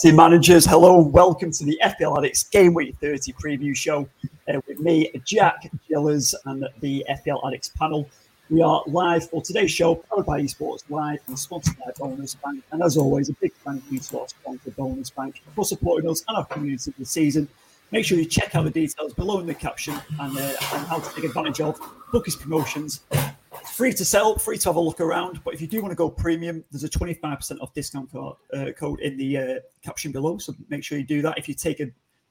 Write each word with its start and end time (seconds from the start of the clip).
Fantasy 0.00 0.16
managers, 0.16 0.64
hello, 0.64 0.98
welcome 0.98 1.50
to 1.50 1.62
the 1.62 1.78
FPL 1.84 2.16
Addicts 2.16 2.44
Game 2.44 2.72
Week 2.72 2.96
30 3.02 3.34
preview 3.34 3.76
show 3.76 4.08
uh, 4.48 4.58
with 4.66 4.80
me, 4.80 5.10
Jack 5.26 5.70
Gillers, 5.90 6.34
and 6.46 6.66
the 6.80 7.04
FPL 7.10 7.46
Addicts 7.46 7.68
panel. 7.68 8.08
We 8.50 8.62
are 8.62 8.82
live 8.88 9.30
for 9.30 9.40
today's 9.40 9.70
show, 9.70 9.94
powered 9.94 10.26
by 10.26 10.40
Esports 10.40 10.82
Live 10.88 11.20
and 11.28 11.38
sponsored 11.38 11.78
by 11.78 11.92
Bonus 11.96 12.34
Bank. 12.34 12.64
And 12.72 12.82
as 12.82 12.96
always, 12.96 13.28
a 13.28 13.32
big 13.34 13.52
thank 13.64 13.84
you 13.92 14.00
to 14.00 14.20
our 14.20 14.28
sponsor, 14.28 14.72
Bonus 14.72 15.10
Bank, 15.10 15.40
for 15.54 15.64
supporting 15.64 16.10
us 16.10 16.24
and 16.26 16.36
our 16.36 16.44
community 16.46 16.92
this 16.98 17.10
season. 17.10 17.48
Make 17.92 18.04
sure 18.04 18.18
you 18.18 18.24
check 18.24 18.56
out 18.56 18.64
the 18.64 18.70
details 18.70 19.14
below 19.14 19.38
in 19.38 19.46
the 19.46 19.54
caption 19.54 19.94
and, 20.18 20.36
uh, 20.36 20.40
and 20.40 20.86
how 20.88 20.98
to 20.98 21.14
take 21.14 21.22
advantage 21.22 21.60
of 21.60 21.78
Bookies 22.10 22.34
promotions 22.34 23.02
free 23.72 23.92
to 23.92 24.04
sell, 24.04 24.36
free 24.36 24.58
to 24.58 24.68
have 24.68 24.76
a 24.76 24.80
look 24.80 25.00
around. 25.00 25.42
But 25.44 25.54
if 25.54 25.60
you 25.60 25.68
do 25.68 25.80
want 25.80 25.92
to 25.92 25.96
go 25.96 26.10
premium, 26.10 26.64
there's 26.72 26.82
a 26.82 26.88
25% 26.88 27.60
off 27.60 27.72
discount 27.72 28.10
code, 28.10 28.34
uh, 28.52 28.72
code 28.72 28.98
in 28.98 29.16
the 29.16 29.38
uh, 29.38 29.54
caption 29.84 30.10
below. 30.10 30.38
So 30.38 30.56
make 30.68 30.82
sure 30.82 30.98
you 30.98 31.04
do 31.04 31.22
that. 31.22 31.38
If 31.38 31.48
you 31.48 31.54
take 31.54 31.78
a, 31.78 31.88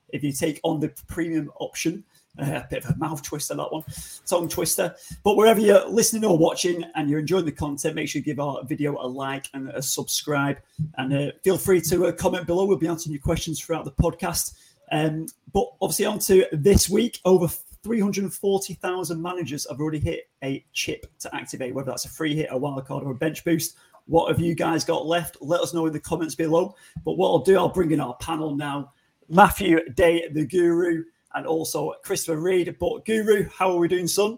if 0.10 0.22
you 0.22 0.34
take 0.34 0.60
on 0.64 0.82
the 0.82 0.90
premium 1.08 1.50
option, 1.62 2.04
a 2.40 2.68
bit 2.70 2.86
of 2.86 2.96
a 2.96 2.98
mouth 2.98 3.22
twister 3.22 3.56
that 3.56 3.72
one, 3.72 3.84
tongue 4.26 4.50
twister. 4.50 4.96
But 5.24 5.36
wherever 5.36 5.60
you're 5.60 5.88
listening 5.88 6.26
or 6.26 6.38
watching 6.38 6.84
and 6.96 7.10
you're 7.10 7.20
enjoying 7.20 7.46
the 7.46 7.52
content, 7.52 7.96
make 7.96 8.10
sure 8.10 8.20
you 8.20 8.26
give 8.26 8.40
our 8.40 8.64
video 8.64 8.98
a 9.00 9.08
like 9.08 9.48
and 9.54 9.70
a 9.70 9.82
subscribe. 9.82 10.58
And 10.98 11.14
uh, 11.14 11.32
feel 11.44 11.58
free 11.58 11.82
to 11.82 12.08
uh, 12.08 12.12
comment 12.12 12.48
below. 12.48 12.66
We'll 12.66 12.78
be 12.78 12.88
answering 12.88 13.14
your 13.14 13.22
questions 13.22 13.60
throughout 13.60 13.86
the 13.86 13.92
podcast. 13.92 14.56
Um, 14.92 15.28
but 15.54 15.66
obviously, 15.82 16.06
on 16.06 16.20
to 16.20 16.46
this 16.52 16.90
week, 16.90 17.20
over 17.26 17.48
340,000 17.84 19.22
managers 19.22 19.68
have 19.70 19.80
already 19.80 20.00
hit 20.00 20.30
a 20.44 20.66
chip 20.74 21.06
to 21.20 21.34
activate, 21.36 21.74
whether 21.74 21.92
that's 21.92 22.06
a 22.06 22.10
free 22.10 22.36
hit, 22.36 22.50
a 22.52 22.58
wild 22.58 22.86
card, 22.86 23.04
or 23.04 23.12
a 23.12 23.16
bench 23.16 23.44
boost. 23.44 23.78
What 24.06 24.30
have 24.30 24.40
you 24.40 24.56
guys 24.56 24.84
got 24.84 25.06
left? 25.06 25.38
Let 25.40 25.62
us 25.62 25.74
know 25.74 25.86
in 25.86 25.94
the 25.94 26.00
comments 26.00 26.36
below. 26.36 26.76
But 27.06 27.14
what 27.14 27.30
I'll 27.30 27.40
do, 27.40 27.58
I'll 27.58 27.70
bring 27.70 27.92
in 27.92 28.00
our 28.00 28.16
panel 28.16 28.56
now. 28.56 28.92
Matthew 29.30 29.88
Day, 29.92 30.28
the 30.32 30.46
guru, 30.46 31.04
and 31.34 31.46
also 31.46 31.94
Christopher 32.04 32.40
Reed. 32.40 32.76
But 32.80 33.06
Guru, 33.06 33.48
how 33.50 33.72
are 33.72 33.78
we 33.78 33.88
doing, 33.88 34.08
son? 34.08 34.38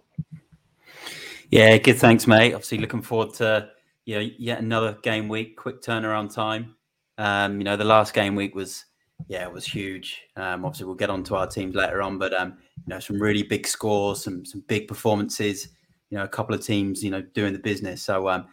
Yeah, 1.49 1.77
good. 1.77 1.97
Thanks, 1.97 2.27
mate. 2.27 2.53
Obviously, 2.53 2.77
looking 2.77 3.01
forward 3.01 3.33
to 3.35 3.69
you 4.05 4.15
know 4.15 4.29
yet 4.37 4.59
another 4.59 4.97
game 5.03 5.27
week. 5.27 5.57
Quick 5.57 5.81
turnaround 5.81 6.33
time. 6.33 6.75
Um, 7.17 7.57
you 7.59 7.63
know, 7.63 7.75
the 7.75 7.83
last 7.83 8.13
game 8.13 8.35
week 8.35 8.55
was 8.55 8.85
yeah, 9.27 9.43
it 9.43 9.53
was 9.53 9.65
huge. 9.65 10.21
Um, 10.35 10.65
obviously, 10.65 10.85
we'll 10.85 10.95
get 10.95 11.09
on 11.09 11.23
to 11.25 11.35
our 11.35 11.47
teams 11.47 11.75
later 11.75 12.01
on, 12.01 12.17
but 12.17 12.33
um, 12.33 12.57
you 12.77 12.93
know, 12.93 12.99
some 12.99 13.21
really 13.21 13.43
big 13.43 13.67
scores, 13.67 14.23
some 14.23 14.45
some 14.45 14.63
big 14.67 14.87
performances. 14.87 15.69
You 16.09 16.17
know, 16.17 16.23
a 16.23 16.29
couple 16.29 16.53
of 16.53 16.65
teams, 16.65 17.03
you 17.03 17.09
know, 17.09 17.21
doing 17.21 17.53
the 17.53 17.59
business. 17.59 18.01
So, 18.01 18.27
um, 18.27 18.47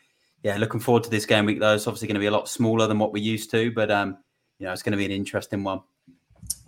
yeah, 0.44 0.56
looking 0.58 0.78
forward 0.78 1.02
to 1.04 1.10
this 1.10 1.26
game 1.26 1.44
week. 1.44 1.60
Though 1.60 1.74
it's 1.74 1.86
obviously 1.86 2.06
going 2.06 2.14
to 2.14 2.20
be 2.20 2.26
a 2.26 2.30
lot 2.30 2.48
smaller 2.48 2.86
than 2.86 2.98
what 2.98 3.12
we're 3.12 3.22
used 3.22 3.50
to, 3.50 3.72
but 3.72 3.90
um, 3.90 4.18
you 4.58 4.66
know, 4.66 4.72
it's 4.72 4.82
going 4.82 4.92
to 4.92 4.98
be 4.98 5.04
an 5.04 5.10
interesting 5.10 5.64
one. 5.64 5.80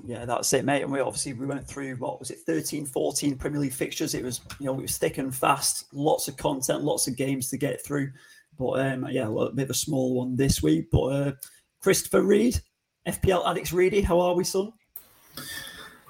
Yeah, 0.05 0.25
that's 0.25 0.53
it, 0.53 0.65
mate. 0.65 0.83
And 0.83 0.93
we 0.93 1.01
obviously 1.01 1.33
we 1.33 1.47
went 1.47 1.67
through 1.67 1.97
what 1.97 2.19
was 2.19 2.31
it, 2.31 2.41
13, 2.41 2.87
14 2.87 3.37
Premier 3.37 3.61
League 3.61 3.73
fixtures. 3.73 4.15
It 4.15 4.25
was 4.25 4.41
you 4.59 4.67
know 4.67 4.75
it 4.79 4.83
was 4.83 4.99
thick 4.99 5.19
and 5.19 5.35
fast, 5.35 5.87
lots 5.93 6.29
of 6.29 6.37
content, 6.37 6.83
lots 6.83 7.07
of 7.07 7.17
games 7.17 7.49
to 7.51 7.57
get 7.57 7.85
through. 7.85 8.11
But 8.59 8.81
um, 8.81 9.07
yeah, 9.11 9.29
a 9.29 9.51
bit 9.53 9.65
of 9.65 9.71
a 9.71 9.75
small 9.75 10.15
one 10.15 10.37
this 10.37 10.63
week. 10.63 10.91
But 10.91 11.05
uh, 11.05 11.33
Christopher 11.81 12.23
Reed, 12.23 12.61
FPL 13.07 13.49
Addicts 13.49 13.73
Reedy, 13.73 14.03
how 14.03 14.21
are 14.21 14.35
we, 14.35 14.45
son? 14.45 14.73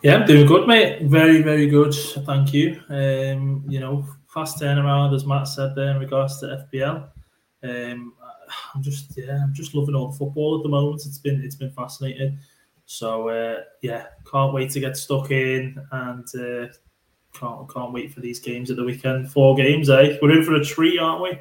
Yeah, 0.02 0.16
I'm 0.16 0.26
doing 0.26 0.46
good, 0.46 0.66
mate. 0.66 1.02
Very, 1.02 1.42
very 1.42 1.68
good. 1.68 1.94
Thank 1.94 2.54
you. 2.54 2.80
Um, 2.88 3.64
you 3.68 3.80
know, 3.80 4.06
fast 4.32 4.58
turnaround, 4.58 5.14
as 5.14 5.26
Matt 5.26 5.46
said 5.46 5.74
there 5.76 5.90
in 5.90 5.98
regards 5.98 6.40
to 6.40 6.66
FPL. 6.72 7.08
Um, 7.62 8.14
I'm 8.74 8.82
just, 8.82 9.16
yeah, 9.16 9.42
I'm 9.42 9.52
just 9.52 9.74
loving 9.74 9.94
all 9.94 10.10
football 10.10 10.56
at 10.56 10.62
the 10.62 10.70
moment. 10.70 11.02
It's 11.04 11.18
been, 11.18 11.42
it's 11.44 11.54
been 11.54 11.70
fascinating. 11.70 12.38
So 12.90 13.28
uh, 13.28 13.60
yeah, 13.82 14.06
can't 14.28 14.52
wait 14.52 14.70
to 14.70 14.80
get 14.80 14.96
stuck 14.96 15.30
in 15.30 15.80
and 15.92 16.26
uh, 16.34 16.72
can't, 17.32 17.72
can't 17.72 17.92
wait 17.92 18.12
for 18.12 18.18
these 18.18 18.40
games 18.40 18.68
at 18.68 18.76
the 18.76 18.84
weekend. 18.84 19.30
Four 19.30 19.54
games, 19.54 19.88
eh? 19.88 20.18
We're 20.20 20.36
in 20.36 20.42
for 20.42 20.56
a 20.56 20.64
treat, 20.64 20.98
aren't 20.98 21.22
we? 21.22 21.38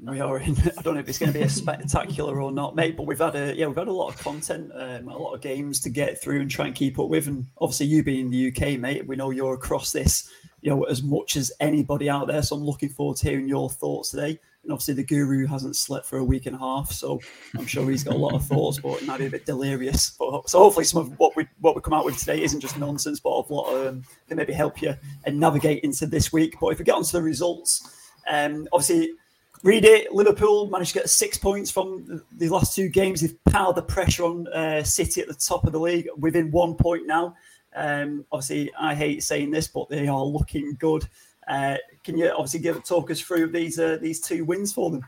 we 0.10 0.20
are 0.20 0.38
in. 0.38 0.56
I 0.78 0.80
don't 0.80 0.94
know 0.94 1.00
if 1.00 1.08
it's 1.10 1.18
going 1.18 1.34
to 1.34 1.38
be 1.38 1.44
a 1.44 1.50
spectacular 1.50 2.40
or 2.40 2.50
not, 2.50 2.76
mate. 2.76 2.96
But 2.96 3.06
we've 3.06 3.18
had 3.18 3.36
a 3.36 3.54
yeah, 3.54 3.66
we've 3.66 3.76
had 3.76 3.88
a 3.88 3.92
lot 3.92 4.08
of 4.08 4.18
content, 4.20 4.72
um, 4.74 5.08
a 5.08 5.18
lot 5.18 5.34
of 5.34 5.42
games 5.42 5.80
to 5.80 5.90
get 5.90 6.18
through 6.18 6.40
and 6.40 6.50
try 6.50 6.64
and 6.66 6.74
keep 6.74 6.98
up 6.98 7.10
with. 7.10 7.26
And 7.26 7.44
obviously, 7.60 7.84
you 7.84 8.02
being 8.02 8.20
in 8.20 8.30
the 8.30 8.48
UK, 8.48 8.80
mate, 8.80 9.06
we 9.06 9.16
know 9.16 9.28
you're 9.28 9.52
across 9.52 9.92
this, 9.92 10.30
you 10.62 10.70
know, 10.70 10.84
as 10.84 11.02
much 11.02 11.36
as 11.36 11.52
anybody 11.60 12.08
out 12.08 12.26
there. 12.26 12.42
So 12.42 12.56
I'm 12.56 12.64
looking 12.64 12.88
forward 12.88 13.16
to 13.18 13.28
hearing 13.28 13.48
your 13.48 13.70
thoughts 13.70 14.10
today. 14.10 14.38
And 14.62 14.72
obviously, 14.72 14.94
the 14.94 15.04
guru 15.04 15.46
hasn't 15.46 15.74
slept 15.74 16.04
for 16.04 16.18
a 16.18 16.24
week 16.24 16.44
and 16.44 16.54
a 16.54 16.58
half, 16.58 16.92
so 16.92 17.18
I'm 17.56 17.66
sure 17.66 17.88
he's 17.90 18.04
got 18.04 18.14
a 18.14 18.18
lot 18.18 18.34
of 18.34 18.44
thoughts, 18.44 18.78
but 18.78 19.00
it 19.00 19.06
might 19.06 19.18
be 19.18 19.24
a 19.24 19.30
bit 19.30 19.46
delirious. 19.46 20.10
But 20.18 20.50
so 20.50 20.58
hopefully, 20.58 20.84
some 20.84 21.00
of 21.00 21.18
what 21.18 21.34
we 21.34 21.46
what 21.60 21.74
we 21.74 21.80
come 21.80 21.94
out 21.94 22.04
with 22.04 22.18
today 22.18 22.42
isn't 22.42 22.60
just 22.60 22.78
nonsense, 22.78 23.20
but 23.20 23.30
a 23.30 23.54
lot 23.54 23.86
um, 23.86 24.02
can 24.28 24.36
maybe 24.36 24.52
help 24.52 24.82
you 24.82 24.94
and 25.24 25.40
navigate 25.40 25.82
into 25.82 26.06
this 26.06 26.30
week. 26.30 26.56
But 26.60 26.68
if 26.68 26.78
we 26.78 26.84
get 26.84 26.94
onto 26.94 27.12
the 27.12 27.22
results, 27.22 28.12
um, 28.28 28.68
obviously 28.70 29.14
Reedy. 29.62 30.06
Liverpool 30.10 30.68
managed 30.68 30.92
to 30.94 31.00
get 31.00 31.10
six 31.10 31.36
points 31.36 31.70
from 31.70 32.22
the 32.38 32.48
last 32.48 32.74
two 32.74 32.88
games. 32.88 33.20
They've 33.20 33.44
piled 33.44 33.76
the 33.76 33.82
pressure 33.82 34.24
on 34.24 34.48
uh, 34.48 34.82
City 34.82 35.20
at 35.20 35.28
the 35.28 35.34
top 35.34 35.66
of 35.66 35.72
the 35.72 35.80
league 35.80 36.08
within 36.16 36.50
one 36.50 36.74
point 36.74 37.06
now. 37.06 37.34
Um, 37.74 38.24
obviously, 38.32 38.70
I 38.78 38.94
hate 38.94 39.22
saying 39.22 39.50
this, 39.50 39.68
but 39.68 39.88
they 39.88 40.08
are 40.08 40.22
looking 40.22 40.76
good. 40.78 41.08
Uh, 41.46 41.76
can 42.04 42.16
you 42.16 42.30
obviously 42.30 42.60
give 42.60 42.82
talk 42.84 43.10
us 43.10 43.20
through 43.20 43.48
these 43.48 43.78
uh, 43.78 43.98
these 44.00 44.20
two 44.20 44.44
wins 44.44 44.72
for 44.72 44.90
them? 44.90 45.04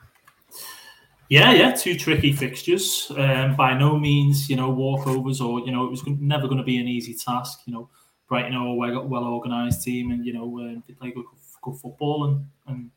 Yeah, 1.28 1.52
yeah, 1.52 1.72
two 1.72 1.96
tricky 1.96 2.32
fixtures. 2.32 3.10
Um, 3.16 3.56
by 3.56 3.72
no 3.72 3.98
means, 3.98 4.50
you 4.50 4.56
know, 4.56 4.70
walkovers 4.70 5.40
or 5.40 5.60
you 5.60 5.72
know, 5.72 5.86
it 5.86 5.90
was 5.90 6.06
never 6.06 6.46
going 6.46 6.58
to 6.58 6.64
be 6.64 6.78
an 6.78 6.88
easy 6.88 7.14
task. 7.14 7.60
You 7.64 7.72
know, 7.72 7.88
Brighton 8.28 8.54
are 8.54 8.66
a 8.66 8.74
well, 8.74 9.24
organised 9.24 9.82
team, 9.82 10.10
and 10.10 10.26
you 10.26 10.32
know, 10.32 10.58
uh, 10.58 10.80
they 10.86 10.94
play 10.94 11.10
good, 11.12 11.24
good 11.62 11.76
football, 11.76 12.24
and 12.26 12.46
and 12.66 12.90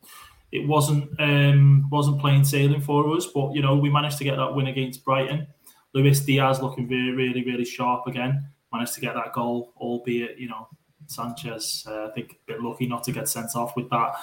it 0.51 0.67
wasn't 0.67 1.09
um, 1.19 1.87
wasn't 1.89 2.19
plain 2.19 2.43
sailing 2.43 2.81
for 2.81 3.15
us. 3.15 3.27
But 3.27 3.53
you 3.53 3.61
know, 3.61 3.75
we 3.75 3.89
managed 3.89 4.17
to 4.17 4.23
get 4.23 4.37
that 4.37 4.53
win 4.53 4.67
against 4.67 5.05
Brighton. 5.05 5.47
Luis 5.93 6.19
Diaz 6.19 6.61
looking 6.61 6.89
really, 6.89 7.11
really, 7.11 7.43
really 7.45 7.65
sharp 7.65 8.05
again. 8.07 8.49
Managed 8.75 8.95
to 8.95 9.01
get 9.01 9.13
that 9.13 9.31
goal, 9.31 9.71
albeit 9.77 10.37
you 10.37 10.49
know 10.49 10.67
Sanchez. 11.07 11.85
Uh, 11.87 12.07
I 12.07 12.11
think 12.11 12.33
a 12.33 12.53
bit 12.53 12.61
lucky 12.61 12.87
not 12.87 13.03
to 13.03 13.13
get 13.13 13.29
sent 13.29 13.55
off 13.55 13.75
with 13.77 13.89
that. 13.89 14.15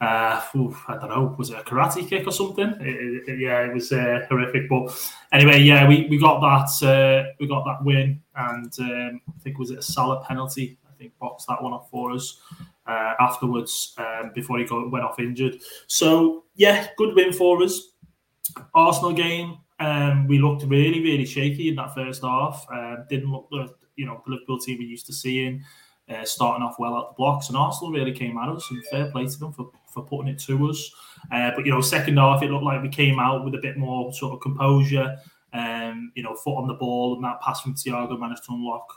Uh, 0.00 0.42
oof, 0.56 0.82
I 0.88 0.96
don't 0.96 1.10
know, 1.10 1.34
was 1.38 1.50
it 1.50 1.58
a 1.58 1.62
karate 1.62 2.08
kick 2.08 2.26
or 2.26 2.32
something? 2.32 2.70
It, 2.80 3.28
it, 3.28 3.38
yeah, 3.38 3.60
it 3.60 3.74
was 3.74 3.92
uh, 3.92 4.24
horrific. 4.28 4.68
But 4.68 4.98
anyway, 5.30 5.60
yeah, 5.60 5.86
we, 5.86 6.06
we 6.08 6.18
got 6.18 6.40
that 6.40 6.86
uh, 6.88 7.32
we 7.38 7.46
got 7.46 7.64
that 7.66 7.84
win, 7.84 8.20
and 8.34 8.72
um, 8.80 9.20
I 9.28 9.38
think 9.40 9.58
was 9.58 9.70
it 9.70 9.78
a 9.78 9.82
Salah 9.82 10.24
penalty? 10.24 10.78
I 10.88 10.96
think 10.98 11.12
boxed 11.20 11.46
that 11.48 11.62
one 11.62 11.74
up 11.74 11.88
for 11.90 12.12
us 12.12 12.40
uh, 12.86 13.12
afterwards 13.20 13.94
um, 13.98 14.32
before 14.34 14.58
he 14.58 14.64
got, 14.64 14.90
went 14.90 15.04
off 15.04 15.18
injured. 15.20 15.60
So 15.86 16.44
yeah, 16.54 16.88
good 16.96 17.14
win 17.14 17.32
for 17.32 17.62
us. 17.62 17.92
Arsenal 18.74 19.12
game, 19.12 19.58
um, 19.78 20.26
we 20.26 20.38
looked 20.38 20.64
really 20.64 21.00
really 21.02 21.26
shaky 21.26 21.68
in 21.68 21.76
that 21.76 21.94
first 21.94 22.22
half. 22.22 22.66
Uh, 22.72 22.96
didn't 23.08 23.30
look 23.30 23.48
the 23.50 23.68
you 24.00 24.06
know 24.06 24.22
the 24.24 24.32
Liverpool 24.32 24.58
team 24.58 24.78
we 24.78 24.86
used 24.86 25.06
to 25.06 25.12
seeing. 25.12 25.62
Uh, 26.08 26.24
starting 26.24 26.60
off 26.60 26.74
well 26.80 26.96
out 26.96 27.10
the 27.10 27.14
blocks, 27.14 27.48
and 27.48 27.56
Arsenal 27.56 27.92
really 27.92 28.10
came 28.10 28.36
at 28.36 28.48
us, 28.48 28.68
and 28.72 28.84
fair 28.86 29.08
play 29.12 29.26
to 29.26 29.38
them 29.38 29.52
for, 29.52 29.70
for 29.86 30.02
putting 30.02 30.26
it 30.26 30.40
to 30.40 30.68
us. 30.68 30.90
Uh, 31.30 31.52
but 31.54 31.64
you 31.64 31.70
know, 31.70 31.80
second 31.80 32.16
half, 32.16 32.42
it 32.42 32.50
looked 32.50 32.64
like 32.64 32.82
we 32.82 32.88
came 32.88 33.20
out 33.20 33.44
with 33.44 33.54
a 33.54 33.58
bit 33.58 33.76
more 33.76 34.12
sort 34.12 34.34
of 34.34 34.40
composure, 34.40 35.16
um, 35.52 36.10
you 36.16 36.24
know, 36.24 36.34
foot 36.34 36.56
on 36.56 36.66
the 36.66 36.74
ball, 36.74 37.14
and 37.14 37.22
that 37.22 37.40
pass 37.40 37.60
from 37.60 37.74
Thiago 37.74 38.18
managed 38.18 38.42
to 38.46 38.52
unlock, 38.52 38.92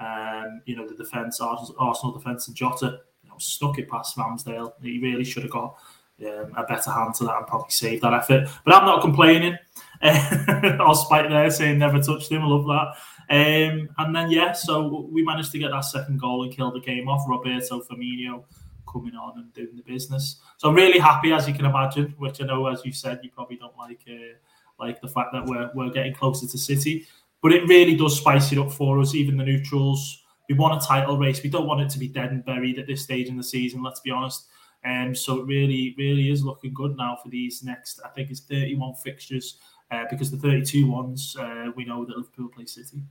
um, 0.00 0.60
you 0.66 0.74
know, 0.74 0.88
the 0.88 0.96
defence, 0.96 1.40
Arsenal, 1.40 2.12
defence, 2.12 2.48
and 2.48 2.56
Jota 2.56 2.98
You 3.22 3.30
know, 3.30 3.36
snuck 3.38 3.78
it 3.78 3.88
past 3.88 4.16
Ramsdale. 4.16 4.72
He 4.82 4.98
really 4.98 5.24
should 5.24 5.44
have 5.44 5.52
got 5.52 5.76
um, 6.22 6.52
a 6.56 6.64
better 6.64 6.90
hand 6.90 7.14
to 7.14 7.24
that 7.24 7.38
and 7.38 7.46
probably 7.46 7.70
save 7.70 8.00
that 8.02 8.14
effort. 8.14 8.48
But 8.64 8.74
I'm 8.74 8.86
not 8.86 9.02
complaining. 9.02 9.56
I'll 10.02 10.94
spike 10.94 11.28
there 11.28 11.50
saying 11.50 11.78
never 11.78 12.00
touched 12.00 12.30
him. 12.30 12.42
I 12.42 12.46
love 12.46 12.66
that. 12.66 12.94
Um, 13.28 13.88
and 13.98 14.14
then 14.14 14.30
yeah, 14.30 14.52
so 14.52 15.08
we 15.10 15.24
managed 15.24 15.52
to 15.52 15.58
get 15.58 15.70
that 15.70 15.84
second 15.84 16.20
goal 16.20 16.44
and 16.44 16.52
kill 16.54 16.70
the 16.70 16.80
game 16.80 17.08
off. 17.08 17.28
Roberto 17.28 17.80
Firmino 17.80 18.44
coming 18.90 19.14
on 19.14 19.38
and 19.38 19.52
doing 19.52 19.76
the 19.76 19.82
business. 19.82 20.40
So 20.58 20.68
I'm 20.68 20.74
really 20.74 20.98
happy, 20.98 21.32
as 21.32 21.48
you 21.48 21.54
can 21.54 21.64
imagine. 21.64 22.14
Which 22.18 22.40
I 22.40 22.46
know, 22.46 22.66
as 22.66 22.84
you 22.84 22.92
said, 22.92 23.20
you 23.22 23.30
probably 23.30 23.56
don't 23.56 23.76
like 23.76 24.00
uh, 24.08 24.36
like 24.78 25.00
the 25.00 25.08
fact 25.08 25.32
that 25.32 25.44
we're 25.44 25.70
we're 25.74 25.90
getting 25.90 26.14
closer 26.14 26.46
to 26.46 26.58
City, 26.58 27.06
but 27.42 27.52
it 27.52 27.66
really 27.68 27.96
does 27.96 28.18
spice 28.18 28.52
it 28.52 28.58
up 28.58 28.72
for 28.72 29.00
us. 29.00 29.14
Even 29.14 29.36
the 29.36 29.44
neutrals 29.44 30.22
we 30.48 30.54
want 30.54 30.82
a 30.82 30.86
title 30.86 31.18
race. 31.18 31.42
We 31.42 31.50
don't 31.50 31.66
want 31.66 31.80
it 31.80 31.90
to 31.90 31.98
be 31.98 32.08
dead 32.08 32.30
and 32.30 32.44
buried 32.44 32.78
at 32.78 32.86
this 32.86 33.02
stage 33.02 33.28
in 33.28 33.36
the 33.36 33.42
season. 33.42 33.82
Let's 33.82 34.00
be 34.00 34.10
honest. 34.10 34.46
Um, 34.86 35.14
so 35.14 35.40
it 35.40 35.46
really, 35.46 35.94
really 35.98 36.30
is 36.30 36.44
looking 36.44 36.72
good 36.72 36.96
now 36.96 37.18
for 37.22 37.28
these 37.28 37.62
next. 37.62 38.00
I 38.04 38.08
think 38.08 38.30
it's 38.30 38.40
31 38.40 38.94
fixtures 38.94 39.58
uh, 39.90 40.04
because 40.10 40.30
the 40.30 40.36
32 40.36 40.86
ones 40.86 41.36
uh, 41.38 41.70
we 41.74 41.84
know 41.84 42.04
that 42.04 42.16
Liverpool 42.16 42.48
play 42.48 42.66
City. 42.66 43.02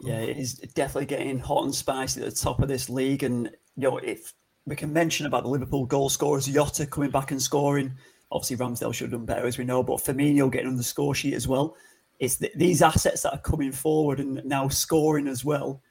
Yeah, 0.00 0.18
it 0.18 0.36
is 0.36 0.54
definitely 0.54 1.06
getting 1.06 1.38
hot 1.38 1.64
and 1.64 1.74
spicy 1.74 2.20
at 2.20 2.30
the 2.30 2.36
top 2.36 2.60
of 2.60 2.68
this 2.68 2.88
league. 2.88 3.22
And 3.22 3.46
you 3.76 3.90
know, 3.90 3.98
if 3.98 4.34
we 4.66 4.76
can 4.76 4.92
mention 4.92 5.26
about 5.26 5.42
the 5.42 5.48
Liverpool 5.48 5.86
goal 5.86 6.08
scorers, 6.08 6.46
Jota 6.46 6.86
coming 6.86 7.10
back 7.10 7.30
and 7.30 7.42
scoring. 7.42 7.94
Obviously, 8.30 8.56
Ramsdale 8.56 8.92
should 8.92 9.12
have 9.12 9.18
done 9.18 9.26
better, 9.26 9.46
as 9.46 9.58
we 9.58 9.64
know, 9.64 9.82
but 9.82 9.98
Firmino 9.98 10.50
getting 10.50 10.68
on 10.68 10.76
the 10.76 10.82
score 10.82 11.14
sheet 11.14 11.34
as 11.34 11.46
well. 11.46 11.76
It's 12.18 12.36
the, 12.36 12.50
these 12.56 12.82
assets 12.82 13.22
that 13.22 13.32
are 13.32 13.40
coming 13.40 13.70
forward 13.70 14.18
and 14.18 14.44
now 14.44 14.68
scoring 14.68 15.28
as 15.28 15.44
well. 15.44 15.82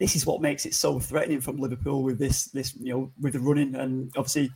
This 0.00 0.16
is 0.16 0.26
what 0.26 0.40
makes 0.40 0.66
it 0.66 0.74
so 0.74 0.98
threatening 0.98 1.40
from 1.40 1.58
Liverpool 1.58 2.02
with 2.02 2.18
this, 2.18 2.46
this 2.46 2.74
you 2.80 2.92
know, 2.92 3.12
with 3.20 3.34
the 3.34 3.40
running 3.40 3.76
and 3.76 4.10
obviously. 4.16 4.50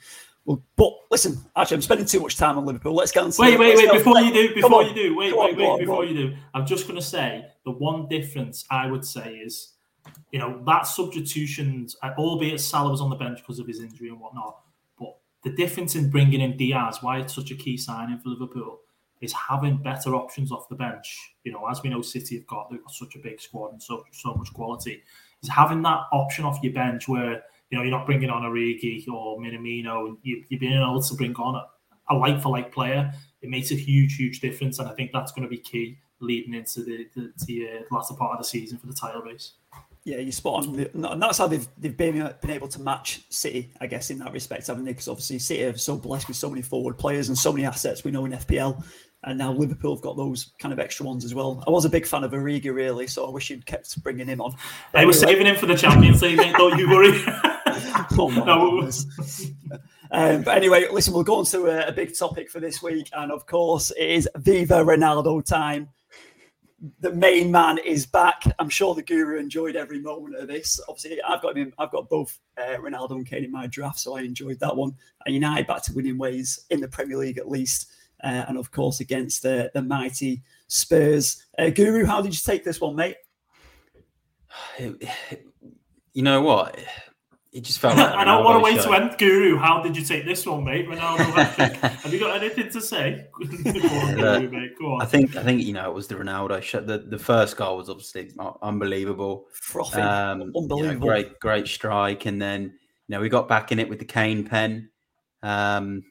Well, 0.47 0.61
but 0.77 0.93
listen, 1.11 1.39
actually, 1.57 1.77
I'm 1.77 1.83
spending 1.83 2.07
too 2.07 2.21
much 2.21 2.37
time 2.37 2.59
on 2.59 2.67
Liverpool. 2.67 2.95
Let's 2.95 3.13
go. 3.13 3.25
And 3.25 3.35
wait, 3.39 3.59
wait, 3.59 3.77
wait! 3.77 3.93
Before 3.93 4.21
you 4.21 4.33
do, 4.33 4.55
before 4.55 4.83
you 4.83 4.93
do, 4.93 5.17
wait, 5.17 5.35
wait, 5.35 5.57
wait! 5.57 5.79
Before 5.79 6.05
you 6.05 6.15
do, 6.15 6.37
I'm 6.53 6.67
just 6.67 6.87
going 6.89 6.99
to 6.99 7.07
say 7.07 7.47
the 7.65 7.71
one 7.71 8.09
difference 8.09 8.67
I 8.71 8.91
would 8.91 9.07
say 9.07 9.37
is 9.37 9.75
you 10.33 10.39
know, 10.39 10.63
that 10.67 10.87
substitutions, 10.87 11.97
albeit 12.03 12.61
Salah 12.61 12.91
was 12.91 13.01
on 13.01 13.11
the 13.11 13.17
bench 13.17 13.39
because 13.39 13.59
of 13.59 13.67
his 13.67 13.81
injury 13.81 14.09
and 14.09 14.21
whatnot, 14.21 14.61
but 14.99 15.17
the 15.43 15.51
difference 15.51 15.95
in 15.95 16.11
bringing 16.11 16.41
in 16.41 16.57
Diaz, 16.57 16.99
why 17.01 17.21
it's 17.21 17.35
such 17.35 17.51
a 17.51 17.55
key 17.55 17.77
signing 17.77 18.19
for 18.19 18.31
Liverpool, 18.31 18.81
is 19.21 19.33
having 19.33 19.77
better 19.77 20.15
options 20.15 20.53
off 20.53 20.69
the 20.69 20.75
bench. 20.75 21.35
You 21.45 21.53
know, 21.53 21.67
as 21.69 21.83
we 21.83 21.91
know, 21.91 22.03
City 22.03 22.37
have 22.37 22.47
got, 22.47 22.71
got 22.71 22.91
such 22.91 23.15
a 23.17 23.19
big 23.19 23.41
squad 23.41 23.73
and 23.73 23.83
so 23.83 24.05
so 24.13 24.35
much 24.35 24.53
quality. 24.53 25.03
Having 25.49 25.83
that 25.83 26.01
option 26.13 26.45
off 26.45 26.59
your 26.63 26.73
bench 26.73 27.09
where 27.09 27.43
you 27.71 27.79
know 27.79 27.83
you're 27.83 27.91
not 27.91 28.07
bringing 28.07 28.31
on 28.31 28.45
a 28.45 28.49
Origi 28.49 29.07
or 29.09 29.39
Minamino, 29.39 30.09
and 30.09 30.19
you, 30.23 30.45
you're 30.49 30.61
being 30.61 30.81
able 30.81 31.03
to 31.03 31.15
bring 31.15 31.35
on 31.37 31.57
a, 31.57 32.15
a 32.15 32.15
like 32.15 32.41
for 32.43 32.51
like 32.51 32.73
player. 32.73 33.13
It 33.43 33.51
makes 33.51 33.71
a 33.71 33.75
huge, 33.75 34.17
huge 34.17 34.41
difference, 34.41 34.79
and 34.79 34.89
I 34.89 34.93
think 34.95 35.11
that's 35.13 35.33
going 35.33 35.43
to 35.43 35.49
be 35.49 35.59
key 35.59 35.99
leading 36.21 36.55
into 36.55 36.83
the 36.83 37.07
the, 37.15 37.33
the 37.47 37.69
uh, 37.69 37.95
latter 37.95 38.15
part 38.15 38.33
of 38.33 38.39
the 38.39 38.45
season 38.45 38.79
for 38.79 38.87
the 38.87 38.95
title 38.95 39.23
race. 39.23 39.55
Yeah, 40.05 40.19
you're 40.19 40.33
spot 40.33 40.67
on. 40.67 40.87
And 40.93 41.23
that's 41.23 41.39
how 41.39 41.47
they've 41.47 41.67
they've 41.79 41.97
been, 41.97 42.31
been 42.43 42.51
able 42.51 42.69
to 42.69 42.81
match 42.81 43.23
City, 43.31 43.73
I 43.81 43.87
guess, 43.87 44.11
in 44.11 44.19
that 44.19 44.33
respect, 44.33 44.67
haven't 44.67 44.85
they? 44.85 44.93
Because 44.93 45.09
obviously 45.09 45.39
City 45.39 45.65
are 45.65 45.77
so 45.79 45.97
blessed 45.97 46.29
with 46.29 46.37
so 46.37 46.51
many 46.51 46.61
forward 46.61 46.99
players 46.99 47.29
and 47.29 47.39
so 47.39 47.53
many 47.53 47.65
assets 47.65 48.05
we 48.05 48.11
know 48.11 48.27
in 48.27 48.33
FPL. 48.33 48.85
And 49.25 49.39
now 49.39 49.53
Liverpool 49.53 49.95
have 49.95 50.03
got 50.03 50.17
those 50.17 50.53
kind 50.59 50.73
of 50.73 50.79
extra 50.79 51.07
ones 51.07 51.25
as 51.25 51.35
well. 51.35 51.65
I 51.67 51.71
was 51.71 51.85
a 51.85 51.91
big 51.91 52.07
fan 52.07 52.25
of 52.25 52.33
Origi, 52.33 52.73
really, 52.73 53.07
so 53.07 53.27
I 53.27 53.31
wish 53.31 53.51
you'd 53.51 53.67
kept 53.67 54.03
bringing 54.03 54.27
him 54.27 54.41
on. 54.41 54.55
But 54.93 55.03
I 55.03 55.05
was 55.05 55.23
anyway, 55.23 55.33
saving 55.33 55.47
him 55.47 55.57
for 55.57 55.67
the 55.67 55.77
Champions 55.77 56.23
League, 56.23 56.37
mate. 56.37 56.55
Don't 56.57 56.79
you 56.79 56.91
worry. 56.91 57.13
oh 58.19 58.31
no. 58.35 58.91
um, 60.11 60.43
but 60.43 60.57
anyway, 60.57 60.87
listen, 60.93 61.15
we'll 61.15 61.25
go 61.25 61.37
on 61.37 61.47
to 61.47 61.67
a, 61.67 61.89
a 61.89 61.93
big 61.93 62.17
topic 62.17 62.51
for 62.51 62.61
this 62.61 62.83
week. 62.83 63.09
And 63.13 63.33
of 63.33 63.47
course, 63.47 63.91
it 63.93 64.11
is 64.11 64.29
Viva 64.37 64.85
Ronaldo 64.85 65.45
time 65.45 65.89
the 67.01 67.13
main 67.13 67.51
man 67.51 67.79
is 67.79 68.07
back. 68.07 68.43
I'm 68.59 68.69
sure 68.69 68.95
the 68.95 69.03
guru 69.03 69.39
enjoyed 69.39 69.77
every 69.77 70.01
moment 70.01 70.37
of 70.37 70.49
this. 70.49 70.81
Obviously, 70.89 71.21
I've 71.23 71.43
got 71.43 71.57
him. 71.57 71.73
I've 71.79 71.91
got 71.91 72.09
both 72.09 72.39
uh, 72.59 72.77
Ronaldo 72.77 73.13
and 73.13 73.27
Kane 73.27 73.45
in 73.45 73.53
my 73.53 73.67
draft, 73.67 73.99
so 73.99 74.17
I 74.17 74.23
enjoyed 74.23 74.61
that 74.61 74.77
one. 74.77 74.95
And 75.25 75.35
United 75.35 75.67
back 75.67 75.83
to 75.85 75.95
winning 75.95 76.19
ways 76.19 76.65
in 76.71 76.81
the 76.81 76.89
Premier 76.89 77.17
League 77.17 77.39
at 77.39 77.49
least, 77.49 77.91
uh, 78.25 78.45
and 78.49 78.59
of 78.59 78.71
course 78.71 79.01
against 79.01 79.43
the 79.43 79.71
the 79.75 79.83
mighty 79.83 80.43
Spurs. 80.67 81.45
Uh, 81.59 81.71
guru, 81.71 82.05
how 82.05 82.23
did 82.23 82.33
you 82.33 82.41
take 82.45 82.65
this 82.65 82.81
one, 82.81 82.97
mate? 82.97 83.17
You 84.79 86.23
know 86.23 86.43
what? 86.43 86.79
it 87.55 87.63
just 87.63 87.79
felt 87.79 87.97
like 87.97 88.09
I 88.15 88.25
don't 88.25 88.45
want 88.45 88.59
to 88.59 88.65
wait 88.65 88.83
to 88.83 88.93
end. 88.93 89.17
Guru, 89.17 89.57
how 89.57 89.81
did 89.81 89.97
you 89.97 90.03
take 90.03 90.27
this 90.27 90.45
one, 90.45 90.65
mate? 90.65 90.89
Ronaldo 90.89 91.25
Have 92.03 92.13
you 92.13 92.19
got 92.19 92.43
anything 92.43 92.69
to 92.71 92.81
say? 92.81 93.29
Guru, 93.39 94.69
on. 94.85 95.01
I 95.01 95.07
think 95.07 95.37
I 95.37 95.43
think 95.45 95.63
you 95.63 95.73
know 95.73 95.89
it 95.89 95.95
was 95.95 96.09
the 96.09 96.17
Ronaldo 96.17 96.61
shot. 96.61 96.87
The 96.87 96.99
the 96.99 97.19
first 97.19 97.57
goal 97.57 97.77
was 97.77 97.89
obviously 97.89 98.33
unbelievable, 98.61 99.47
frothy, 99.53 100.01
um, 100.01 100.53
unbelievable, 100.55 101.07
great 101.07 101.39
great 101.39 101.69
strike, 101.69 102.27
and 102.27 102.43
then 102.43 102.63
you 102.63 102.71
know 103.11 103.21
we 103.21 103.29
got 103.29 103.47
back 103.47 103.71
in 103.71 103.79
it 103.79 103.89
with 103.89 104.01
the 104.01 104.05
Kane 104.05 104.45
pen, 104.45 104.91
um, 105.45 106.03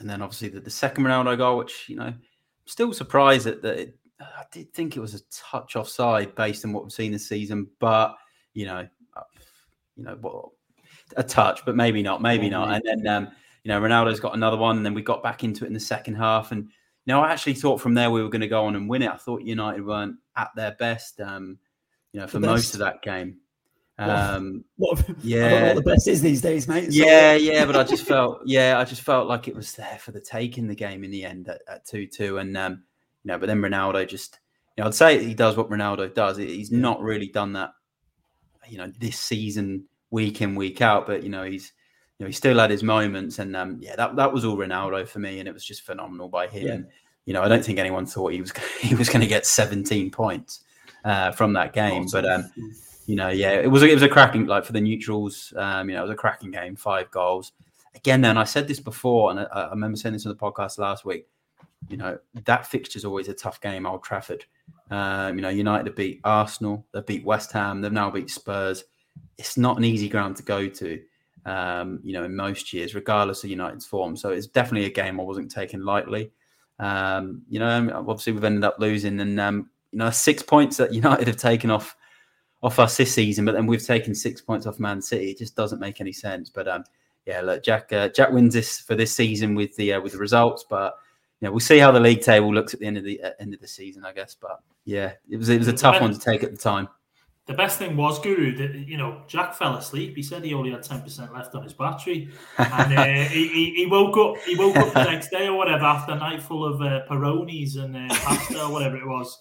and 0.00 0.08
then 0.08 0.22
obviously 0.22 0.48
the, 0.48 0.60
the 0.60 0.70
second 0.70 1.04
Ronaldo 1.04 1.36
goal, 1.38 1.58
which 1.58 1.88
you 1.88 1.96
know, 1.96 2.04
I'm 2.04 2.20
still 2.66 2.92
surprised 2.92 3.46
that, 3.46 3.62
that 3.62 3.78
it, 3.78 3.98
I 4.20 4.44
did 4.52 4.72
think 4.72 4.96
it 4.96 5.00
was 5.00 5.14
a 5.14 5.20
touch 5.30 5.76
offside 5.76 6.34
based 6.34 6.64
on 6.64 6.72
what 6.72 6.84
we've 6.84 6.92
seen 6.92 7.12
this 7.12 7.28
season, 7.28 7.68
but 7.78 8.16
you 8.52 8.66
know 8.66 8.86
you 9.96 10.04
know, 10.04 10.18
well, 10.20 10.52
a 11.16 11.22
touch, 11.22 11.64
but 11.64 11.76
maybe 11.76 12.02
not, 12.02 12.22
maybe 12.22 12.48
not. 12.48 12.70
And 12.70 12.82
then, 12.84 13.06
um, 13.06 13.28
you 13.62 13.68
know, 13.68 13.80
Ronaldo's 13.80 14.20
got 14.20 14.34
another 14.34 14.56
one, 14.56 14.76
and 14.76 14.84
then 14.84 14.94
we 14.94 15.02
got 15.02 15.22
back 15.22 15.44
into 15.44 15.64
it 15.64 15.68
in 15.68 15.74
the 15.74 15.80
second 15.80 16.14
half. 16.14 16.52
And 16.52 16.64
you 16.64 17.12
know, 17.12 17.20
I 17.20 17.32
actually 17.32 17.54
thought 17.54 17.80
from 17.80 17.94
there 17.94 18.10
we 18.10 18.22
were 18.22 18.28
going 18.28 18.40
to 18.40 18.48
go 18.48 18.64
on 18.64 18.76
and 18.76 18.88
win 18.88 19.02
it. 19.02 19.10
I 19.10 19.16
thought 19.16 19.42
United 19.42 19.84
weren't 19.84 20.16
at 20.36 20.50
their 20.56 20.72
best, 20.72 21.20
um, 21.20 21.58
you 22.12 22.20
know, 22.20 22.26
for 22.26 22.40
most 22.40 22.74
of 22.74 22.80
that 22.80 23.02
game. 23.02 23.38
Um, 23.96 24.64
what, 24.76 24.98
what, 24.98 25.16
yeah, 25.22 25.62
what 25.62 25.76
the 25.76 25.82
best 25.82 26.08
is 26.08 26.20
these 26.20 26.40
days, 26.40 26.66
mate. 26.66 26.88
Yeah, 26.90 27.34
yeah, 27.34 27.64
but 27.64 27.76
I 27.76 27.84
just 27.84 28.04
felt, 28.04 28.40
yeah, 28.44 28.78
I 28.78 28.84
just 28.84 29.02
felt 29.02 29.28
like 29.28 29.46
it 29.46 29.54
was 29.54 29.72
there 29.74 29.98
for 30.00 30.10
the 30.10 30.20
take 30.20 30.58
in 30.58 30.66
the 30.66 30.74
game 30.74 31.04
in 31.04 31.10
the 31.10 31.24
end 31.24 31.48
at, 31.48 31.86
two 31.86 32.06
two, 32.06 32.38
and 32.38 32.56
um, 32.56 32.82
you 33.22 33.28
know, 33.28 33.38
but 33.38 33.46
then 33.46 33.60
Ronaldo 33.60 34.08
just, 34.08 34.40
you 34.76 34.82
know, 34.82 34.88
I'd 34.88 34.94
say 34.94 35.22
he 35.22 35.34
does 35.34 35.56
what 35.56 35.70
Ronaldo 35.70 36.12
does. 36.12 36.36
He's 36.38 36.72
not 36.72 37.00
really 37.00 37.28
done 37.28 37.52
that 37.52 37.70
you 38.68 38.78
know 38.78 38.90
this 38.98 39.18
season 39.18 39.84
week 40.10 40.40
in 40.40 40.54
week 40.54 40.80
out. 40.80 41.06
But 41.06 41.22
you 41.22 41.28
know 41.28 41.44
he's 41.44 41.72
you 42.18 42.24
know 42.24 42.28
he 42.28 42.32
still 42.32 42.58
had 42.58 42.70
his 42.70 42.82
moments, 42.82 43.38
and 43.38 43.56
um, 43.56 43.78
yeah, 43.80 43.96
that 43.96 44.16
that 44.16 44.32
was 44.32 44.44
all 44.44 44.56
Ronaldo 44.56 45.06
for 45.06 45.18
me, 45.18 45.38
and 45.38 45.48
it 45.48 45.52
was 45.52 45.64
just 45.64 45.82
phenomenal 45.82 46.28
by 46.28 46.46
him. 46.46 46.66
Yeah. 46.66 46.78
you 47.26 47.34
know, 47.34 47.42
I 47.42 47.48
don't 47.48 47.64
think 47.64 47.78
anyone 47.78 48.06
thought 48.06 48.32
he 48.32 48.40
was 48.40 48.52
he 48.80 48.94
was 48.94 49.08
going 49.08 49.20
to 49.20 49.26
get 49.26 49.46
17 49.46 50.10
points 50.10 50.64
uh, 51.04 51.32
from 51.32 51.52
that 51.54 51.72
game, 51.72 52.06
but 52.10 52.24
um, 52.24 52.50
you 53.06 53.16
know, 53.16 53.28
yeah, 53.28 53.52
it 53.52 53.70
was 53.70 53.82
it 53.82 53.94
was 53.94 54.02
a 54.02 54.08
cracking 54.08 54.46
like 54.46 54.64
for 54.64 54.72
the 54.72 54.80
neutrals. 54.80 55.52
Um, 55.56 55.88
you 55.88 55.94
know, 55.94 56.02
it 56.02 56.08
was 56.08 56.12
a 56.12 56.16
cracking 56.16 56.50
game, 56.50 56.76
five 56.76 57.10
goals. 57.10 57.52
Again, 57.94 58.22
then 58.22 58.36
I 58.38 58.44
said 58.44 58.66
this 58.66 58.80
before, 58.80 59.30
and 59.30 59.40
I, 59.40 59.44
I 59.44 59.70
remember 59.70 59.96
saying 59.96 60.14
this 60.14 60.26
on 60.26 60.32
the 60.32 60.38
podcast 60.38 60.78
last 60.78 61.04
week. 61.04 61.26
You 61.88 61.98
know, 61.98 62.18
that 62.46 62.66
fixture 62.66 62.96
is 62.96 63.04
always 63.04 63.28
a 63.28 63.34
tough 63.34 63.60
game, 63.60 63.86
Old 63.86 64.02
Trafford. 64.02 64.46
Um, 64.90 65.36
you 65.36 65.42
know, 65.42 65.50
United 65.50 65.86
have 65.86 65.96
beat 65.96 66.20
Arsenal, 66.24 66.86
they've 66.92 67.04
beat 67.04 67.24
West 67.24 67.52
Ham, 67.52 67.80
they've 67.80 67.92
now 67.92 68.10
beat 68.10 68.30
Spurs. 68.30 68.84
It's 69.38 69.56
not 69.58 69.76
an 69.76 69.84
easy 69.84 70.08
ground 70.08 70.36
to 70.36 70.42
go 70.42 70.68
to, 70.68 71.00
um, 71.44 72.00
you 72.02 72.14
know, 72.14 72.24
in 72.24 72.34
most 72.34 72.72
years, 72.72 72.94
regardless 72.94 73.44
of 73.44 73.50
United's 73.50 73.86
form. 73.86 74.16
So 74.16 74.30
it's 74.30 74.46
definitely 74.46 74.86
a 74.86 74.92
game 74.92 75.20
I 75.20 75.24
wasn't 75.24 75.50
taking 75.50 75.82
lightly. 75.82 76.32
Um, 76.78 77.42
you 77.48 77.58
know, 77.58 77.90
obviously 77.94 78.32
we've 78.32 78.44
ended 78.44 78.64
up 78.64 78.76
losing, 78.78 79.20
and 79.20 79.38
um, 79.38 79.70
you 79.92 79.98
know, 79.98 80.10
six 80.10 80.42
points 80.42 80.78
that 80.78 80.92
United 80.94 81.26
have 81.26 81.36
taken 81.36 81.70
off 81.70 81.96
off 82.64 82.78
us 82.78 82.96
this 82.96 83.14
season, 83.14 83.44
but 83.44 83.52
then 83.52 83.66
we've 83.66 83.84
taken 83.84 84.14
six 84.14 84.40
points 84.40 84.66
off 84.66 84.80
Man 84.80 85.02
City. 85.02 85.30
It 85.30 85.38
just 85.38 85.54
doesn't 85.54 85.78
make 85.78 86.00
any 86.00 86.12
sense. 86.12 86.48
But 86.48 86.66
um, 86.66 86.82
yeah, 87.26 87.42
look, 87.42 87.62
Jack 87.62 87.92
uh, 87.92 88.08
Jack 88.08 88.30
wins 88.30 88.54
this 88.54 88.80
for 88.80 88.94
this 88.94 89.14
season 89.14 89.54
with 89.54 89.76
the 89.76 89.92
uh, 89.92 90.00
with 90.00 90.12
the 90.12 90.18
results, 90.18 90.64
but 90.68 90.96
yeah, 91.40 91.50
we'll 91.50 91.60
see 91.60 91.78
how 91.78 91.92
the 91.92 92.00
league 92.00 92.22
table 92.22 92.52
looks 92.52 92.72
at 92.72 92.80
the 92.80 92.86
end 92.86 92.96
of 92.96 93.04
the 93.04 93.22
uh, 93.22 93.32
end 93.38 93.52
of 93.52 93.60
the 93.60 93.68
season, 93.68 94.06
I 94.06 94.12
guess. 94.12 94.34
But 94.34 94.60
yeah, 94.86 95.12
it 95.28 95.36
was 95.36 95.50
it 95.50 95.58
was 95.58 95.68
a 95.68 95.74
tough 95.74 96.00
one 96.00 96.14
to 96.14 96.18
take 96.18 96.42
at 96.42 96.52
the 96.52 96.56
time. 96.56 96.88
The 97.46 97.52
best 97.52 97.78
thing 97.78 97.94
was 97.94 98.18
Guru 98.20 98.56
that 98.56 98.74
you 98.88 98.96
know 98.96 99.22
Jack 99.28 99.52
fell 99.54 99.76
asleep. 99.76 100.16
He 100.16 100.22
said 100.22 100.42
he 100.42 100.54
only 100.54 100.70
had 100.70 100.82
ten 100.82 101.02
percent 101.02 101.34
left 101.34 101.54
on 101.54 101.62
his 101.62 101.74
battery, 101.74 102.30
and 102.56 102.98
uh, 102.98 103.04
he, 103.04 103.48
he, 103.48 103.74
he, 103.74 103.86
woke 103.86 104.16
up. 104.16 104.42
He 104.44 104.56
woke 104.56 104.76
up 104.76 104.94
the 104.94 105.04
next 105.12 105.28
day 105.28 105.48
or 105.48 105.54
whatever 105.58 105.84
after 105.84 106.12
a 106.12 106.16
night 106.16 106.42
full 106.42 106.64
of 106.64 106.80
uh, 106.80 107.02
Peronis 107.06 107.76
and 107.76 107.94
uh, 107.94 108.14
pasta 108.14 108.64
or 108.64 108.72
whatever 108.72 108.96
it 108.96 109.06
was. 109.06 109.38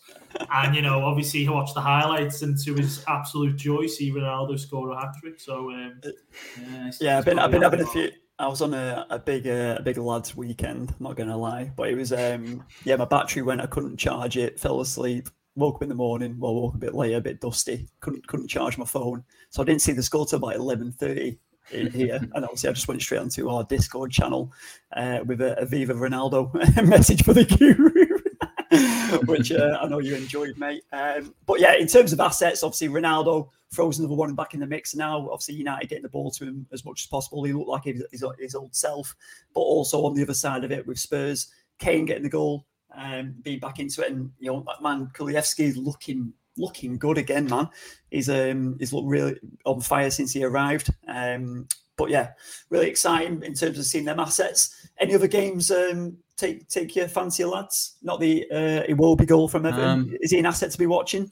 And 0.52 0.76
you 0.76 0.82
know, 0.82 1.06
obviously, 1.06 1.44
he 1.44 1.50
watched 1.50 1.76
the 1.76 1.82
highlights, 1.82 2.42
and 2.42 2.58
to 2.66 2.74
his 2.74 3.06
absolute 3.08 3.56
joy, 3.56 3.88
see 3.88 4.12
Ronaldo 4.12 4.60
score 4.60 4.92
a 4.92 5.00
hat 5.00 5.14
trick. 5.22 5.40
So 5.40 5.72
um, 5.72 6.02
yeah, 6.04 6.92
yeah, 7.00 7.18
I've 7.20 7.26
been 7.26 7.40
I've 7.40 7.52
been 7.52 7.62
having 7.62 7.80
a 7.80 7.86
few. 7.86 8.12
I 8.38 8.48
was 8.48 8.62
on 8.62 8.74
a, 8.74 9.06
a 9.12 9.20
big 9.20 9.48
uh, 9.48 9.78
a 9.80 9.82
big 9.82 9.98
lads 9.98 10.36
weekend. 10.36 10.90
I'm 10.90 11.04
not 11.04 11.16
gonna 11.16 11.38
lie, 11.38 11.72
but 11.74 11.88
it 11.88 11.96
was 11.96 12.12
um 12.12 12.66
yeah. 12.84 12.98
My 12.98 13.06
battery 13.06 13.44
went. 13.44 13.62
I 13.62 13.68
couldn't 13.68 13.96
charge 13.96 14.36
it. 14.36 14.60
Fell 14.60 14.82
asleep. 14.82 15.30
Woke 15.56 15.76
up 15.76 15.84
in 15.84 15.90
the 15.90 15.96
morning. 15.96 16.36
Well, 16.40 16.56
woke 16.56 16.76
a 16.76 16.80
bit 16.80 16.96
late, 16.96 17.14
a 17.14 17.22
bit 17.22 17.40
dusty. 17.40 17.88
Couldn't 18.00 18.26
couldn't 18.28 18.48
charge 18.48 18.78
my 18.78 18.86
phone, 18.86 19.24
so 19.50 19.62
I 19.62 19.66
didn't 19.66 19.82
see 19.82 19.92
the 19.92 20.02
score 20.02 20.26
till 20.26 20.38
about 20.38 20.56
eleven 20.56 20.92
thirty 20.92 21.38
in 21.72 21.92
here. 21.92 22.16
and 22.34 22.44
obviously, 22.44 22.70
I 22.70 22.74
just 22.74 22.88
went 22.88 23.02
straight 23.02 23.20
onto 23.20 23.50
our 23.50 23.64
Discord 23.64 24.12
channel 24.12 24.52
uh, 24.96 25.20
with 25.26 25.42
a, 25.42 25.60
a 25.60 25.66
Viva 25.66 25.94
Ronaldo 25.94 26.54
message 26.88 27.24
for 27.24 27.34
the 27.34 27.46
guru. 27.46 27.92
which 29.26 29.52
uh, 29.52 29.78
I 29.82 29.88
know 29.88 30.00
you 30.00 30.16
enjoyed, 30.16 30.58
mate. 30.58 30.84
Um, 30.92 31.34
but 31.46 31.60
yeah, 31.60 31.76
in 31.76 31.88
terms 31.88 32.14
of 32.14 32.20
assets, 32.20 32.64
obviously 32.64 32.90
Ronaldo 32.90 33.50
throws 33.72 34.00
another 34.00 34.16
one 34.16 34.36
back 34.36 34.54
in 34.54 34.60
the 34.60 34.68
mix 34.68 34.96
now. 34.96 35.30
Obviously, 35.30 35.56
United 35.56 35.90
getting 35.90 36.04
the 36.04 36.10
ball 36.10 36.32
to 36.32 36.46
him 36.46 36.66
as 36.72 36.86
much 36.86 37.04
as 37.04 37.08
possible. 37.08 37.44
He 37.44 37.54
looked 37.54 37.70
like 37.70 37.84
his, 37.84 38.04
his, 38.12 38.26
his 38.40 38.56
old 38.56 38.76
self, 38.76 39.16
but 39.54 39.62
also 39.62 40.06
on 40.06 40.16
the 40.16 40.24
other 40.24 40.34
side 40.34 40.64
of 40.64 40.72
it 40.72 40.86
with 40.88 41.00
Spurs, 41.00 41.52
Kane 41.80 42.06
getting 42.06 42.24
the 42.24 42.30
goal, 42.30 42.66
um, 42.96 43.36
being 43.42 43.60
back 43.60 43.80
into 43.80 44.02
it, 44.02 44.12
and 44.12 44.32
you 44.40 44.52
know, 44.52 44.66
man, 44.82 45.10
Kulusevski 45.14 45.76
looking 45.78 46.34
looking 46.58 46.98
good 46.98 47.18
again, 47.18 47.48
man. 47.48 47.70
He's 48.12 48.30
um 48.30 48.78
he's 48.80 48.94
looked 48.94 49.08
really 49.08 49.36
on 49.66 49.82
fire 49.82 50.12
since 50.12 50.32
he 50.32 50.44
arrived. 50.44 50.90
Um, 51.08 51.68
but 51.96 52.10
yeah, 52.10 52.32
really 52.70 52.90
exciting 52.90 53.44
in 53.44 53.54
terms 53.54 53.78
of 53.78 53.86
seeing 53.86 54.06
them 54.06 54.20
assets. 54.20 54.90
Any 55.00 55.16
other 55.16 55.28
games 55.28 55.72
um, 55.72 56.18
take 56.38 56.68
take 56.68 56.96
your 56.96 57.08
fancy, 57.08 57.46
lads? 57.46 57.98
Not 58.02 58.20
the 58.20 58.46
uh, 58.52 58.84
Iwobi 58.90 59.28
goal 59.28 59.48
from 59.48 59.66
Everton. 59.66 59.90
Um, 59.90 60.18
Is 60.22 60.32
he 60.32 60.40
an 60.40 60.46
asset 60.46 60.72
to 60.72 60.78
be 60.78 60.88
watching? 60.88 61.32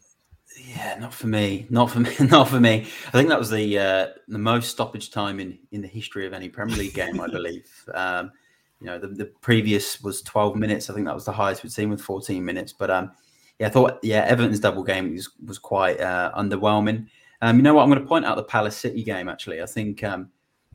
Yeah, 0.67 0.97
not 0.99 1.13
for 1.13 1.27
me. 1.27 1.65
Not 1.69 1.89
for 1.89 2.01
me. 2.01 2.11
Not 2.19 2.49
for 2.49 2.59
me. 2.59 2.81
I 3.07 3.11
think 3.11 3.29
that 3.29 3.39
was 3.39 3.49
the 3.49 3.79
uh, 3.79 4.07
the 4.27 4.37
most 4.37 4.69
stoppage 4.69 5.09
time 5.09 5.39
in 5.39 5.57
in 5.71 5.81
the 5.81 5.87
history 5.87 6.27
of 6.27 6.33
any 6.33 6.49
Premier 6.49 6.77
League 6.77 6.93
game, 6.93 7.21
I 7.21 7.27
believe. 7.31 7.69
Um, 7.93 8.31
you 8.81 8.87
know, 8.87 8.97
the, 8.97 9.07
the 9.07 9.25
previous 9.25 10.01
was 10.01 10.23
12 10.23 10.55
minutes. 10.55 10.89
I 10.89 10.93
think 10.93 11.05
that 11.05 11.13
was 11.15 11.25
the 11.25 11.31
highest 11.31 11.61
we've 11.61 11.71
seen 11.71 11.89
with 11.89 12.01
14 12.01 12.43
minutes. 12.43 12.73
But 12.73 12.89
um, 12.89 13.11
yeah, 13.59 13.67
I 13.67 13.69
thought 13.69 13.99
yeah, 14.01 14.25
Everton's 14.25 14.59
double 14.59 14.83
game 14.83 15.13
was 15.13 15.29
was 15.45 15.59
quite 15.59 16.01
uh, 16.01 16.31
underwhelming. 16.35 17.07
Um, 17.43 17.57
you 17.57 17.61
know 17.61 17.75
what? 17.75 17.83
I'm 17.83 17.89
going 17.89 18.01
to 18.01 18.07
point 18.07 18.25
out 18.25 18.35
the 18.35 18.43
Palace 18.43 18.75
City 18.75 19.03
game. 19.03 19.29
Actually, 19.29 19.61
I 19.61 19.67
think 19.67 20.03
um, 20.03 20.29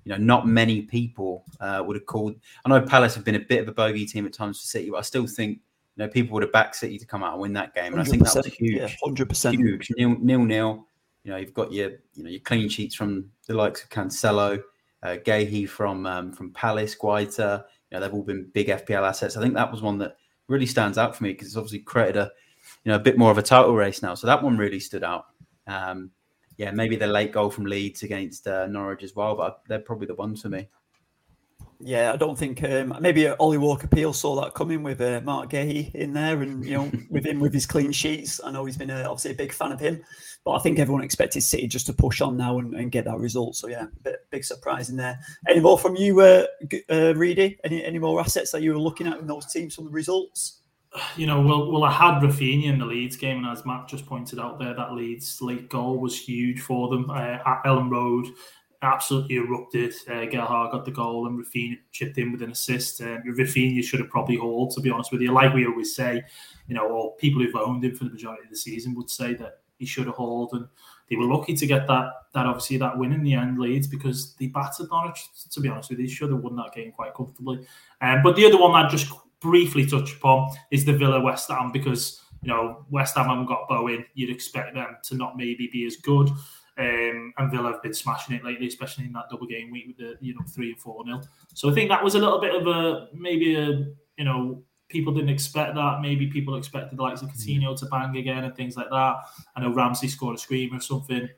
you 0.05 0.13
know 0.13 0.19
not 0.19 0.47
many 0.47 0.83
people 0.83 1.45
uh, 1.61 1.83
would 1.85 1.97
have 1.97 2.07
called. 2.07 2.37
I 2.65 2.69
know 2.69 2.81
Palace 2.81 3.17
have 3.17 3.25
been 3.25 3.35
a 3.35 3.41
bit 3.41 3.61
of 3.61 3.69
a 3.69 3.73
bogey 3.73 4.07
team 4.07 4.25
at 4.25 4.33
times 4.33 4.61
for 4.61 4.67
City, 4.67 4.91
but 4.91 4.99
I 4.99 5.03
still 5.03 5.27
think 5.27 5.59
you 5.97 6.05
know 6.05 6.09
people 6.09 6.35
would 6.35 6.45
have 6.45 6.53
backed 6.53 6.77
City 6.77 6.97
to 6.97 7.07
come 7.07 7.25
out 7.25 7.33
and 7.33 7.43
win 7.43 7.53
that 7.55 7.75
game, 7.75 7.93
and 7.93 8.01
I 8.01 8.05
think 8.05 8.23
that 8.23 8.37
was 8.37 8.47
huge, 8.47 8.97
hundred 9.03 9.29
percent 9.29 9.57
huge. 9.57 9.91
Nil, 9.97 10.17
nil 10.21 10.45
nil. 10.45 10.87
You 11.25 11.33
know, 11.33 11.39
you've 11.39 11.55
got 11.55 11.73
your 11.73 11.91
you 12.15 12.23
know 12.23 12.31
your 12.31 12.41
clean 12.41 12.69
sheets 12.69 12.95
from 12.95 13.31
the 13.49 13.55
likes 13.55 13.83
of 13.83 13.91
Cancelo, 13.91 14.63
uh, 15.03 15.17
Guéhi 15.25 15.69
from 15.69 16.07
um, 16.07 16.33
from 16.33 16.53
Palace, 16.53 16.95
Guaita. 16.97 17.65
Know, 17.97 18.01
they've 18.01 18.15
all 18.15 18.23
been 18.23 18.51
big 18.53 18.69
FPL 18.69 19.09
assets. 19.09 19.37
I 19.37 19.43
think 19.43 19.55
that 19.55 19.71
was 19.71 19.83
one 19.83 19.99
that 19.99 20.17
really 20.49 20.67
stands 20.67 20.99
out 20.99 21.17
for 21.17 21.25
me 21.25 21.33
because 21.33 21.49
it's 21.49 21.57
obviously 21.57 21.81
created 21.81 22.17
a 22.17 22.31
you 22.85 22.91
know 22.91 22.97
a 22.97 23.01
bit 23.01 23.19
more 23.19 23.31
of 23.31 23.39
a 23.39 23.43
title 23.43 23.75
race 23.75 24.03
now. 24.03 24.15
So 24.15 24.27
that 24.27 24.43
one 24.43 24.57
really 24.57 24.81
stood 24.81 25.05
out. 25.05 25.27
Um, 25.67 26.11
yeah, 26.57 26.71
maybe 26.71 26.97
the 26.97 27.07
late 27.07 27.33
goal 27.33 27.51
from 27.51 27.67
Leeds 27.67 28.03
against 28.03 28.47
uh, 28.47 28.67
Norwich 28.67 29.03
as 29.03 29.15
well, 29.15 29.37
but 29.37 29.61
they're 29.69 29.79
probably 29.79 30.07
the 30.07 30.15
ones 30.15 30.43
for 30.43 30.49
me. 30.49 30.69
Yeah, 31.79 32.13
I 32.13 32.17
don't 32.17 32.39
think 32.39 32.65
um, 32.65 32.97
maybe 33.01 33.29
Ollie 33.29 33.59
Walker 33.59 33.87
Peel 33.87 34.15
saw 34.15 34.41
that 34.41 34.55
coming 34.55 34.83
with 34.83 35.01
uh, 35.01 35.21
Marc 35.23 35.51
Guéhi 35.51 35.95
in 35.95 36.15
there, 36.15 36.41
and 36.41 36.65
you 36.65 36.75
know, 36.75 36.91
with 37.11 37.27
him 37.27 37.39
with 37.39 37.53
his 37.53 37.67
clean 37.67 37.93
sheets. 37.93 38.41
I 38.43 38.51
know 38.51 38.65
he's 38.65 38.79
been 38.79 38.91
uh, 38.91 39.05
obviously 39.07 39.33
a 39.33 39.35
big 39.35 39.53
fan 39.53 39.73
of 39.73 39.81
him, 39.81 40.03
but 40.45 40.53
I 40.53 40.59
think 40.61 40.79
everyone 40.79 41.05
expected 41.05 41.43
City 41.43 41.67
just 41.67 41.87
to 41.87 41.93
push 41.93 42.23
on 42.23 42.37
now 42.37 42.59
and, 42.59 42.75
and 42.75 42.91
get 42.91 43.05
that 43.05 43.19
result. 43.19 43.57
So 43.57 43.69
yeah, 43.69 43.87
bit, 44.03 44.21
big 44.31 44.45
surprise 44.45 44.89
in 44.89 44.97
there. 44.97 45.19
Any 45.49 45.61
more 45.61 45.79
from 45.79 45.97
you, 45.97 46.21
uh, 46.21 46.47
uh, 46.89 47.15
Reedy? 47.15 47.59
Any 47.63 47.85
any 47.85 47.99
more 47.99 48.21
assets 48.21 48.53
that 48.53 48.63
you 48.63 48.73
were 48.73 48.81
looking 48.81 49.07
at 49.07 49.19
in 49.19 49.27
those 49.27 49.53
teams 49.53 49.75
from 49.75 49.85
the 49.85 49.91
results? 49.91 50.63
You 51.15 51.27
know, 51.27 51.43
well, 51.43 51.71
well, 51.71 51.85
I 51.85 51.93
had 51.93 52.23
Raphinha 52.23 52.73
in 52.73 52.79
the 52.79 52.87
Leeds 52.87 53.17
game, 53.17 53.45
and 53.45 53.47
as 53.47 53.67
Matt 53.67 53.87
just 53.87 54.07
pointed 54.07 54.39
out 54.39 54.59
there, 54.59 54.73
that 54.73 54.95
Leeds 54.95 55.43
late 55.43 55.69
goal 55.69 55.99
was 55.99 56.19
huge 56.19 56.61
for 56.61 56.89
them 56.89 57.11
uh, 57.11 57.39
at 57.45 57.63
Elland 57.67 57.91
Road 57.91 58.29
absolutely 58.87 59.37
erupted. 59.37 59.95
Uh, 60.09 60.25
Gelhardt 60.27 60.73
got 60.73 60.85
the 60.85 60.91
goal 60.91 61.27
and 61.27 61.39
Raphinha 61.39 61.79
chipped 61.93 62.19
in 62.19 62.33
with 62.33 62.43
an 62.43 62.53
assist. 62.53 63.01
Um, 63.01 63.23
Raphinha 63.27 63.83
should 63.83 64.01
have 64.01 64.11
probably 64.11 64.37
hauled, 64.37 64.71
to 64.73 64.81
be 64.81 64.91
honest 64.91 65.13
with 65.13 65.21
you. 65.21 65.33
Like 65.33 65.53
we 65.53 65.67
always 65.67 65.95
say, 65.95 66.23
you 66.69 66.75
know, 66.75 66.89
or 66.89 67.17
people 67.17 67.43
who've 67.43 67.55
owned 67.57 67.85
him 67.85 67.95
for 67.95 68.05
the 68.05 68.11
majority 68.11 68.45
of 68.45 68.51
the 68.51 68.57
season 68.57 68.95
would 68.95 69.11
say 69.11 69.35
that 69.35 69.61
he 69.79 69.87
should 69.87 70.07
have 70.07 70.17
hauled. 70.17 70.53
And 70.53 70.67
they 71.11 71.17
were 71.17 71.25
lucky 71.25 71.55
to 71.55 71.67
get 71.67 71.87
that, 71.87 72.13
that 72.35 72.47
obviously 72.47 72.79
that 72.79 72.97
win 72.97 73.13
in 73.13 73.23
the 73.23 73.35
end, 73.35 73.59
Leeds, 73.59 73.87
because 73.87 74.35
they 74.37 74.47
battered 74.47 74.89
Norwich, 74.91 75.29
to 75.51 75.61
be 75.61 75.69
honest 75.69 75.91
with 75.91 75.99
you. 75.99 76.07
They 76.07 76.13
should 76.13 76.31
have 76.31 76.41
won 76.41 76.57
that 76.57 76.75
game 76.75 76.93
quite 76.93 77.15
comfortably. 77.15 77.67
Um, 78.01 78.23
but 78.23 78.37
the 78.37 78.47
other 78.47 78.59
one 78.59 78.73
I 78.73 78.89
just 78.89 79.13
briefly 79.41 79.87
touch 79.87 80.17
upon 80.17 80.51
is 80.71 80.85
the 80.85 80.97
Villa 80.97 81.21
West 81.21 81.51
Ham, 81.51 81.71
because, 81.73 82.23
you 82.43 82.49
know, 82.49 82.87
West 82.91 83.17
Ham 83.17 83.27
haven't 83.27 83.47
got 83.47 83.69
Bowen. 83.69 84.05
You'd 84.15 84.31
expect 84.31 84.75
them 84.75 84.97
to 85.05 85.15
not 85.15 85.37
maybe 85.37 85.69
be 85.71 85.85
as 85.87 85.97
good. 85.97 86.31
Um, 86.79 87.33
and 87.39 87.51
Villa 87.51 87.73
have 87.73 87.83
been 87.83 87.95
smashing 87.95 88.37
it 88.37 88.45
lately, 88.45 88.67
especially 88.67 89.05
in 89.05 89.13
that 89.13 89.31
double 89.31 89.47
game 89.47 89.71
week 89.71 89.87
with 89.87 89.97
the 89.97 90.17
you 90.21 90.35
know 90.35 90.43
three 90.47 90.73
and 90.73 90.79
four 90.79 91.05
nil. 91.07 91.23
So 91.55 91.71
I 91.71 91.75
think 91.75 91.89
that 91.89 92.05
was 92.05 92.15
a 92.15 92.19
little 92.19 92.41
bit 92.41 92.55
of 92.55 92.67
a 92.67 93.09
maybe 93.15 93.57
a 93.57 93.69
you 94.19 94.25
know 94.25 94.63
people 94.89 95.13
didn't 95.13 95.31
expect 95.31 95.75
that. 95.75 96.01
Maybe 96.01 96.27
people 96.27 96.57
expected 96.57 96.99
the 96.99 97.03
likes 97.03 97.23
of 97.23 97.29
Coutinho 97.29 97.79
to 97.79 97.87
bang 97.87 98.17
again 98.17 98.45
and 98.45 98.55
things 98.55 98.77
like 98.77 98.91
that. 98.91 99.17
I 99.57 99.61
know 99.61 99.73
Ramsey 99.73 100.09
scored 100.09 100.37
a 100.37 100.39
scream 100.39 100.75
or 100.75 100.81
something. 100.81 101.29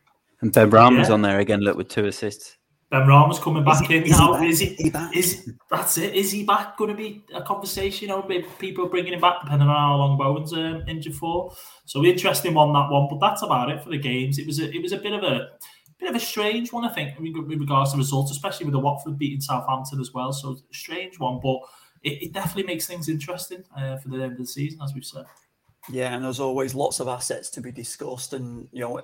And 0.41 0.53
Benrahma's 0.53 1.09
yeah. 1.09 1.15
on 1.15 1.23
there 1.23 1.39
again. 1.39 1.61
Look 1.61 1.77
with 1.77 1.89
two 1.89 2.07
assists. 2.07 2.58
Benrahma's 2.93 3.39
coming 3.39 3.65
back 3.65 3.83
is 3.83 3.91
in 3.91 4.03
is 4.05 4.11
now. 4.11 4.35
He 4.35 4.49
is 4.49 4.61
he? 4.61 4.67
Is, 4.67 4.91
back? 4.91 5.17
is 5.17 5.51
that's 5.71 5.99
it? 5.99 6.15
Is 6.15 6.33
he 6.33 6.45
back? 6.45 6.79
Going 6.79 6.91
to 6.91 6.97
be 6.97 7.23
a 7.35 7.43
conversation? 7.43 8.09
You 8.09 8.15
know, 8.15 8.23
people 8.59 8.87
bringing 8.87 9.13
him 9.13 9.21
back 9.21 9.43
depending 9.43 9.69
on 9.69 9.77
how 9.77 9.97
long 9.97 10.17
Bowen's 10.17 10.55
um, 10.55 10.85
injured 10.89 11.15
for. 11.15 11.53
So 11.85 12.05
interesting 12.05 12.55
one 12.55 12.73
that 12.73 12.91
one. 12.91 13.09
But 13.11 13.21
that's 13.21 13.43
about 13.43 13.71
it 13.71 13.83
for 13.83 13.91
the 13.91 13.99
games. 13.99 14.39
It 14.39 14.47
was 14.47 14.59
a 14.59 14.71
it 14.75 14.81
was 14.81 14.93
a 14.93 14.99
bit 14.99 15.13
of 15.13 15.23
a 15.23 15.49
bit 16.01 16.09
of 16.09 16.17
a 16.17 16.21
strange 16.21 16.73
one, 16.73 16.85
I 16.85 16.95
think, 16.95 17.19
with 17.19 17.61
regards 17.61 17.93
to 17.93 17.99
results, 17.99 18.31
especially 18.31 18.65
with 18.65 18.73
the 18.73 18.79
Watford 18.79 19.19
beating 19.19 19.41
Southampton 19.41 20.01
as 20.01 20.13
well. 20.15 20.33
So 20.33 20.57
strange 20.73 21.19
one, 21.19 21.41
but 21.43 21.59
it, 22.03 22.23
it 22.23 22.33
definitely 22.33 22.73
makes 22.73 22.87
things 22.87 23.09
interesting 23.09 23.65
uh, 23.77 23.97
for 23.99 24.09
the 24.09 24.23
end 24.23 24.33
of 24.33 24.39
the 24.39 24.47
season, 24.47 24.81
as 24.83 24.95
we've 24.95 25.05
said. 25.05 25.25
Yeah, 25.91 26.15
and 26.15 26.25
there's 26.25 26.41
always 26.41 26.75
lots 26.75 27.01
of 27.01 27.09
assets 27.09 27.51
to 27.51 27.61
be 27.61 27.73
discussed, 27.73 28.33
and 28.33 28.69
you 28.73 28.81
know 28.81 29.03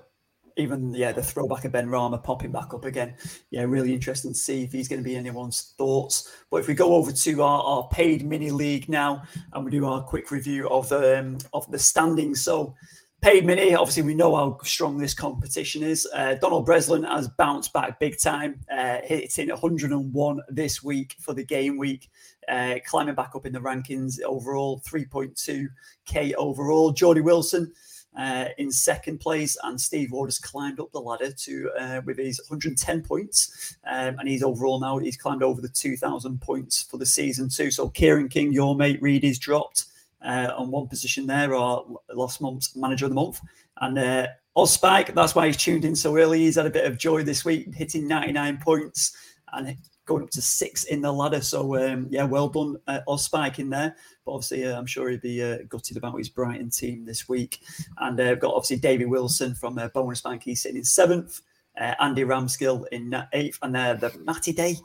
even 0.56 0.94
yeah, 0.94 1.12
the 1.12 1.23
throwback 1.23 1.64
of 1.64 1.73
Benrahma 1.73 2.23
popping 2.23 2.52
back 2.52 2.75
up 2.75 2.84
again. 2.84 3.14
Yeah, 3.50 3.62
really 3.62 3.92
interesting 3.92 4.32
to 4.32 4.38
see 4.38 4.62
if 4.62 4.73
he's 4.73 4.88
going 4.88 5.00
to 5.00 5.04
be 5.04 5.16
anyone's 5.16 5.75
thoughts. 5.76 6.32
But 6.50 6.58
if 6.58 6.68
we 6.68 6.75
go 6.75 6.94
over 6.94 7.11
to 7.11 7.42
our, 7.42 7.62
our 7.62 7.88
paid 7.88 8.25
mini 8.25 8.50
league 8.50 8.88
now 8.88 9.25
and 9.52 9.64
we 9.64 9.70
do 9.70 9.87
our 9.87 10.02
quick 10.02 10.30
review 10.30 10.68
of 10.68 10.88
the 10.88 11.18
um, 11.18 11.38
of 11.52 11.70
the 11.70 11.78
standings. 11.78 12.42
So 12.42 12.75
paid 13.20 13.44
mini, 13.44 13.75
obviously 13.75 14.02
we 14.02 14.14
know 14.14 14.37
how 14.37 14.58
strong 14.62 14.99
this 14.99 15.14
competition 15.14 15.82
is. 15.82 16.06
Uh, 16.14 16.34
Donald 16.34 16.66
Breslin 16.66 17.04
has 17.04 17.26
bounced 17.26 17.73
back 17.73 17.99
big 17.99 18.20
time, 18.20 18.61
uh, 18.70 18.99
hitting 19.02 19.49
101 19.49 20.40
this 20.50 20.82
week 20.82 21.16
for 21.18 21.32
the 21.32 21.44
game 21.44 21.78
week. 21.78 22.11
Uh, 22.46 22.75
climbing 22.87 23.14
back 23.14 23.34
up 23.34 23.46
in 23.46 23.52
the 23.54 23.58
rankings 23.58 24.23
overall, 24.23 24.82
3.2k 24.87 26.34
overall. 26.37 26.92
Jordy 26.92 27.23
Wilson 27.23 27.73
uh, 28.16 28.47
in 28.59 28.71
second 28.71 29.18
place, 29.18 29.56
and 29.64 29.80
Steve 29.80 30.12
Ward 30.12 30.28
has 30.28 30.38
climbed 30.38 30.80
up 30.80 30.92
the 30.92 31.00
ladder 31.00 31.33
to 31.33 31.71
uh, 31.78 32.00
with 32.04 32.18
his 32.18 32.40
110 32.49 33.02
points, 33.02 33.76
um, 33.87 34.18
and 34.18 34.28
he's 34.28 34.42
overall 34.42 34.80
now 34.80 34.99
he's 34.99 35.16
climbed 35.16 35.42
over 35.42 35.61
the 35.61 35.68
2,000 35.68 36.40
points 36.40 36.83
for 36.83 36.97
the 36.97 37.06
season 37.06 37.49
too. 37.49 37.71
So 37.71 37.88
Kieran 37.88 38.28
King, 38.28 38.52
your 38.52 38.76
mate 38.76 39.00
Reed, 39.02 39.25
is 39.25 39.38
dropped 39.38 39.87
uh, 40.25 40.52
on 40.56 40.71
one 40.71 40.87
position 40.87 41.26
there, 41.26 41.54
our 41.54 41.85
last 42.12 42.40
month's 42.40 42.76
manager 42.76 43.06
of 43.06 43.11
the 43.11 43.16
month, 43.16 43.40
and. 43.80 43.99
Uh, 43.99 44.26
Oz 44.56 44.73
Spike, 44.73 45.16
that's 45.16 45.35
why 45.35 45.49
he's 45.49 45.56
tuned 45.56 45.85
in 45.85 45.97
so 45.97 46.16
early. 46.16 46.38
He's 46.38 46.54
had 46.54 46.66
a 46.66 46.71
bit 46.71 46.85
of 46.85 46.97
joy 46.97 47.25
this 47.25 47.44
week, 47.44 47.75
hitting 47.75 48.06
99 48.06 48.59
points 48.59 49.16
and 49.52 49.76
going 50.06 50.23
up 50.23 50.30
to 50.30 50.42
six 50.42 50.84
in 50.84 51.00
the 51.00 51.12
ladder. 51.12 51.40
So 51.40 51.76
um, 51.76 52.06
yeah, 52.11 52.25
well 52.25 52.49
done, 52.49 52.76
uh, 52.87 53.00
Oz 53.08 53.25
Spike 53.25 53.58
in 53.58 53.70
there. 53.70 53.96
But 54.25 54.32
obviously, 54.32 54.66
uh, 54.66 54.78
I'm 54.78 54.87
sure 54.87 55.08
he'd 55.08 55.20
be 55.20 55.42
uh, 55.42 55.58
gutted 55.68 55.96
about 55.96 56.18
his 56.18 56.28
Brighton 56.28 56.70
team 56.70 57.04
this 57.04 57.28
week. 57.28 57.61
And 57.99 58.18
uh, 58.18 58.34
got 58.37 58.54
obviously 58.54 58.76
Davy 58.76 59.04
Wilson 59.04 59.54
from 59.54 59.78
uh, 59.78 59.88
Bonus 59.88 60.20
Bank. 60.20 60.42
He's 60.42 60.62
sitting 60.62 60.78
in 60.78 60.84
seventh. 60.84 61.40
Uh, 61.76 61.92
Andy 61.99 62.23
Ramskill 62.23 62.87
in 62.92 63.12
eighth, 63.32 63.58
and 63.62 63.76
uh, 63.76 63.94
the 63.94 64.16
Matty 64.25 64.52
Day 64.52 64.76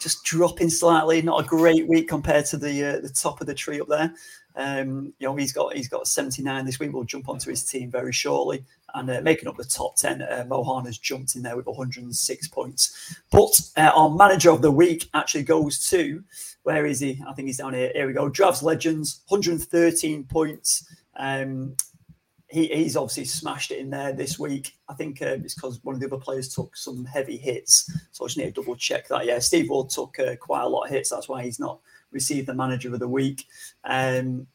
just 0.00 0.24
dropping 0.24 0.70
slightly. 0.70 1.20
Not 1.20 1.44
a 1.44 1.46
great 1.46 1.86
week 1.86 2.08
compared 2.08 2.46
to 2.46 2.56
the 2.56 2.84
uh, 2.84 3.00
the 3.00 3.10
top 3.10 3.42
of 3.42 3.46
the 3.46 3.52
tree 3.52 3.82
up 3.82 3.88
there. 3.88 4.14
Um, 4.58 5.14
you 5.20 5.28
know, 5.28 5.36
he's 5.36 5.52
got 5.52 5.74
he's 5.74 5.88
got 5.88 6.08
79 6.08 6.66
this 6.66 6.80
week. 6.80 6.92
We'll 6.92 7.04
jump 7.04 7.28
onto 7.28 7.48
his 7.48 7.64
team 7.64 7.90
very 7.90 8.12
shortly. 8.12 8.64
And 8.94 9.08
uh, 9.08 9.20
making 9.22 9.48
up 9.48 9.56
the 9.56 9.64
top 9.64 9.96
10, 9.96 10.22
uh, 10.22 10.46
Mohan 10.48 10.86
has 10.86 10.98
jumped 10.98 11.36
in 11.36 11.42
there 11.42 11.56
with 11.56 11.66
106 11.66 12.48
points. 12.48 13.14
But 13.30 13.60
uh, 13.76 13.92
our 13.94 14.10
manager 14.10 14.50
of 14.50 14.62
the 14.62 14.70
week 14.70 15.08
actually 15.14 15.44
goes 15.44 15.88
to, 15.90 16.24
where 16.64 16.86
is 16.86 16.98
he? 16.98 17.22
I 17.28 17.34
think 17.34 17.46
he's 17.46 17.58
down 17.58 17.74
here. 17.74 17.92
Here 17.94 18.06
we 18.06 18.14
go. 18.14 18.30
Dravs 18.30 18.62
Legends, 18.62 19.20
113 19.28 20.24
points. 20.24 20.90
Um, 21.16 21.76
he, 22.48 22.66
he's 22.68 22.96
obviously 22.96 23.26
smashed 23.26 23.70
it 23.70 23.78
in 23.78 23.90
there 23.90 24.12
this 24.12 24.38
week. 24.38 24.72
I 24.88 24.94
think 24.94 25.20
uh, 25.20 25.36
it's 25.44 25.54
because 25.54 25.84
one 25.84 25.94
of 25.94 26.00
the 26.00 26.06
other 26.06 26.16
players 26.16 26.52
took 26.52 26.76
some 26.76 27.04
heavy 27.04 27.36
hits. 27.36 27.92
So 28.10 28.24
I 28.24 28.28
just 28.28 28.38
need 28.38 28.54
to 28.54 28.62
double 28.62 28.74
check 28.74 29.06
that. 29.08 29.26
Yeah, 29.26 29.38
Steve 29.38 29.68
Ward 29.68 29.90
took 29.90 30.18
uh, 30.18 30.34
quite 30.36 30.62
a 30.62 30.68
lot 30.68 30.84
of 30.84 30.90
hits. 30.90 31.10
That's 31.10 31.28
why 31.28 31.44
he's 31.44 31.60
not 31.60 31.78
received 32.12 32.46
the 32.46 32.54
manager 32.54 32.92
of 32.92 33.00
the 33.00 33.08
week. 33.08 33.44
Um, 33.84 34.46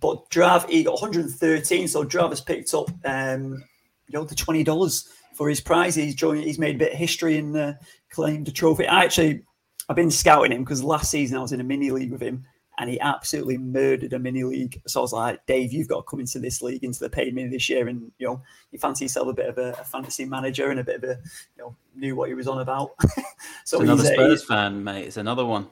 but 0.00 0.28
Drav, 0.30 0.68
he 0.68 0.84
got 0.84 1.00
113. 1.00 1.88
So 1.88 2.04
Drav 2.04 2.30
has 2.30 2.40
picked 2.40 2.74
up 2.74 2.90
um, 3.04 3.62
you 4.08 4.18
know, 4.18 4.24
the 4.24 4.34
$20 4.34 5.08
for 5.34 5.48
his 5.48 5.60
prize. 5.60 5.94
He's 5.94 6.14
joined, 6.14 6.44
he's 6.44 6.58
made 6.58 6.76
a 6.76 6.78
bit 6.78 6.92
of 6.92 6.98
history 6.98 7.38
and 7.38 7.56
uh, 7.56 7.72
claimed 8.10 8.48
a 8.48 8.52
trophy. 8.52 8.86
I 8.86 9.04
actually, 9.04 9.42
I've 9.88 9.96
been 9.96 10.10
scouting 10.10 10.52
him 10.52 10.64
because 10.64 10.82
last 10.82 11.10
season 11.10 11.38
I 11.38 11.42
was 11.42 11.52
in 11.52 11.60
a 11.60 11.64
mini 11.64 11.90
league 11.90 12.12
with 12.12 12.22
him 12.22 12.44
and 12.78 12.88
he 12.88 12.98
absolutely 13.00 13.58
murdered 13.58 14.12
a 14.12 14.18
mini 14.18 14.44
league. 14.44 14.80
So 14.86 15.00
I 15.00 15.02
was 15.02 15.12
like, 15.12 15.44
Dave, 15.46 15.72
you've 15.72 15.88
got 15.88 15.98
to 15.98 16.02
come 16.02 16.20
into 16.20 16.38
this 16.38 16.62
league, 16.62 16.82
into 16.82 17.00
the 17.00 17.10
paid 17.10 17.34
mini 17.34 17.48
this 17.48 17.68
year, 17.68 17.88
and 17.88 18.10
you 18.18 18.26
know, 18.26 18.42
you 18.70 18.78
fancy 18.78 19.04
yourself 19.04 19.28
a 19.28 19.32
bit 19.32 19.48
of 19.48 19.58
a, 19.58 19.72
a 19.72 19.84
fantasy 19.84 20.24
manager 20.24 20.70
and 20.70 20.80
a 20.80 20.84
bit 20.84 20.96
of 20.96 21.04
a, 21.04 21.18
you 21.56 21.62
know, 21.62 21.76
knew 21.94 22.16
what 22.16 22.28
he 22.28 22.34
was 22.34 22.48
on 22.48 22.60
about. 22.60 22.92
so 23.64 23.80
it's 23.80 23.84
another 23.84 24.04
Spurs 24.04 24.44
fan, 24.44 24.82
mate. 24.82 25.06
It's 25.06 25.18
another 25.18 25.44
one. 25.44 25.68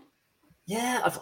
Yeah, 0.66 1.00
I've, 1.04 1.18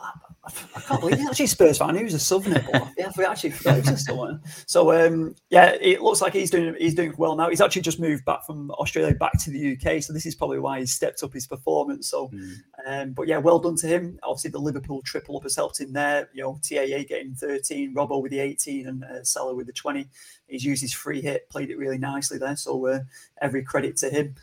I 0.75 0.81
can't 0.81 1.01
believe 1.01 1.19
he's 1.19 1.29
actually 1.29 1.45
a 1.47 1.49
Spurs 1.49 1.79
fan. 1.79 1.97
He 1.97 2.05
was 2.05 2.15
a 2.15 2.19
Southerner, 2.19 2.65
but 2.73 2.89
yeah, 2.97 3.11
we 3.17 3.25
actually 3.25 3.51
forgot 3.51 3.75
he 3.75 3.81
was 3.81 3.91
a 3.91 3.97
Southerner. 3.97 4.41
So 4.67 4.93
um, 4.93 5.35
yeah, 5.51 5.77
it 5.81 6.03
looks 6.03 6.21
like 6.21 6.33
he's 6.33 6.51
doing 6.51 6.75
he's 6.79 6.95
doing 6.95 7.15
well 7.17 7.37
now. 7.37 7.49
He's 7.49 7.61
actually 7.61 7.83
just 7.83 8.01
moved 8.01 8.25
back 8.25 8.45
from 8.45 8.71
Australia 8.73 9.15
back 9.15 9.39
to 9.41 9.51
the 9.51 9.73
UK, 9.73 10.03
so 10.03 10.13
this 10.13 10.27
is 10.27 10.35
probably 10.35 10.59
why 10.59 10.81
he's 10.81 10.93
stepped 10.93 11.23
up 11.23 11.33
his 11.33 11.47
performance. 11.47 12.09
So, 12.09 12.29
mm. 12.29 12.57
um, 12.87 13.13
but 13.13 13.29
yeah, 13.29 13.39
well 13.39 13.59
done 13.59 13.77
to 13.77 13.87
him. 13.87 14.19
Obviously, 14.23 14.51
the 14.51 14.59
Liverpool 14.59 15.03
triple 15.03 15.37
up 15.37 15.43
has 15.45 15.57
helped 15.57 15.81
him 15.81 15.93
there. 15.93 16.29
You 16.33 16.43
know, 16.43 16.61
TAA 16.63 17.05
getting 17.09 17.35
13, 17.35 17.95
Robbo 17.95 18.23
with 18.23 18.33
the 18.33 18.41
18, 18.41 18.89
and 18.89 19.05
uh, 19.05 19.25
Salah 19.25 19.55
with 19.55 19.67
the 19.67 19.73
20 19.73 20.09
he's 20.49 20.65
used 20.65 20.83
his 20.83 20.93
free 20.93 21.21
hit, 21.21 21.49
played 21.51 21.71
it 21.71 21.79
really 21.79 21.99
nicely 21.99 22.39
there. 22.39 22.57
So 22.57 22.87
uh, 22.87 23.01
every 23.41 23.63
credit 23.63 23.97
to 23.99 24.11
him. 24.11 24.35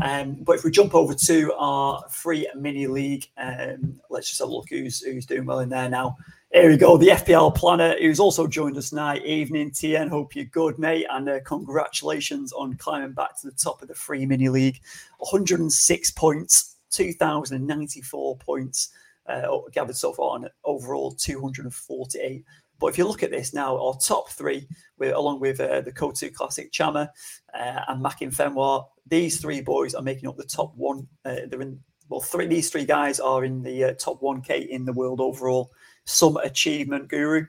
Um, 0.00 0.34
but 0.42 0.56
if 0.56 0.64
we 0.64 0.70
jump 0.70 0.94
over 0.94 1.14
to 1.14 1.54
our 1.54 2.04
free 2.08 2.48
mini 2.54 2.86
league, 2.86 3.26
um, 3.36 4.00
let's 4.10 4.28
just 4.28 4.40
have 4.40 4.48
a 4.48 4.52
look 4.52 4.68
who's 4.68 5.02
who's 5.02 5.26
doing 5.26 5.46
well 5.46 5.53
in 5.60 5.68
there 5.68 5.88
now. 5.88 6.16
Here 6.52 6.70
we 6.70 6.76
go, 6.76 6.96
the 6.96 7.08
FPL 7.08 7.54
planner, 7.54 7.96
who's 7.98 8.20
also 8.20 8.46
joined 8.46 8.76
us 8.76 8.90
tonight. 8.90 9.24
Evening, 9.24 9.70
TN. 9.70 10.08
Hope 10.08 10.36
you're 10.36 10.44
good, 10.44 10.78
mate. 10.78 11.06
And 11.10 11.28
uh, 11.28 11.40
congratulations 11.44 12.52
on 12.52 12.76
climbing 12.76 13.12
back 13.12 13.40
to 13.40 13.48
the 13.48 13.56
top 13.56 13.82
of 13.82 13.88
the 13.88 13.94
free 13.94 14.24
mini 14.24 14.48
league. 14.48 14.80
106 15.18 16.10
points, 16.12 16.76
2,094 16.90 18.36
points 18.36 18.90
uh, 19.26 19.58
gathered 19.72 19.96
so 19.96 20.12
far, 20.12 20.36
and 20.36 20.48
overall 20.64 21.10
248 21.10 22.44
but 22.78 22.88
if 22.88 22.98
you 22.98 23.06
look 23.06 23.22
at 23.22 23.30
this 23.30 23.54
now, 23.54 23.78
our 23.78 23.94
top 23.94 24.28
three, 24.30 24.66
along 25.00 25.40
with 25.40 25.60
uh, 25.60 25.80
the 25.80 25.92
Coatue 25.92 26.30
Classic 26.30 26.70
Chama 26.72 27.08
uh, 27.54 27.80
and 27.88 28.02
Mackin 28.02 28.30
Fenwar, 28.30 28.86
these 29.06 29.40
three 29.40 29.60
boys 29.60 29.94
are 29.94 30.02
making 30.02 30.28
up 30.28 30.36
the 30.36 30.44
top 30.44 30.74
one. 30.76 31.06
Uh, 31.24 31.36
they're 31.48 31.62
in 31.62 31.80
well, 32.14 32.20
three. 32.20 32.46
These 32.46 32.70
three 32.70 32.84
guys 32.84 33.18
are 33.18 33.44
in 33.44 33.62
the 33.62 33.84
uh, 33.84 33.94
top 33.94 34.22
one 34.22 34.40
K 34.40 34.60
in 34.60 34.84
the 34.84 34.92
world 34.92 35.20
overall. 35.20 35.72
Some 36.04 36.36
achievement, 36.36 37.08
Guru. 37.08 37.46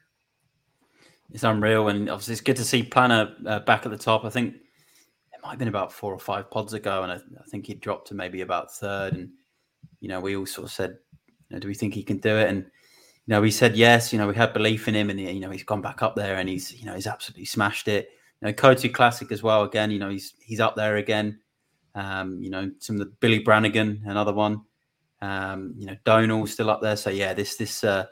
It's 1.31 1.43
unreal, 1.43 1.89
and 1.89 2.09
obviously 2.09 2.31
it's 2.31 2.41
good 2.41 2.55
to 2.55 2.63
see 2.63 2.81
Planner 2.81 3.35
uh, 3.45 3.59
back 3.59 3.85
at 3.85 3.91
the 3.91 3.97
top. 3.97 4.25
I 4.25 4.29
think 4.29 4.55
it 4.55 5.39
might 5.43 5.51
have 5.51 5.59
been 5.59 5.67
about 5.67 5.93
four 5.93 6.11
or 6.11 6.17
five 6.17 6.49
pods 6.49 6.73
ago, 6.73 7.03
and 7.03 7.11
I, 7.11 7.15
I 7.15 7.43
think 7.49 7.67
he 7.67 7.75
dropped 7.75 8.07
to 8.07 8.15
maybe 8.15 8.41
about 8.41 8.73
third. 8.73 9.13
And 9.13 9.29
you 9.99 10.09
know, 10.09 10.19
we 10.19 10.35
all 10.35 10.47
sort 10.47 10.65
of 10.65 10.71
said, 10.71 10.97
you 11.49 11.55
know, 11.55 11.59
"Do 11.59 11.67
we 11.67 11.75
think 11.75 11.93
he 11.93 12.03
can 12.03 12.17
do 12.17 12.35
it?" 12.35 12.49
And 12.49 12.63
you 12.63 13.33
know, 13.35 13.43
he 13.43 13.51
said 13.51 13.75
yes. 13.75 14.11
You 14.11 14.17
know, 14.17 14.27
we 14.27 14.33
had 14.33 14.51
belief 14.51 14.87
in 14.87 14.95
him, 14.95 15.11
and 15.11 15.19
you 15.19 15.39
know, 15.41 15.51
he's 15.51 15.63
gone 15.63 15.81
back 15.81 16.01
up 16.01 16.15
there, 16.15 16.37
and 16.37 16.49
he's 16.49 16.73
you 16.73 16.87
know, 16.87 16.95
he's 16.95 17.07
absolutely 17.07 17.45
smashed 17.45 17.87
it. 17.87 18.09
You 18.41 18.47
know, 18.47 18.53
Coatue 18.53 18.89
Classic 18.89 19.31
as 19.31 19.43
well. 19.43 19.61
Again, 19.61 19.91
you 19.91 19.99
know, 19.99 20.09
he's 20.09 20.33
he's 20.41 20.59
up 20.59 20.75
there 20.75 20.95
again. 20.95 21.39
Um, 21.95 22.41
you 22.41 22.49
know, 22.49 22.69
some 22.79 22.97
of 22.97 22.99
the 22.99 23.13
Billy 23.19 23.39
Brannigan, 23.39 24.03
another 24.05 24.33
one. 24.33 24.61
Um, 25.21 25.73
you 25.77 25.87
know, 25.87 25.95
Donal 26.03 26.45
still 26.45 26.69
up 26.69 26.81
there. 26.81 26.97
So 26.97 27.09
yeah, 27.09 27.33
this 27.33 27.55
this 27.55 27.83
uh, 27.83 28.05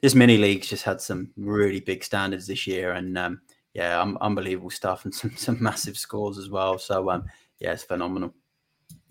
this 0.00 0.14
mini 0.14 0.36
league's 0.36 0.68
just 0.68 0.84
had 0.84 1.00
some 1.00 1.30
really 1.36 1.80
big 1.80 2.02
standards 2.02 2.46
this 2.46 2.66
year, 2.66 2.92
and 2.92 3.16
um, 3.16 3.40
yeah, 3.74 4.00
um, 4.00 4.18
unbelievable 4.20 4.70
stuff, 4.70 5.04
and 5.04 5.14
some 5.14 5.30
some 5.36 5.62
massive 5.62 5.96
scores 5.96 6.38
as 6.38 6.50
well. 6.50 6.78
So 6.78 7.10
um, 7.10 7.24
yeah, 7.60 7.72
it's 7.72 7.84
phenomenal. 7.84 8.34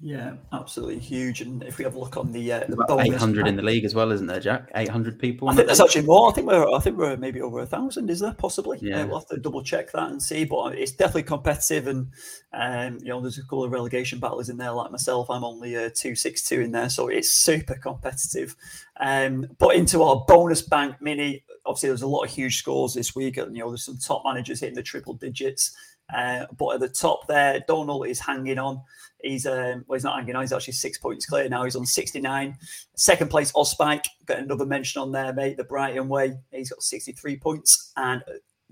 Yeah, 0.02 0.34
absolutely 0.52 1.00
huge. 1.00 1.40
And 1.40 1.64
if 1.64 1.78
we 1.78 1.86
have 1.86 1.96
a 1.96 2.00
look 2.00 2.18
on 2.18 2.34
the, 2.34 2.52
uh, 2.52 2.66
the 2.68 2.98
eight 3.00 3.16
hundred 3.16 3.48
in 3.48 3.56
the 3.56 3.62
league 3.62 3.86
as 3.86 3.96
well, 3.96 4.12
isn't 4.12 4.28
there, 4.28 4.42
Jack? 4.42 4.70
Eight 4.76 4.90
hundred 4.90 5.18
people. 5.18 5.48
I 5.48 5.56
think 5.56 5.68
there's 5.68 5.80
actually 5.80 6.06
more. 6.06 6.30
I 6.30 6.34
think 6.34 6.48
we're 6.48 6.70
I 6.70 6.80
think 6.80 6.98
we're 6.98 7.16
maybe 7.16 7.42
over 7.42 7.60
a 7.60 7.66
thousand. 7.66 8.10
Is 8.10 8.20
there 8.20 8.34
possibly? 8.34 8.78
Yeah, 8.82 9.02
uh, 9.04 9.08
we'll 9.08 9.20
have 9.20 9.30
to 9.30 9.38
double 9.38 9.64
check 9.64 9.94
that 9.94 10.12
and 10.12 10.22
see. 10.22 10.44
But 10.44 10.76
it's 10.76 10.92
definitely 10.92 11.24
competitive, 11.24 11.88
and 11.88 12.12
um, 12.52 12.98
you 13.02 13.08
know, 13.08 13.22
there's 13.22 13.38
a 13.38 13.44
couple 13.44 13.64
of 13.64 13.72
relegation 13.72 14.20
battles 14.20 14.50
in 14.50 14.58
there. 14.58 14.72
Like 14.72 14.92
myself, 14.92 15.30
I'm 15.30 15.46
only 15.46 15.78
uh, 15.78 15.90
two 15.96 16.14
six 16.14 16.44
two 16.44 16.60
in 16.60 16.72
there, 16.74 16.90
so 16.90 17.08
it's 17.08 17.32
super 17.32 17.76
competitive. 17.76 18.58
Um, 19.00 19.48
but 19.58 19.76
into 19.76 20.04
our 20.04 20.26
bonus 20.28 20.62
bank 20.62 20.98
mini, 21.02 21.44
obviously 21.66 21.90
there's 21.90 22.02
a 22.02 22.08
lot 22.08 22.24
of 22.24 22.32
huge 22.32 22.58
scores 22.58 22.94
this 22.94 23.16
week. 23.16 23.38
And 23.38 23.56
you 23.56 23.64
know, 23.64 23.70
there's 23.70 23.86
some 23.86 23.98
top 23.98 24.24
managers 24.26 24.60
hitting 24.60 24.76
the 24.76 24.84
triple 24.84 25.14
digits. 25.14 25.76
Uh, 26.14 26.46
but 26.58 26.76
at 26.76 26.80
the 26.80 26.90
top 26.90 27.28
there, 27.28 27.64
Donal 27.68 28.04
is 28.04 28.20
hanging 28.20 28.60
on. 28.60 28.82
He's 29.22 29.46
um, 29.46 29.84
well, 29.88 29.96
he's 29.96 30.04
not 30.04 30.18
hanging 30.18 30.36
on. 30.36 30.44
He's 30.44 30.54
actually 30.54 30.74
six 30.74 30.98
points 30.98 31.26
clear 31.26 31.50
now. 31.50 31.64
He's 31.64 31.76
on 31.76 31.86
69. 31.86 32.58
Second 32.96 33.30
place, 33.30 33.52
Ospike. 33.54 34.06
Got 34.26 34.40
another 34.40 34.66
mention 34.66 35.02
on 35.02 35.12
there, 35.12 35.34
mate. 35.34 35.58
The 35.58 35.64
Brighton 35.64 36.08
way. 36.08 36.38
He's 36.52 36.70
got 36.70 36.84
63 36.84 37.38
points. 37.38 37.92
And 37.98 38.22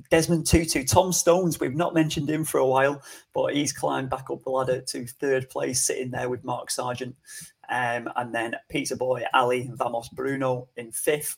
Desmond 0.10 0.46
Tutu, 0.46 0.84
Tom 0.84 1.12
Stones. 1.12 1.60
We've 1.60 1.76
not 1.76 1.94
mentioned 1.94 2.30
him 2.30 2.44
for 2.44 2.60
a 2.60 2.68
while, 2.68 3.02
but 3.34 3.54
he's 3.56 3.74
climbed 3.74 4.10
back 4.10 4.30
up 4.30 4.44
the 4.44 4.50
ladder 4.50 4.82
to 4.82 5.08
third 5.08 5.50
place, 5.50 5.84
sitting 5.84 6.12
there 6.12 6.30
with 6.30 6.44
Mark 6.44 6.72
Sargent. 6.72 7.16
Um, 7.70 8.10
and 8.16 8.34
then 8.34 8.56
Peter 8.70 8.96
Boy, 8.96 9.24
Ali, 9.34 9.72
Vamos 9.74 10.10
Bruno 10.10 10.68
in 10.78 10.92
fifth. 10.92 11.38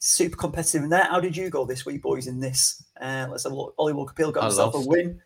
Super 0.00 0.36
competitive 0.36 0.84
in 0.84 0.90
there. 0.90 1.04
How 1.04 1.20
did 1.20 1.36
you 1.36 1.50
go 1.50 1.64
this 1.64 1.84
week, 1.84 2.02
boys? 2.02 2.28
In 2.28 2.40
this, 2.40 2.84
uh, 3.00 3.26
let's 3.30 3.42
have 3.42 3.52
a 3.52 3.56
look. 3.56 3.74
Ollie 3.78 3.92
Walker 3.92 4.14
Peel 4.14 4.32
got 4.32 4.44
himself 4.44 4.74
a 4.74 4.80
win. 4.80 5.20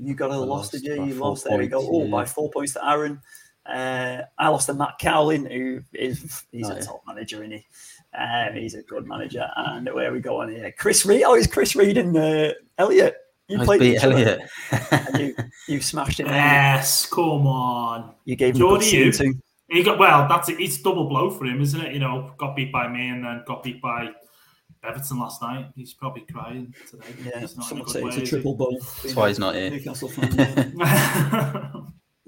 You 0.00 0.14
got 0.14 0.30
a 0.30 0.38
loss, 0.38 0.70
did 0.70 0.82
you? 0.82 1.04
You 1.04 1.14
lost. 1.14 1.44
There 1.44 1.58
we 1.58 1.68
go. 1.68 1.80
Oh, 1.80 2.04
yeah. 2.04 2.10
by 2.10 2.24
four 2.24 2.50
points 2.50 2.74
to 2.74 2.88
Aaron. 2.88 3.20
Uh, 3.66 4.22
I 4.38 4.48
lost 4.48 4.66
to 4.66 4.74
Matt 4.74 4.98
Cowlin, 5.00 5.50
who 5.50 5.80
is 5.94 6.44
he's 6.52 6.68
oh, 6.68 6.72
a 6.72 6.74
yeah. 6.76 6.80
top 6.82 7.02
manager, 7.06 7.42
isn't 7.42 7.52
he? 7.52 7.66
Um, 8.16 8.54
he's 8.54 8.74
a 8.74 8.82
good 8.82 9.06
manager. 9.06 9.48
And 9.56 9.88
where 9.92 10.12
we 10.12 10.20
go 10.20 10.42
on 10.42 10.50
here? 10.50 10.72
Chris 10.76 11.06
Reed. 11.06 11.22
Oh, 11.24 11.34
it's 11.34 11.46
Chris 11.46 11.74
Reed 11.74 11.96
and 11.96 12.16
uh, 12.16 12.52
Elliot. 12.78 13.16
You 13.48 13.58
played 13.58 13.80
beat 13.80 14.02
Elliot. 14.02 14.42
you, 15.18 15.34
you 15.68 15.80
smashed 15.80 16.20
it. 16.20 16.26
Yes, 16.26 17.06
come 17.06 17.46
on. 17.46 18.14
You 18.24 18.36
gave 18.36 18.56
him 18.56 18.80
you. 18.80 19.12
He 19.68 19.82
got 19.82 19.98
well. 19.98 20.28
That's 20.28 20.48
it. 20.48 20.60
It's 20.60 20.80
double 20.80 21.08
blow 21.08 21.30
for 21.30 21.44
him, 21.44 21.60
isn't 21.60 21.80
it? 21.80 21.92
You 21.92 21.98
know, 21.98 22.32
got 22.38 22.54
beat 22.54 22.70
by 22.70 22.88
me 22.88 23.08
and 23.08 23.24
then 23.24 23.42
got 23.46 23.62
beat 23.62 23.82
by 23.82 24.10
Everton 24.86 25.18
last 25.18 25.42
night. 25.42 25.66
He's 25.74 25.94
probably 25.94 26.22
crying 26.30 26.74
today. 26.88 27.04
Yeah, 27.24 27.40
he's 27.40 27.56
not 27.56 27.66
someone 27.66 27.88
say 27.88 28.02
it's 28.02 28.16
a 28.16 28.26
triple 28.26 28.54
ball. 28.54 28.78
That's 29.02 29.14
why 29.14 29.28
he's 29.28 29.38
not 29.38 29.54
here. 29.54 29.70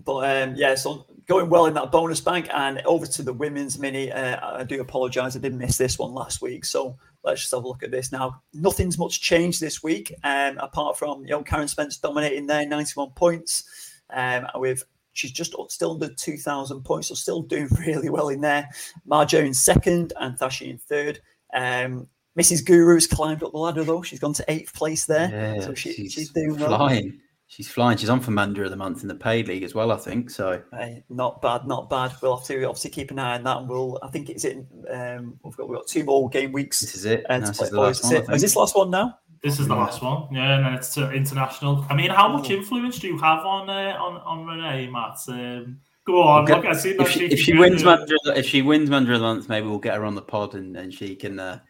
but 0.04 0.42
um, 0.42 0.54
yeah, 0.56 0.74
so 0.74 1.06
going 1.26 1.50
well 1.50 1.66
in 1.66 1.74
that 1.74 1.90
bonus 1.90 2.20
bank 2.20 2.48
and 2.54 2.80
over 2.86 3.06
to 3.06 3.22
the 3.22 3.32
women's 3.32 3.78
mini. 3.78 4.10
Uh, 4.10 4.58
I 4.58 4.64
do 4.64 4.80
apologise, 4.80 5.36
I 5.36 5.40
did 5.40 5.54
miss 5.54 5.76
this 5.76 5.98
one 5.98 6.12
last 6.12 6.40
week. 6.40 6.64
So 6.64 6.96
let's 7.24 7.42
just 7.42 7.52
have 7.52 7.64
a 7.64 7.68
look 7.68 7.82
at 7.82 7.90
this 7.90 8.12
now. 8.12 8.40
Nothing's 8.54 8.98
much 8.98 9.20
changed 9.20 9.60
this 9.60 9.82
week, 9.82 10.14
um, 10.24 10.58
apart 10.58 10.98
from 10.98 11.22
you 11.22 11.30
know 11.30 11.42
Karen 11.42 11.68
Spence 11.68 11.98
dominating 11.98 12.46
there, 12.46 12.66
91 12.66 13.10
points. 13.10 13.92
Um, 14.10 14.46
with 14.54 14.84
she's 15.12 15.32
just 15.32 15.54
still 15.68 15.92
under 15.92 16.08
2,000 16.14 16.82
points, 16.84 17.08
so 17.08 17.14
still 17.14 17.42
doing 17.42 17.68
really 17.86 18.08
well 18.08 18.28
in 18.28 18.40
there. 18.40 18.68
Marjo 19.08 19.44
in 19.44 19.54
second 19.54 20.12
and 20.20 20.38
Thashi 20.38 20.70
in 20.70 20.78
third. 20.78 21.20
Um, 21.52 22.08
Mrs. 22.38 22.64
Guru's 22.64 23.06
climbed 23.06 23.42
up 23.42 23.52
the 23.52 23.58
ladder 23.58 23.84
though. 23.84 24.02
She's 24.02 24.18
gone 24.18 24.34
to 24.34 24.44
eighth 24.48 24.74
place 24.74 25.06
there. 25.06 25.30
Yeah, 25.30 25.60
so 25.60 25.74
she, 25.74 25.92
she's, 25.92 26.12
she's, 26.12 26.30
doing 26.30 26.58
well. 26.58 26.76
Flying. 26.76 27.20
She's 27.48 27.68
flying. 27.68 27.96
She's 27.96 28.10
on 28.10 28.20
for 28.20 28.32
Manager 28.32 28.64
of 28.64 28.70
the 28.70 28.76
Month 28.76 29.02
in 29.02 29.08
the 29.08 29.14
paid 29.14 29.48
league 29.48 29.62
as 29.62 29.74
well, 29.74 29.92
I 29.92 29.96
think. 29.96 30.30
So 30.30 30.60
hey, 30.72 31.04
not 31.08 31.40
bad, 31.40 31.66
not 31.66 31.88
bad. 31.88 32.12
We'll 32.20 32.36
have 32.36 32.46
to 32.46 32.64
obviously 32.64 32.90
keep 32.90 33.10
an 33.10 33.18
eye 33.18 33.36
on 33.36 33.44
that, 33.44 33.58
and 33.58 33.68
we'll. 33.68 33.98
I 34.02 34.08
think 34.08 34.28
it's 34.28 34.44
in. 34.44 34.66
Um, 34.90 35.38
we've 35.42 35.56
got 35.56 35.68
we've 35.68 35.78
got 35.78 35.86
two 35.86 36.04
more 36.04 36.28
game 36.28 36.52
weeks. 36.52 36.80
This 36.80 36.94
is 36.94 37.04
it. 37.04 37.24
Uh, 37.30 37.38
no, 37.38 37.46
this 37.46 37.62
is, 37.62 37.70
the 37.70 37.80
last 37.80 38.04
one, 38.04 38.14
is, 38.14 38.28
is 38.30 38.42
this 38.42 38.56
last 38.56 38.76
one 38.76 38.90
now? 38.90 39.18
This 39.42 39.60
is 39.60 39.68
the 39.68 39.76
last 39.76 40.02
one, 40.02 40.26
yeah, 40.32 40.56
and 40.56 40.66
then 40.66 40.74
it's 40.74 40.98
uh, 40.98 41.10
international. 41.10 41.86
I 41.88 41.94
mean, 41.94 42.10
how 42.10 42.28
much 42.28 42.50
influence 42.50 42.98
do 42.98 43.06
you 43.06 43.18
have 43.18 43.46
on 43.46 43.70
uh, 43.70 43.96
on 43.98 44.16
on 44.22 44.46
Renee, 44.46 44.90
Matt? 44.90 45.18
Um, 45.28 45.78
go 46.04 46.22
on, 46.22 46.46
look, 46.46 46.64
I 46.64 46.72
see 46.72 46.90
if 46.90 47.08
she, 47.10 47.26
if 47.26 47.38
she 47.38 47.56
wins 47.56 47.84
manager, 47.84 48.16
if 48.34 48.46
she 48.46 48.62
wins 48.62 48.90
manager 48.90 49.14
of 49.14 49.20
the 49.20 49.26
month, 49.26 49.48
maybe 49.48 49.68
we'll 49.68 49.78
get 49.78 49.94
her 49.94 50.04
on 50.04 50.14
the 50.14 50.22
pod 50.22 50.54
and, 50.54 50.76
and 50.76 50.92
she 50.92 51.14
can 51.14 51.38
uh, 51.38 51.60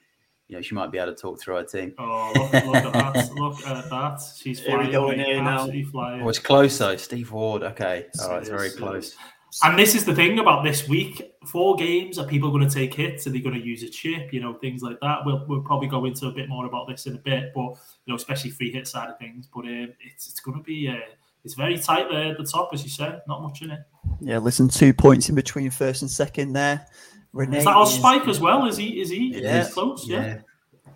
you 0.48 0.56
know, 0.56 0.62
she 0.62 0.74
might 0.74 0.92
be 0.92 0.98
able 0.98 1.14
to 1.14 1.20
talk 1.20 1.40
through 1.40 1.56
her 1.56 1.64
team. 1.64 1.94
Oh, 1.98 2.32
look, 2.34 2.52
look 2.52 2.76
at 2.76 2.92
that. 2.92 3.32
Look 3.34 3.66
at 3.66 3.90
that. 3.90 4.20
She's 4.36 4.60
flying. 4.60 4.90
Here 4.90 5.00
we 5.02 5.16
go 5.16 5.24
here 5.24 5.42
now. 5.42 5.66
Flying. 5.90 6.22
Oh, 6.22 6.28
it's 6.28 6.38
close 6.38 6.78
though. 6.78 6.96
Steve 6.96 7.32
Ward. 7.32 7.62
Okay. 7.62 8.06
All 8.20 8.30
right. 8.30 8.40
It's 8.40 8.48
very 8.48 8.70
close. 8.70 9.16
And 9.64 9.78
this 9.78 9.94
is 9.94 10.04
the 10.04 10.14
thing 10.14 10.38
about 10.38 10.64
this 10.64 10.86
week. 10.86 11.32
Four 11.46 11.76
games. 11.76 12.18
Are 12.18 12.26
people 12.26 12.50
going 12.50 12.68
to 12.68 12.72
take 12.72 12.92
hits? 12.92 13.26
Are 13.26 13.30
they 13.30 13.40
going 13.40 13.54
to 13.54 13.64
use 13.64 13.82
a 13.82 13.88
chip? 13.88 14.32
You 14.32 14.40
know, 14.40 14.54
things 14.54 14.82
like 14.82 15.00
that. 15.00 15.20
We'll, 15.24 15.46
we'll 15.48 15.62
probably 15.62 15.88
go 15.88 16.04
into 16.04 16.26
a 16.26 16.30
bit 16.32 16.48
more 16.48 16.66
about 16.66 16.88
this 16.88 17.06
in 17.06 17.14
a 17.14 17.18
bit, 17.18 17.52
but, 17.54 17.62
you 17.62 18.08
know, 18.08 18.16
especially 18.16 18.50
free 18.50 18.70
hit 18.70 18.86
side 18.86 19.08
of 19.08 19.18
things. 19.18 19.48
But 19.52 19.60
um, 19.60 19.94
it's, 20.00 20.28
it's 20.28 20.40
going 20.40 20.58
to 20.58 20.62
be, 20.62 20.88
uh, 20.88 20.96
it's 21.42 21.54
very 21.54 21.78
tight 21.78 22.08
there 22.10 22.32
at 22.32 22.38
the 22.38 22.44
top, 22.44 22.70
as 22.74 22.84
you 22.84 22.90
said. 22.90 23.22
Not 23.26 23.40
much 23.42 23.62
in 23.62 23.70
it. 23.70 23.80
Yeah, 24.20 24.38
listen, 24.38 24.68
two 24.68 24.92
points 24.92 25.28
in 25.30 25.34
between 25.34 25.70
first 25.70 26.02
and 26.02 26.10
second 26.10 26.52
there. 26.52 26.86
Renee 27.36 27.58
is 27.58 27.64
that 27.64 27.76
our 27.76 27.86
spike 27.86 28.26
as 28.28 28.40
well? 28.40 28.66
Is 28.66 28.78
he? 28.78 28.98
Is 28.98 29.10
he? 29.10 29.42
Yeah. 29.42 29.58
He's 29.58 29.74
close. 29.74 30.08
Yeah. 30.08 30.26
yeah. 30.26 30.38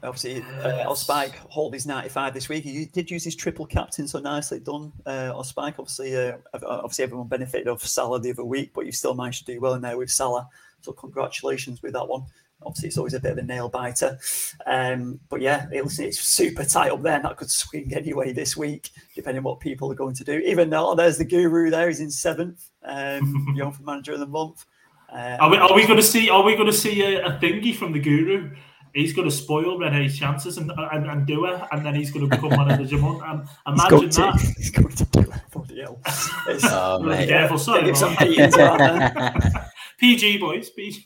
Obviously, 0.03 0.43
uh, 0.65 0.95
Spike 0.95 1.37
hold 1.51 1.75
his 1.75 1.87
95 1.87 2.33
this 2.33 2.49
week. 2.49 2.65
He 2.65 2.87
did 2.87 3.11
use 3.11 3.23
his 3.23 3.37
triple 3.37 3.67
captain, 3.67 4.09
so 4.09 4.19
nicely 4.19 4.59
done, 4.59 4.93
uh, 5.05 5.43
Spike. 5.43 5.75
Obviously, 5.79 6.17
uh, 6.17 6.39
obviously 6.55 7.03
everyone 7.03 7.29
benefited 7.29 7.69
off 7.69 7.83
Salah 7.83 8.19
the 8.19 8.31
other 8.31 8.45
week, 8.45 8.71
but 8.73 8.87
you 8.87 8.93
still 8.93 9.13
managed 9.13 9.45
to 9.45 9.53
do 9.53 9.61
well 9.61 9.75
in 9.75 9.83
there 9.83 9.99
with 9.99 10.11
Salah. 10.11 10.49
So 10.81 10.93
congratulations 10.93 11.83
with 11.83 11.93
that 11.93 12.09
one. 12.09 12.25
Obviously, 12.63 12.89
it's 12.89 12.97
always 12.97 13.13
a 13.13 13.21
bit 13.21 13.33
of 13.33 13.39
a 13.39 13.43
nail 13.43 13.69
biter. 13.69 14.19
Um, 14.65 15.21
but 15.29 15.43
yeah, 15.43 15.67
it's, 15.71 15.99
it's 15.99 16.21
super 16.21 16.65
tight 16.65 16.93
up 16.93 17.03
there, 17.03 17.17
and 17.17 17.25
that 17.27 17.37
could 17.37 17.51
swing 17.51 17.93
anyway 17.95 18.33
this 18.33 18.57
week, 18.57 18.89
depending 19.15 19.41
on 19.41 19.45
what 19.45 19.61
people 19.61 19.93
are 19.93 19.97
going 19.97 20.15
to 20.15 20.25
do. 20.25 20.39
Even 20.39 20.71
though 20.71 20.95
there's 20.95 21.19
the 21.19 21.25
guru 21.27 21.69
there, 21.69 21.89
he's 21.89 22.01
in 22.01 22.11
seventh, 22.11 22.71
um, 22.85 23.53
young 23.55 23.73
for 23.73 23.83
manager 23.83 24.15
of 24.15 24.21
the 24.21 24.27
month. 24.27 24.65
Uh, 25.13 25.37
are 25.41 25.51
we, 25.51 25.57
are 25.57 25.75
we 25.75 25.87
going 25.87 25.97
to 25.97 26.03
see? 26.03 26.31
Are 26.31 26.43
we 26.43 26.55
going 26.55 26.67
to 26.67 26.73
see 26.73 27.03
a, 27.03 27.27
a 27.27 27.39
thingy 27.39 27.75
from 27.75 27.93
the 27.93 28.01
guru? 28.01 28.51
he's 28.95 29.13
going 29.13 29.29
to 29.29 29.35
spoil 29.35 29.79
Rene's 29.79 30.19
chances 30.19 30.59
and, 30.59 30.71
and, 30.71 31.07
and 31.07 31.27
do 31.27 31.47
it, 31.47 31.61
and 31.73 31.85
then 31.85 31.95
he's 31.95 32.11
going 32.11 32.29
to 32.29 32.37
become 32.37 32.57
one 32.57 32.71
of 32.71 32.79
the 32.79 32.85
Jamon. 32.85 33.23
Um, 33.27 33.49
imagine 33.67 34.01
he's 34.07 34.17
that. 34.17 34.39
To, 34.39 34.47
he's 34.57 34.71
going 34.71 34.89
to 34.89 35.05
do 35.05 35.21
it. 35.21 35.31
Bloody 35.53 35.81
hell. 35.81 36.01
oh, 36.07 37.03
really 37.03 37.27
careful, 37.27 37.59
sorry. 37.59 37.93
PG 39.99 40.39
boys, 40.39 40.71
PG. 40.71 41.05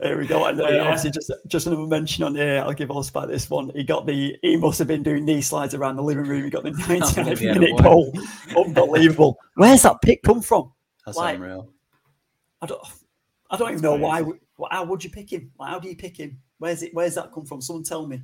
There 0.00 0.16
we 0.16 0.26
go. 0.26 0.46
And 0.46 0.58
uh, 0.60 0.68
yeah. 0.68 0.82
obviously, 0.82 1.10
just 1.10 1.30
just 1.48 1.66
another 1.66 1.86
mention 1.86 2.24
on 2.24 2.34
here. 2.34 2.62
I'll 2.64 2.72
give 2.72 2.90
us 2.90 3.10
by 3.10 3.26
this 3.26 3.50
one. 3.50 3.70
He 3.74 3.84
got 3.84 4.06
the. 4.06 4.38
He 4.40 4.56
must 4.56 4.78
have 4.78 4.88
been 4.88 5.02
doing 5.02 5.26
knee 5.26 5.42
slides 5.42 5.74
around 5.74 5.96
the 5.96 6.02
living 6.02 6.24
room. 6.24 6.44
He 6.44 6.50
got 6.50 6.62
the 6.62 6.70
99 6.70 7.52
minute 7.52 7.82
goal. 7.82 8.10
Unbelievable. 8.56 9.36
Where's 9.56 9.82
that 9.82 10.00
pick 10.00 10.22
come 10.22 10.40
from? 10.40 10.72
That's 11.04 11.18
like, 11.18 11.36
unreal. 11.36 11.68
I 12.64 12.66
don't. 12.66 12.80
I 13.50 13.56
don't 13.56 13.68
That's 13.72 13.82
even 13.84 14.00
know 14.00 14.10
crazy. 14.10 14.38
why. 14.56 14.68
How 14.70 14.84
would 14.84 15.04
you 15.04 15.10
pick 15.10 15.30
him? 15.30 15.52
How 15.60 15.78
do 15.78 15.88
you 15.88 15.96
pick 15.96 16.16
him? 16.16 16.38
Where's 16.58 16.82
it? 16.82 16.94
Where's 16.94 17.14
that 17.16 17.32
come 17.32 17.44
from? 17.44 17.60
Someone 17.60 17.84
tell 17.84 18.06
me. 18.06 18.22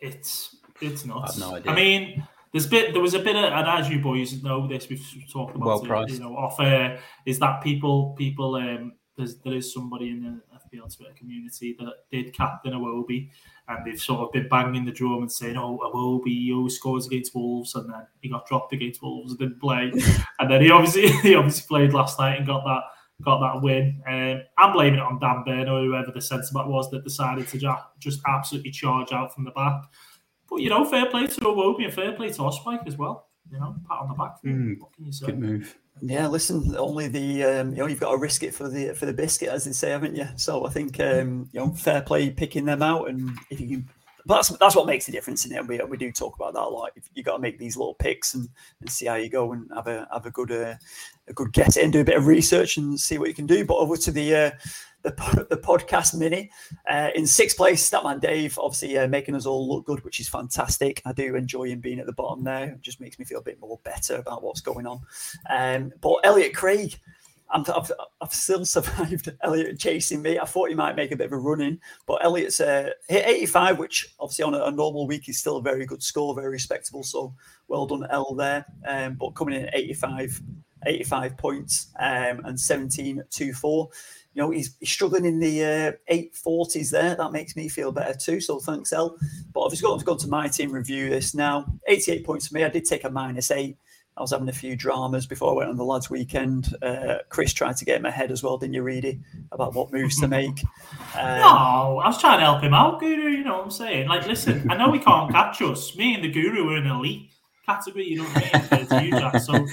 It's 0.00 0.56
it's 0.80 1.04
not. 1.04 1.28
I 1.28 1.32
have 1.32 1.38
no 1.38 1.54
idea. 1.54 1.72
I 1.72 1.74
mean, 1.74 2.26
there's 2.52 2.66
bit 2.66 2.92
there 2.92 3.02
was 3.02 3.14
a 3.14 3.20
bit 3.20 3.36
of, 3.36 3.44
and 3.44 3.68
as 3.68 3.88
you 3.88 4.00
boys 4.00 4.42
know 4.42 4.66
this, 4.66 4.88
we've 4.88 5.00
talked 5.32 5.54
about 5.54 5.86
well 5.86 6.02
it, 6.02 6.10
you 6.10 6.18
know, 6.18 6.36
off 6.36 6.58
air, 6.58 6.98
is 7.24 7.38
that 7.38 7.62
people 7.62 8.14
people 8.18 8.56
um 8.56 8.94
there's 9.16 9.38
there 9.38 9.54
is 9.54 9.72
somebody 9.72 10.10
in 10.10 10.22
the 10.22 10.76
FPL 10.76 10.94
Twitter 10.94 11.12
community 11.16 11.76
that 11.78 11.92
did 12.10 12.34
captain 12.34 12.72
Iwobi, 12.72 13.30
and 13.68 13.86
they've 13.86 14.00
sort 14.00 14.20
of 14.22 14.32
been 14.32 14.48
banging 14.48 14.84
the 14.84 14.92
drum 14.92 15.22
and 15.22 15.30
saying, 15.30 15.56
"Oh, 15.56 15.78
Iwobi, 15.84 16.28
he 16.28 16.52
always 16.52 16.74
scores 16.74 17.06
against 17.06 17.34
Wolves," 17.34 17.76
and 17.76 17.88
then 17.88 18.06
he 18.20 18.28
got 18.28 18.46
dropped 18.46 18.72
against 18.72 19.02
Wolves 19.02 19.30
and 19.30 19.38
didn't 19.38 19.60
play, 19.60 19.92
and 20.40 20.50
then 20.50 20.62
he 20.62 20.70
obviously 20.70 21.08
he 21.22 21.34
obviously 21.36 21.66
played 21.68 21.94
last 21.94 22.18
night 22.18 22.38
and 22.38 22.46
got 22.46 22.64
that 22.64 22.82
got 23.22 23.40
that 23.40 23.62
win. 23.62 24.02
Um, 24.06 24.42
I'm 24.58 24.72
blaming 24.72 25.00
it 25.00 25.02
on 25.02 25.18
Dan 25.18 25.42
Burn 25.44 25.68
or 25.68 25.82
whoever 25.84 26.10
the 26.12 26.20
centre 26.20 26.46
back 26.52 26.66
was 26.66 26.90
that 26.90 27.04
decided 27.04 27.48
to 27.48 27.58
just, 27.58 27.82
just 27.98 28.20
absolutely 28.26 28.70
charge 28.70 29.12
out 29.12 29.34
from 29.34 29.44
the 29.44 29.50
back. 29.52 29.84
But 30.48 30.56
you 30.56 30.68
know, 30.68 30.84
fair 30.84 31.06
play 31.06 31.26
to 31.26 31.40
Iwobi 31.40 31.84
and 31.84 31.94
fair 31.94 32.12
play 32.12 32.30
to 32.32 32.42
Oswald 32.42 32.80
as 32.86 32.96
well. 32.96 33.28
You 33.50 33.58
know, 33.58 33.76
pat 33.88 33.98
on 34.00 34.08
the 34.08 34.14
back. 34.14 34.42
Mm, 34.44 34.80
what 34.80 34.92
can 34.92 35.06
you 35.06 35.12
say? 35.12 35.26
Good 35.26 35.38
move. 35.38 35.76
Yeah, 36.02 36.26
listen. 36.26 36.76
Only 36.76 37.08
the 37.08 37.44
um, 37.44 37.70
you 37.70 37.78
know 37.78 37.86
you've 37.86 38.00
got 38.00 38.10
to 38.10 38.18
risk 38.18 38.42
it 38.42 38.54
for 38.54 38.68
the 38.68 38.94
for 38.94 39.06
the 39.06 39.12
biscuit, 39.12 39.48
as 39.48 39.64
they 39.64 39.72
say, 39.72 39.90
haven't 39.90 40.14
you? 40.14 40.26
So 40.36 40.66
I 40.66 40.70
think 40.70 41.00
um, 41.00 41.48
you 41.52 41.60
know 41.60 41.72
fair 41.72 42.02
play 42.02 42.30
picking 42.30 42.64
them 42.64 42.82
out, 42.82 43.08
and 43.08 43.30
if 43.50 43.60
you 43.60 43.68
can, 43.68 43.88
that's 44.26 44.48
that's 44.58 44.76
what 44.76 44.86
makes 44.86 45.06
the 45.06 45.12
difference 45.12 45.44
in 45.44 45.52
it. 45.52 45.66
We, 45.66 45.80
we 45.88 45.96
do 45.96 46.12
talk 46.12 46.36
about 46.36 46.54
that 46.54 46.62
a 46.62 46.68
lot. 46.68 46.92
You 47.14 47.22
got 47.22 47.36
to 47.36 47.42
make 47.42 47.58
these 47.58 47.76
little 47.76 47.94
picks 47.94 48.34
and, 48.34 48.48
and 48.80 48.90
see 48.90 49.06
how 49.06 49.14
you 49.14 49.28
go, 49.28 49.52
and 49.52 49.70
have 49.74 49.86
a 49.86 50.06
have 50.12 50.26
a 50.26 50.30
good 50.30 50.52
uh, 50.52 50.74
a 51.28 51.32
good 51.32 51.52
get 51.52 51.76
in, 51.76 51.90
do 51.90 52.00
a 52.00 52.04
bit 52.04 52.16
of 52.16 52.26
research, 52.26 52.76
and 52.76 52.98
see 52.98 53.18
what 53.18 53.28
you 53.28 53.34
can 53.34 53.46
do. 53.46 53.64
But 53.64 53.76
over 53.76 53.96
to 53.96 54.10
the 54.10 54.34
uh, 54.34 54.50
the, 55.06 55.46
the 55.50 55.56
podcast 55.56 56.18
mini. 56.18 56.50
Uh, 56.88 57.10
in 57.14 57.26
sixth 57.26 57.56
place, 57.56 57.88
Statman 57.88 58.20
Dave, 58.20 58.58
obviously 58.58 58.98
uh, 58.98 59.06
making 59.06 59.34
us 59.34 59.46
all 59.46 59.68
look 59.68 59.86
good, 59.86 60.04
which 60.04 60.20
is 60.20 60.28
fantastic. 60.28 61.00
I 61.04 61.12
do 61.12 61.36
enjoy 61.36 61.68
him 61.68 61.80
being 61.80 62.00
at 62.00 62.06
the 62.06 62.12
bottom 62.12 62.44
there. 62.44 62.70
It 62.70 62.82
just 62.82 63.00
makes 63.00 63.18
me 63.18 63.24
feel 63.24 63.38
a 63.38 63.42
bit 63.42 63.60
more 63.60 63.78
better 63.84 64.16
about 64.16 64.42
what's 64.42 64.60
going 64.60 64.86
on. 64.86 65.00
Um, 65.48 65.92
but 66.00 66.18
Elliot 66.24 66.54
Craig, 66.54 66.98
i 67.50 67.58
have 67.58 67.92
I've 68.20 68.34
still 68.34 68.64
survived 68.64 69.32
Elliot 69.42 69.78
chasing 69.78 70.22
me. 70.22 70.38
I 70.38 70.44
thought 70.44 70.68
he 70.68 70.74
might 70.74 70.96
make 70.96 71.12
a 71.12 71.16
bit 71.16 71.26
of 71.26 71.32
a 71.32 71.38
run 71.38 71.60
in, 71.60 71.80
but 72.06 72.24
Elliot's 72.24 72.60
uh, 72.60 72.90
hit 73.08 73.26
85, 73.26 73.78
which 73.78 74.14
obviously 74.18 74.44
on 74.44 74.54
a, 74.54 74.64
a, 74.64 74.70
normal 74.70 75.06
week 75.06 75.28
is 75.28 75.38
still 75.38 75.58
a 75.58 75.62
very 75.62 75.86
good 75.86 76.02
score, 76.02 76.34
very 76.34 76.50
respectable. 76.50 77.02
So 77.02 77.34
well 77.68 77.86
done, 77.86 78.06
L 78.10 78.34
there. 78.34 78.64
Um, 78.86 79.14
but 79.14 79.30
coming 79.30 79.54
in 79.54 79.66
at 79.66 79.74
85, 79.74 80.40
85 80.86 81.36
points 81.36 81.88
um, 81.98 82.40
and 82.44 82.58
17 82.58 83.22
2 83.30 83.52
4 83.52 83.88
you 84.36 84.42
know, 84.42 84.50
he's, 84.50 84.76
he's 84.80 84.90
struggling 84.90 85.24
in 85.24 85.40
the 85.40 85.64
uh, 85.64 85.92
840s 86.12 86.90
there. 86.90 87.14
That 87.14 87.32
makes 87.32 87.56
me 87.56 87.70
feel 87.70 87.90
better 87.90 88.12
too. 88.12 88.38
So 88.38 88.58
thanks, 88.58 88.92
El. 88.92 89.16
But 89.54 89.62
I've 89.62 89.70
just 89.70 89.82
got 89.82 89.98
to 89.98 90.04
go 90.04 90.14
to 90.14 90.28
my 90.28 90.46
team 90.46 90.70
review 90.70 91.08
this 91.08 91.34
now. 91.34 91.64
88 91.88 92.22
points 92.22 92.48
for 92.48 92.54
me. 92.54 92.62
I 92.62 92.68
did 92.68 92.84
take 92.84 93.04
a 93.04 93.10
minus 93.10 93.50
eight. 93.50 93.78
I 94.16 94.22
was 94.22 94.30
having 94.30 94.48
a 94.48 94.52
few 94.52 94.76
dramas 94.76 95.26
before 95.26 95.50
I 95.50 95.56
went 95.56 95.70
on 95.70 95.76
the 95.76 95.84
lads' 95.84 96.08
weekend. 96.08 96.74
Uh, 96.80 97.18
Chris 97.28 97.52
tried 97.52 97.76
to 97.76 97.84
get 97.84 97.96
in 97.96 98.02
my 98.02 98.10
head 98.10 98.30
as 98.30 98.42
well, 98.42 98.56
didn't 98.56 98.72
you, 98.72 98.82
Reedy, 98.82 99.20
about 99.52 99.74
what 99.74 99.92
moves 99.92 100.18
to 100.20 100.28
make? 100.28 100.62
Um, 101.16 101.38
no, 101.38 101.98
I 101.98 102.08
was 102.08 102.20
trying 102.20 102.40
to 102.40 102.44
help 102.44 102.62
him 102.62 102.74
out, 102.74 103.00
Guru. 103.00 103.30
You 103.30 103.42
know 103.42 103.56
what 103.56 103.64
I'm 103.64 103.70
saying? 103.70 104.06
Like, 104.06 104.26
listen, 104.26 104.70
I 104.70 104.76
know 104.76 104.92
he 104.92 104.98
can't 104.98 105.30
catch 105.32 105.62
us. 105.62 105.96
Me 105.96 106.14
and 106.14 106.22
the 106.22 106.30
Guru 106.30 106.68
are 106.68 106.76
an 106.76 106.86
elite 106.86 107.30
category, 107.64 108.06
you 108.06 108.18
know 108.18 108.24
what 108.24 108.70
I 108.72 108.76
mean? 108.76 108.86
To 108.86 109.04
you, 109.04 109.10
Jack. 109.12 109.40
So 109.40 109.66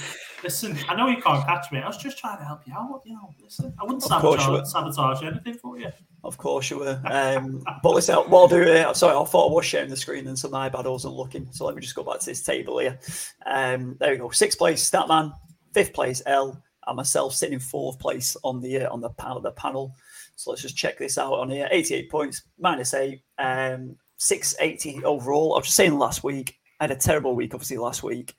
Listen, 0.44 0.76
I 0.90 0.94
know 0.94 1.08
you 1.08 1.22
can't 1.22 1.42
catch 1.46 1.72
me. 1.72 1.78
I 1.78 1.86
was 1.86 1.96
just 1.96 2.18
trying 2.18 2.36
to 2.36 2.44
help 2.44 2.66
you 2.66 2.74
out. 2.74 3.00
You 3.06 3.14
know, 3.14 3.34
listen, 3.42 3.72
I 3.80 3.84
wouldn't 3.84 4.02
sabotage, 4.02 4.68
sabotage, 4.68 5.22
anything 5.22 5.54
for 5.54 5.78
you. 5.78 5.88
Of 6.22 6.36
course 6.36 6.68
you 6.68 6.80
were. 6.80 7.00
Um, 7.06 7.64
but 7.82 7.94
listen, 7.94 8.16
what 8.16 8.40
I'll 8.40 8.48
do 8.48 8.62
here, 8.62 8.92
sorry, 8.92 9.16
I 9.16 9.24
thought 9.24 9.50
I 9.50 9.54
was 9.54 9.64
sharing 9.64 9.88
the 9.88 9.96
screen 9.96 10.26
and 10.26 10.38
so 10.38 10.50
my 10.50 10.68
bad 10.68 10.84
I 10.84 10.90
wasn't 10.90 11.14
looking. 11.14 11.48
So 11.50 11.64
let 11.64 11.74
me 11.74 11.80
just 11.80 11.94
go 11.94 12.02
back 12.02 12.20
to 12.20 12.26
this 12.26 12.42
table 12.42 12.78
here. 12.78 12.98
Um, 13.46 13.96
there 13.98 14.10
we 14.10 14.18
go. 14.18 14.28
Sixth 14.28 14.58
place, 14.58 14.88
Statman. 14.88 15.32
Fifth 15.72 15.94
place, 15.94 16.20
L. 16.26 16.62
And 16.86 16.96
myself 16.98 17.34
sitting 17.34 17.54
in 17.54 17.60
fourth 17.60 17.98
place 17.98 18.36
on 18.44 18.60
the 18.60 18.82
uh, 18.82 18.92
on 18.92 19.00
the 19.00 19.08
panel. 19.08 19.40
The 19.40 19.52
panel. 19.52 19.94
So 20.36 20.50
let's 20.50 20.60
just 20.60 20.76
check 20.76 20.98
this 20.98 21.16
out 21.16 21.32
on 21.32 21.48
here. 21.48 21.68
88 21.70 22.10
points, 22.10 22.42
minus 22.58 22.92
eight, 22.92 23.22
um, 23.38 23.96
680 24.18 25.04
overall. 25.06 25.54
I 25.54 25.58
was 25.58 25.66
just 25.66 25.76
saying 25.76 25.98
last 25.98 26.22
week, 26.22 26.58
I 26.80 26.84
had 26.84 26.90
a 26.90 26.96
terrible 26.96 27.34
week, 27.34 27.54
obviously, 27.54 27.78
last 27.78 28.02
week 28.02 28.34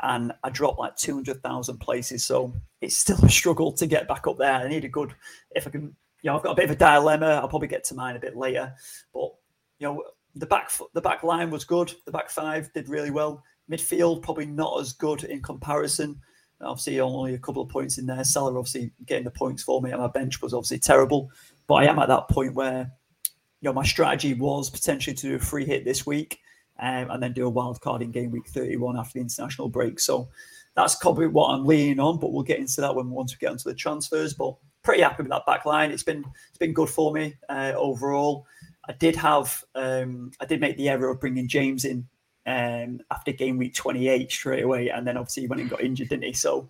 and 0.00 0.32
I 0.44 0.50
dropped 0.50 0.78
like 0.78 0.96
200,000 0.96 1.78
places. 1.78 2.24
So 2.24 2.54
it's 2.80 2.96
still 2.96 3.18
a 3.24 3.28
struggle 3.28 3.72
to 3.72 3.86
get 3.86 4.08
back 4.08 4.26
up 4.26 4.38
there. 4.38 4.52
I 4.52 4.68
need 4.68 4.84
a 4.84 4.88
good, 4.88 5.14
if 5.54 5.66
I 5.66 5.70
can, 5.70 5.94
you 6.22 6.30
know, 6.30 6.36
I've 6.36 6.42
got 6.42 6.52
a 6.52 6.56
bit 6.56 6.66
of 6.66 6.72
a 6.72 6.76
dilemma. 6.76 7.26
I'll 7.26 7.48
probably 7.48 7.68
get 7.68 7.84
to 7.84 7.94
mine 7.94 8.16
a 8.16 8.20
bit 8.20 8.36
later. 8.36 8.72
But, 9.12 9.30
you 9.78 9.86
know, 9.86 10.02
the 10.34 10.46
back 10.46 10.70
the 10.94 11.00
back 11.00 11.22
line 11.22 11.50
was 11.50 11.64
good. 11.64 11.92
The 12.06 12.12
back 12.12 12.30
five 12.30 12.72
did 12.72 12.88
really 12.88 13.10
well. 13.10 13.42
Midfield 13.70 14.22
probably 14.22 14.46
not 14.46 14.80
as 14.80 14.92
good 14.92 15.24
in 15.24 15.42
comparison. 15.42 16.20
Obviously, 16.60 16.98
only 17.00 17.34
a 17.34 17.38
couple 17.38 17.62
of 17.62 17.68
points 17.68 17.98
in 17.98 18.06
there. 18.06 18.24
Salah 18.24 18.56
obviously 18.56 18.90
getting 19.06 19.24
the 19.24 19.30
points 19.30 19.62
for 19.62 19.80
me, 19.80 19.90
and 19.90 20.00
my 20.00 20.08
bench 20.08 20.42
was 20.42 20.54
obviously 20.54 20.78
terrible. 20.78 21.30
But 21.66 21.74
I 21.76 21.84
am 21.86 21.98
at 21.98 22.08
that 22.08 22.28
point 22.28 22.54
where, 22.54 22.90
you 23.60 23.68
know, 23.68 23.72
my 23.72 23.84
strategy 23.84 24.34
was 24.34 24.70
potentially 24.70 25.14
to 25.14 25.28
do 25.28 25.34
a 25.36 25.38
free 25.38 25.64
hit 25.64 25.84
this 25.84 26.04
week 26.04 26.40
um, 26.78 27.10
and 27.10 27.22
then 27.22 27.32
do 27.32 27.46
a 27.46 27.50
wild 27.50 27.80
card 27.80 28.02
in 28.02 28.10
game 28.10 28.30
week 28.30 28.48
31 28.48 28.98
after 28.98 29.14
the 29.14 29.20
international 29.20 29.68
break. 29.68 30.00
So 30.00 30.28
that's 30.74 30.94
probably 30.94 31.26
what 31.26 31.48
I'm 31.48 31.66
leaning 31.66 32.00
on, 32.00 32.18
but 32.18 32.32
we'll 32.32 32.44
get 32.44 32.60
into 32.60 32.80
that 32.80 32.94
when 32.94 33.10
once 33.10 33.32
we 33.32 33.38
get 33.38 33.50
onto 33.50 33.68
the 33.68 33.74
transfers. 33.74 34.34
But 34.34 34.54
pretty 34.82 35.02
happy 35.02 35.22
with 35.22 35.30
that 35.30 35.46
back 35.46 35.66
line. 35.66 35.90
It's 35.90 36.02
been 36.02 36.24
it's 36.48 36.58
been 36.58 36.72
good 36.72 36.88
for 36.88 37.12
me 37.12 37.34
uh, 37.48 37.72
overall. 37.76 38.46
I 38.88 38.92
did 38.92 39.16
have 39.16 39.62
um, 39.74 40.30
I 40.40 40.46
did 40.46 40.60
make 40.60 40.76
the 40.76 40.88
error 40.88 41.10
of 41.10 41.20
bringing 41.20 41.48
James 41.48 41.84
in 41.84 42.06
um, 42.46 43.00
after 43.10 43.32
game 43.32 43.58
week 43.58 43.74
28 43.74 44.30
straight 44.30 44.64
away, 44.64 44.88
and 44.88 45.06
then 45.06 45.16
obviously 45.16 45.42
he 45.42 45.48
went 45.48 45.60
and 45.60 45.70
got 45.70 45.82
injured, 45.82 46.08
didn't 46.08 46.24
he? 46.24 46.32
So 46.32 46.68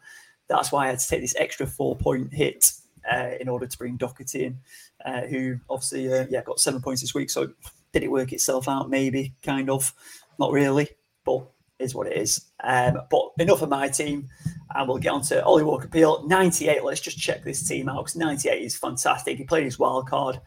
that's 0.48 0.72
why 0.72 0.86
I 0.86 0.88
had 0.88 0.98
to 0.98 1.08
take 1.08 1.20
this 1.20 1.36
extra 1.36 1.66
four 1.66 1.96
point 1.96 2.32
hit 2.32 2.72
uh, 3.10 3.30
in 3.40 3.48
order 3.48 3.66
to 3.66 3.78
bring 3.78 3.96
Doherty 3.96 4.46
in, 4.46 4.58
uh, 5.04 5.22
who 5.22 5.58
obviously 5.70 6.12
uh, 6.12 6.26
yeah 6.28 6.42
got 6.42 6.60
seven 6.60 6.80
points 6.80 7.02
this 7.02 7.14
week. 7.14 7.30
So 7.30 7.50
did 7.92 8.02
it 8.02 8.10
work 8.10 8.32
itself 8.32 8.68
out? 8.68 8.90
Maybe, 8.90 9.34
kind 9.42 9.70
of. 9.70 9.92
Not 10.38 10.52
really, 10.52 10.88
but 11.24 11.48
is 11.78 11.94
what 11.94 12.06
it 12.06 12.16
is. 12.16 12.46
Um, 12.62 12.98
but 13.10 13.30
enough 13.38 13.62
of 13.62 13.68
my 13.68 13.88
team, 13.88 14.28
and 14.74 14.88
we'll 14.88 14.98
get 14.98 15.12
on 15.12 15.22
to 15.22 15.42
Ollie 15.44 15.62
Walker 15.62 15.88
Peel. 15.88 16.26
98. 16.26 16.84
Let's 16.84 17.00
just 17.00 17.18
check 17.18 17.44
this 17.44 17.66
team 17.66 17.88
out 17.88 18.04
because 18.04 18.16
98 18.16 18.62
is 18.62 18.76
fantastic. 18.76 19.38
He 19.38 19.44
played 19.44 19.64
his 19.64 19.78
wild 19.78 20.08
card. 20.08 20.40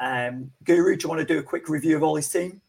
Um, 0.00 0.50
Guru, 0.64 0.96
do 0.96 1.04
you 1.04 1.08
want 1.08 1.20
to 1.20 1.26
do 1.26 1.38
a 1.38 1.42
quick 1.42 1.68
review 1.68 1.96
of 1.96 2.02
Ollie's 2.02 2.28
team? 2.28 2.60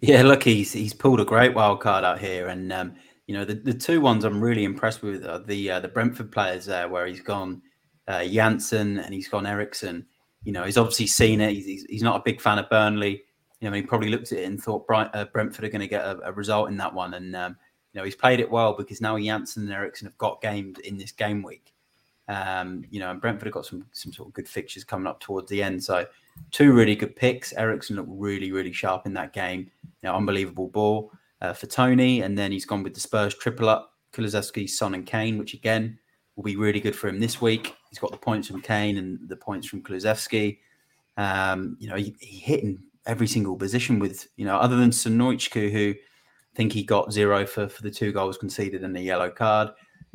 Yeah, 0.00 0.22
look, 0.22 0.44
he's 0.44 0.72
he's 0.72 0.94
pulled 0.94 1.20
a 1.20 1.24
great 1.24 1.54
wild 1.54 1.80
card 1.80 2.04
out 2.04 2.20
here, 2.20 2.48
and 2.48 2.72
um, 2.72 2.94
you 3.26 3.34
know 3.34 3.44
the, 3.44 3.54
the 3.54 3.74
two 3.74 4.00
ones 4.00 4.24
I'm 4.24 4.40
really 4.40 4.64
impressed 4.64 5.02
with 5.02 5.26
are 5.26 5.40
the 5.40 5.72
uh, 5.72 5.80
the 5.80 5.88
Brentford 5.88 6.30
players 6.30 6.66
there, 6.66 6.88
where 6.88 7.06
he's 7.06 7.20
gone 7.20 7.62
uh, 8.06 8.20
Jansson 8.20 9.04
and 9.04 9.12
he's 9.12 9.28
gone 9.28 9.44
Eriksen 9.44 10.06
you 10.48 10.54
know, 10.54 10.64
he's 10.64 10.78
obviously 10.78 11.06
seen 11.06 11.42
it. 11.42 11.52
He's, 11.52 11.84
he's 11.84 12.02
not 12.02 12.16
a 12.16 12.22
big 12.24 12.40
fan 12.40 12.58
of 12.58 12.70
Burnley. 12.70 13.22
You 13.60 13.68
know, 13.68 13.76
he 13.76 13.82
probably 13.82 14.08
looked 14.08 14.32
at 14.32 14.38
it 14.38 14.44
and 14.46 14.58
thought 14.58 14.86
Bright, 14.86 15.10
uh, 15.12 15.26
Brentford 15.26 15.66
are 15.66 15.68
going 15.68 15.82
to 15.82 15.86
get 15.86 16.02
a, 16.02 16.18
a, 16.24 16.32
result 16.32 16.70
in 16.70 16.78
that 16.78 16.94
one. 16.94 17.12
And, 17.12 17.36
um, 17.36 17.54
you 17.92 18.00
know, 18.00 18.04
he's 18.06 18.14
played 18.16 18.40
it 18.40 18.50
well 18.50 18.72
because 18.72 19.02
now 19.02 19.18
Jansson 19.18 19.58
and 19.58 19.70
Eriksen 19.70 20.06
have 20.06 20.16
got 20.16 20.40
games 20.40 20.78
in 20.78 20.96
this 20.96 21.12
game 21.12 21.42
week. 21.42 21.74
Um, 22.28 22.82
you 22.88 22.98
know, 22.98 23.10
and 23.10 23.20
Brentford 23.20 23.48
have 23.48 23.52
got 23.52 23.66
some 23.66 23.84
some 23.92 24.10
sort 24.10 24.28
of 24.28 24.32
good 24.32 24.48
fixtures 24.48 24.84
coming 24.84 25.06
up 25.06 25.20
towards 25.20 25.50
the 25.50 25.62
end. 25.62 25.84
So 25.84 26.06
two 26.50 26.72
really 26.72 26.96
good 26.96 27.14
picks. 27.14 27.52
Eriksen 27.52 27.96
looked 27.96 28.08
really, 28.10 28.50
really 28.50 28.72
sharp 28.72 29.04
in 29.04 29.12
that 29.14 29.34
game. 29.34 29.70
You 30.02 30.08
know, 30.08 30.14
unbelievable 30.14 30.68
ball 30.68 31.12
uh, 31.42 31.52
for 31.52 31.66
Toney. 31.66 32.22
And 32.22 32.38
then 32.38 32.52
he's 32.52 32.64
gone 32.64 32.82
with 32.82 32.94
the 32.94 33.00
Spurs 33.00 33.34
triple 33.34 33.68
up, 33.68 33.92
Kulusevski, 34.14 34.66
Son 34.66 34.94
and 34.94 35.04
Kane, 35.04 35.36
which 35.36 35.52
again 35.52 35.98
will 36.38 36.44
be 36.44 36.54
really 36.54 36.78
good 36.78 36.94
for 36.94 37.08
him 37.08 37.18
this 37.18 37.40
week. 37.40 37.74
He's 37.90 37.98
got 37.98 38.12
the 38.12 38.16
points 38.16 38.46
from 38.46 38.62
Kane 38.62 38.96
and 38.96 39.28
the 39.28 39.34
points 39.34 39.66
from 39.66 39.82
Kulusevski. 39.82 40.58
Um, 41.16 41.76
you 41.80 41.88
know, 41.88 41.96
he, 41.96 42.14
he 42.20 42.38
hit 42.38 42.62
in 42.62 42.78
every 43.06 43.26
single 43.26 43.56
position 43.56 43.98
with, 43.98 44.28
you 44.36 44.44
know, 44.44 44.56
other 44.56 44.76
than 44.76 44.90
Sonojku, 44.90 45.72
who 45.72 45.94
I 45.96 46.56
think 46.56 46.72
he 46.72 46.84
got 46.84 47.12
zero 47.12 47.44
for, 47.44 47.68
for 47.68 47.82
the 47.82 47.90
two 47.90 48.12
goals 48.12 48.38
conceded 48.38 48.84
and 48.84 48.94
the 48.94 49.00
yellow 49.00 49.30
card. 49.30 49.70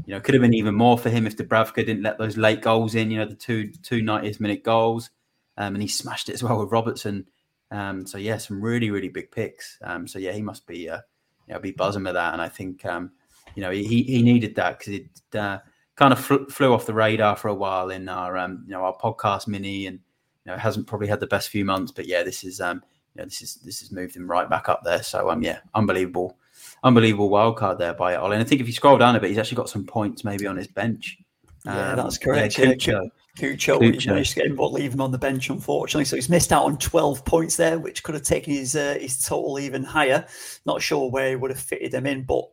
You 0.05 0.13
know, 0.13 0.21
could 0.21 0.33
have 0.33 0.41
been 0.41 0.53
even 0.53 0.75
more 0.75 0.97
for 0.97 1.09
him 1.09 1.27
if 1.27 1.35
Dubravka 1.35 1.85
didn't 1.85 2.03
let 2.03 2.17
those 2.17 2.37
late 2.37 2.61
goals 2.61 2.95
in, 2.95 3.11
you 3.11 3.17
know, 3.17 3.25
the 3.25 3.35
two 3.35 3.69
two 3.83 4.01
90th 4.01 4.39
minute 4.39 4.63
goals. 4.63 5.09
um, 5.57 5.75
and 5.75 5.81
he 5.81 5.89
smashed 5.89 6.29
it 6.29 6.33
as 6.35 6.43
well 6.43 6.57
with 6.57 6.71
Robertson. 6.71 7.25
Um, 7.69 8.07
so 8.07 8.17
yeah, 8.17 8.37
some 8.37 8.61
really 8.61 8.91
really 8.91 9.09
big 9.09 9.29
picks. 9.29 9.77
Um, 9.83 10.07
so 10.07 10.19
yeah, 10.19 10.31
he 10.31 10.41
must 10.41 10.65
be 10.67 10.89
uh, 10.89 11.01
you 11.47 11.53
know 11.53 11.59
be 11.59 11.71
buzzing 11.71 12.05
with 12.05 12.13
that, 12.13 12.31
and 12.31 12.41
I 12.41 12.47
think 12.47 12.85
um, 12.85 13.11
you 13.55 13.61
know 13.61 13.71
he 13.71 14.03
he 14.03 14.21
needed 14.21 14.55
that 14.55 14.79
because 14.79 14.93
it 14.93 15.37
uh, 15.37 15.59
kind 15.95 16.13
of 16.13 16.19
fl- 16.19 16.45
flew 16.49 16.73
off 16.73 16.85
the 16.85 16.93
radar 16.93 17.35
for 17.35 17.47
a 17.47 17.53
while 17.53 17.89
in 17.89 18.09
our 18.09 18.37
um, 18.37 18.63
you 18.65 18.71
know 18.71 18.83
our 18.83 18.97
podcast 18.97 19.47
mini, 19.47 19.87
and 19.87 19.99
you 20.45 20.51
know 20.51 20.57
hasn't 20.57 20.87
probably 20.87 21.07
had 21.07 21.19
the 21.19 21.27
best 21.27 21.49
few 21.49 21.65
months, 21.65 21.91
but 21.91 22.07
yeah, 22.07 22.23
this 22.23 22.43
is 22.43 22.61
um, 22.61 22.81
you 23.15 23.21
know 23.21 23.25
this 23.25 23.41
is 23.41 23.55
this 23.55 23.79
has 23.81 23.91
moved 23.91 24.15
him 24.15 24.29
right 24.29 24.49
back 24.49 24.69
up 24.69 24.81
there. 24.83 25.03
So 25.03 25.29
um 25.29 25.43
yeah, 25.43 25.59
unbelievable, 25.75 26.37
unbelievable 26.83 27.29
wild 27.29 27.57
card 27.57 27.77
there 27.77 27.93
by 27.93 28.15
Ollie. 28.15 28.35
And 28.35 28.43
I 28.43 28.47
think 28.47 28.61
if 28.61 28.67
you 28.67 28.73
scroll 28.73 28.97
down 28.97 29.15
a 29.15 29.19
bit, 29.19 29.29
he's 29.29 29.37
actually 29.37 29.57
got 29.57 29.69
some 29.69 29.85
points 29.85 30.23
maybe 30.23 30.47
on 30.47 30.57
his 30.57 30.67
bench. 30.67 31.17
Yeah, 31.65 31.91
um, 31.91 31.97
that's 31.97 32.17
correct. 32.17 32.57
Yeah, 32.57 32.73
Cucho, 32.73 33.09
Cucho, 33.37 33.79
Cucho. 33.79 34.07
managed 34.07 34.31
to 34.31 34.35
get 34.37 34.47
him, 34.47 34.55
but 34.55 34.73
leave 34.73 34.93
him 34.93 35.01
on 35.01 35.11
the 35.11 35.17
bench, 35.17 35.49
unfortunately. 35.49 36.05
So 36.05 36.17
he's 36.17 36.29
missed 36.29 36.51
out 36.51 36.65
on 36.65 36.77
12 36.77 37.23
points 37.23 37.55
there, 37.55 37.79
which 37.79 38.03
could 38.03 38.15
have 38.15 38.23
taken 38.23 38.53
his 38.53 38.75
uh, 38.75 38.97
his 38.99 39.23
total 39.23 39.59
even 39.59 39.83
higher. 39.83 40.25
Not 40.65 40.81
sure 40.81 41.09
where 41.09 41.29
he 41.29 41.35
would 41.35 41.51
have 41.51 41.59
fitted 41.59 41.91
them 41.91 42.05
in, 42.05 42.23
but 42.23 42.45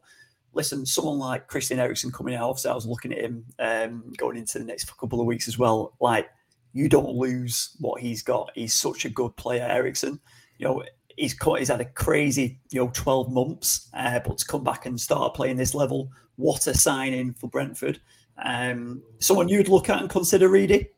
listen, 0.53 0.85
someone 0.85 1.19
like 1.19 1.47
Christian 1.47 1.79
Eriksen 1.79 2.11
coming 2.13 2.35
out, 2.35 2.49
obviously 2.49 2.71
I 2.71 2.75
was 2.75 2.87
looking 2.87 3.13
at 3.13 3.21
him 3.21 3.45
um, 3.59 4.13
going 4.17 4.37
into 4.37 4.59
the 4.59 4.65
next 4.65 4.97
couple 4.97 5.21
of 5.21 5.27
weeks 5.27 5.49
as 5.49 5.59
well. 5.59 5.95
Like, 6.01 6.29
you 6.73 6.89
don't 6.89 7.15
lose 7.17 7.77
what 7.81 8.01
he's 8.01 8.23
got. 8.23 8.51
He's 8.55 8.75
such 8.75 9.05
a 9.05 9.11
good 9.11 9.35
player, 9.37 9.67
Eriksen. 9.69 10.21
You 10.59 10.69
know, 10.69 10.85
he's 11.17 11.37
he's 11.59 11.69
had 11.69 11.81
a 11.81 11.85
crazy, 11.85 12.59
you 12.71 12.81
know, 12.81 12.91
12 12.93 13.33
months, 13.33 13.89
uh, 13.95 14.21
but 14.21 14.39
to 14.39 14.45
come 14.45 14.65
back 14.65 14.87
and 14.87 15.01
start 15.01 15.35
playing 15.35 15.57
this 15.57 15.75
level, 15.75 16.11
what 16.37 16.67
a 16.67 16.75
signing 16.75 17.33
for 17.35 17.49
Brentford. 17.49 18.01
Um, 18.43 19.03
someone 19.19 19.49
you'd 19.49 19.69
look 19.69 19.91
at 19.91 20.01
and 20.01 20.09
consider 20.09 20.49
Reedy? 20.49 20.89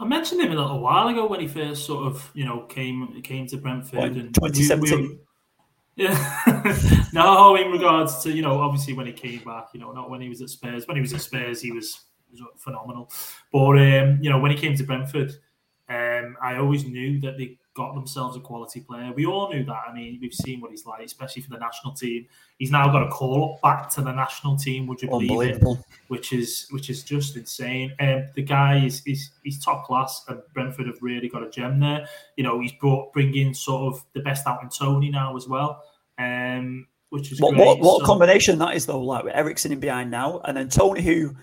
I 0.00 0.04
mentioned 0.04 0.40
him 0.40 0.52
a 0.52 0.54
little 0.54 0.80
while 0.80 1.08
ago 1.08 1.26
when 1.26 1.40
he 1.40 1.48
first 1.48 1.84
sort 1.84 2.06
of, 2.06 2.30
you 2.34 2.44
know, 2.44 2.60
came 2.62 3.20
came 3.22 3.46
to 3.48 3.56
Brentford 3.56 3.98
what, 3.98 4.08
and 4.10 4.34
2017. 4.34 5.18
Yeah, 5.98 7.04
no, 7.12 7.56
in 7.56 7.72
regards 7.72 8.22
to 8.22 8.30
you 8.30 8.40
know, 8.40 8.60
obviously 8.60 8.94
when 8.94 9.06
he 9.06 9.12
came 9.12 9.42
back, 9.44 9.68
you 9.74 9.80
know, 9.80 9.90
not 9.90 10.08
when 10.08 10.20
he 10.20 10.28
was 10.28 10.40
at 10.40 10.48
Spurs. 10.48 10.86
When 10.86 10.96
he 10.96 11.00
was 11.00 11.12
at 11.12 11.20
Spurs, 11.20 11.60
he 11.60 11.72
was, 11.72 12.04
was 12.30 12.40
phenomenal. 12.56 13.10
But 13.52 13.78
um, 13.78 14.18
you 14.22 14.30
know, 14.30 14.38
when 14.38 14.52
he 14.52 14.56
came 14.56 14.76
to 14.76 14.84
Brentford, 14.84 15.32
um, 15.88 16.36
I 16.40 16.56
always 16.56 16.84
knew 16.84 17.20
that 17.22 17.36
they 17.36 17.58
got 17.78 17.94
themselves 17.94 18.36
a 18.36 18.40
quality 18.40 18.80
player. 18.80 19.12
We 19.14 19.24
all 19.24 19.50
knew 19.50 19.64
that. 19.64 19.84
I 19.88 19.94
mean, 19.94 20.18
we've 20.20 20.34
seen 20.34 20.60
what 20.60 20.72
he's 20.72 20.84
like, 20.84 21.00
especially 21.04 21.42
for 21.42 21.50
the 21.50 21.58
national 21.58 21.94
team. 21.94 22.26
He's 22.58 22.72
now 22.72 22.90
got 22.90 23.04
a 23.04 23.08
call 23.08 23.54
up 23.54 23.62
back 23.62 23.88
to 23.90 24.02
the 24.02 24.10
national 24.10 24.56
team. 24.56 24.88
Would 24.88 25.00
you 25.00 25.08
believe 25.08 25.40
it? 25.40 25.64
Which 26.08 26.32
is 26.32 26.66
which 26.70 26.90
is 26.90 27.04
just 27.04 27.36
insane. 27.36 27.94
Um, 28.00 28.26
the 28.34 28.42
guy 28.42 28.84
is 28.84 29.00
is 29.06 29.30
he's 29.44 29.64
top 29.64 29.86
class, 29.86 30.24
and 30.26 30.40
Brentford 30.52 30.88
have 30.88 31.00
really 31.00 31.28
got 31.28 31.44
a 31.44 31.50
gem 31.50 31.78
there. 31.78 32.08
You 32.36 32.42
know, 32.42 32.58
he's 32.60 32.72
brought 32.72 33.12
bringing 33.12 33.54
sort 33.54 33.94
of 33.94 34.04
the 34.12 34.20
best 34.20 34.46
out 34.48 34.60
in 34.62 34.68
Toney 34.68 35.10
now 35.10 35.36
as 35.36 35.46
well. 35.46 35.84
Um, 36.18 36.88
which 37.10 37.30
is 37.30 37.40
what 37.40 37.56
what, 37.56 37.78
what 37.78 38.00
so, 38.00 38.06
combination 38.06 38.58
that 38.58 38.74
is 38.74 38.86
though, 38.86 39.00
like 39.00 39.22
with 39.22 39.36
Eriksen 39.36 39.70
in 39.70 39.78
behind 39.78 40.10
now, 40.10 40.40
and 40.44 40.56
then 40.56 40.68
Toney 40.68 41.02
who 41.02 41.36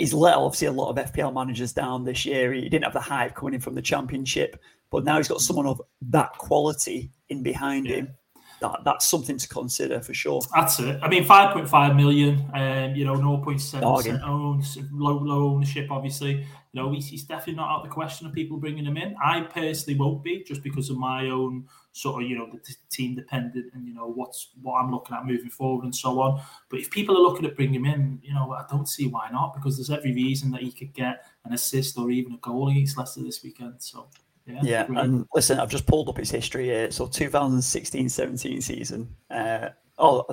he's 0.00 0.12
let 0.14 0.34
obviously 0.34 0.66
a 0.66 0.72
lot 0.72 0.90
of 0.90 1.12
FPL 1.12 1.32
managers 1.32 1.72
down 1.72 2.04
this 2.04 2.24
year. 2.24 2.52
He 2.52 2.68
didn't 2.68 2.84
have 2.84 2.92
the 2.92 3.00
hype 3.00 3.36
coming 3.36 3.54
in 3.54 3.60
from 3.60 3.76
the 3.76 3.82
championship. 3.82 4.60
But 4.90 5.04
now 5.04 5.16
he's 5.16 5.28
got 5.28 5.40
someone 5.40 5.66
of 5.66 5.80
that 6.02 6.32
quality 6.32 7.10
in 7.28 7.42
behind 7.42 7.86
yeah. 7.86 7.96
him. 7.96 8.14
That, 8.60 8.80
that's 8.84 9.08
something 9.08 9.38
to 9.38 9.48
consider 9.48 10.02
for 10.02 10.12
sure. 10.12 10.42
That's 10.54 10.78
it. 10.80 11.00
I 11.02 11.08
mean, 11.08 11.24
5.5 11.24 11.96
million, 11.96 12.44
um, 12.52 12.94
you 12.94 13.06
know, 13.06 13.14
0.7% 13.14 14.22
owned, 14.22 14.64
low, 14.92 15.16
low 15.16 15.54
ownership, 15.54 15.90
obviously. 15.90 16.46
You 16.72 16.82
know, 16.82 16.92
he's, 16.92 17.08
he's 17.08 17.24
definitely 17.24 17.54
not 17.54 17.70
out 17.70 17.78
of 17.78 17.88
the 17.88 17.94
question 17.94 18.26
of 18.26 18.34
people 18.34 18.58
bringing 18.58 18.84
him 18.84 18.98
in. 18.98 19.16
I 19.24 19.40
personally 19.40 19.98
won't 19.98 20.22
be 20.22 20.44
just 20.44 20.62
because 20.62 20.90
of 20.90 20.98
my 20.98 21.30
own 21.30 21.66
sort 21.92 22.22
of, 22.22 22.28
you 22.28 22.36
know, 22.36 22.48
the 22.52 22.58
t- 22.58 22.74
team 22.90 23.14
dependent 23.16 23.72
and, 23.72 23.88
you 23.88 23.94
know, 23.94 24.06
what's 24.06 24.50
what 24.60 24.74
I'm 24.74 24.90
looking 24.90 25.16
at 25.16 25.24
moving 25.24 25.50
forward 25.50 25.84
and 25.84 25.96
so 25.96 26.20
on. 26.20 26.42
But 26.68 26.80
if 26.80 26.90
people 26.90 27.16
are 27.16 27.22
looking 27.22 27.46
at 27.46 27.56
bringing 27.56 27.76
him 27.76 27.86
in, 27.86 28.20
you 28.22 28.34
know, 28.34 28.52
I 28.52 28.64
don't 28.70 28.88
see 28.88 29.06
why 29.06 29.30
not 29.32 29.54
because 29.54 29.78
there's 29.78 29.90
every 29.90 30.12
reason 30.12 30.50
that 30.50 30.60
he 30.60 30.70
could 30.70 30.92
get 30.92 31.24
an 31.46 31.54
assist 31.54 31.96
or 31.96 32.10
even 32.10 32.34
a 32.34 32.38
goal 32.38 32.68
against 32.68 32.98
Leicester 32.98 33.22
this 33.22 33.42
weekend. 33.42 33.76
So, 33.78 34.08
yeah, 34.46 34.60
yeah. 34.62 34.86
and 34.88 35.26
listen, 35.34 35.58
I've 35.58 35.70
just 35.70 35.86
pulled 35.86 36.08
up 36.08 36.16
his 36.16 36.30
history 36.30 36.66
here. 36.66 36.90
So 36.90 37.06
2016-17 37.06 38.62
season. 38.62 39.14
Uh, 39.30 39.70
oh, 39.98 40.26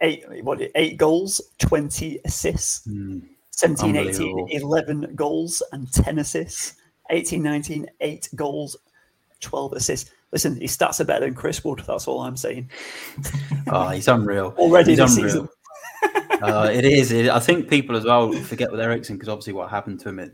eight 0.00 0.24
what 0.42 0.60
eight 0.74 0.96
goals, 0.96 1.40
20 1.58 2.20
assists. 2.24 2.86
Mm. 2.86 3.22
17 3.58 3.96
18 3.96 4.48
11 4.50 5.14
goals 5.16 5.64
and 5.72 5.92
10 5.92 6.20
assists 6.20 6.76
18 7.10 7.42
19 7.42 7.88
8 8.00 8.28
goals 8.36 8.76
12 9.40 9.72
assists 9.72 10.10
listen 10.30 10.60
his 10.60 10.76
stats 10.76 11.00
are 11.00 11.04
better 11.04 11.24
than 11.24 11.34
chris 11.34 11.64
wood 11.64 11.82
that's 11.84 12.06
all 12.06 12.20
i'm 12.20 12.36
saying 12.36 12.70
oh 13.72 13.88
he's 13.92 14.06
unreal 14.06 14.54
already 14.58 14.92
he's 14.92 14.98
this 14.98 15.16
unreal. 15.16 15.32
season 15.32 15.48
uh, 16.42 16.70
it 16.72 16.84
is 16.84 17.10
it, 17.10 17.28
i 17.30 17.40
think 17.40 17.68
people 17.68 17.96
as 17.96 18.04
well 18.04 18.30
forget 18.32 18.70
with 18.70 18.80
eriksen 18.80 19.16
because 19.16 19.28
obviously 19.28 19.52
what 19.52 19.68
happened 19.68 19.98
to 19.98 20.08
him 20.08 20.20
at, 20.20 20.30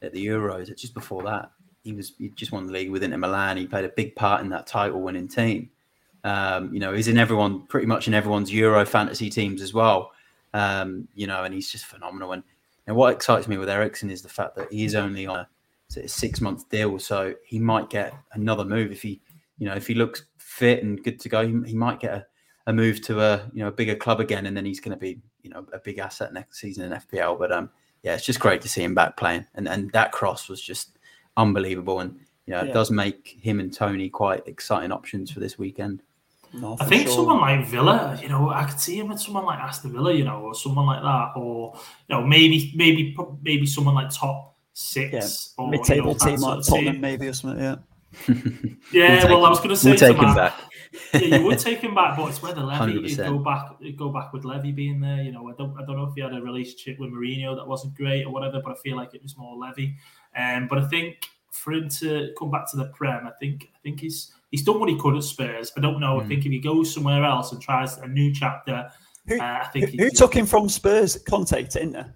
at 0.00 0.12
the 0.12 0.24
euros 0.24 0.68
it's 0.68 0.80
just 0.80 0.94
before 0.94 1.24
that 1.24 1.50
he 1.88 1.94
was 1.94 2.12
he 2.18 2.28
just 2.28 2.52
won 2.52 2.66
the 2.66 2.72
league 2.72 2.90
with 2.90 3.02
Inter 3.02 3.16
Milan. 3.16 3.56
He 3.56 3.66
played 3.66 3.86
a 3.86 3.88
big 3.88 4.14
part 4.14 4.42
in 4.42 4.50
that 4.50 4.66
title 4.66 5.00
winning 5.00 5.26
team. 5.26 5.70
Um, 6.22 6.72
you 6.72 6.80
know, 6.80 6.92
he's 6.92 7.08
in 7.08 7.16
everyone 7.16 7.66
pretty 7.66 7.86
much 7.86 8.08
in 8.08 8.14
everyone's 8.14 8.52
Euro 8.52 8.84
fantasy 8.84 9.30
teams 9.30 9.62
as 9.62 9.72
well. 9.72 10.12
Um, 10.52 11.08
you 11.14 11.26
know, 11.26 11.44
and 11.44 11.54
he's 11.54 11.70
just 11.70 11.86
phenomenal. 11.86 12.32
And, 12.32 12.42
and 12.86 12.94
what 12.94 13.14
excites 13.14 13.48
me 13.48 13.56
with 13.56 13.70
Eriksen 13.70 14.10
is 14.10 14.20
the 14.20 14.28
fact 14.28 14.54
that 14.56 14.70
he's 14.70 14.94
only 14.94 15.26
on 15.26 15.38
a, 15.38 15.48
a 15.96 16.08
six 16.08 16.42
month 16.42 16.68
deal, 16.68 16.98
so 16.98 17.34
he 17.44 17.58
might 17.58 17.88
get 17.88 18.12
another 18.32 18.64
move 18.64 18.92
if 18.92 19.00
he, 19.00 19.22
you 19.58 19.66
know, 19.66 19.74
if 19.74 19.86
he 19.86 19.94
looks 19.94 20.24
fit 20.36 20.82
and 20.82 21.02
good 21.02 21.18
to 21.20 21.30
go, 21.30 21.46
he, 21.46 21.70
he 21.70 21.74
might 21.74 22.00
get 22.00 22.12
a, 22.12 22.26
a 22.66 22.72
move 22.72 23.00
to 23.00 23.20
a 23.20 23.48
you 23.54 23.62
know 23.62 23.68
a 23.68 23.72
bigger 23.72 23.94
club 23.94 24.20
again, 24.20 24.44
and 24.44 24.54
then 24.54 24.66
he's 24.66 24.80
going 24.80 24.94
to 24.94 25.00
be 25.00 25.18
you 25.42 25.48
know 25.48 25.64
a 25.72 25.78
big 25.78 25.98
asset 25.98 26.34
next 26.34 26.60
season 26.60 26.92
in 26.92 27.00
FPL. 27.00 27.38
But 27.38 27.50
um, 27.50 27.70
yeah, 28.02 28.14
it's 28.14 28.26
just 28.26 28.40
great 28.40 28.60
to 28.60 28.68
see 28.68 28.82
him 28.82 28.94
back 28.94 29.16
playing, 29.16 29.46
and 29.54 29.66
and 29.66 29.90
that 29.92 30.12
cross 30.12 30.48
was 30.48 30.60
just 30.60 30.97
unbelievable. 31.38 32.00
And 32.00 32.18
you 32.46 32.54
know, 32.54 32.62
yeah. 32.62 32.68
it 32.68 32.74
does 32.74 32.90
make 32.90 33.38
him 33.40 33.60
and 33.60 33.72
Toney 33.72 34.10
quite 34.10 34.46
exciting 34.46 34.92
options 34.92 35.30
for 35.30 35.40
this 35.40 35.58
weekend. 35.58 36.02
No, 36.52 36.76
I 36.80 36.86
think 36.86 37.06
sure. 37.06 37.16
someone 37.16 37.40
like 37.40 37.66
Villa, 37.66 38.18
you 38.22 38.28
know, 38.28 38.48
I 38.48 38.64
could 38.64 38.80
see 38.80 38.98
him 38.98 39.08
with 39.08 39.20
someone 39.20 39.44
like 39.44 39.58
Aston 39.58 39.92
Villa, 39.92 40.14
you 40.14 40.24
know, 40.24 40.40
or 40.40 40.54
someone 40.54 40.86
like 40.86 41.02
that, 41.02 41.32
or 41.36 41.74
you 42.08 42.16
know, 42.16 42.26
maybe, 42.26 42.72
maybe, 42.74 43.14
maybe 43.42 43.66
someone 43.66 43.94
like 43.94 44.10
top 44.10 44.56
six, 44.72 45.54
yeah. 45.58 45.62
or 45.62 45.70
mid-table 45.70 46.12
you 46.12 46.18
know, 46.18 46.26
team 46.26 46.40
like 46.40 46.64
Tottenham, 46.64 47.00
maybe 47.00 47.28
or 47.28 47.34
something. 47.34 47.62
Yeah. 47.62 47.76
yeah, 48.92 49.26
we'll 49.26 49.36
well, 49.36 49.46
I 49.46 49.50
was 49.50 49.58
going 49.58 49.70
to 49.70 49.76
say 49.76 49.90
we'll 49.90 49.98
take 49.98 50.16
him 50.16 50.34
back. 50.34 50.54
yeah, 51.12 51.38
you 51.38 51.44
would 51.44 51.58
take 51.58 51.80
him 51.80 51.94
back, 51.94 52.16
but 52.16 52.28
it's 52.30 52.42
whether 52.42 52.62
Levy 52.62 53.14
go 53.14 53.38
back, 53.38 53.72
go 53.96 54.08
back 54.08 54.32
with 54.32 54.44
Levy 54.44 54.72
being 54.72 55.00
there. 55.00 55.22
You 55.22 55.32
know, 55.32 55.46
I 55.48 55.52
don't, 55.58 55.78
I 55.78 55.84
don't 55.84 55.96
know 55.96 56.04
if 56.04 56.14
he 56.14 56.22
had 56.22 56.32
a 56.32 56.40
relationship 56.40 56.98
with 56.98 57.10
Mourinho 57.10 57.54
that 57.56 57.66
wasn't 57.66 57.94
great 57.94 58.24
or 58.24 58.32
whatever, 58.32 58.62
but 58.64 58.72
I 58.72 58.76
feel 58.76 58.96
like 58.96 59.12
it 59.12 59.22
was 59.22 59.36
more 59.36 59.56
Levy. 59.56 59.96
Um, 60.38 60.68
but 60.68 60.78
I 60.78 60.86
think 60.86 61.28
for 61.50 61.72
him 61.72 61.88
to 61.88 62.32
come 62.38 62.50
back 62.50 62.70
to 62.70 62.76
the 62.76 62.86
Prem, 62.86 63.26
I 63.26 63.32
think 63.40 63.70
I 63.74 63.78
think 63.82 64.00
he's 64.00 64.32
he's 64.50 64.62
done 64.62 64.80
what 64.80 64.88
he 64.88 64.96
could 64.96 65.16
at 65.16 65.24
Spurs. 65.24 65.72
I 65.76 65.80
don't 65.80 66.00
know. 66.00 66.16
Mm. 66.16 66.20
I 66.20 66.22
hmm. 66.22 66.28
think 66.28 66.46
if 66.46 66.52
he 66.52 66.60
goes 66.60 66.92
somewhere 66.92 67.24
else 67.24 67.52
and 67.52 67.60
tries 67.60 67.98
a 67.98 68.06
new 68.06 68.32
chapter, 68.32 68.90
who, 69.26 69.40
uh, 69.40 69.60
I 69.62 69.66
think 69.68 69.90
who, 69.90 70.04
who 70.04 70.10
took 70.10 70.34
him 70.34 70.46
from 70.46 70.68
Spurs? 70.68 71.18
Conte 71.28 71.62
to 71.62 71.82
Inter. 71.82 72.14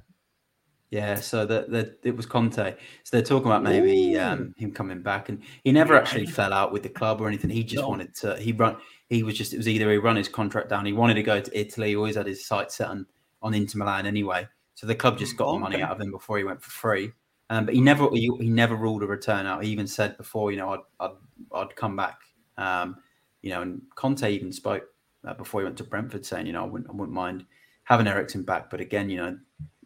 Yeah, 0.90 1.14
so 1.14 1.46
that 1.46 1.70
the, 1.70 1.96
it 2.02 2.14
was 2.14 2.26
Conte. 2.26 2.74
So 3.04 3.16
they're 3.16 3.22
talking 3.22 3.46
about 3.46 3.62
maybe 3.62 4.18
um, 4.18 4.54
him 4.58 4.72
coming 4.72 5.00
back, 5.00 5.30
and 5.30 5.42
he 5.64 5.72
never 5.72 5.94
yeah. 5.94 6.00
actually 6.00 6.26
fell 6.26 6.52
out 6.52 6.70
with 6.70 6.82
the 6.82 6.90
club 6.90 7.20
or 7.22 7.28
anything. 7.28 7.48
He 7.48 7.64
just 7.64 7.82
no. 7.82 7.88
wanted 7.88 8.14
to. 8.16 8.36
He 8.36 8.52
run. 8.52 8.76
He 9.08 9.22
was 9.22 9.36
just. 9.36 9.54
It 9.54 9.56
was 9.56 9.68
either 9.68 9.90
he 9.90 9.96
run 9.96 10.16
his 10.16 10.28
contract 10.28 10.68
down. 10.68 10.84
He 10.84 10.92
wanted 10.92 11.14
to 11.14 11.22
go 11.22 11.40
to 11.40 11.58
Italy. 11.58 11.88
He 11.88 11.96
always 11.96 12.16
had 12.16 12.26
his 12.26 12.46
sights 12.46 12.76
set 12.76 12.88
on 12.88 13.06
on 13.40 13.54
Inter 13.54 13.78
Milan 13.78 14.06
anyway. 14.06 14.46
So 14.74 14.86
the 14.86 14.94
club 14.94 15.18
just 15.18 15.36
got 15.36 15.52
the 15.52 15.58
money 15.58 15.80
out 15.80 15.92
of 15.92 16.00
him 16.00 16.10
before 16.10 16.38
he 16.38 16.44
went 16.44 16.62
for 16.62 16.70
free. 16.70 17.12
Um, 17.52 17.66
but 17.66 17.74
he 17.74 17.82
never 17.82 18.08
he, 18.14 18.30
he, 18.40 18.48
never 18.48 18.74
ruled 18.74 19.02
a 19.02 19.06
return 19.06 19.44
out. 19.44 19.62
He 19.62 19.70
even 19.70 19.86
said 19.86 20.16
before, 20.16 20.50
you 20.50 20.56
know, 20.56 20.70
I'd 20.70 20.80
I'd, 21.00 21.10
I'd 21.54 21.76
come 21.76 21.96
back. 21.96 22.18
Um, 22.56 22.96
you 23.42 23.50
know, 23.50 23.60
and 23.60 23.82
Conte 23.94 24.26
even 24.26 24.50
spoke 24.52 24.84
uh, 25.26 25.34
before 25.34 25.60
he 25.60 25.64
went 25.64 25.76
to 25.76 25.84
Brentford, 25.84 26.24
saying, 26.24 26.46
you 26.46 26.54
know, 26.54 26.64
I 26.64 26.66
wouldn't 26.66 26.88
I 26.88 26.94
wouldn't 26.94 27.14
mind 27.14 27.44
having 27.84 28.06
Eriksen 28.06 28.42
back, 28.44 28.70
but 28.70 28.80
again, 28.80 29.10
you 29.10 29.18
know, 29.18 29.38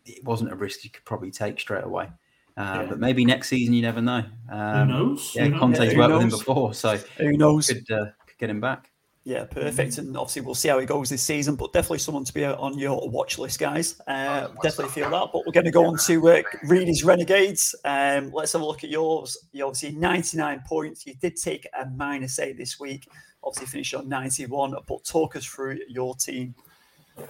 it 0.04 0.22
wasn't 0.22 0.52
a 0.52 0.54
risk 0.54 0.84
you 0.84 0.90
could 0.90 1.04
probably 1.04 1.32
take 1.32 1.58
straight 1.58 1.82
away. 1.82 2.08
Uh, 2.56 2.82
yeah. 2.82 2.86
But 2.88 3.00
maybe 3.00 3.24
next 3.24 3.48
season, 3.48 3.74
you 3.74 3.82
never 3.82 4.00
know. 4.00 4.22
Um, 4.48 4.88
who 4.88 4.94
knows? 4.94 5.32
Yeah, 5.34 5.58
Conte's 5.58 5.92
yeah, 5.92 5.98
worked 5.98 6.10
knows? 6.10 6.24
with 6.24 6.32
him 6.32 6.38
before, 6.38 6.72
so 6.72 6.96
who 7.18 7.36
knows? 7.36 7.66
Could, 7.66 7.90
uh, 7.90 8.04
could 8.26 8.38
get 8.38 8.48
him 8.48 8.60
back. 8.60 8.92
Yeah, 9.26 9.44
perfect. 9.44 9.98
And 9.98 10.16
obviously, 10.16 10.42
we'll 10.42 10.54
see 10.54 10.68
how 10.68 10.78
it 10.78 10.86
goes 10.86 11.10
this 11.10 11.20
season, 11.20 11.56
but 11.56 11.72
definitely 11.72 11.98
someone 11.98 12.22
to 12.22 12.32
be 12.32 12.44
on 12.44 12.78
your 12.78 13.10
watch 13.10 13.40
list, 13.40 13.58
guys. 13.58 14.00
Uh, 14.06 14.46
definitely 14.62 14.92
feel 14.92 15.10
that. 15.10 15.30
But 15.32 15.44
we're 15.44 15.52
going 15.52 15.64
to 15.64 15.72
go 15.72 15.84
on 15.84 15.98
to 15.98 16.28
uh, 16.28 16.42
Reedy's 16.62 17.02
Renegades. 17.02 17.74
Um, 17.84 18.30
let's 18.32 18.52
have 18.52 18.62
a 18.62 18.64
look 18.64 18.84
at 18.84 18.90
yours. 18.90 19.36
You 19.50 19.66
obviously 19.66 19.98
99 19.98 20.62
points. 20.64 21.04
You 21.06 21.14
did 21.20 21.34
take 21.34 21.66
a 21.76 21.86
minus 21.86 22.38
eight 22.38 22.56
this 22.56 22.78
week. 22.78 23.08
Obviously, 23.42 23.66
finished 23.66 23.94
on 23.96 24.08
91. 24.08 24.76
But 24.86 25.04
talk 25.04 25.34
us 25.34 25.44
through 25.44 25.80
your 25.88 26.14
team. 26.14 26.54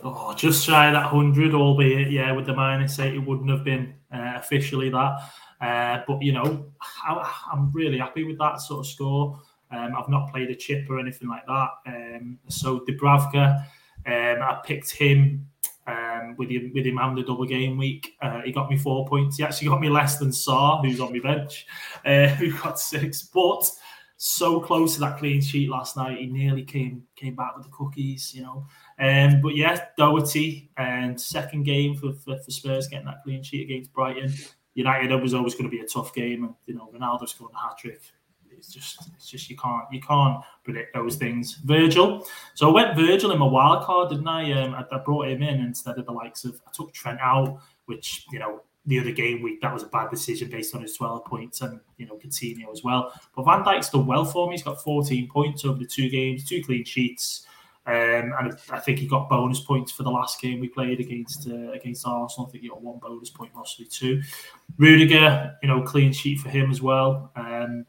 Oh, 0.04 0.34
just 0.34 0.66
shy 0.66 0.88
of 0.88 0.92
that 0.92 1.14
100, 1.14 1.54
albeit, 1.54 2.10
yeah, 2.10 2.30
with 2.32 2.44
the 2.44 2.54
minus 2.54 2.98
eight, 2.98 3.14
it 3.14 3.20
wouldn't 3.20 3.48
have 3.48 3.64
been 3.64 3.94
uh, 4.12 4.34
officially 4.36 4.90
that. 4.90 5.22
Uh, 5.62 6.02
but 6.06 6.20
you 6.20 6.32
know, 6.32 6.66
I, 7.08 7.32
am 7.54 7.70
really 7.72 7.96
happy 7.96 8.24
with 8.24 8.36
that 8.38 8.60
sort 8.60 8.80
of 8.80 8.86
score. 8.86 9.40
Um, 9.70 9.94
I've 9.96 10.08
not 10.08 10.30
played 10.30 10.50
a 10.50 10.54
chip 10.54 10.88
or 10.88 11.00
anything 11.00 11.28
like 11.28 11.46
that. 11.46 11.68
Um, 11.86 12.38
so 12.48 12.80
Dubravka, 12.80 13.64
um, 14.06 14.42
I 14.42 14.60
picked 14.64 14.90
him 14.90 15.46
um, 15.86 16.34
with 16.36 16.50
him 16.50 16.72
with 16.74 16.86
him 16.86 16.96
having 16.96 17.16
the 17.16 17.22
double 17.22 17.44
game 17.44 17.76
week. 17.76 18.14
Uh, 18.20 18.42
he 18.42 18.52
got 18.52 18.70
me 18.70 18.76
four 18.76 19.06
points. 19.06 19.36
He 19.36 19.44
actually 19.44 19.68
got 19.68 19.80
me 19.80 19.88
less 19.88 20.18
than 20.18 20.30
Schär, 20.30 20.84
who's 20.84 21.00
on 21.00 21.12
my 21.12 21.20
bench, 21.20 21.66
uh, 22.04 22.26
who 22.36 22.56
got 22.58 22.78
six. 22.78 23.22
But 23.22 23.70
so 24.18 24.60
close 24.60 24.94
to 24.94 25.00
that 25.00 25.18
clean 25.18 25.40
sheet 25.40 25.68
last 25.68 25.96
night. 25.96 26.18
He 26.18 26.26
nearly 26.26 26.64
came 26.64 27.02
came 27.16 27.34
back 27.34 27.56
with 27.56 27.66
the 27.66 27.72
cookies, 27.72 28.34
you 28.34 28.42
know. 28.42 28.66
Um, 28.98 29.40
but 29.42 29.54
yeah, 29.54 29.84
Doherty 29.96 30.70
and 30.76 31.20
second 31.20 31.64
game 31.64 31.96
for, 31.96 32.12
for, 32.14 32.38
for, 32.38 32.50
Spurs 32.50 32.88
getting 32.88 33.06
that 33.06 33.22
clean 33.24 33.42
sheet 33.42 33.64
against 33.64 33.92
Brighton. 33.92 34.32
United 34.74 35.14
was 35.22 35.34
always 35.34 35.54
going 35.54 35.64
to 35.64 35.70
be 35.70 35.80
a 35.80 35.86
tough 35.86 36.14
game, 36.14 36.44
and 36.44 36.54
you 36.66 36.74
know 36.74 36.90
Ronaldo 36.94 37.28
scoring 37.28 37.54
a 37.54 37.58
hat 37.58 37.78
trick. 37.78 38.00
It's 38.56 38.72
just, 38.72 39.08
it's 39.16 39.28
just 39.28 39.50
you 39.50 39.56
can't, 39.56 39.84
you 39.92 40.00
can't 40.00 40.42
predict 40.64 40.94
those 40.94 41.16
things. 41.16 41.54
Virgil, 41.64 42.26
so 42.54 42.70
I 42.70 42.72
went 42.72 42.96
Virgil 42.96 43.32
in 43.32 43.38
my 43.38 43.46
wild 43.46 43.84
card, 43.84 44.10
didn't 44.10 44.28
I? 44.28 44.52
Um, 44.52 44.74
I, 44.74 44.84
I 44.94 44.98
brought 44.98 45.28
him 45.28 45.42
in 45.42 45.60
instead 45.60 45.98
of 45.98 46.06
the 46.06 46.12
likes 46.12 46.44
of 46.44 46.60
I 46.66 46.70
took 46.72 46.92
Trent 46.92 47.20
out, 47.20 47.60
which 47.86 48.26
you 48.32 48.38
know 48.38 48.62
the 48.86 49.00
other 49.00 49.10
game 49.10 49.42
week, 49.42 49.60
that 49.60 49.74
was 49.74 49.82
a 49.82 49.86
bad 49.86 50.10
decision 50.10 50.48
based 50.48 50.74
on 50.74 50.82
his 50.82 50.96
12 50.96 51.24
points 51.24 51.60
and, 51.60 51.80
you 51.98 52.06
know, 52.06 52.14
Coutinho 52.14 52.70
as 52.72 52.84
well. 52.84 53.12
But 53.34 53.44
Van 53.44 53.64
Dijk's 53.64 53.90
done 53.90 54.06
well 54.06 54.24
for 54.24 54.46
me. 54.46 54.54
He's 54.54 54.62
got 54.62 54.80
14 54.80 55.28
points 55.28 55.64
over 55.64 55.78
the 55.78 55.86
two 55.86 56.08
games, 56.08 56.44
two 56.44 56.62
clean 56.62 56.84
sheets. 56.84 57.46
Um, 57.84 58.32
and 58.38 58.56
I 58.70 58.80
think 58.80 58.98
he 58.98 59.06
got 59.06 59.28
bonus 59.28 59.60
points 59.60 59.92
for 59.92 60.02
the 60.02 60.10
last 60.10 60.40
game 60.40 60.60
we 60.60 60.68
played 60.68 60.98
against 60.98 61.48
uh, 61.48 61.70
against 61.70 62.04
Arsenal. 62.04 62.48
I 62.48 62.50
think 62.50 62.62
he 62.64 62.68
got 62.68 62.82
one 62.82 62.98
bonus 62.98 63.30
point, 63.30 63.54
possibly 63.54 63.86
two. 63.86 64.22
Rudiger, 64.76 65.56
you 65.62 65.68
know, 65.68 65.82
clean 65.82 66.12
sheet 66.12 66.40
for 66.40 66.48
him 66.48 66.68
as 66.72 66.82
well. 66.82 67.30
Um, 67.36 67.86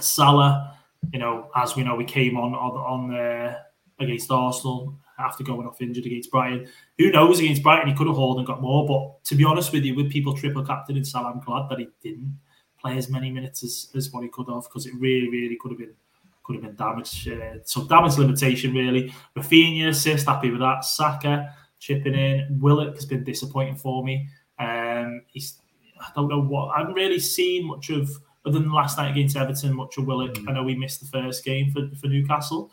Salah, 0.00 0.76
you 1.12 1.18
know, 1.18 1.50
as 1.54 1.76
we 1.76 1.84
know, 1.84 1.94
we 1.94 2.04
came 2.04 2.36
on 2.36 2.54
on, 2.54 3.10
on 3.12 3.14
uh, 3.14 3.56
against 4.00 4.30
Arsenal 4.30 4.98
after 5.18 5.44
going 5.44 5.66
off 5.66 5.80
injured 5.80 6.06
against 6.06 6.30
Brighton. 6.30 6.66
Who 6.98 7.10
knows 7.10 7.38
against 7.38 7.62
Brighton 7.62 7.88
he 7.88 7.94
could 7.94 8.06
have 8.06 8.16
hauled 8.16 8.38
and 8.38 8.46
got 8.46 8.60
more. 8.60 8.86
But 8.86 9.24
to 9.24 9.34
be 9.34 9.44
honest 9.44 9.72
with 9.72 9.84
you, 9.84 9.94
with 9.94 10.10
people 10.10 10.34
triple 10.34 10.64
captain 10.64 10.96
in 10.96 11.04
Salah, 11.04 11.30
I'm 11.30 11.40
glad 11.40 11.68
that 11.70 11.78
he 11.78 11.88
didn't 12.02 12.38
play 12.80 12.96
as 12.96 13.08
many 13.08 13.30
minutes 13.30 13.62
as, 13.62 13.88
as 13.94 14.12
what 14.12 14.22
he 14.22 14.28
could 14.28 14.48
have 14.48 14.64
because 14.64 14.86
it 14.86 14.94
really, 14.98 15.28
really 15.28 15.56
could 15.60 15.70
have 15.72 15.78
been 15.78 15.94
could 16.42 16.56
have 16.56 16.64
been 16.64 16.76
damage. 16.76 17.26
Uh, 17.26 17.58
so 17.64 17.84
damage 17.84 18.18
limitation 18.18 18.74
really. 18.74 19.12
Raphinha 19.36 19.88
assist, 19.88 20.26
happy 20.26 20.50
with 20.50 20.60
that. 20.60 20.84
Saka 20.84 21.54
chipping 21.78 22.14
in. 22.14 22.58
Willock 22.60 22.94
has 22.94 23.06
been 23.06 23.24
disappointing 23.24 23.76
for 23.76 24.04
me. 24.04 24.28
Um, 24.58 25.22
he's 25.26 25.58
I 26.00 26.10
don't 26.14 26.28
know 26.28 26.42
what 26.42 26.74
I 26.74 26.80
haven't 26.80 26.94
really 26.94 27.18
seen 27.18 27.66
much 27.66 27.90
of 27.90 28.10
other 28.44 28.58
than 28.58 28.72
last 28.72 28.98
night 28.98 29.10
against 29.10 29.36
Everton. 29.36 29.74
Much 29.74 29.96
of 29.98 30.06
Willock. 30.06 30.34
Mm. 30.34 30.48
I 30.48 30.52
know 30.52 30.62
we 30.62 30.74
missed 30.74 31.00
the 31.00 31.06
first 31.06 31.44
game 31.44 31.70
for, 31.70 31.88
for 31.96 32.08
Newcastle. 32.08 32.70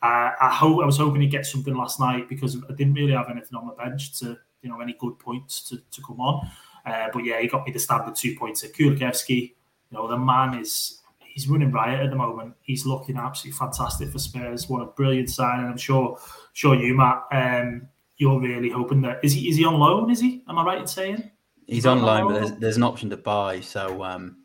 Uh, 0.00 0.30
I 0.40 0.50
hope 0.50 0.80
I 0.82 0.86
was 0.86 0.96
hoping 0.96 1.22
he'd 1.22 1.30
get 1.30 1.44
something 1.44 1.74
last 1.74 1.98
night 1.98 2.28
because 2.28 2.56
I 2.68 2.74
didn't 2.74 2.94
really 2.94 3.12
have 3.12 3.28
anything 3.30 3.58
on 3.58 3.66
my 3.66 3.74
bench 3.74 4.18
to 4.20 4.38
you 4.62 4.70
know 4.70 4.80
any 4.80 4.94
good 4.98 5.18
points 5.18 5.68
to, 5.68 5.78
to 5.78 6.02
come 6.02 6.20
on. 6.20 6.48
Uh, 6.86 7.08
but 7.12 7.24
yeah, 7.24 7.40
he 7.40 7.48
got 7.48 7.66
me 7.66 7.72
the 7.72 7.78
standard 7.78 8.14
two 8.14 8.36
points 8.36 8.62
at 8.62 8.72
Kulusevski. 8.72 9.54
You 9.90 9.96
know 9.96 10.06
the 10.06 10.16
man 10.16 10.58
is 10.58 11.00
he's 11.18 11.48
running 11.48 11.72
riot 11.72 12.04
at 12.04 12.10
the 12.10 12.16
moment. 12.16 12.54
He's 12.62 12.86
looking 12.86 13.16
absolutely 13.16 13.58
fantastic 13.58 14.10
for 14.10 14.18
Spurs. 14.18 14.68
What 14.68 14.82
a 14.82 14.86
brilliant 14.86 15.30
sign! 15.30 15.60
And 15.60 15.68
I'm 15.68 15.76
sure 15.76 16.18
sure 16.52 16.76
you 16.76 16.94
Matt, 16.94 17.24
um, 17.32 17.88
you're 18.18 18.40
really 18.40 18.70
hoping 18.70 19.00
that 19.02 19.18
is 19.24 19.32
he 19.32 19.48
is 19.48 19.56
he 19.56 19.64
on 19.64 19.74
loan? 19.74 20.10
Is 20.10 20.20
he? 20.20 20.44
Am 20.48 20.58
I 20.58 20.64
right 20.64 20.78
in 20.78 20.86
saying? 20.86 21.30
He's 21.66 21.86
on 21.86 22.00
loan, 22.00 22.28
but 22.28 22.40
there's, 22.40 22.52
there's 22.52 22.76
an 22.78 22.82
option 22.82 23.10
to 23.10 23.16
buy. 23.16 23.60
So 23.60 24.02
um, 24.02 24.38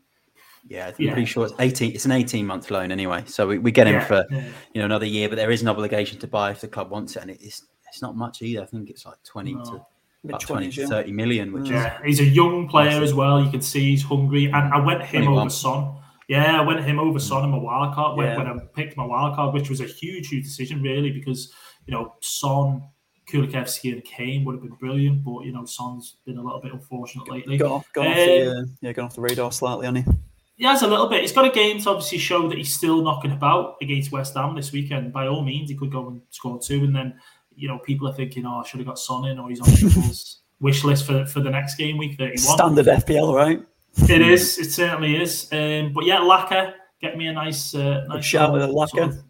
yeah, 0.68 0.88
I'm 0.88 0.94
yeah. 0.98 1.12
pretty 1.12 1.26
sure 1.26 1.44
it's 1.44 1.54
eighteen. 1.58 1.92
It's 1.92 2.04
an 2.04 2.12
eighteen 2.12 2.46
month 2.46 2.70
loan 2.70 2.90
anyway, 2.90 3.24
so 3.26 3.46
we, 3.46 3.58
we 3.58 3.70
get 3.70 3.86
him 3.86 3.94
yeah. 3.94 4.04
for 4.04 4.24
you 4.30 4.42
know 4.76 4.84
another 4.84 5.06
year. 5.06 5.28
But 5.28 5.36
there 5.36 5.50
is 5.50 5.62
an 5.62 5.68
obligation 5.68 6.18
to 6.20 6.26
buy 6.26 6.50
if 6.50 6.60
the 6.60 6.68
club 6.68 6.90
wants 6.90 7.16
it, 7.16 7.22
and 7.22 7.30
it's 7.30 7.66
it's 7.88 8.02
not 8.02 8.16
much 8.16 8.42
either. 8.42 8.62
I 8.62 8.66
think 8.66 8.90
it's 8.90 9.04
like 9.04 9.22
twenty 9.24 9.54
no. 9.54 9.64
to 9.64 9.86
about 10.24 10.40
20 10.40 10.70
to 10.70 10.86
30 10.86 11.12
million, 11.12 11.52
which 11.52 11.70
yeah, 11.70 11.98
is, 12.02 12.18
he's 12.18 12.20
a 12.20 12.30
young 12.30 12.66
player 12.68 13.02
as 13.02 13.12
well. 13.12 13.42
You 13.42 13.50
can 13.50 13.60
see 13.60 13.90
he's 13.90 14.02
hungry, 14.02 14.46
and 14.46 14.56
I 14.56 14.78
went 14.80 15.02
him 15.02 15.24
21. 15.24 15.38
over 15.38 15.50
Son. 15.50 15.96
Yeah, 16.28 16.58
I 16.58 16.64
went 16.64 16.82
him 16.82 16.98
over 16.98 17.18
Son 17.18 17.44
in 17.44 17.50
my 17.50 17.58
wild 17.58 17.94
card 17.94 18.16
when, 18.16 18.26
yeah. 18.26 18.38
when 18.38 18.46
I 18.46 18.58
picked 18.74 18.96
my 18.96 19.04
wild 19.04 19.36
card, 19.36 19.52
which 19.52 19.68
was 19.68 19.80
a 19.80 19.84
huge, 19.84 20.28
huge 20.28 20.44
decision 20.44 20.82
really 20.82 21.10
because 21.10 21.52
you 21.86 21.92
know 21.92 22.14
Son, 22.20 22.82
Kulusevski, 23.28 23.92
and 23.92 24.02
Kane 24.04 24.44
would 24.44 24.54
have 24.54 24.62
been 24.62 24.76
brilliant, 24.76 25.22
but 25.22 25.40
you 25.40 25.52
know 25.52 25.66
Son's 25.66 26.16
been 26.24 26.38
a 26.38 26.42
little 26.42 26.60
bit 26.60 26.72
unfortunate 26.72 27.28
lately. 27.28 27.58
Got 27.58 27.70
off, 27.70 27.92
got 27.92 28.06
um, 28.06 28.12
off 28.12 28.16
the, 28.16 28.50
uh, 28.50 28.64
yeah, 28.80 28.92
gone 28.92 29.04
off 29.04 29.14
the 29.14 29.20
radar 29.20 29.52
slightly, 29.52 29.86
hasn't 29.86 30.06
he? 30.06 30.12
He 30.56 30.64
has 30.64 30.82
a 30.82 30.86
little 30.86 31.08
bit. 31.08 31.22
He's 31.22 31.32
got 31.32 31.44
a 31.44 31.50
game 31.50 31.80
to 31.80 31.90
obviously 31.90 32.18
show 32.18 32.48
that 32.48 32.56
he's 32.56 32.74
still 32.74 33.02
knocking 33.02 33.32
about 33.32 33.76
against 33.82 34.12
West 34.12 34.34
Ham 34.34 34.54
this 34.54 34.70
weekend. 34.70 35.12
By 35.12 35.26
all 35.26 35.42
means, 35.42 35.68
he 35.68 35.76
could 35.76 35.90
go 35.90 36.06
and 36.06 36.22
score 36.30 36.60
two, 36.60 36.84
and 36.84 36.94
then 36.94 37.18
you 37.56 37.66
know 37.68 37.78
people 37.78 38.08
are 38.08 38.12
thinking, 38.12 38.46
"Oh, 38.46 38.62
I 38.64 38.68
should 38.68 38.78
have 38.78 38.86
got 38.86 38.98
Son 38.98 39.24
in," 39.24 39.38
or 39.38 39.48
he's 39.48 39.60
on 39.60 39.66
people's 39.76 40.42
wish 40.60 40.84
list 40.84 41.06
for 41.06 41.26
for 41.26 41.40
the 41.40 41.50
next 41.50 41.74
game 41.74 41.98
week 41.98 42.16
thirty 42.18 42.40
one. 42.44 42.56
Standard 42.56 42.86
FPL, 42.86 43.34
right? 43.34 43.60
It 44.08 44.22
is. 44.22 44.58
It 44.58 44.70
certainly 44.70 45.20
is. 45.20 45.48
Um, 45.52 45.92
but 45.92 46.04
yeah, 46.04 46.18
Laka 46.18 46.74
get 47.00 47.16
me 47.16 47.26
a 47.26 47.32
nice, 47.32 47.74
uh, 47.74 48.04
nice 48.08 48.24
shout 48.24 48.52
with 48.52 48.62
Laka. 48.62 48.88
Sort 48.88 49.02
of 49.10 49.24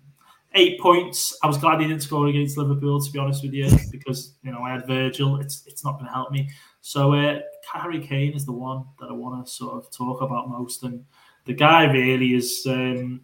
eight 0.54 0.80
points. 0.80 1.37
I 1.42 1.46
was 1.46 1.58
glad 1.58 1.80
he 1.80 1.88
didn't 1.88 2.02
score 2.02 2.28
against 2.28 2.56
Liverpool, 2.56 3.00
to 3.00 3.10
be 3.10 3.18
honest 3.18 3.42
with 3.42 3.52
you, 3.52 3.68
because 3.90 4.34
you 4.42 4.52
know 4.52 4.60
I 4.60 4.72
had 4.72 4.87
Virgil. 4.87 5.40
It's 5.40 5.64
it's 5.66 5.84
not 5.84 5.94
going 5.94 6.06
to 6.06 6.12
help 6.12 6.30
me. 6.30 6.48
So 6.80 7.12
uh, 7.12 7.40
Harry 7.72 8.00
Kane 8.00 8.35
is 8.35 8.46
the 8.46 8.53
one 8.53 8.85
that 9.00 9.09
I 9.09 9.12
want 9.12 9.44
to 9.44 9.50
sort 9.50 9.74
of 9.74 9.90
talk 9.90 10.20
about 10.20 10.48
most, 10.48 10.83
and 10.83 11.05
the 11.44 11.55
guy 11.55 11.85
really 11.85 12.35
is. 12.35 12.64
Um, 12.66 13.22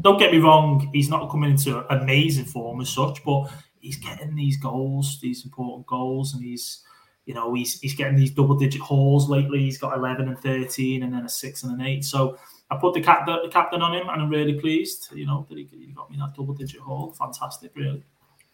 don't 0.00 0.18
get 0.18 0.32
me 0.32 0.38
wrong, 0.38 0.88
he's 0.94 1.10
not 1.10 1.30
coming 1.30 1.50
into 1.50 1.84
amazing 1.92 2.46
form 2.46 2.80
as 2.80 2.88
such, 2.88 3.22
but 3.22 3.50
he's 3.80 3.96
getting 3.96 4.34
these 4.34 4.56
goals, 4.56 5.18
these 5.20 5.44
important 5.44 5.86
goals, 5.86 6.32
and 6.32 6.42
he's, 6.42 6.82
you 7.26 7.34
know, 7.34 7.52
he's 7.52 7.78
he's 7.80 7.94
getting 7.94 8.16
these 8.16 8.30
double 8.30 8.56
digit 8.56 8.80
hauls 8.80 9.28
lately. 9.28 9.58
He's 9.58 9.78
got 9.78 9.96
11 9.96 10.28
and 10.28 10.38
13, 10.38 11.02
and 11.02 11.12
then 11.12 11.24
a 11.24 11.28
six 11.28 11.64
and 11.64 11.78
an 11.78 11.86
eight. 11.86 12.04
So 12.04 12.38
I 12.70 12.76
put 12.76 12.94
the, 12.94 13.00
cap, 13.00 13.26
the, 13.26 13.40
the 13.42 13.50
captain 13.50 13.82
on 13.82 13.94
him, 13.94 14.08
and 14.08 14.22
I'm 14.22 14.30
really 14.30 14.54
pleased. 14.54 15.08
You 15.12 15.26
know 15.26 15.46
that 15.48 15.58
he, 15.58 15.68
he 15.70 15.92
got 15.92 16.10
me 16.10 16.16
that 16.18 16.34
double 16.34 16.54
digit 16.54 16.80
haul. 16.80 17.12
Fantastic, 17.12 17.72
really. 17.74 18.02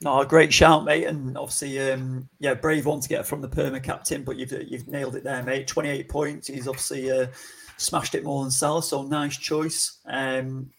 No, 0.03 0.23
great 0.25 0.53
shout, 0.53 0.85
mate, 0.85 1.05
and 1.05 1.39
obviously, 1.39 1.81
um, 1.91 2.29
yeah, 2.39 2.53
brave 2.53 2.85
one 2.85 3.01
to 3.01 3.09
get 3.09 3.27
from 3.27 3.41
the 3.41 3.49
perma 3.49 3.83
captain, 3.83 4.25
but 4.25 4.37
you've 4.37 4.53
you've 4.71 4.89
nailed 4.89 5.17
it 5.17 5.25
there, 5.25 5.43
mate. 5.43 5.67
Twenty 5.67 5.89
eight 5.89 6.09
points. 6.09 6.49
He's 6.49 6.69
obviously 6.69 7.11
uh, 7.11 7.29
smashed 7.79 8.15
it 8.15 8.25
more 8.25 8.43
than 8.43 8.51
Salah, 8.51 8.83
so 8.83 9.03
nice 9.03 9.39
choice. 9.39 9.99
Um, 10.07 10.71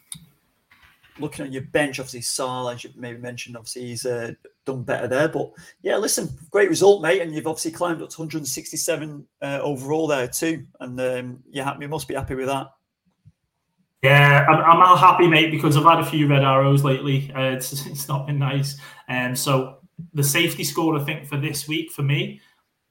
looking 1.20 1.46
at 1.46 1.52
your 1.52 1.64
bench, 1.64 2.00
obviously 2.00 2.22
Salah, 2.22 2.76
as 2.76 2.84
you 2.84 2.92
maybe 2.96 3.18
mentioned, 3.20 3.58
obviously 3.58 3.88
he's 3.88 4.06
uh, 4.06 4.34
done 4.66 4.84
better 4.84 5.08
there. 5.08 5.30
But 5.30 5.52
yeah, 5.82 5.98
listen, 5.98 6.30
great 6.52 6.70
result, 6.70 7.02
mate, 7.02 7.22
and 7.22 7.34
you've 7.34 7.48
obviously 7.48 7.72
climbed 7.72 8.04
up 8.04 8.10
to 8.10 8.22
167 8.22 9.26
uh, 9.42 9.60
overall 9.64 10.06
there 10.06 10.28
too, 10.28 10.66
and 10.80 11.00
um, 11.02 11.44
yeah, 11.50 11.76
you 11.80 11.88
must 11.88 12.08
be 12.08 12.14
happy 12.14 12.36
with 12.36 12.48
that. 12.48 12.68
Yeah, 14.04 14.46
I'm, 14.48 14.82
I'm 14.82 14.98
happy, 14.98 15.28
mate, 15.28 15.52
because 15.52 15.76
I've 15.76 15.84
had 15.84 16.00
a 16.00 16.06
few 16.06 16.28
red 16.28 16.44
arrows 16.44 16.84
lately. 16.84 17.32
Uh, 17.36 17.54
it's, 17.56 17.86
it's 17.88 18.08
not 18.08 18.28
been 18.28 18.40
nice, 18.40 18.80
and 19.08 19.30
um, 19.30 19.36
so 19.36 19.78
the 20.14 20.24
safety 20.24 20.64
score 20.64 20.96
I 20.96 21.04
think 21.04 21.28
for 21.28 21.38
this 21.38 21.68
week 21.68 21.92
for 21.92 22.04
me 22.04 22.40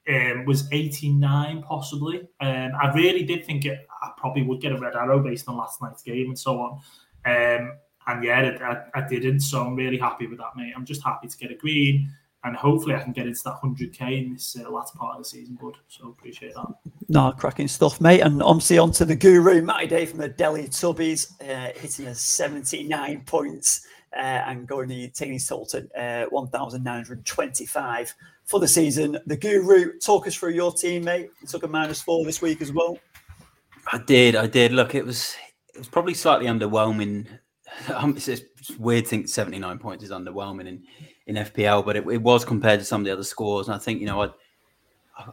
um, 0.09 0.45
was 0.45 0.69
89 0.73 1.63
possibly. 1.63 2.29
Um, 2.41 2.73
I 2.81 2.93
really 2.95 3.25
did 3.25 3.45
think 3.45 3.65
it, 3.65 3.87
I 4.03 4.11
probably 4.17 4.43
would 4.43 4.61
get 4.61 4.73
a 4.73 4.79
red 4.79 4.95
arrow 4.97 5.21
based 5.21 5.49
on 5.49 5.57
last 5.57 5.81
night's 5.83 6.03
game 6.03 6.27
and 6.27 6.39
so 6.39 6.59
on. 6.61 6.81
Um, 7.25 7.79
and 8.09 8.25
yeah, 8.25 8.83
I, 8.95 9.01
I, 9.01 9.09
didn't. 9.09 9.41
So 9.41 9.65
I'm 9.65 9.75
really 9.75 9.99
happy 9.99 10.27
with 10.27 10.39
that, 10.39 10.57
mate. 10.57 10.73
I'm 10.77 10.85
just 10.85 11.03
happy 11.03 11.27
to 11.27 11.37
get 11.37 11.51
a 11.51 11.57
green 11.57 12.13
and 12.47 12.57
hopefully 12.57 12.95
I 12.95 13.03
can 13.03 13.13
get 13.13 13.27
into 13.27 13.43
that 13.45 13.61
100k 13.63 14.25
in 14.25 14.33
this 14.35 14.57
uh, 14.57 14.71
latter 14.71 14.97
part 14.97 15.17
of 15.17 15.25
the 15.25 15.29
season, 15.29 15.59
bud. 15.61 15.77
So 15.89 16.09
appreciate 16.09 16.55
that. 16.55 16.67
No, 17.09 17.33
cracking 17.33 17.67
stuff, 17.67 18.01
mate. 18.01 18.21
And 18.21 18.41
obviously 18.43 18.79
on 18.79 18.93
to 18.93 19.05
the 19.05 19.17
guru, 19.17 19.63
Matty 19.63 19.89
Day 19.89 20.07
from 20.07 20.21
the 20.21 20.29
Delhi 20.29 20.69
Tubbies, 20.69 21.33
uh, 21.43 21.73
hitting 21.77 22.07
a 22.07 22.15
79 22.15 23.23
points 23.27 23.85
uh, 24.15 24.21
and 24.21 24.67
going 24.67 24.89
to 24.89 25.09
taking 25.09 25.35
his 25.35 25.47
total 25.47 25.67
to 25.67 26.01
uh, 26.01 26.27
1,925 26.27 28.15
for 28.45 28.61
the 28.61 28.69
season. 28.69 29.19
The 29.27 29.37
Guru, 29.37 29.99
talk 29.99 30.27
us 30.29 30.37
through 30.37 30.53
your 30.53 30.73
team, 30.73 31.05
mate. 31.05 31.31
You 31.41 31.49
took 31.49 31.65
a 31.65 31.69
minus 31.69 32.01
four 32.01 32.25
this 32.25 32.41
week 32.41 32.63
as 32.63 32.73
well. 32.73 32.97
I 33.93 33.99
did, 33.99 34.37
I 34.37 34.47
did. 34.47 34.73
Look, 34.73 34.95
it 34.95 35.05
was 35.05 35.37
it 35.75 35.79
was 35.79 35.89
probably 35.89 36.15
slightly 36.15 36.47
underwhelming. 36.47 37.27
Um, 37.93 38.17
it's, 38.17 38.29
it's 38.29 38.71
weird 38.79 39.05
to 39.05 39.11
think 39.11 39.29
79 39.29 39.79
points 39.81 40.05
is 40.05 40.11
underwhelming 40.11 40.69
in, 40.69 40.85
in 41.27 41.37
FPL, 41.37 41.85
but 41.85 41.97
it, 41.97 42.07
it, 42.09 42.23
was 42.23 42.45
compared 42.45 42.81
to 42.81 42.87
some 42.87 43.01
of 43.01 43.05
the 43.05 43.13
other 43.13 43.25
scores. 43.25 43.67
And 43.69 43.75
I 43.75 43.79
think, 43.79 44.01
you 44.01 44.07
know, 44.07 44.23
I, 44.23 44.31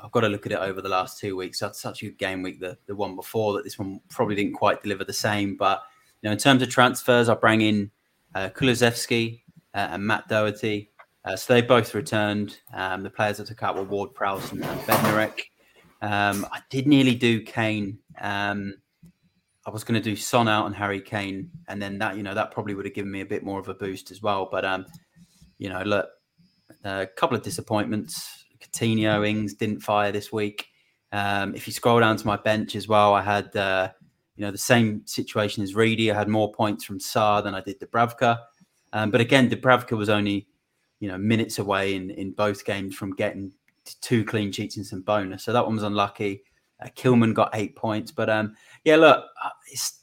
I've 0.04 0.12
got 0.12 0.22
to 0.22 0.30
look 0.30 0.46
at 0.46 0.52
it 0.52 0.60
over 0.60 0.82
the 0.82 0.90
last 0.90 1.20
two 1.20 1.36
weeks. 1.36 1.60
That's 1.60 1.80
such 1.80 2.02
a 2.02 2.06
good 2.06 2.18
game 2.18 2.42
week, 2.42 2.60
the, 2.60 2.78
the 2.88 2.96
one 2.96 3.16
before, 3.16 3.54
that 3.54 3.64
this 3.64 3.78
one 3.78 4.00
probably 4.10 4.36
didn't 4.36 4.54
quite 4.54 4.82
deliver 4.82 5.04
the 5.04 5.14
same. 5.14 5.56
But, 5.56 5.84
you 6.22 6.30
know, 6.30 6.34
in 6.34 6.40
terms 6.40 6.62
of 6.62 6.70
transfers, 6.70 7.30
I 7.30 7.36
bring 7.36 7.62
in 7.62 7.92
uh, 8.34 8.50
Kulusevski 8.50 9.42
uh, 9.74 9.90
and 9.92 10.06
Matt 10.06 10.28
Doherty. 10.28 10.90
Uh, 11.26 11.36
so 11.36 11.54
they 11.54 11.62
both 11.62 11.94
returned. 11.94 12.60
Um, 12.74 13.04
the 13.04 13.10
players 13.10 13.38
that 13.38 13.48
took 13.48 13.64
out 13.64 13.76
were 13.76 13.84
Ward 13.84 14.14
Prowse 14.14 14.52
and, 14.52 14.64
and 14.64 14.80
Bednarek. 14.82 15.40
Um, 16.02 16.46
I 16.52 16.60
did 16.70 16.86
nearly 16.88 17.16
do 17.16 17.42
Kane. 17.42 18.00
Um, 18.20 18.76
I 19.66 19.70
was 19.70 19.86
going 19.86 20.02
to 20.02 20.04
do 20.04 20.18
Son 20.18 20.50
out 20.50 20.66
and 20.66 20.76
Harry 20.76 21.00
Kane, 21.00 21.50
and 21.70 21.82
then 21.82 21.98
that 22.00 22.18
you 22.18 22.24
know 22.24 22.34
that 22.34 22.52
probably 22.52 22.76
would 22.76 22.84
have 22.84 22.94
given 22.94 23.10
me 23.10 23.22
a 23.22 23.26
bit 23.26 23.44
more 23.44 23.60
of 23.60 23.70
a 23.70 23.74
boost 23.74 24.12
as 24.12 24.22
well. 24.22 24.50
But 24.52 24.66
um, 24.66 24.86
you 25.58 25.70
know, 25.70 25.82
look, 25.84 26.10
a 26.84 27.08
couple 27.08 27.38
of 27.38 27.44
disappointments. 27.44 28.46
Coutinho, 28.60 29.28
Ings 29.28 29.54
didn't 29.54 29.82
fire 29.82 30.12
this 30.12 30.32
week. 30.32 30.68
Um, 31.12 31.54
if 31.54 31.68
you 31.68 31.74
scroll 31.74 32.00
down 32.00 32.18
to 32.18 32.26
my 32.26 32.38
bench 32.38 32.76
as 32.76 32.88
well, 32.88 33.14
I 33.14 33.22
had 33.22 33.56
uh, 33.56 33.90
you 34.36 34.46
know 34.46 34.52
the 34.52 34.58
same 34.58 35.06
situation 35.06 35.64
as 35.64 35.76
Reedy. 35.76 36.12
I 36.12 36.16
had 36.16 36.28
more 36.28 36.52
points 36.52 36.84
from 36.84 37.00
Sá 37.00 37.42
than 37.42 37.54
I 37.54 37.62
did 37.62 37.80
Dubravka. 37.80 38.40
Um, 38.94 39.12
but 39.12 39.22
again, 39.22 39.50
Dubravka 39.50 39.98
was 39.98 40.10
only 40.10 40.48
you 41.00 41.08
know 41.08 41.18
minutes 41.18 41.60
away 41.60 41.96
in 41.96 42.10
in 42.12 42.32
both 42.32 42.66
games 42.66 42.96
from 42.96 43.16
getting 43.16 43.52
two 44.02 44.24
clean 44.24 44.52
sheets 44.52 44.78
and 44.78 44.86
some 44.86 45.02
bonus. 45.02 45.44
So 45.44 45.54
that 45.54 45.66
one 45.66 45.76
was 45.76 45.84
unlucky. 45.84 46.44
Uh, 46.82 46.88
Kilman 46.96 47.34
got 47.34 47.52
eight 47.54 47.76
points, 47.76 48.12
but 48.12 48.30
um, 48.30 48.56
yeah, 48.84 48.96
look, 48.96 49.26
uh, 49.44 49.50
it's, 49.72 50.00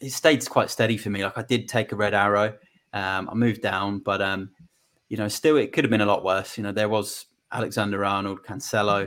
it 0.00 0.10
stayed 0.10 0.48
quite 0.48 0.70
steady 0.70 0.96
for 0.96 1.10
me. 1.10 1.24
Like 1.24 1.36
I 1.36 1.42
did 1.42 1.68
take 1.68 1.92
a 1.92 1.96
red 1.96 2.14
arrow. 2.14 2.54
Um, 2.92 3.28
I 3.28 3.34
moved 3.34 3.62
down, 3.62 3.98
but 3.98 4.22
um, 4.22 4.50
you 5.08 5.16
know, 5.16 5.28
still 5.28 5.56
it 5.56 5.72
could 5.72 5.84
have 5.84 5.90
been 5.90 6.00
a 6.00 6.06
lot 6.06 6.24
worse. 6.24 6.56
You 6.56 6.64
know, 6.64 6.72
there 6.72 6.88
was 6.88 7.26
Alexander 7.52 8.04
Arnold, 8.04 8.42
Cancelo, 8.42 9.02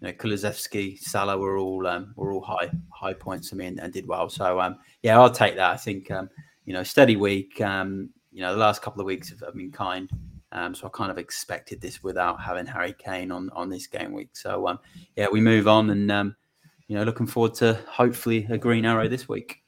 you 0.00 0.08
know, 0.08 0.12
Kulusevski, 0.12 0.98
Salah 0.98 1.36
were 1.36 1.58
all 1.58 1.86
um, 1.86 2.12
were 2.16 2.32
all 2.32 2.42
high 2.42 2.70
high 2.90 3.14
points 3.14 3.50
for 3.50 3.56
me 3.56 3.66
and, 3.66 3.80
and 3.80 3.92
did 3.92 4.06
well. 4.06 4.28
So 4.28 4.60
um, 4.60 4.76
yeah, 5.02 5.18
I'll 5.18 5.30
take 5.30 5.56
that. 5.56 5.72
I 5.72 5.76
think 5.76 6.10
um, 6.10 6.30
you 6.64 6.72
know, 6.72 6.82
steady 6.82 7.16
week. 7.16 7.60
Um, 7.60 8.10
you 8.32 8.42
know, 8.42 8.52
the 8.52 8.60
last 8.60 8.80
couple 8.80 9.00
of 9.00 9.06
weeks 9.06 9.30
have, 9.30 9.40
have 9.40 9.54
been 9.54 9.72
kind. 9.72 10.08
Um, 10.52 10.74
so 10.74 10.86
I 10.86 10.90
kind 10.90 11.10
of 11.10 11.18
expected 11.18 11.80
this 11.80 12.02
without 12.02 12.40
having 12.40 12.66
Harry 12.66 12.94
Kane 12.98 13.30
on 13.30 13.50
on 13.50 13.68
this 13.68 13.86
game 13.86 14.12
week. 14.12 14.30
So 14.32 14.68
um, 14.68 14.78
yeah, 15.16 15.26
we 15.30 15.40
move 15.40 15.68
on, 15.68 15.90
and 15.90 16.10
um, 16.10 16.36
you 16.88 16.96
know, 16.96 17.04
looking 17.04 17.26
forward 17.26 17.54
to 17.54 17.74
hopefully 17.88 18.46
a 18.50 18.58
green 18.58 18.84
arrow 18.84 19.08
this 19.08 19.28
week. 19.28 19.59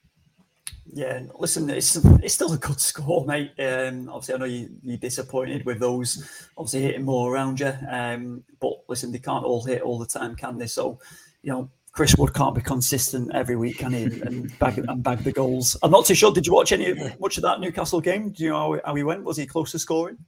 Yeah, 0.86 1.22
listen, 1.38 1.70
it's 1.70 1.96
it's 1.96 2.34
still 2.34 2.52
a 2.52 2.58
good 2.58 2.80
score, 2.80 3.24
mate. 3.24 3.52
Um, 3.58 4.08
obviously, 4.08 4.34
I 4.34 4.38
know 4.38 4.44
you, 4.44 4.68
you're 4.82 4.96
disappointed 4.96 5.64
with 5.64 5.78
those, 5.78 6.48
obviously 6.56 6.82
hitting 6.82 7.04
more 7.04 7.32
around 7.32 7.60
you. 7.60 7.72
Um, 7.88 8.42
but 8.60 8.72
listen, 8.88 9.12
they 9.12 9.18
can't 9.18 9.44
all 9.44 9.62
hit 9.62 9.82
all 9.82 9.98
the 9.98 10.06
time, 10.06 10.34
can 10.34 10.58
they? 10.58 10.66
So, 10.66 10.98
you 11.42 11.52
know, 11.52 11.70
Chris 11.92 12.16
Wood 12.16 12.34
can't 12.34 12.54
be 12.54 12.60
consistent 12.62 13.30
every 13.34 13.56
week, 13.56 13.78
can 13.78 13.92
he? 13.92 14.04
And 14.04 14.58
bag 14.58 14.78
and 14.78 15.02
bag 15.02 15.18
the 15.18 15.32
goals. 15.32 15.76
I'm 15.82 15.90
not 15.90 16.04
too 16.04 16.14
sure. 16.14 16.32
Did 16.32 16.46
you 16.46 16.52
watch 16.52 16.72
any 16.72 16.92
much 17.20 17.36
of 17.36 17.42
that 17.42 17.60
Newcastle 17.60 18.00
game? 18.00 18.30
Do 18.30 18.42
you 18.42 18.50
know 18.50 18.74
how, 18.74 18.80
how 18.84 18.94
he 18.94 19.02
went? 19.02 19.24
Was 19.24 19.36
he 19.36 19.46
close 19.46 19.70
to 19.72 19.78
scoring? 19.78 20.18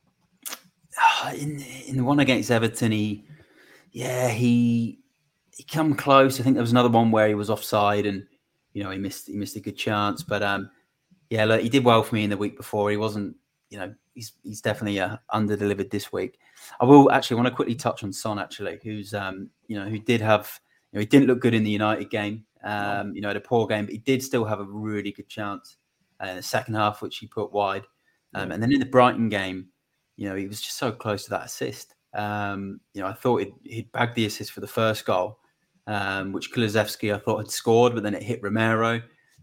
In 1.35 1.61
in 1.87 1.97
the 1.97 2.05
one 2.05 2.21
against 2.21 2.51
Everton, 2.51 2.93
he 2.93 3.25
yeah 3.91 4.29
he 4.29 5.01
he 5.51 5.65
come 5.65 5.95
close. 5.95 6.39
I 6.39 6.43
think 6.43 6.55
there 6.55 6.63
was 6.63 6.71
another 6.71 6.91
one 6.91 7.11
where 7.11 7.29
he 7.29 7.35
was 7.35 7.51
offside 7.51 8.07
and 8.07 8.27
you 8.75 8.83
know, 8.83 8.91
he 8.91 8.99
missed 8.99 9.29
he 9.29 9.35
missed 9.35 9.57
a 9.57 9.61
good 9.61 9.77
chance. 9.77 10.23
But 10.23 10.43
um, 10.43 10.71
yeah, 11.31 11.47
look, 11.47 11.63
he 11.63 11.69
did 11.69 11.85
well 11.85 12.03
for 12.03 12.15
me 12.15 12.25
in 12.25 12.31
the 12.31 12.37
week 12.37 12.57
before. 12.57 12.91
He 12.91 12.97
wasn't, 12.99 13.37
you 13.71 13.79
know, 13.79 13.95
he's 14.15 14.33
he's 14.43 14.61
definitely 14.61 15.01
uh, 15.01 15.17
under 15.31 15.57
delivered 15.57 15.91
this 15.91 16.13
week. 16.13 16.39
I 16.81 16.85
will 16.85 17.11
actually 17.11 17.37
want 17.37 17.49
to 17.49 17.55
quickly 17.55 17.75
touch 17.75 18.05
on 18.05 18.13
Son 18.13 18.39
actually, 18.39 18.79
who's 18.83 19.15
um, 19.15 19.49
you 19.69 19.79
know, 19.79 19.89
who 19.89 19.99
did 19.99 20.21
have, 20.21 20.61
you 20.93 20.99
know, 20.99 21.01
he 21.01 21.07
didn't 21.07 21.29
look 21.29 21.41
good 21.41 21.55
in 21.55 21.65
the 21.65 21.71
United 21.71 22.11
game. 22.11 22.45
Um, 22.63 23.15
you 23.15 23.21
know, 23.21 23.29
had 23.29 23.37
a 23.37 23.41
poor 23.41 23.67
game, 23.67 23.85
but 23.85 23.93
he 23.93 23.99
did 23.99 24.23
still 24.23 24.45
have 24.45 24.59
a 24.59 24.65
really 24.65 25.13
good 25.13 25.29
chance 25.29 25.77
uh, 26.23 26.29
in 26.29 26.37
the 26.37 26.43
second 26.43 26.75
half, 26.75 27.03
which 27.03 27.19
he 27.19 27.27
put 27.27 27.53
wide. 27.53 27.85
Um, 28.35 28.51
and 28.51 28.63
then 28.63 28.73
in 28.73 28.81
the 28.81 28.87
Brighton 28.87 29.29
game, 29.29 29.69
you 30.17 30.29
know, 30.29 30.35
he 30.35 30.47
was 30.47 30.61
just 30.61 30.79
so 30.79 30.91
close 30.91 31.25
to 31.25 31.31
that 31.31 31.45
assist. 31.45 31.95
Um, 32.15 32.81
you 32.95 33.03
know, 33.03 33.09
I 33.09 33.13
thought 33.13 33.41
he'd, 33.41 33.55
he'd 33.65 33.93
bagged 33.93 34.15
the 34.15 34.27
assist 34.27 34.53
for 34.53 34.61
the 34.61 34.67
first 34.67 35.05
goal, 35.05 35.39
um, 35.87 36.33
which 36.33 36.53
Kulusevski 36.53 37.15
I 37.15 37.19
thought 37.19 37.39
had 37.39 37.51
scored, 37.51 37.95
but 37.95 38.03
then 38.03 38.15
it 38.15 38.23
hit 38.23 38.43
Romero. 38.43 38.95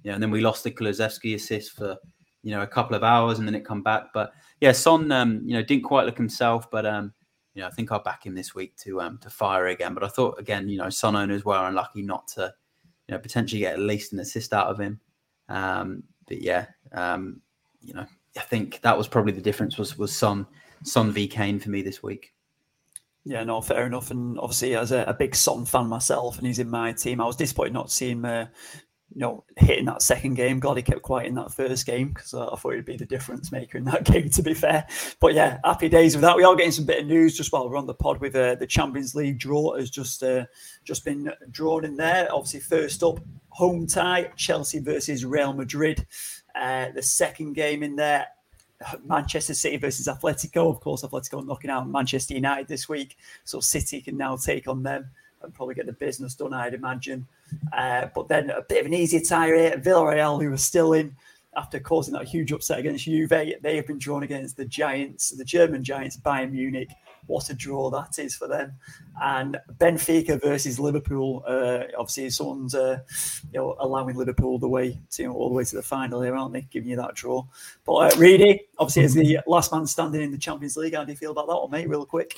You 0.03 0.09
know, 0.09 0.13
and 0.13 0.23
then 0.23 0.31
we 0.31 0.41
lost 0.41 0.63
the 0.63 0.71
Kulusevski 0.71 1.35
assist 1.35 1.73
for 1.73 1.97
you 2.43 2.51
know 2.51 2.61
a 2.61 2.67
couple 2.67 2.95
of 2.95 3.03
hours, 3.03 3.39
and 3.39 3.47
then 3.47 3.55
it 3.55 3.65
come 3.65 3.83
back. 3.83 4.07
But 4.13 4.33
yeah, 4.59 4.71
Son, 4.71 5.11
um, 5.11 5.41
you 5.45 5.53
know, 5.53 5.63
didn't 5.63 5.83
quite 5.83 6.05
look 6.05 6.17
himself, 6.17 6.69
but 6.71 6.85
um, 6.85 7.13
you 7.53 7.61
know, 7.61 7.67
I 7.67 7.71
think 7.71 7.91
I'll 7.91 8.03
back 8.03 8.25
him 8.25 8.35
this 8.35 8.55
week 8.55 8.75
to 8.77 9.01
um 9.01 9.17
to 9.19 9.29
fire 9.29 9.67
again. 9.67 9.93
But 9.93 10.03
I 10.03 10.07
thought 10.07 10.39
again, 10.39 10.69
you 10.69 10.77
know, 10.77 10.89
Son 10.89 11.15
owners 11.15 11.45
were 11.45 11.67
unlucky 11.67 12.01
not 12.01 12.27
to, 12.29 12.53
you 13.07 13.13
know, 13.13 13.19
potentially 13.19 13.61
get 13.61 13.73
at 13.73 13.79
least 13.79 14.13
an 14.13 14.19
assist 14.19 14.53
out 14.53 14.67
of 14.67 14.79
him. 14.79 14.99
Um, 15.49 16.03
but 16.27 16.41
yeah, 16.41 16.67
um, 16.93 17.41
you 17.81 17.93
know, 17.93 18.05
I 18.37 18.41
think 18.41 18.79
that 18.81 18.97
was 18.97 19.07
probably 19.07 19.33
the 19.33 19.41
difference 19.41 19.77
was 19.77 19.97
was 19.97 20.15
Son 20.15 20.47
Son 20.83 21.11
v 21.11 21.27
Kane 21.27 21.59
for 21.59 21.69
me 21.69 21.81
this 21.81 22.01
week. 22.01 22.33
Yeah, 23.23 23.43
no, 23.43 23.61
fair 23.61 23.85
enough. 23.85 24.09
And 24.09 24.39
obviously, 24.39 24.75
as 24.75 24.91
a, 24.91 25.03
a, 25.03 25.13
big 25.13 25.35
Son 25.35 25.65
fan 25.65 25.87
myself, 25.87 26.37
and 26.37 26.47
he's 26.47 26.59
in 26.59 26.69
my 26.69 26.91
team, 26.91 27.21
I 27.21 27.25
was 27.25 27.35
disappointed 27.35 27.73
not 27.73 27.87
to 27.89 27.93
see 27.93 28.09
him, 28.09 28.25
uh, 28.25 28.45
you 29.13 29.19
know, 29.19 29.43
hitting 29.57 29.85
that 29.85 30.01
second 30.01 30.35
game. 30.35 30.59
God, 30.59 30.77
he 30.77 30.83
kept 30.83 31.03
quiet 31.03 31.27
in 31.27 31.35
that 31.35 31.53
first 31.53 31.85
game 31.85 32.09
because 32.09 32.33
uh, 32.33 32.51
I 32.51 32.55
thought 32.55 32.73
he'd 32.73 32.85
be 32.85 32.97
the 32.97 33.05
difference 33.05 33.51
maker 33.51 33.77
in 33.77 33.83
that 33.85 34.03
game. 34.11 34.29
To 34.29 34.41
be 34.41 34.55
fair, 34.55 34.87
but 35.19 35.35
yeah, 35.35 35.59
happy 35.63 35.87
days 35.87 36.15
with 36.15 36.23
that. 36.23 36.35
We 36.35 36.43
are 36.43 36.55
getting 36.55 36.71
some 36.71 36.85
bit 36.85 37.01
of 37.01 37.07
news 37.07 37.37
just 37.37 37.51
while 37.51 37.69
we're 37.69 37.77
on 37.77 37.85
the 37.85 37.93
pod 37.93 38.19
with 38.21 38.35
uh, 38.35 38.55
the 38.55 38.65
Champions 38.65 39.13
League 39.13 39.37
draw 39.37 39.75
has 39.77 39.91
just 39.91 40.23
uh, 40.23 40.45
just 40.83 41.05
been 41.05 41.31
drawn 41.51 41.85
in 41.85 41.97
there. 41.97 42.27
Obviously, 42.33 42.61
first 42.61 43.03
up, 43.03 43.19
home 43.49 43.85
tie, 43.85 44.31
Chelsea 44.35 44.79
versus 44.79 45.25
Real 45.25 45.53
Madrid. 45.53 46.07
Uh, 46.55 46.87
the 46.95 47.03
second 47.03 47.53
game 47.53 47.83
in 47.83 47.95
there, 47.95 48.27
Manchester 49.05 49.53
City 49.53 49.77
versus 49.77 50.07
Atletico. 50.07 50.69
Of 50.69 50.79
course, 50.79 51.03
Atletico 51.03 51.45
knocking 51.45 51.69
out 51.69 51.87
Manchester 51.89 52.33
United 52.33 52.67
this 52.67 52.87
week, 52.89 53.17
so 53.43 53.59
City 53.59 54.01
can 54.01 54.17
now 54.17 54.35
take 54.35 54.67
on 54.67 54.83
them 54.83 55.09
and 55.43 55.53
probably 55.53 55.75
get 55.75 55.85
the 55.85 55.93
business 55.93 56.35
done, 56.35 56.53
I'd 56.53 56.73
imagine. 56.73 57.27
Uh, 57.73 58.07
but 58.13 58.27
then 58.27 58.49
a 58.49 58.61
bit 58.61 58.81
of 58.81 58.85
an 58.85 58.93
easier 58.93 59.19
tie 59.19 59.47
here. 59.47 59.71
Villarreal, 59.71 60.41
who 60.41 60.51
are 60.53 60.57
still 60.57 60.93
in 60.93 61.15
after 61.55 61.79
causing 61.79 62.13
that 62.13 62.27
huge 62.27 62.51
upset 62.51 62.79
against 62.79 63.05
Juve, 63.05 63.29
they 63.29 63.75
have 63.75 63.87
been 63.87 63.97
drawn 63.97 64.23
against 64.23 64.55
the 64.55 64.65
Giants, 64.65 65.31
the 65.31 65.43
German 65.43 65.83
Giants, 65.83 66.17
Bayern 66.17 66.51
Munich. 66.51 66.89
What 67.27 67.49
a 67.49 67.53
draw 67.53 67.89
that 67.91 68.19
is 68.19 68.35
for 68.35 68.47
them. 68.47 68.73
And 69.21 69.57
Benfica 69.77 70.41
versus 70.41 70.79
Liverpool. 70.79 71.43
Uh, 71.47 71.83
obviously, 71.97 72.29
someone's 72.29 72.75
uh, 72.75 72.99
you 73.51 73.59
know 73.59 73.75
allowing 73.79 74.15
Liverpool 74.15 74.59
the 74.59 74.67
way 74.67 74.99
to 75.11 75.21
you 75.21 75.29
know, 75.29 75.35
all 75.35 75.49
the 75.49 75.55
way 75.55 75.63
to 75.63 75.75
the 75.75 75.81
final 75.81 76.21
here, 76.21 76.35
aren't 76.35 76.53
they? 76.53 76.67
Giving 76.71 76.89
you 76.89 76.95
that 76.97 77.15
draw. 77.15 77.45
But 77.85 77.93
uh, 77.93 78.17
Reedy, 78.17 78.67
obviously, 78.77 79.03
as 79.03 79.13
the 79.13 79.39
last 79.47 79.71
man 79.71 79.85
standing 79.87 80.21
in 80.21 80.31
the 80.31 80.37
Champions 80.37 80.77
League, 80.77 80.95
how 80.95 81.03
do 81.03 81.11
you 81.11 81.17
feel 81.17 81.31
about 81.31 81.47
that 81.47 81.55
one, 81.55 81.71
mate? 81.71 81.89
Real 81.89 82.05
quick. 82.05 82.37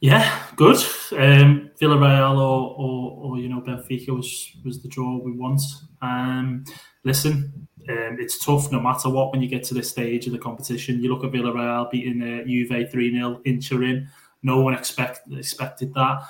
Yeah, 0.00 0.42
good. 0.56 0.76
Um, 1.12 1.70
Villarreal 1.80 2.36
or, 2.36 2.74
or, 2.76 3.18
or 3.18 3.38
you 3.38 3.48
know 3.48 3.62
Benfica 3.62 4.10
was 4.10 4.52
was 4.64 4.82
the 4.82 4.88
draw 4.88 5.18
we 5.18 5.32
want. 5.32 5.62
Um, 6.02 6.64
listen, 7.06 7.68
um, 7.88 8.16
it's 8.18 8.44
tough 8.44 8.70
no 8.72 8.80
matter 8.80 9.08
what 9.08 9.32
when 9.32 9.40
you 9.40 9.48
get 9.48 9.62
to 9.64 9.74
this 9.74 9.88
stage 9.88 10.26
of 10.26 10.32
the 10.32 10.38
competition. 10.38 11.00
You 11.00 11.14
look 11.14 11.24
at 11.24 11.30
Villarreal 11.30 11.90
beating 11.90 12.20
uh, 12.20 12.44
Juve 12.44 12.90
3 12.90 13.12
0 13.12 13.40
in 13.44 13.60
Turin. 13.60 14.08
No 14.42 14.60
one 14.60 14.74
expect, 14.74 15.20
expected 15.32 15.94
that. 15.94 16.22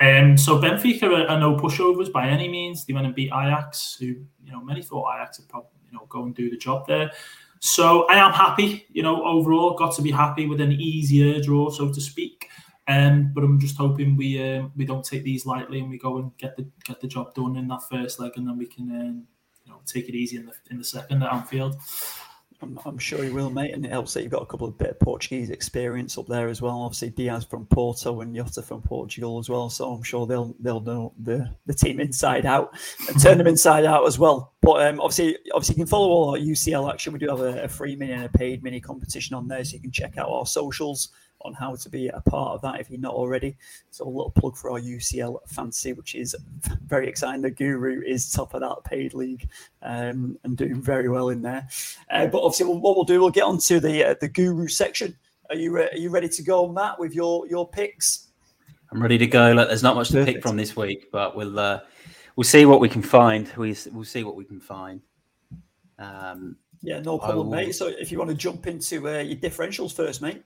Um, 0.00 0.38
so 0.38 0.58
Benfica 0.58 1.02
are, 1.02 1.28
are, 1.28 1.38
no 1.38 1.56
pushovers 1.56 2.10
by 2.10 2.28
any 2.28 2.48
means. 2.48 2.86
They 2.86 2.94
went 2.94 3.06
and 3.06 3.14
beat 3.14 3.26
Ajax, 3.26 3.96
who 3.98 4.06
you 4.06 4.52
know 4.52 4.62
many 4.62 4.82
thought 4.82 5.14
Ajax 5.14 5.40
would 5.40 5.48
probably 5.48 5.70
you 5.90 5.98
know 5.98 6.06
go 6.08 6.22
and 6.22 6.34
do 6.34 6.48
the 6.48 6.56
job 6.56 6.86
there. 6.86 7.10
So 7.58 8.08
I 8.08 8.14
am 8.14 8.32
happy, 8.32 8.86
you 8.90 9.02
know, 9.02 9.22
overall. 9.26 9.74
Got 9.74 9.94
to 9.96 10.02
be 10.02 10.10
happy 10.10 10.46
with 10.46 10.60
an 10.62 10.72
easier 10.72 11.42
draw, 11.42 11.68
so 11.68 11.92
to 11.92 12.00
speak. 12.00 12.48
Um, 12.88 13.32
but 13.34 13.44
I'm 13.44 13.60
just 13.60 13.76
hoping 13.76 14.16
we 14.16 14.42
um, 14.42 14.72
we 14.76 14.86
don't 14.86 15.04
take 15.04 15.24
these 15.24 15.44
lightly 15.44 15.80
and 15.80 15.90
we 15.90 15.98
go 15.98 16.18
and 16.18 16.34
get 16.38 16.56
the 16.56 16.66
get 16.84 17.00
the 17.00 17.08
job 17.08 17.34
done 17.34 17.56
in 17.56 17.68
that 17.68 17.82
first 17.82 18.20
leg, 18.20 18.32
and 18.36 18.48
then 18.48 18.56
we 18.56 18.66
can 18.66 18.90
um, 18.90 19.26
take 19.86 20.08
it 20.08 20.14
easy 20.14 20.36
in 20.36 20.46
the 20.46 20.52
in 20.70 20.78
the 20.78 20.84
second 20.84 21.22
at 21.22 21.32
Anfield. 21.32 21.76
I'm, 22.62 22.78
I'm, 22.84 22.98
sure 22.98 23.24
you 23.24 23.32
will, 23.32 23.50
mate. 23.50 23.72
And 23.72 23.84
it 23.84 23.90
helps 23.90 24.12
that 24.14 24.22
you've 24.22 24.32
got 24.32 24.42
a 24.42 24.46
couple 24.46 24.68
of 24.68 24.76
bit 24.76 24.90
of 24.90 25.00
Portuguese 25.00 25.50
experience 25.50 26.18
up 26.18 26.26
there 26.26 26.48
as 26.48 26.60
well. 26.60 26.82
Obviously, 26.82 27.10
Diaz 27.10 27.44
from 27.44 27.64
Porto 27.66 28.20
and 28.20 28.34
Jota 28.34 28.62
from 28.62 28.82
Portugal 28.82 29.38
as 29.38 29.48
well. 29.48 29.70
So 29.70 29.90
I'm 29.90 30.02
sure 30.02 30.26
they'll 30.26 30.54
they'll 30.60 30.80
know 30.80 31.12
the, 31.18 31.50
the 31.66 31.74
team 31.74 32.00
inside 32.00 32.46
out 32.46 32.76
and 33.08 33.20
turn 33.20 33.38
them 33.38 33.46
inside 33.46 33.84
out 33.84 34.06
as 34.06 34.18
well. 34.18 34.52
But 34.60 34.86
um, 34.86 35.00
obviously, 35.00 35.38
obviously, 35.54 35.74
you 35.74 35.84
can 35.84 35.86
follow 35.86 36.08
all 36.08 36.30
our 36.30 36.38
UCL 36.38 36.92
action. 36.92 37.12
We 37.12 37.18
do 37.18 37.28
have 37.28 37.40
a, 37.40 37.64
a 37.64 37.68
free 37.68 37.96
mini 37.96 38.12
and 38.12 38.24
a 38.24 38.28
paid 38.28 38.62
mini 38.62 38.80
competition 38.80 39.34
on 39.34 39.48
there, 39.48 39.64
so 39.64 39.74
you 39.74 39.80
can 39.80 39.90
check 39.92 40.18
out 40.18 40.28
our 40.28 40.46
socials 40.46 41.08
on 41.42 41.54
how 41.54 41.74
to 41.74 41.88
be 41.88 42.08
a 42.08 42.20
part 42.20 42.52
of 42.52 42.62
that 42.62 42.80
if 42.80 42.90
you're 42.90 43.00
not 43.00 43.14
already. 43.14 43.56
So 43.90 44.04
a 44.04 44.08
little 44.08 44.30
plug 44.30 44.56
for 44.56 44.70
our 44.70 44.80
UCL 44.80 45.48
fantasy, 45.48 45.92
which 45.92 46.14
is 46.14 46.36
very 46.86 47.08
exciting. 47.08 47.42
The 47.42 47.50
Guru 47.50 48.02
is 48.02 48.30
top 48.30 48.54
of 48.54 48.60
that 48.60 48.84
paid 48.84 49.14
league 49.14 49.48
um, 49.82 50.38
and 50.44 50.56
doing 50.56 50.80
very 50.80 51.08
well 51.08 51.30
in 51.30 51.42
there. 51.42 51.68
Uh, 52.10 52.26
but 52.26 52.42
obviously, 52.42 52.66
what 52.66 52.96
we'll 52.96 53.04
do, 53.04 53.20
we'll 53.20 53.30
get 53.30 53.44
on 53.44 53.58
to 53.58 53.80
the 53.80 54.04
uh, 54.04 54.14
the 54.20 54.28
Guru 54.28 54.68
section. 54.68 55.16
Are 55.48 55.56
you 55.56 55.76
uh, 55.78 55.88
are 55.92 55.96
you 55.96 56.10
ready 56.10 56.28
to 56.28 56.42
go, 56.42 56.68
Matt, 56.68 56.98
with 56.98 57.14
your 57.14 57.46
your 57.48 57.68
picks? 57.68 58.28
I'm 58.92 59.00
ready 59.00 59.18
to 59.18 59.26
go. 59.26 59.52
Look, 59.52 59.68
there's 59.68 59.82
not 59.82 59.94
much 59.94 60.10
Perfect. 60.10 60.26
to 60.26 60.32
pick 60.34 60.42
from 60.42 60.56
this 60.56 60.76
week, 60.76 61.10
but 61.12 61.36
we'll 61.36 61.58
uh, 61.58 61.80
we'll 62.36 62.44
see 62.44 62.66
what 62.66 62.80
we 62.80 62.88
can 62.88 63.02
find. 63.02 63.48
We 63.56 63.76
we'll 63.92 64.04
see 64.04 64.24
what 64.24 64.36
we 64.36 64.44
can 64.44 64.60
find. 64.60 65.00
Um, 65.98 66.56
yeah, 66.82 67.00
no 67.00 67.18
problem, 67.18 67.48
will... 67.48 67.56
mate. 67.56 67.74
So 67.74 67.86
if 67.86 68.10
you 68.10 68.18
want 68.18 68.30
to 68.30 68.36
jump 68.36 68.66
into 68.66 69.08
uh, 69.08 69.20
your 69.20 69.36
differentials 69.36 69.94
first, 69.94 70.22
mate. 70.22 70.42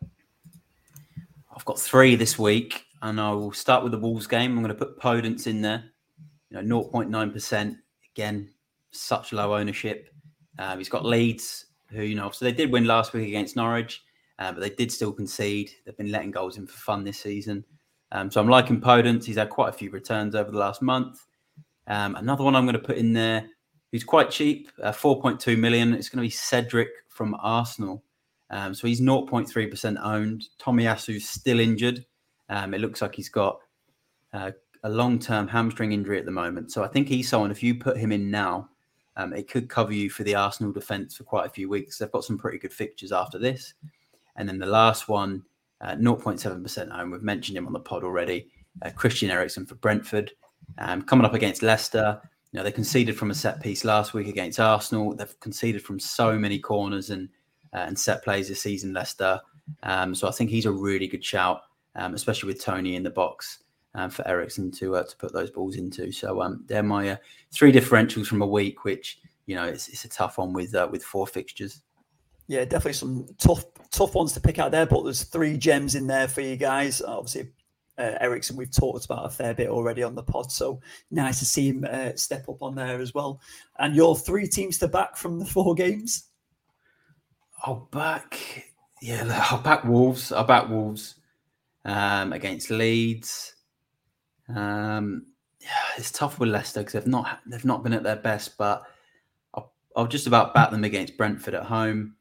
I've 1.57 1.65
got 1.65 1.79
three 1.79 2.17
this 2.17 2.39
week. 2.39 2.85
and 3.03 3.21
I 3.21 3.31
will 3.33 3.53
start 3.53 3.83
with 3.83 3.93
the 3.93 3.99
Wolves 3.99 4.27
game. 4.27 4.53
I'm 4.53 4.65
going 4.65 4.69
to 4.69 4.75
put 4.75 4.99
Podence 4.99 5.47
in 5.47 5.61
there. 5.61 5.85
You 6.51 6.63
know, 6.63 6.83
0.9%. 6.83 7.77
Again, 8.15 8.51
such 8.93 9.33
low 9.33 9.55
ownership. 9.55 10.09
Um, 10.59 10.79
he's 10.79 10.89
got 10.89 11.05
Leeds, 11.05 11.67
who, 11.91 12.03
you 12.03 12.15
know, 12.15 12.31
so 12.31 12.45
they 12.45 12.53
did 12.53 12.73
win 12.73 12.87
last 12.87 13.13
week 13.13 13.29
against 13.29 13.57
Norwich, 13.57 14.03
uh, 14.39 14.53
but 14.53 14.61
they 14.61 14.71
did 14.71 14.91
still 14.91 15.13
concede. 15.13 15.71
They've 15.85 15.97
been 15.97 16.13
letting 16.13 16.31
goals 16.31 16.57
in 16.57 16.67
for 16.67 16.79
fun 16.79 17.05
this 17.05 17.19
season. 17.19 17.65
Um, 18.13 18.31
so 18.31 18.41
I'm 18.41 18.49
liking 18.49 18.81
Podence. 18.81 19.25
He's 19.25 19.37
had 19.37 19.51
quite 19.51 19.69
a 19.69 19.77
few 19.77 19.91
returns 19.91 20.35
over 20.35 20.51
the 20.51 20.59
last 20.59 20.81
month. 20.81 21.27
Um, 21.89 22.15
another 22.17 22.45
one 22.45 22.57
I'm 22.57 22.65
going 22.65 22.75
to 22.75 22.79
put 22.79 22.97
in 22.97 23.13
there, 23.13 23.49
who's 23.93 24.05
quite 24.05 24.31
cheap, 24.31 24.71
uh, 24.83 24.93
4.2 24.93 25.59
million. 25.59 25.93
It's 25.93 26.09
going 26.09 26.23
to 26.23 26.27
be 26.27 26.31
Cedric 26.31 26.89
from 27.09 27.37
Arsenal. 27.41 28.03
Um, 28.51 28.75
so 28.75 28.87
he's 28.87 29.01
0.3% 29.01 29.97
owned. 30.03 30.45
Tomiyasu's 30.61 31.29
still 31.29 31.61
injured. 31.61 32.05
Um, 32.49 32.75
it 32.75 32.81
looks 32.81 33.03
like 33.03 33.15
he's 33.15 33.29
got 33.29 33.59
uh, 34.33 34.53
a 34.83 34.89
long 34.89 35.19
term 35.19 35.49
hamstring 35.49 35.93
injury 35.93 36.19
at 36.19 36.27
the 36.27 36.31
moment. 36.31 36.71
So 36.71 36.85
I 36.85 36.89
think 36.89 37.09
he's 37.09 37.29
someone, 37.29 37.51
if 37.51 37.63
you 37.63 37.75
put 37.75 37.97
him 37.97 38.13
in 38.13 38.31
now, 38.31 38.69
um, 39.17 39.33
it 39.33 39.49
could 39.49 39.69
cover 39.69 39.93
you 39.93 40.11
for 40.11 40.25
the 40.25 40.35
Arsenal 40.35 40.73
defence 40.73 41.17
for 41.17 41.25
quite 41.25 41.47
a 41.47 41.51
few 41.51 41.69
weeks. 41.69 41.99
They've 41.99 42.11
got 42.11 42.25
some 42.25 42.39
pretty 42.39 42.59
good 42.59 42.73
fixtures 42.73 43.13
after 43.13 43.39
this. 43.39 43.75
And 44.37 44.49
then 44.49 44.59
the 44.59 44.67
last 44.67 45.09
one, 45.09 45.43
uh, 45.81 45.95
0.7% 45.95 46.99
owned. 46.99 47.13
We've 47.13 47.23
mentioned 47.23 47.57
him 47.57 47.67
on 47.67 47.73
the 47.73 47.81
pod 47.81 48.05
already. 48.05 48.49
Uh, 48.83 48.91
Christian 48.91 49.31
Eriksen 49.31 49.67
for 49.67 49.77
Brentford. 49.77 50.33
Um, 50.79 51.03
coming 51.03 51.25
up 51.25 51.35
against 51.35 51.63
Leicester. 51.63 52.21
You 52.51 52.59
know, 52.59 52.65
they 52.65 52.73
conceded 52.73 53.17
from 53.17 53.31
a 53.31 53.35
set 53.35 53.61
piece 53.61 53.85
last 53.85 54.15
week 54.15 54.27
against 54.27 54.61
Arsenal. 54.61 55.15
They've 55.15 55.41
conceded 55.41 55.83
from 55.83 56.01
so 56.01 56.39
many 56.39 56.59
corners 56.59 57.11
and 57.11 57.29
and 57.75 57.99
set 57.99 58.25
plays 58.25 58.49
this 58.49 58.63
season, 58.63 58.93
Leicester. 58.93 59.41
Um, 59.83 60.15
so 60.15 60.29
I 60.29 60.31
think 60.31 60.51
he's 60.51 60.67
a 60.67 60.73
really 60.73 61.07
good 61.07 61.25
shout, 61.25 61.63
um, 61.97 62.15
especially 62.15 62.49
with 62.49 62.63
Toney 62.63 62.97
in 62.97 63.03
the 63.03 63.11
box 63.11 63.65
um, 63.95 64.11
for 64.11 64.27
Eriksen 64.27 64.71
to 64.73 64.97
uh, 64.97 65.05
to 65.05 65.17
put 65.17 65.33
those 65.33 65.51
balls 65.51 65.77
into. 65.77 66.13
So 66.13 66.43
um, 66.43 66.65
they're 66.67 66.83
my 66.83 67.11
uh, 67.11 67.17
three 67.53 67.73
differentials 67.73 68.27
from 68.27 68.43
a 68.43 68.47
week, 68.47 68.85
which 68.85 69.19
you 69.47 69.55
know 69.55 69.65
it's, 69.65 69.89
it's 69.89 70.05
a 70.05 70.09
tough 70.09 70.39
one 70.39 70.53
with 70.53 70.75
uh, 70.75 70.89
with 70.91 71.03
four 71.03 71.27
fixtures. 71.27 71.81
Yeah, 72.47 72.65
definitely 72.65 72.95
some 72.95 73.27
tough 73.39 73.65
tough 73.91 74.15
ones 74.15 74.33
to 74.33 74.41
pick 74.41 74.59
out 74.59 74.71
there, 74.71 74.87
but 74.87 75.03
there's 75.03 75.25
three 75.25 75.57
gems 75.57 75.95
in 75.95 76.07
there 76.07 76.29
for 76.29 76.41
you 76.41 76.57
guys. 76.57 77.01
Obviously, 77.01 77.51
uh, 77.97 78.17
Eriksen 78.21 78.57
we've 78.57 78.75
talked 78.75 79.05
about 79.05 79.27
a 79.27 79.31
fair 79.31 79.55
bit 79.55 79.69
already 79.69 80.03
on 80.03 80.15
the 80.15 80.23
pod, 80.23 80.51
so 80.51 80.81
nice 81.11 81.39
to 81.39 81.45
see 81.45 81.69
him 81.69 81.87
uh, 81.89 82.11
step 82.17 82.49
up 82.49 82.63
on 82.63 82.75
there 82.75 83.01
as 83.01 83.15
well. 83.15 83.41
And 83.79 83.95
your 83.95 84.17
three 84.17 84.47
teams 84.47 84.79
to 84.79 84.89
back 84.89 85.17
from 85.17 85.39
the 85.39 85.47
four 85.47 85.75
games. 85.75 86.29
I'll 87.67 87.89
back, 87.91 88.67
yeah, 89.01 89.47
I'll 89.51 89.63
back 89.63 89.85
Wolves. 89.85 90.33
I'll 90.33 90.45
back 90.45 90.69
Wolves 90.69 91.15
um, 91.87 92.35
against 92.35 92.71
Leeds. 92.71 93.55
Um, 94.55 95.27
yeah, 95.61 95.71
it's 95.97 96.11
tough 96.11 96.39
with 96.39 96.51
Leicester 96.51 96.81
because 96.81 96.93
they've 96.93 97.07
not 97.07 97.41
they've 97.47 97.65
not 97.65 97.83
been 97.83 97.95
at 97.95 98.03
their 98.03 98.17
best, 98.17 98.59
but 98.59 98.85
I'll, 99.55 99.73
I'll 99.97 100.07
just 100.07 100.27
about 100.27 100.53
back 100.53 100.73
them 100.73 100.85
against 100.85 101.17
Brentford 101.17 101.55
at 101.55 101.63
home. 101.63 102.17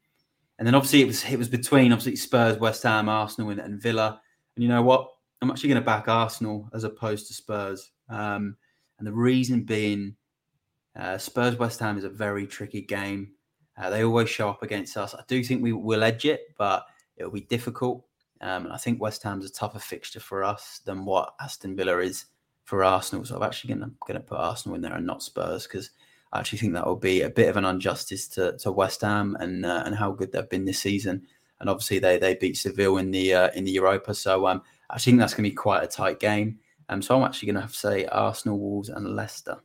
And 0.58 0.66
then 0.66 0.74
obviously 0.74 1.02
it 1.02 1.06
was 1.06 1.22
it 1.24 1.36
was 1.36 1.48
between 1.50 1.92
obviously 1.92 2.16
Spurs, 2.16 2.56
West 2.58 2.82
Ham, 2.84 3.10
Arsenal, 3.10 3.50
and, 3.50 3.60
and 3.60 3.82
Villa. 3.82 4.22
And 4.56 4.62
you 4.62 4.70
know 4.70 4.82
what? 4.82 5.10
I'm 5.42 5.50
actually 5.50 5.68
going 5.68 5.82
to 5.82 5.84
back 5.84 6.08
Arsenal 6.08 6.70
as 6.72 6.84
opposed 6.84 7.26
to 7.26 7.34
Spurs. 7.34 7.90
Um, 8.08 8.56
and 8.98 9.06
the 9.06 9.12
reason 9.12 9.64
being, 9.64 10.16
uh, 10.98 11.18
Spurs 11.18 11.56
West 11.56 11.80
Ham 11.80 11.98
is 11.98 12.04
a 12.04 12.08
very 12.08 12.46
tricky 12.46 12.80
game. 12.80 13.33
Uh, 13.76 13.90
they 13.90 14.04
always 14.04 14.30
show 14.30 14.48
up 14.48 14.62
against 14.62 14.96
us. 14.96 15.14
I 15.14 15.22
do 15.26 15.42
think 15.42 15.62
we 15.62 15.72
will 15.72 16.04
edge 16.04 16.24
it, 16.24 16.54
but 16.56 16.86
it'll 17.16 17.32
be 17.32 17.40
difficult. 17.40 18.04
Um, 18.40 18.64
and 18.64 18.72
I 18.72 18.76
think 18.76 19.00
West 19.00 19.22
Ham's 19.22 19.46
a 19.46 19.52
tougher 19.52 19.78
fixture 19.78 20.20
for 20.20 20.44
us 20.44 20.80
than 20.84 21.04
what 21.04 21.34
Aston 21.40 21.76
Villa 21.76 21.98
is 21.98 22.26
for 22.64 22.84
Arsenal. 22.84 23.24
So 23.24 23.36
I'm 23.36 23.42
actually 23.42 23.74
going 23.74 23.94
to 24.08 24.20
put 24.20 24.38
Arsenal 24.38 24.76
in 24.76 24.82
there 24.82 24.94
and 24.94 25.06
not 25.06 25.22
Spurs 25.22 25.66
because 25.66 25.90
I 26.32 26.40
actually 26.40 26.58
think 26.58 26.74
that 26.74 26.86
will 26.86 26.96
be 26.96 27.22
a 27.22 27.30
bit 27.30 27.48
of 27.48 27.56
an 27.56 27.64
injustice 27.64 28.28
to, 28.28 28.56
to 28.58 28.72
West 28.72 29.02
Ham 29.02 29.36
and 29.40 29.64
uh, 29.64 29.82
and 29.86 29.94
how 29.94 30.10
good 30.10 30.32
they've 30.32 30.48
been 30.48 30.64
this 30.64 30.80
season. 30.80 31.22
And 31.60 31.70
obviously 31.70 32.00
they 32.00 32.18
they 32.18 32.34
beat 32.34 32.56
Seville 32.56 32.98
in 32.98 33.10
the 33.10 33.34
uh, 33.34 33.50
in 33.54 33.64
the 33.64 33.70
Europa. 33.70 34.14
So 34.14 34.46
um, 34.46 34.62
I 34.90 34.98
think 34.98 35.18
that's 35.18 35.34
going 35.34 35.44
to 35.44 35.50
be 35.50 35.54
quite 35.54 35.84
a 35.84 35.88
tight 35.88 36.20
game. 36.20 36.58
Um, 36.88 37.00
so 37.00 37.16
I'm 37.16 37.24
actually 37.24 37.46
going 37.46 37.56
to 37.56 37.62
have 37.62 37.72
to 37.72 37.78
say 37.78 38.04
Arsenal, 38.06 38.58
Wolves, 38.58 38.88
and 38.88 39.16
Leicester. 39.16 39.58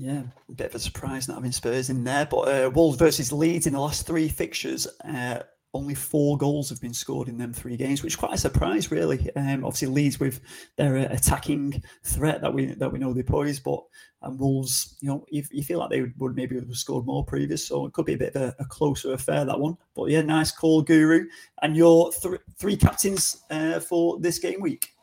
Yeah, 0.00 0.22
a 0.48 0.52
bit 0.52 0.68
of 0.68 0.74
a 0.76 0.78
surprise 0.78 1.28
not 1.28 1.34
having 1.34 1.52
Spurs 1.52 1.90
in 1.90 2.04
there. 2.04 2.24
But 2.24 2.48
uh, 2.48 2.70
Wolves 2.70 2.96
versus 2.96 3.32
Leeds 3.32 3.66
in 3.66 3.74
the 3.74 3.80
last 3.80 4.06
three 4.06 4.30
fixtures, 4.30 4.86
uh, 5.04 5.42
only 5.74 5.94
four 5.94 6.38
goals 6.38 6.70
have 6.70 6.80
been 6.80 6.94
scored 6.94 7.28
in 7.28 7.36
them 7.36 7.52
three 7.52 7.76
games, 7.76 8.02
which 8.02 8.14
is 8.14 8.16
quite 8.16 8.32
a 8.32 8.38
surprise, 8.38 8.90
really. 8.90 9.28
Um, 9.36 9.62
obviously, 9.62 9.88
Leeds 9.88 10.18
with 10.18 10.40
their 10.76 10.96
uh, 10.96 11.14
attacking 11.14 11.82
threat 12.02 12.40
that 12.40 12.54
we 12.54 12.72
that 12.72 12.90
we 12.90 12.98
know 12.98 13.12
they 13.12 13.22
pose, 13.22 13.60
but 13.60 13.82
Wolves, 14.22 14.96
you 15.02 15.10
know, 15.10 15.26
you, 15.28 15.42
you, 15.50 15.62
feel 15.62 15.78
like 15.78 15.90
they 15.90 16.00
would, 16.00 16.18
would, 16.18 16.34
maybe 16.34 16.54
have 16.54 16.74
scored 16.74 17.04
more 17.04 17.22
previous, 17.22 17.68
so 17.68 17.84
it 17.84 17.92
could 17.92 18.06
be 18.06 18.14
a 18.14 18.18
bit 18.18 18.34
of 18.34 18.40
a, 18.40 18.56
a 18.58 18.64
closer 18.64 19.12
affair 19.12 19.44
that 19.44 19.60
one. 19.60 19.76
But 19.94 20.08
yeah, 20.08 20.22
nice 20.22 20.50
call, 20.50 20.80
Guru. 20.80 21.26
And 21.60 21.76
your 21.76 22.10
th- 22.10 22.40
three 22.56 22.78
captains 22.78 23.44
uh, 23.50 23.80
for 23.80 24.18
this 24.18 24.38
game 24.38 24.62
week. 24.62 24.94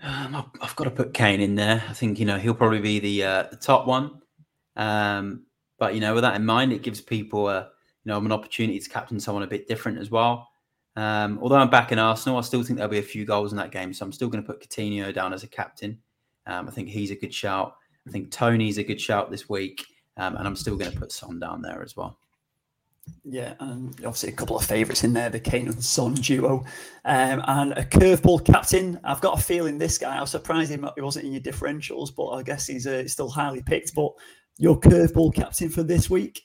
Um, 0.00 0.36
I've, 0.36 0.44
I've, 0.62 0.76
got 0.76 0.84
to 0.84 0.90
put 0.92 1.12
Kane 1.12 1.40
in 1.40 1.56
there. 1.56 1.82
I 1.88 1.92
think 1.92 2.20
you 2.20 2.24
know 2.24 2.38
he'll 2.38 2.54
probably 2.54 2.80
be 2.80 3.00
the 3.00 3.24
uh, 3.24 3.42
the 3.50 3.56
top 3.56 3.88
one. 3.88 4.20
Um, 4.78 5.44
but 5.78 5.94
you 5.94 6.00
know, 6.00 6.14
with 6.14 6.22
that 6.22 6.36
in 6.36 6.46
mind, 6.46 6.72
it 6.72 6.82
gives 6.82 7.00
people 7.00 7.48
a 7.48 7.70
you 8.04 8.10
know 8.10 8.18
an 8.18 8.32
opportunity 8.32 8.78
to 8.78 8.88
captain 8.88 9.20
someone 9.20 9.42
a 9.42 9.48
bit 9.48 9.68
different 9.68 9.98
as 9.98 10.10
well. 10.10 10.48
Um, 10.96 11.38
although 11.42 11.56
I'm 11.56 11.70
back 11.70 11.92
in 11.92 11.98
Arsenal, 11.98 12.38
I 12.38 12.40
still 12.40 12.62
think 12.62 12.78
there'll 12.78 12.90
be 12.90 12.98
a 12.98 13.02
few 13.02 13.24
goals 13.24 13.52
in 13.52 13.58
that 13.58 13.70
game, 13.70 13.92
so 13.92 14.04
I'm 14.04 14.12
still 14.12 14.28
going 14.28 14.42
to 14.42 14.46
put 14.46 14.60
Coutinho 14.60 15.12
down 15.12 15.32
as 15.32 15.42
a 15.42 15.48
captain. 15.48 15.98
Um, 16.46 16.66
I 16.66 16.70
think 16.70 16.88
he's 16.88 17.10
a 17.10 17.16
good 17.16 17.32
shout. 17.32 17.76
I 18.06 18.10
think 18.10 18.30
Toney's 18.30 18.78
a 18.78 18.82
good 18.82 19.00
shout 19.00 19.30
this 19.30 19.48
week, 19.48 19.84
um, 20.16 20.36
and 20.36 20.46
I'm 20.46 20.56
still 20.56 20.76
going 20.76 20.90
to 20.90 20.98
put 20.98 21.12
Son 21.12 21.38
down 21.38 21.62
there 21.62 21.82
as 21.82 21.96
well. 21.96 22.18
Yeah, 23.24 23.54
and 23.60 23.90
obviously 23.98 24.30
a 24.30 24.32
couple 24.32 24.56
of 24.56 24.64
favourites 24.64 25.04
in 25.04 25.12
there, 25.12 25.30
the 25.30 25.40
Kane 25.40 25.68
and 25.68 25.82
Son 25.82 26.14
duo, 26.14 26.64
um, 27.04 27.42
and 27.46 27.72
a 27.72 27.84
curveball 27.84 28.44
captain. 28.44 28.98
I've 29.04 29.20
got 29.20 29.38
a 29.38 29.42
feeling 29.42 29.78
this 29.78 29.98
guy. 29.98 30.16
I 30.16 30.20
was 30.20 30.30
surprised 30.30 30.70
he 30.70 31.02
wasn't 31.02 31.26
in 31.26 31.32
your 31.32 31.42
differentials, 31.42 32.14
but 32.14 32.30
I 32.30 32.42
guess 32.42 32.66
he's 32.66 32.86
uh, 32.86 33.06
still 33.06 33.28
highly 33.28 33.62
picked. 33.62 33.94
But 33.94 34.12
your 34.58 34.78
curveball 34.78 35.34
captain 35.34 35.70
for 35.70 35.82
this 35.82 36.10
week? 36.10 36.42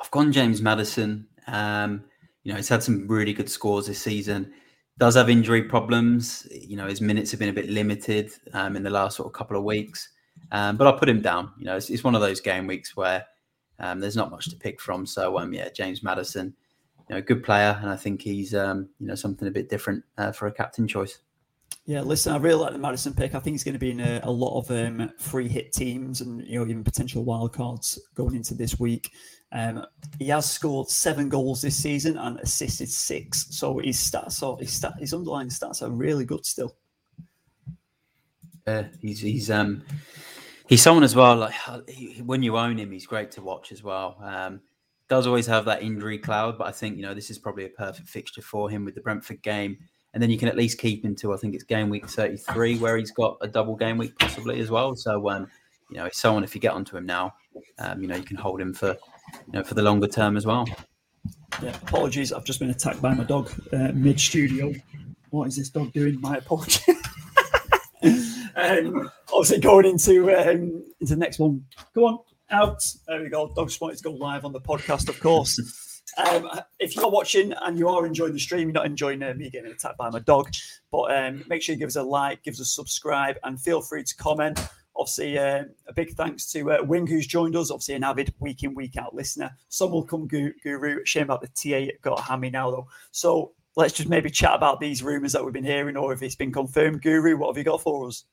I've 0.00 0.10
gone 0.10 0.32
James 0.32 0.62
Maddison. 0.62 1.26
Um, 1.46 2.04
you 2.44 2.52
know, 2.52 2.56
he's 2.56 2.68
had 2.68 2.82
some 2.82 3.06
really 3.08 3.32
good 3.32 3.50
scores 3.50 3.86
this 3.86 4.00
season. 4.00 4.52
Does 4.98 5.16
have 5.16 5.28
injury 5.28 5.64
problems. 5.64 6.46
You 6.50 6.76
know, 6.76 6.86
his 6.86 7.00
minutes 7.00 7.30
have 7.32 7.40
been 7.40 7.48
a 7.48 7.52
bit 7.52 7.68
limited 7.68 8.32
um, 8.52 8.76
in 8.76 8.82
the 8.82 8.90
last 8.90 9.16
sort 9.16 9.26
of 9.26 9.32
couple 9.32 9.56
of 9.56 9.64
weeks. 9.64 10.08
Um, 10.50 10.76
but 10.76 10.86
I'll 10.86 10.98
put 10.98 11.08
him 11.08 11.20
down. 11.20 11.52
You 11.58 11.66
know, 11.66 11.76
it's, 11.76 11.90
it's 11.90 12.04
one 12.04 12.14
of 12.14 12.20
those 12.20 12.40
game 12.40 12.66
weeks 12.66 12.96
where 12.96 13.24
um, 13.78 14.00
there's 14.00 14.16
not 14.16 14.30
much 14.30 14.48
to 14.50 14.56
pick 14.56 14.80
from. 14.80 15.06
So, 15.06 15.38
um, 15.38 15.52
yeah, 15.52 15.68
James 15.70 16.02
Maddison, 16.02 16.54
you 17.08 17.16
know, 17.16 17.22
good 17.22 17.42
player, 17.42 17.78
and 17.80 17.90
I 17.90 17.96
think 17.96 18.22
he's 18.22 18.54
um, 18.54 18.88
you 18.98 19.06
know 19.06 19.14
something 19.14 19.48
a 19.48 19.50
bit 19.50 19.68
different 19.68 20.04
uh, 20.18 20.32
for 20.32 20.46
a 20.46 20.52
captain 20.52 20.86
choice. 20.86 21.18
Yeah, 21.84 22.02
listen, 22.02 22.32
I 22.32 22.36
really 22.36 22.60
like 22.60 22.72
the 22.72 22.78
Maddison 22.78 23.12
pick. 23.12 23.34
I 23.34 23.40
think 23.40 23.54
he's 23.54 23.64
going 23.64 23.74
to 23.74 23.78
be 23.78 23.90
in 23.90 24.00
a, 24.00 24.20
a 24.22 24.30
lot 24.30 24.58
of 24.58 24.70
um, 24.70 25.10
free 25.18 25.48
hit 25.48 25.72
teams 25.72 26.20
and 26.20 26.46
you 26.46 26.58
know 26.58 26.64
even 26.64 26.84
potential 26.84 27.24
wild 27.24 27.52
cards 27.52 27.98
going 28.14 28.36
into 28.36 28.54
this 28.54 28.78
week. 28.78 29.10
Um, 29.50 29.84
he 30.18 30.28
has 30.28 30.50
scored 30.50 30.88
seven 30.88 31.28
goals 31.28 31.60
this 31.60 31.76
season 31.76 32.16
and 32.16 32.38
assisted 32.40 32.88
six, 32.88 33.46
so 33.50 33.78
his 33.78 33.98
stats, 33.98 34.42
or 34.42 34.58
his 34.58 34.72
stat, 34.72 34.94
his 34.98 35.12
underlying 35.12 35.48
stats 35.48 35.82
are 35.82 35.90
really 35.90 36.24
good 36.24 36.46
still. 36.46 36.76
Uh, 38.66 38.84
he's 39.00 39.20
he's 39.20 39.50
um 39.50 39.82
he's 40.68 40.82
someone 40.82 41.04
as 41.04 41.16
well. 41.16 41.36
Like 41.36 41.54
he, 41.88 42.22
when 42.22 42.44
you 42.44 42.56
own 42.56 42.78
him, 42.78 42.92
he's 42.92 43.06
great 43.06 43.32
to 43.32 43.42
watch 43.42 43.72
as 43.72 43.82
well. 43.82 44.16
Um, 44.22 44.60
does 45.08 45.26
always 45.26 45.46
have 45.48 45.64
that 45.64 45.82
injury 45.82 46.18
cloud, 46.18 46.56
but 46.56 46.68
I 46.68 46.70
think 46.70 46.96
you 46.96 47.02
know 47.02 47.12
this 47.12 47.28
is 47.28 47.38
probably 47.38 47.64
a 47.64 47.70
perfect 47.70 48.08
fixture 48.08 48.40
for 48.40 48.70
him 48.70 48.84
with 48.84 48.94
the 48.94 49.00
Brentford 49.00 49.42
game 49.42 49.76
and 50.14 50.22
then 50.22 50.30
you 50.30 50.38
can 50.38 50.48
at 50.48 50.56
least 50.56 50.78
keep 50.78 51.04
him 51.04 51.14
to 51.16 51.32
I 51.32 51.36
think 51.36 51.54
it's 51.54 51.64
game 51.64 51.88
week 51.88 52.08
33 52.08 52.78
where 52.78 52.96
he's 52.96 53.10
got 53.10 53.38
a 53.40 53.48
double 53.48 53.76
game 53.76 53.98
week 53.98 54.18
possibly 54.18 54.60
as 54.60 54.70
well. 54.70 54.94
So 54.94 55.30
um, 55.30 55.48
you 55.90 55.98
know, 55.98 56.06
it's 56.06 56.18
someone 56.18 56.44
if 56.44 56.54
you 56.54 56.60
get 56.60 56.72
onto 56.72 56.96
him 56.96 57.06
now, 57.06 57.34
um, 57.78 58.00
you 58.00 58.08
know, 58.08 58.16
you 58.16 58.22
can 58.22 58.36
hold 58.36 58.60
him 58.60 58.72
for 58.72 58.96
you 59.46 59.52
know 59.52 59.62
for 59.62 59.74
the 59.74 59.82
longer 59.82 60.08
term 60.08 60.36
as 60.36 60.46
well. 60.46 60.66
Yeah, 61.62 61.76
apologies, 61.82 62.32
I've 62.32 62.44
just 62.44 62.58
been 62.58 62.70
attacked 62.70 63.02
by 63.02 63.14
my 63.14 63.24
dog 63.24 63.50
uh, 63.72 63.92
mid 63.94 64.18
studio. 64.18 64.72
What 65.30 65.48
is 65.48 65.56
this 65.56 65.70
dog 65.70 65.92
doing? 65.92 66.20
My 66.20 66.36
apologies. 66.36 66.84
um, 68.56 69.10
obviously, 69.32 69.60
going 69.60 69.86
into 69.86 70.30
um, 70.34 70.84
into 71.00 71.14
the 71.14 71.16
next 71.16 71.38
one. 71.38 71.64
Go 71.94 72.06
on, 72.06 72.18
out. 72.52 72.82
There 73.06 73.22
we 73.22 73.28
go. 73.28 73.52
Dog 73.54 73.70
wanted 73.80 73.98
to 73.98 74.04
go 74.04 74.12
live 74.12 74.44
on 74.44 74.52
the 74.52 74.60
podcast, 74.60 75.08
of 75.08 75.18
course. 75.20 75.58
Um, 76.18 76.48
if 76.78 76.94
you're 76.94 77.10
watching 77.10 77.52
and 77.62 77.78
you 77.78 77.88
are 77.88 78.06
enjoying 78.06 78.32
the 78.32 78.38
stream, 78.38 78.68
you're 78.68 78.74
not 78.74 78.86
enjoying 78.86 79.22
uh, 79.22 79.34
me 79.34 79.50
getting 79.50 79.70
attacked 79.70 79.96
by 79.96 80.10
my 80.10 80.18
dog, 80.18 80.50
but 80.90 81.16
um, 81.16 81.44
make 81.48 81.62
sure 81.62 81.74
you 81.74 81.78
give 81.78 81.88
us 81.88 81.96
a 81.96 82.02
like, 82.02 82.42
give 82.42 82.52
us 82.54 82.60
a 82.60 82.64
subscribe, 82.64 83.36
and 83.44 83.60
feel 83.60 83.80
free 83.80 84.04
to 84.04 84.16
comment. 84.16 84.60
Obviously, 84.94 85.38
uh, 85.38 85.64
a 85.88 85.92
big 85.94 86.10
thanks 86.10 86.50
to 86.52 86.70
uh, 86.70 86.82
Wing, 86.82 87.06
who's 87.06 87.26
joined 87.26 87.56
us. 87.56 87.70
Obviously, 87.70 87.94
an 87.94 88.04
avid 88.04 88.34
week 88.40 88.62
in, 88.62 88.74
week 88.74 88.96
out 88.98 89.14
listener. 89.14 89.50
Some 89.68 89.90
will 89.90 90.04
come 90.04 90.26
guru. 90.28 91.04
Shame 91.04 91.24
about 91.24 91.40
the 91.40 91.48
TA 91.48 91.92
got 92.02 92.18
a 92.18 92.22
hammy 92.22 92.50
now, 92.50 92.70
though. 92.70 92.88
So, 93.10 93.52
let's 93.74 93.94
just 93.94 94.10
maybe 94.10 94.28
chat 94.28 94.54
about 94.54 94.80
these 94.80 95.02
rumours 95.02 95.32
that 95.32 95.42
we've 95.42 95.54
been 95.54 95.64
hearing, 95.64 95.96
or 95.96 96.12
if 96.12 96.22
it's 96.22 96.34
been 96.34 96.52
confirmed. 96.52 97.00
Guru, 97.00 97.38
what 97.38 97.48
have 97.48 97.56
you 97.56 97.64
got 97.64 97.80
for 97.80 98.06
us? 98.06 98.24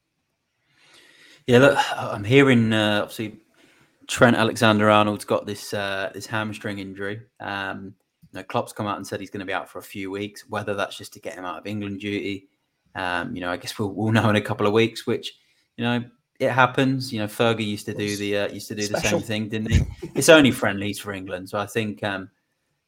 Yeah, 1.47 1.59
look, 1.59 1.79
I'm 1.97 2.25
hearing 2.25 2.73
uh, 2.73 2.99
obviously 3.03 3.39
Trent 4.09 4.35
Alexander 4.35 4.89
Arnold's 4.89 5.23
got 5.23 5.45
this 5.45 5.73
uh, 5.73 6.09
this 6.13 6.25
hamstring 6.25 6.79
injury. 6.79 7.21
Um, 7.39 7.93
you 8.31 8.39
know, 8.39 8.43
Klopp's 8.43 8.73
come 8.73 8.87
out 8.87 8.97
and 8.97 9.05
said 9.05 9.19
he's 9.19 9.29
going 9.29 9.39
to 9.39 9.45
be 9.45 9.53
out 9.53 9.69
for 9.69 9.77
a 9.77 9.83
few 9.83 10.09
weeks. 10.09 10.45
Whether 10.49 10.73
that's 10.73 10.97
just 10.97 11.13
to 11.13 11.19
get 11.19 11.35
him 11.35 11.45
out 11.45 11.59
of 11.59 11.67
England 11.67 11.99
duty, 11.99 12.49
um, 12.95 13.35
you 13.35 13.41
know, 13.41 13.51
I 13.51 13.57
guess 13.57 13.77
we'll, 13.77 13.93
we'll 13.93 14.11
know 14.11 14.29
in 14.29 14.35
a 14.35 14.41
couple 14.41 14.65
of 14.65 14.73
weeks. 14.73 15.05
Which 15.05 15.33
you 15.77 15.83
know, 15.83 16.03
it 16.39 16.49
happens. 16.49 17.13
You 17.13 17.19
know, 17.19 17.27
Fergie 17.27 17.65
used 17.65 17.85
to 17.85 17.93
do 17.93 18.17
the 18.17 18.37
uh, 18.37 18.47
used 18.49 18.67
to 18.69 18.75
do 18.75 18.83
Special. 18.83 19.19
the 19.19 19.25
same 19.25 19.49
thing, 19.49 19.49
didn't 19.49 19.71
he? 19.71 20.09
it's 20.15 20.29
only 20.29 20.51
friendlies 20.51 20.99
for 20.99 21.13
England, 21.13 21.47
so 21.47 21.59
I 21.59 21.67
think 21.67 22.03
um, 22.03 22.31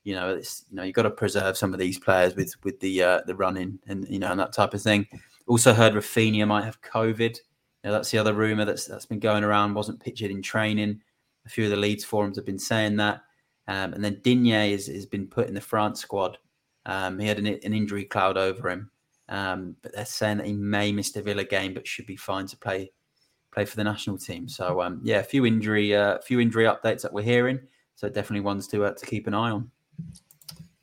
you 0.04 0.16
know, 0.16 0.34
it's 0.34 0.66
you 0.72 0.78
know, 0.78 0.84
you've 0.84 0.96
got 0.96 1.04
to 1.04 1.12
preserve 1.12 1.56
some 1.56 1.72
of 1.72 1.80
these 1.80 2.00
players 2.00 2.36
with 2.36 2.56
with 2.64 2.80
the 2.80 3.04
uh, 3.04 3.22
the 3.28 3.36
running 3.36 3.78
and 3.88 4.08
you 4.10 4.18
know 4.18 4.32
and 4.32 4.40
that 4.40 4.54
type 4.54 4.74
of 4.74 4.82
thing. 4.82 5.08
Also 5.46 5.74
heard 5.74 5.94
Raphinha 5.94 6.48
might 6.48 6.66
have 6.66 6.82
COVID. 6.82 7.38
You 7.38 7.90
know, 7.90 7.92
that's 7.92 8.10
the 8.10 8.18
other 8.18 8.34
rumor 8.34 8.66
that's 8.66 8.86
that's 8.86 9.06
been 9.06 9.20
going 9.20 9.44
around. 9.44 9.76
Wasn't 9.76 10.00
pictured 10.00 10.32
in 10.32 10.42
training. 10.42 11.02
A 11.46 11.50
few 11.50 11.66
of 11.66 11.72
the 11.72 11.78
Leeds 11.78 12.04
forums 12.04 12.38
have 12.38 12.46
been 12.46 12.60
saying 12.60 12.98
that. 12.98 13.22
Um, 13.68 13.94
and 13.94 14.04
then 14.04 14.20
Digne 14.24 14.72
has, 14.72 15.06
been 15.06 15.28
put 15.28 15.48
in 15.48 15.54
the 15.54 15.62
France 15.62 16.02
squad. 16.02 16.38
Um, 16.86 17.20
he 17.20 17.28
had 17.28 17.40
an, 17.40 17.48
an, 17.48 17.74
injury 17.74 18.06
cloud 18.06 18.38
over 18.38 18.70
him, 18.70 18.90
um, 19.30 19.76
but 19.84 19.94
they're 19.94 20.06
saying 20.06 20.38
that 20.38 20.48
he 20.48 20.54
may 20.54 20.92
miss 20.92 21.12
the 21.12 21.22
Villa 21.22 21.44
game, 21.44 21.74
but 21.74 21.88
should 21.88 22.08
be 22.08 22.16
fine 22.16 22.48
to 22.48 22.58
play 22.58 22.92
play 23.54 23.66
for 23.66 23.76
the 23.76 23.84
national 23.84 24.18
team. 24.18 24.48
So 24.50 24.82
um, 24.82 25.00
yeah, 25.04 25.20
a 25.20 25.24
few 25.24 25.46
injury 25.46 25.96
uh, 25.96 26.20
few 26.20 26.40
injury 26.40 26.66
updates 26.66 27.04
that 27.04 27.14
we're 27.14 27.24
hearing. 27.24 27.60
So 27.96 28.10
definitely 28.10 28.42
ones 28.42 28.68
to 28.70 28.86
uh, 28.86 28.94
to 28.94 29.06
keep 29.06 29.28
an 29.28 29.36
eye 29.36 29.52
on. 29.52 29.70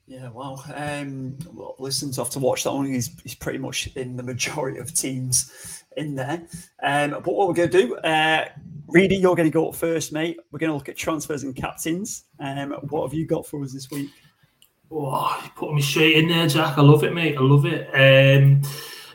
Yeah, 0.07 0.31
well, 0.31 0.65
um, 0.75 1.37
well, 1.53 1.75
listen, 1.79 2.11
to 2.13 2.23
have 2.23 2.31
to 2.31 2.39
watch 2.39 2.65
that 2.65 2.73
one. 2.73 2.87
He's, 2.87 3.11
he's 3.23 3.35
pretty 3.35 3.59
much 3.59 3.89
in 3.95 4.17
the 4.17 4.23
majority 4.23 4.79
of 4.79 4.95
teams 4.95 5.85
in 5.99 6.15
there. 6.15 6.43
Um, 6.83 7.11
but 7.11 7.27
what 7.29 7.49
we're 7.49 7.55
going 7.55 7.71
to 7.71 7.83
do, 7.87 7.97
uh, 7.97 8.47
Reedy, 8.89 9.17
you're 9.17 9.37
going 9.37 9.49
to 9.49 9.53
go 9.53 9.69
up 9.69 9.75
first, 9.75 10.13
mate. 10.13 10.39
We're 10.51 10.59
going 10.59 10.71
to 10.71 10.77
look 10.77 10.89
at 10.89 10.97
transfers 10.97 11.43
and 11.43 11.55
captains. 11.55 12.25
Um, 12.41 12.73
what 12.89 13.07
have 13.07 13.15
you 13.15 13.27
got 13.27 13.47
for 13.47 13.63
us 13.63 13.73
this 13.73 13.91
week? 13.91 14.11
Oh, 14.91 15.39
you 15.45 15.51
put 15.55 15.75
me 15.75 15.83
straight 15.83 16.17
in 16.17 16.29
there, 16.29 16.47
Jack. 16.47 16.79
I 16.79 16.81
love 16.81 17.05
it, 17.05 17.13
mate. 17.13 17.37
I 17.37 17.43
love 17.43 17.67
it. 17.67 17.89
Um, 17.93 18.63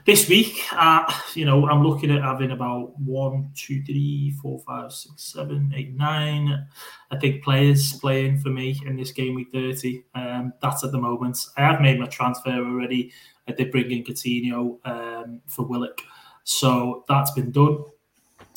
this 0.05 0.27
week, 0.27 0.61
uh, 0.73 1.11
you 1.33 1.45
know, 1.45 1.67
I'm 1.67 1.81
looking 1.81 2.11
at 2.11 2.21
having 2.21 2.51
about 2.51 2.99
one, 2.99 3.51
two, 3.55 3.81
three, 3.83 4.35
four, 4.41 4.59
five, 4.59 4.91
six, 4.91 5.33
seven, 5.33 5.73
eight, 5.75 5.95
nine. 5.95 6.67
I 7.09 7.17
think 7.17 7.43
players 7.43 7.93
playing 7.93 8.39
for 8.39 8.49
me 8.49 8.79
in 8.85 8.97
this 8.97 9.11
game 9.11 9.33
week 9.33 9.47
30. 9.53 10.03
Um, 10.13 10.53
that's 10.61 10.83
at 10.83 10.91
the 10.91 10.99
moment. 10.99 11.39
I 11.57 11.61
have 11.61 11.81
made 11.81 11.99
my 11.99 12.07
transfer 12.07 12.51
already. 12.51 13.13
I 13.47 13.53
did 13.53 13.71
bring 13.71 13.91
in 13.91 14.03
Coutinho 14.03 14.77
um, 14.85 15.41
for 15.47 15.65
Willock. 15.65 16.01
So 16.43 17.03
that's 17.07 17.31
been 17.31 17.51
done. 17.51 17.83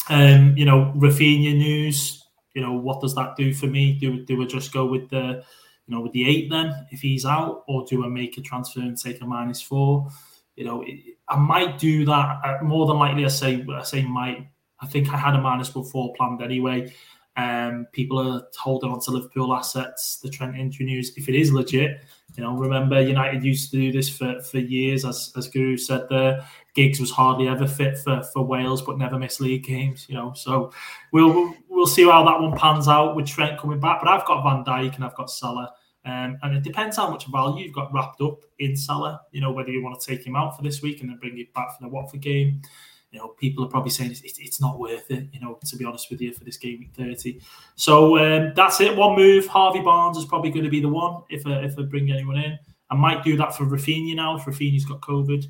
Um, 0.08 0.56
you 0.56 0.64
know, 0.64 0.92
Raphinha 0.96 1.56
news. 1.56 2.24
You 2.54 2.62
know, 2.62 2.72
what 2.72 3.00
does 3.00 3.14
that 3.14 3.36
do 3.36 3.52
for 3.52 3.66
me? 3.66 3.92
Do 3.92 4.24
do 4.24 4.42
I 4.42 4.46
just 4.46 4.72
go 4.72 4.86
with 4.86 5.10
the, 5.10 5.44
you 5.86 5.94
know, 5.94 6.00
with 6.00 6.12
the 6.12 6.26
eight 6.28 6.48
then 6.50 6.72
if 6.90 7.00
he's 7.00 7.26
out, 7.26 7.64
or 7.68 7.84
do 7.84 8.04
I 8.04 8.08
make 8.08 8.38
a 8.38 8.40
transfer 8.40 8.80
and 8.80 8.98
take 8.98 9.20
a 9.20 9.26
minus 9.26 9.60
four? 9.60 10.08
You 10.56 10.64
know, 10.64 10.84
I 11.28 11.36
might 11.36 11.78
do 11.78 12.06
that. 12.06 12.40
Uh, 12.42 12.64
more 12.64 12.86
than 12.86 12.96
likely, 12.96 13.24
I 13.24 13.28
say 13.28 13.64
I 13.70 13.82
say 13.82 14.02
might. 14.04 14.48
I 14.80 14.86
think 14.86 15.12
I 15.12 15.16
had 15.16 15.34
a 15.34 15.40
minus 15.40 15.68
four 15.68 16.14
planned 16.14 16.42
anyway. 16.42 16.92
Um, 17.36 17.86
people 17.92 18.18
are 18.18 18.44
holding 18.56 18.90
on 18.90 19.00
to 19.00 19.10
Liverpool 19.10 19.54
assets. 19.54 20.18
The 20.22 20.30
Trent 20.30 20.56
injury 20.56 20.86
news, 20.86 21.12
if 21.16 21.28
it 21.28 21.34
is 21.34 21.52
legit, 21.52 22.00
you 22.34 22.42
know, 22.42 22.56
remember 22.56 23.00
United 23.02 23.44
used 23.44 23.70
to 23.70 23.76
do 23.76 23.92
this 23.92 24.08
for, 24.08 24.40
for 24.40 24.58
years, 24.58 25.04
as 25.04 25.32
as 25.36 25.48
Guru 25.48 25.76
said 25.76 26.08
there. 26.08 26.46
Giggs 26.76 27.00
was 27.00 27.10
hardly 27.10 27.48
ever 27.48 27.66
fit 27.66 27.98
for, 27.98 28.22
for 28.32 28.44
Wales, 28.44 28.82
but 28.82 28.98
never 28.98 29.18
missed 29.18 29.40
league 29.40 29.64
games. 29.64 30.06
You 30.08 30.14
know, 30.14 30.32
so 30.34 30.72
we'll 31.10 31.54
we'll 31.68 31.86
see 31.86 32.04
how 32.04 32.24
that 32.24 32.40
one 32.40 32.56
pans 32.56 32.86
out 32.86 33.16
with 33.16 33.26
Trent 33.26 33.58
coming 33.58 33.80
back. 33.80 34.00
But 34.00 34.10
I've 34.10 34.26
got 34.26 34.44
Van 34.44 34.62
Dijk 34.62 34.94
and 34.94 35.04
I've 35.04 35.16
got 35.16 35.30
Salah, 35.30 35.72
um, 36.04 36.38
and 36.42 36.54
it 36.54 36.62
depends 36.62 36.96
how 36.96 37.10
much 37.10 37.26
value 37.26 37.64
you've 37.64 37.74
got 37.74 37.92
wrapped 37.92 38.20
up 38.20 38.40
in 38.58 38.76
Salah. 38.76 39.22
You 39.32 39.40
know, 39.40 39.50
whether 39.50 39.70
you 39.70 39.82
want 39.82 39.98
to 39.98 40.06
take 40.06 40.24
him 40.24 40.36
out 40.36 40.56
for 40.56 40.62
this 40.62 40.82
week 40.82 41.00
and 41.00 41.10
then 41.10 41.18
bring 41.18 41.36
him 41.36 41.46
back 41.54 41.76
for 41.76 41.82
the 41.82 41.88
Watford 41.88 42.20
game. 42.20 42.62
You 43.10 43.20
know, 43.20 43.28
people 43.28 43.64
are 43.64 43.68
probably 43.68 43.90
saying 43.90 44.10
it's, 44.10 44.20
it's 44.38 44.60
not 44.60 44.78
worth 44.78 45.10
it. 45.10 45.28
You 45.32 45.40
know, 45.40 45.58
to 45.64 45.76
be 45.76 45.86
honest 45.86 46.10
with 46.10 46.20
you, 46.20 46.34
for 46.34 46.44
this 46.44 46.58
game 46.58 46.80
week 46.80 46.92
thirty. 46.94 47.40
So 47.74 48.18
um, 48.18 48.52
that's 48.54 48.80
it. 48.80 48.94
One 48.94 49.16
move. 49.16 49.46
Harvey 49.46 49.80
Barnes 49.80 50.18
is 50.18 50.26
probably 50.26 50.50
going 50.50 50.64
to 50.64 50.70
be 50.70 50.80
the 50.80 50.88
one 50.88 51.22
if 51.30 51.46
I, 51.46 51.60
if 51.60 51.78
I 51.78 51.82
bring 51.82 52.12
anyone 52.12 52.36
in. 52.36 52.58
I 52.90 52.94
might 52.94 53.24
do 53.24 53.36
that 53.38 53.56
for 53.56 53.64
Raphinha 53.64 54.14
now. 54.14 54.36
If 54.36 54.44
Raphinha's 54.44 54.84
got 54.84 55.00
COVID 55.00 55.46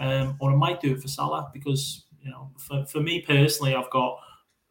um, 0.00 0.36
or 0.40 0.52
I 0.52 0.56
might 0.56 0.80
do 0.80 0.92
it 0.92 1.00
for 1.00 1.08
Salah 1.08 1.50
because 1.52 2.04
you 2.22 2.30
know, 2.30 2.50
for, 2.58 2.84
for 2.86 3.00
me 3.00 3.22
personally, 3.22 3.74
I've 3.74 3.90
got 3.90 4.18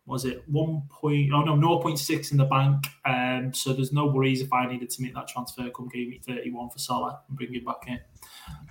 was 0.06 0.24
it 0.24 0.44
one 0.48 0.84
point? 0.90 1.32
Oh 1.34 1.42
no, 1.42 1.56
0.6 1.56 2.32
in 2.32 2.38
the 2.38 2.46
bank. 2.46 2.88
Um, 3.06 3.54
so 3.54 3.74
there's 3.74 3.92
no 3.92 4.08
worries 4.08 4.42
if 4.42 4.54
I 4.54 4.66
needed 4.66 4.90
to 4.92 5.02
make 5.02 5.14
that 5.16 5.28
transfer 5.28 5.70
come 5.70 5.90
game 5.90 6.08
week 6.10 6.24
31 6.24 6.70
for 6.70 6.80
Salah 6.80 7.20
and 7.28 7.38
bring 7.38 7.54
it 7.54 7.66
back 7.66 7.84
in. 7.88 8.00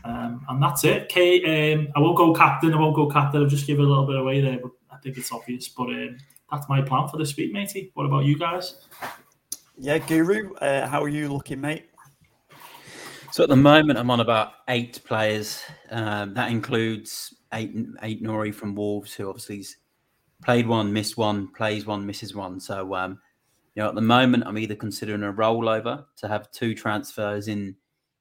Um, 0.05 0.47
and 0.49 0.63
that's 0.63 0.85
it. 0.85 1.03
Okay, 1.05 1.75
um, 1.75 1.89
I 1.95 2.01
won't 2.01 2.17
go 2.17 2.33
captain. 2.33 2.73
I 2.73 2.79
won't 2.79 2.97
go 2.97 3.09
captain. 3.09 3.43
I'll 3.43 3.49
just 3.49 3.67
give 3.67 3.79
it 3.79 3.85
a 3.85 3.87
little 3.87 4.07
bit 4.07 4.17
away 4.17 4.41
there, 4.41 4.59
but 4.59 4.71
I 4.91 4.97
think 4.97 5.19
it's 5.19 5.31
obvious. 5.31 5.69
But 5.69 5.89
um, 5.89 6.17
that's 6.51 6.69
my 6.71 6.81
plan 6.81 7.09
for 7.09 7.19
this 7.19 7.37
week, 7.37 7.53
matey. 7.53 7.91
What 7.93 8.07
about 8.07 8.25
you 8.25 8.39
guys? 8.39 8.87
Yeah, 9.77 9.99
Guru, 9.99 10.55
uh, 10.55 10.89
how 10.89 11.03
are 11.03 11.09
you 11.09 11.29
looking, 11.29 11.61
mate? 11.61 11.91
So 13.37 13.43
at 13.43 13.51
the 13.51 13.55
moment, 13.55 13.99
I'm 13.99 14.11
on 14.11 14.21
about 14.21 14.53
eight 14.69 14.99
players. 15.05 15.63
Um, 15.91 16.33
that 16.33 16.51
includes 16.51 17.35
eight 17.53 17.77
Aït-Nouri 17.97 18.55
from 18.55 18.75
Wolves, 18.75 19.13
who 19.13 19.29
obviously 19.29 19.63
played 20.43 20.67
one, 20.67 20.91
missed 20.91 21.19
one, 21.19 21.49
plays 21.49 21.85
one, 21.85 22.07
misses 22.07 22.35
one. 22.35 22.59
So 22.59 22.95
um, 22.95 23.21
you 23.75 23.83
know, 23.83 23.91
at 23.91 23.95
the 23.95 24.01
moment, 24.01 24.45
I'm 24.47 24.57
either 24.57 24.75
considering 24.75 25.23
a 25.23 25.31
rollover 25.35 26.07
to 26.17 26.29
have 26.29 26.51
two 26.51 26.75
transfers 26.75 27.49
in 27.49 27.77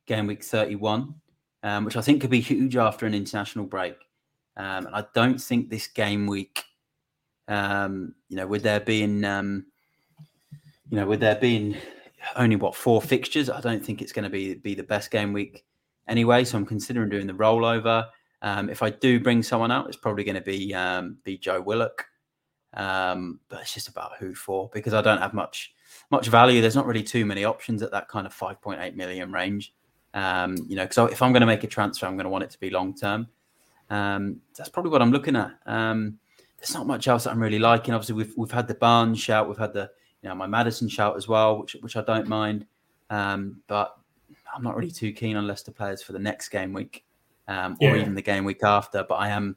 game 0.06 0.28
week 0.28 0.44
31, 0.44 1.16
um, 1.64 1.86
which 1.86 1.96
I 1.96 2.02
think 2.02 2.20
could 2.20 2.30
be 2.30 2.42
huge 2.42 2.76
after 2.76 3.06
an 3.06 3.14
international 3.14 3.64
break. 3.64 3.96
Um, 4.58 4.86
and 4.86 4.96
I 4.96 5.06
don't 5.14 5.40
think 5.40 5.70
this 5.70 5.88
game 5.88 6.28
week, 6.28 6.62
um, 7.48 8.16
you 8.28 8.36
know, 8.36 8.48
with 8.48 8.64
there 8.64 8.82
being, 8.82 9.24
um, 9.24 9.68
you 10.90 10.98
know, 10.98 11.06
with 11.06 11.22
there 11.22 11.38
being 11.38 11.78
only 12.36 12.56
what 12.56 12.76
four 12.76 13.02
fixtures. 13.02 13.50
I 13.50 13.62
don't 13.62 13.84
think 13.84 14.02
it's 14.02 14.12
going 14.12 14.24
to 14.24 14.30
be 14.30 14.56
be 14.56 14.76
the 14.76 14.84
best 14.84 15.12
game 15.12 15.34
week 15.34 15.66
anyway. 16.08 16.44
So 16.44 16.58
I'm 16.58 16.66
considering 16.66 17.10
doing 17.10 17.28
the 17.28 17.34
rollover. 17.34 18.08
Um, 18.42 18.70
if 18.70 18.84
I 18.84 18.90
do 18.90 19.20
bring 19.20 19.42
someone 19.44 19.72
out, 19.72 19.88
it's 19.88 19.98
probably 19.98 20.24
going 20.24 20.36
to 20.36 20.42
be 20.42 20.74
um, 20.74 21.18
be 21.24 21.38
Joe 21.38 21.62
Willock. 21.62 22.06
Um, 22.74 23.40
but 23.48 23.62
it's 23.62 23.74
just 23.74 23.88
about 23.88 24.18
who 24.20 24.36
for 24.36 24.70
because 24.74 24.94
I 24.94 25.02
don't 25.02 25.20
have 25.20 25.34
much 25.34 25.74
much 26.12 26.28
value. 26.28 26.62
There's 26.62 26.76
not 26.76 26.86
really 26.86 27.04
too 27.04 27.26
many 27.26 27.46
options 27.46 27.82
at 27.82 27.92
that 27.92 28.10
kind 28.10 28.28
of 28.28 28.36
5.8 28.36 28.96
million 28.96 29.32
range. 29.32 29.74
Um, 30.14 30.56
you 30.68 30.76
know, 30.76 30.86
because 30.86 31.12
if 31.12 31.22
I'm 31.22 31.32
going 31.32 31.42
to 31.42 31.48
make 31.48 31.64
a 31.64 31.68
transfer, 31.68 32.06
I'm 32.06 32.16
going 32.16 32.26
to 32.26 32.30
want 32.30 32.44
it 32.44 32.50
to 32.52 32.60
be 32.60 32.70
long 32.70 32.96
term. 32.96 33.28
Um, 33.90 34.42
that's 34.58 34.70
probably 34.70 34.92
what 34.92 35.02
I'm 35.02 35.12
looking 35.12 35.36
at. 35.36 35.52
Um, 35.66 36.20
there's 36.58 36.74
not 36.74 36.88
much 36.88 37.08
else 37.08 37.26
that 37.26 37.32
I'm 37.32 37.42
really 37.42 37.60
liking. 37.60 37.94
Obviously, 37.94 38.16
we've 38.16 38.34
we've 38.36 38.52
had 38.52 38.68
the 38.68 38.76
Barnes 38.76 39.20
shout, 39.20 39.48
we've 39.48 39.58
had 39.58 39.74
the 39.74 39.92
you 40.26 40.30
know, 40.32 40.36
my 40.36 40.48
Maddison 40.48 40.88
shout 40.88 41.16
as 41.16 41.28
well, 41.28 41.60
which 41.60 41.74
which 41.82 41.96
I 41.96 42.02
don't 42.02 42.28
mind. 42.28 42.66
Um, 43.12 43.62
but 43.68 43.96
I'm 44.56 44.64
not 44.64 44.76
really 44.76 44.90
too 44.90 45.12
keen 45.12 45.36
on 45.38 45.46
Leicester 45.46 45.72
players 45.72 46.02
for 46.02 46.14
the 46.14 46.20
next 46.20 46.50
game 46.50 46.74
week 46.74 47.06
um, 47.48 47.78
or 47.80 47.96
yeah. 47.96 48.02
even 48.02 48.16
the 48.16 48.24
game 48.24 48.44
week 48.44 48.64
after. 48.64 49.06
But 49.08 49.16
I 49.16 49.30
am 49.30 49.56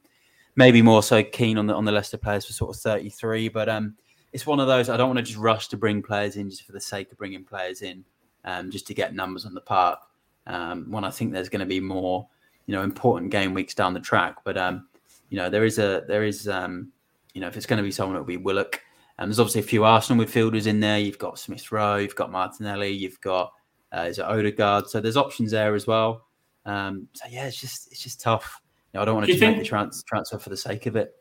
maybe 0.56 0.82
more 0.82 1.02
so 1.02 1.22
keen 1.22 1.56
on 1.56 1.66
the 1.66 1.74
on 1.74 1.86
the 1.86 1.92
Leicester 1.92 2.18
players 2.18 2.44
for 2.44 2.52
sort 2.52 2.76
of 2.76 2.82
33. 2.82 3.48
But 3.48 3.70
um, 3.70 3.96
it's 4.34 4.44
one 4.44 4.60
of 4.60 4.66
those 4.66 4.90
I 4.90 4.98
don't 4.98 5.08
want 5.08 5.16
to 5.16 5.22
just 5.22 5.38
rush 5.38 5.68
to 5.68 5.78
bring 5.78 6.02
players 6.02 6.36
in 6.36 6.50
just 6.50 6.66
for 6.66 6.72
the 6.72 6.80
sake 6.82 7.10
of 7.12 7.16
bringing 7.16 7.44
players 7.44 7.80
in, 7.80 8.04
um, 8.44 8.70
just 8.70 8.86
to 8.88 8.94
get 8.94 9.14
numbers 9.14 9.46
on 9.46 9.54
the 9.54 9.62
park. 9.62 10.00
Um, 10.46 10.90
when 10.90 11.02
I 11.02 11.10
think 11.10 11.32
there's 11.32 11.48
going 11.48 11.60
to 11.60 11.66
be 11.66 11.80
more, 11.80 12.28
you 12.66 12.74
know, 12.74 12.82
important 12.82 13.32
game 13.32 13.54
weeks 13.54 13.72
down 13.72 13.94
the 13.94 14.00
track. 14.00 14.36
But 14.44 14.58
um, 14.58 14.86
you 15.30 15.38
know, 15.38 15.48
there 15.48 15.64
is 15.64 15.78
a 15.78 16.04
there 16.06 16.24
is 16.24 16.46
um, 16.46 16.92
you 17.32 17.40
know, 17.40 17.48
if 17.48 17.56
it's 17.56 17.64
going 17.64 17.78
to 17.78 17.82
be 17.82 17.90
someone, 17.90 18.16
it'll 18.16 18.26
be 18.26 18.36
Willock. 18.36 18.82
And 19.18 19.28
there's 19.28 19.40
obviously 19.40 19.60
a 19.60 19.64
few 19.64 19.84
Arsenal 19.84 20.24
midfielders 20.24 20.66
in 20.66 20.80
there. 20.80 20.98
You've 20.98 21.18
got 21.18 21.38
Smith 21.38 21.72
Rowe, 21.72 21.96
you've 21.96 22.14
got 22.14 22.30
Martinelli, 22.30 22.90
you've 22.90 23.20
got 23.20 23.52
uh, 23.96 24.02
is 24.02 24.18
it 24.18 24.24
Odegaard. 24.24 24.88
So 24.88 25.00
there's 25.00 25.16
options 25.16 25.50
there 25.50 25.74
as 25.74 25.86
well. 25.86 26.26
Um, 26.64 27.08
so 27.14 27.26
yeah, 27.28 27.46
it's 27.46 27.60
just 27.60 27.90
it's 27.90 28.02
just 28.02 28.20
tough. 28.20 28.60
You 28.92 28.98
know, 28.98 29.02
I 29.02 29.04
don't 29.04 29.14
want 29.14 29.26
to 29.26 29.32
just 29.32 29.40
think... 29.40 29.56
make 29.56 29.64
the 29.64 29.68
trans- 29.68 30.02
transfer 30.04 30.38
for 30.38 30.50
the 30.50 30.56
sake 30.56 30.86
of 30.86 30.96
it. 30.96 31.14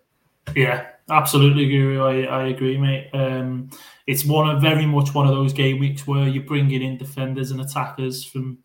Yeah, 0.55 0.87
absolutely, 1.09 1.67
Guru. 1.67 2.01
I, 2.01 2.21
I 2.23 2.47
agree, 2.47 2.77
mate. 2.77 3.09
Um, 3.13 3.69
it's 4.05 4.25
one 4.25 4.49
of 4.49 4.61
very 4.61 4.85
much 4.85 5.13
one 5.13 5.27
of 5.27 5.33
those 5.33 5.51
game 5.51 5.79
weeks 5.79 6.07
where 6.07 6.27
you're 6.27 6.43
bringing 6.43 6.81
in 6.81 6.97
defenders 6.97 7.51
and 7.51 7.59
attackers 7.59 8.23
from 8.23 8.59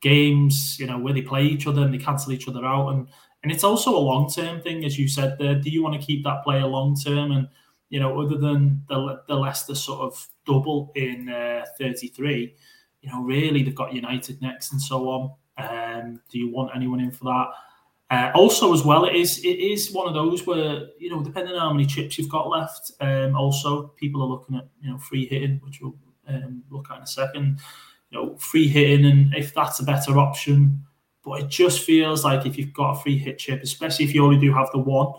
games, 0.00 0.78
you 0.78 0.86
know, 0.86 0.98
where 0.98 1.12
they 1.12 1.22
play 1.22 1.44
each 1.44 1.66
other 1.66 1.82
and 1.82 1.92
they 1.92 1.98
cancel 1.98 2.32
each 2.32 2.48
other 2.48 2.64
out, 2.64 2.88
and 2.88 3.08
and 3.42 3.52
it's 3.52 3.64
also 3.64 3.96
a 3.96 3.98
long 3.98 4.30
term 4.30 4.60
thing, 4.60 4.84
as 4.84 4.98
you 4.98 5.08
said 5.08 5.36
there. 5.38 5.56
Do 5.56 5.70
you 5.70 5.82
want 5.82 6.00
to 6.00 6.06
keep 6.06 6.24
that 6.24 6.42
player 6.42 6.66
long 6.66 6.96
term 6.96 7.32
and 7.32 7.48
you 7.88 8.00
know, 8.00 8.20
other 8.20 8.36
than 8.36 8.82
the, 8.88 9.22
the 9.28 9.34
Leicester 9.34 9.74
sort 9.74 10.00
of 10.00 10.26
double 10.44 10.92
in 10.96 11.28
uh, 11.28 11.64
33, 11.78 12.54
you 13.02 13.10
know, 13.10 13.22
really 13.22 13.62
they've 13.62 13.74
got 13.74 13.92
United 13.92 14.40
next 14.42 14.72
and 14.72 14.80
so 14.80 15.08
on. 15.08 15.30
Um, 15.58 16.20
do 16.30 16.38
you 16.38 16.52
want 16.52 16.72
anyone 16.74 17.00
in 17.00 17.10
for 17.10 17.24
that? 17.24 17.48
Uh, 18.08 18.30
also, 18.34 18.72
as 18.72 18.84
well, 18.84 19.04
it 19.04 19.16
is 19.16 19.38
it 19.38 19.58
is 19.58 19.90
one 19.90 20.06
of 20.06 20.14
those 20.14 20.46
where 20.46 20.86
you 20.98 21.10
know, 21.10 21.22
depending 21.22 21.54
on 21.54 21.60
how 21.60 21.72
many 21.72 21.86
chips 21.86 22.16
you've 22.16 22.28
got 22.28 22.48
left. 22.48 22.92
Um, 23.00 23.34
also, 23.34 23.88
people 23.96 24.22
are 24.22 24.28
looking 24.28 24.56
at 24.56 24.68
you 24.80 24.90
know 24.90 24.98
free 24.98 25.26
hitting, 25.26 25.60
which 25.64 25.80
we'll 25.80 25.96
um, 26.28 26.62
look 26.70 26.86
at 26.90 26.98
in 26.98 27.02
a 27.02 27.06
second. 27.06 27.58
You 28.10 28.18
know, 28.18 28.36
free 28.36 28.68
hitting, 28.68 29.06
and 29.06 29.34
if 29.34 29.52
that's 29.52 29.80
a 29.80 29.84
better 29.84 30.18
option, 30.18 30.84
but 31.24 31.40
it 31.40 31.48
just 31.48 31.80
feels 31.80 32.24
like 32.24 32.46
if 32.46 32.56
you've 32.56 32.72
got 32.72 32.92
a 32.92 33.02
free 33.02 33.18
hit 33.18 33.38
chip, 33.38 33.60
especially 33.62 34.04
if 34.04 34.14
you 34.14 34.24
only 34.24 34.38
do 34.38 34.52
have 34.52 34.70
the 34.72 34.78
one, 34.78 35.14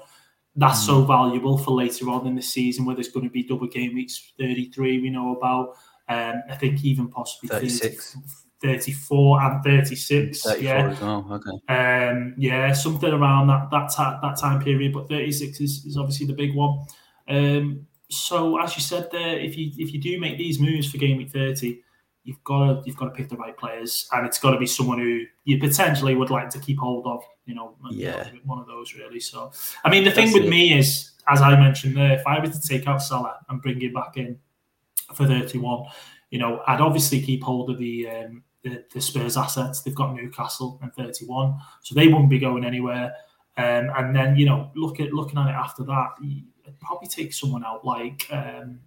that's 0.58 0.84
mm. 0.84 0.88
so 0.88 1.04
valuable 1.04 1.58
for 1.58 1.72
later 1.72 2.10
on 2.10 2.28
in 2.28 2.36
the 2.36 2.42
season 2.42 2.84
where 2.84 2.96
there's 2.96 3.10
going 3.10 3.26
to 3.26 3.32
be 3.32 3.44
double 3.44 3.68
game 3.68 3.94
weeks 3.94 4.34
33 4.40 5.02
we 5.02 5.10
know 5.10 5.36
about. 5.36 5.76
Um, 6.10 6.42
I 6.50 6.56
think 6.56 6.84
even 6.84 7.08
possibly 7.10 7.50
36. 7.50 8.18
30, 8.62 8.82
34 8.82 9.42
and 9.42 9.64
36. 9.64 10.42
34 10.44 10.64
yeah. 10.64 11.00
well. 11.00 11.28
Okay. 11.32 12.10
Um, 12.10 12.34
yeah, 12.38 12.74
something 12.74 13.12
around 13.12 13.48
that 13.48 13.70
that, 13.72 13.92
ta- 13.96 14.20
that 14.22 14.38
time 14.38 14.62
period. 14.62 14.94
But 14.94 15.10
36 15.10 15.62
is, 15.62 15.86
is 15.86 15.98
obviously 15.98 16.26
the 16.26 16.34
big 16.34 16.56
one. 16.56 16.86
Um, 17.28 17.86
so 18.10 18.60
as 18.60 18.76
you 18.76 18.82
said 18.82 19.10
there, 19.12 19.38
if 19.38 19.58
you 19.58 19.72
if 19.78 19.94
you 19.94 20.00
do 20.00 20.20
make 20.20 20.38
these 20.38 20.60
moves 20.60 20.90
for 20.90 20.98
game 20.98 21.18
week 21.18 21.32
30, 21.32 21.82
you've 22.28 22.44
got 22.44 22.60
to 22.60 22.82
you've 22.86 22.98
got 22.98 23.06
to 23.06 23.12
pick 23.12 23.30
the 23.30 23.38
right 23.38 23.58
players, 23.58 24.08
and 24.12 24.28
it's 24.28 24.38
got 24.38 24.52
to 24.52 24.58
be 24.60 24.68
someone 24.68 25.00
who 25.00 25.24
you 25.46 25.60
potentially 25.60 26.14
would 26.14 26.30
like 26.30 26.50
to 26.50 26.60
keep 26.60 26.78
hold 26.78 27.08
of. 27.08 27.24
You 27.46 27.56
know, 27.56 27.76
yeah, 27.90 28.30
one 28.44 28.60
of 28.60 28.68
those 28.68 28.94
really. 28.94 29.22
So, 29.22 29.52
I 29.86 29.90
mean, 29.90 30.04
the 30.04 30.10
That's 30.10 30.20
thing 30.20 30.34
with 30.34 30.44
it. 30.44 30.50
me 30.50 30.78
is, 30.78 31.12
as 31.30 31.42
I 31.42 31.58
mentioned 31.58 31.96
there, 31.96 32.12
if 32.12 32.28
I 32.28 32.40
were 32.40 32.48
to 32.48 32.62
take 32.62 32.86
out 32.86 33.02
Salah 33.02 33.38
and 33.48 33.62
bring 33.62 33.80
him 33.80 33.94
back 33.94 34.18
in 34.18 34.38
for 35.14 35.26
31, 35.26 35.86
you 36.30 36.40
know, 36.40 36.62
I'd 36.68 36.82
obviously 36.82 37.22
keep 37.22 37.44
hold 37.44 37.70
of 37.70 37.78
the 37.78 38.10
um, 38.10 38.44
the, 38.62 38.84
the 38.94 39.00
Spurs 39.00 39.38
assets. 39.38 39.82
They've 39.82 39.96
got 39.96 40.14
Newcastle 40.14 40.80
and 40.84 40.94
31, 40.94 41.58
so 41.82 41.96
they 41.96 42.10
wouldn't 42.10 42.30
be 42.30 42.40
going 42.40 42.66
anywhere. 42.66 43.14
Um, 43.56 43.90
and 43.96 44.14
then 44.14 44.36
you 44.36 44.46
know, 44.46 44.70
look 44.76 45.00
at 45.00 45.14
looking 45.14 45.40
at 45.40 45.48
it 45.48 45.56
after 45.56 45.84
that, 45.84 46.10
I'd 46.22 46.80
probably 46.82 47.08
take 47.08 47.34
someone 47.34 47.64
out 47.64 47.86
like. 47.86 48.28
Um, 48.32 48.82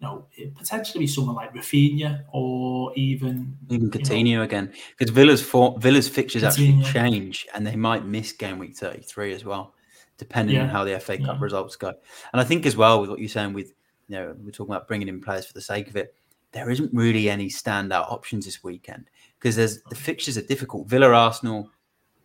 you 0.00 0.06
know, 0.06 0.26
potentially 0.56 1.00
be 1.00 1.06
someone 1.06 1.34
like 1.34 1.54
Raphinha 1.54 2.24
or 2.32 2.92
even 2.96 3.56
even 3.70 3.90
Coutinho 3.90 4.28
you 4.28 4.36
know, 4.36 4.42
again 4.42 4.72
because 4.96 5.12
Villa's 5.12 5.42
for, 5.42 5.78
Villa's 5.78 6.08
fixtures 6.08 6.42
Coutinho. 6.42 6.80
actually 6.80 6.92
change 6.92 7.46
and 7.54 7.66
they 7.66 7.76
might 7.76 8.04
miss 8.04 8.32
game 8.32 8.58
week 8.58 8.76
33 8.76 9.32
as 9.32 9.44
well 9.44 9.74
depending 10.18 10.56
yeah. 10.56 10.64
on 10.64 10.68
how 10.68 10.84
the 10.84 10.98
FA 11.00 11.16
Cup 11.16 11.36
yeah. 11.36 11.36
results 11.40 11.76
go 11.76 11.88
and 12.32 12.40
I 12.40 12.44
think 12.44 12.66
as 12.66 12.76
well 12.76 13.00
with 13.00 13.08
what 13.08 13.18
you're 13.18 13.28
saying 13.28 13.54
with 13.54 13.72
you 14.08 14.16
know 14.16 14.34
we're 14.38 14.50
talking 14.50 14.74
about 14.74 14.86
bringing 14.86 15.08
in 15.08 15.20
players 15.20 15.46
for 15.46 15.54
the 15.54 15.62
sake 15.62 15.88
of 15.88 15.96
it 15.96 16.14
there 16.52 16.68
isn't 16.70 16.92
really 16.92 17.30
any 17.30 17.48
standout 17.48 18.10
options 18.12 18.44
this 18.44 18.62
weekend 18.62 19.08
because 19.38 19.56
there's 19.56 19.82
the 19.84 19.94
fixtures 19.94 20.36
are 20.36 20.42
difficult 20.42 20.88
Villa 20.88 21.10
Arsenal 21.10 21.70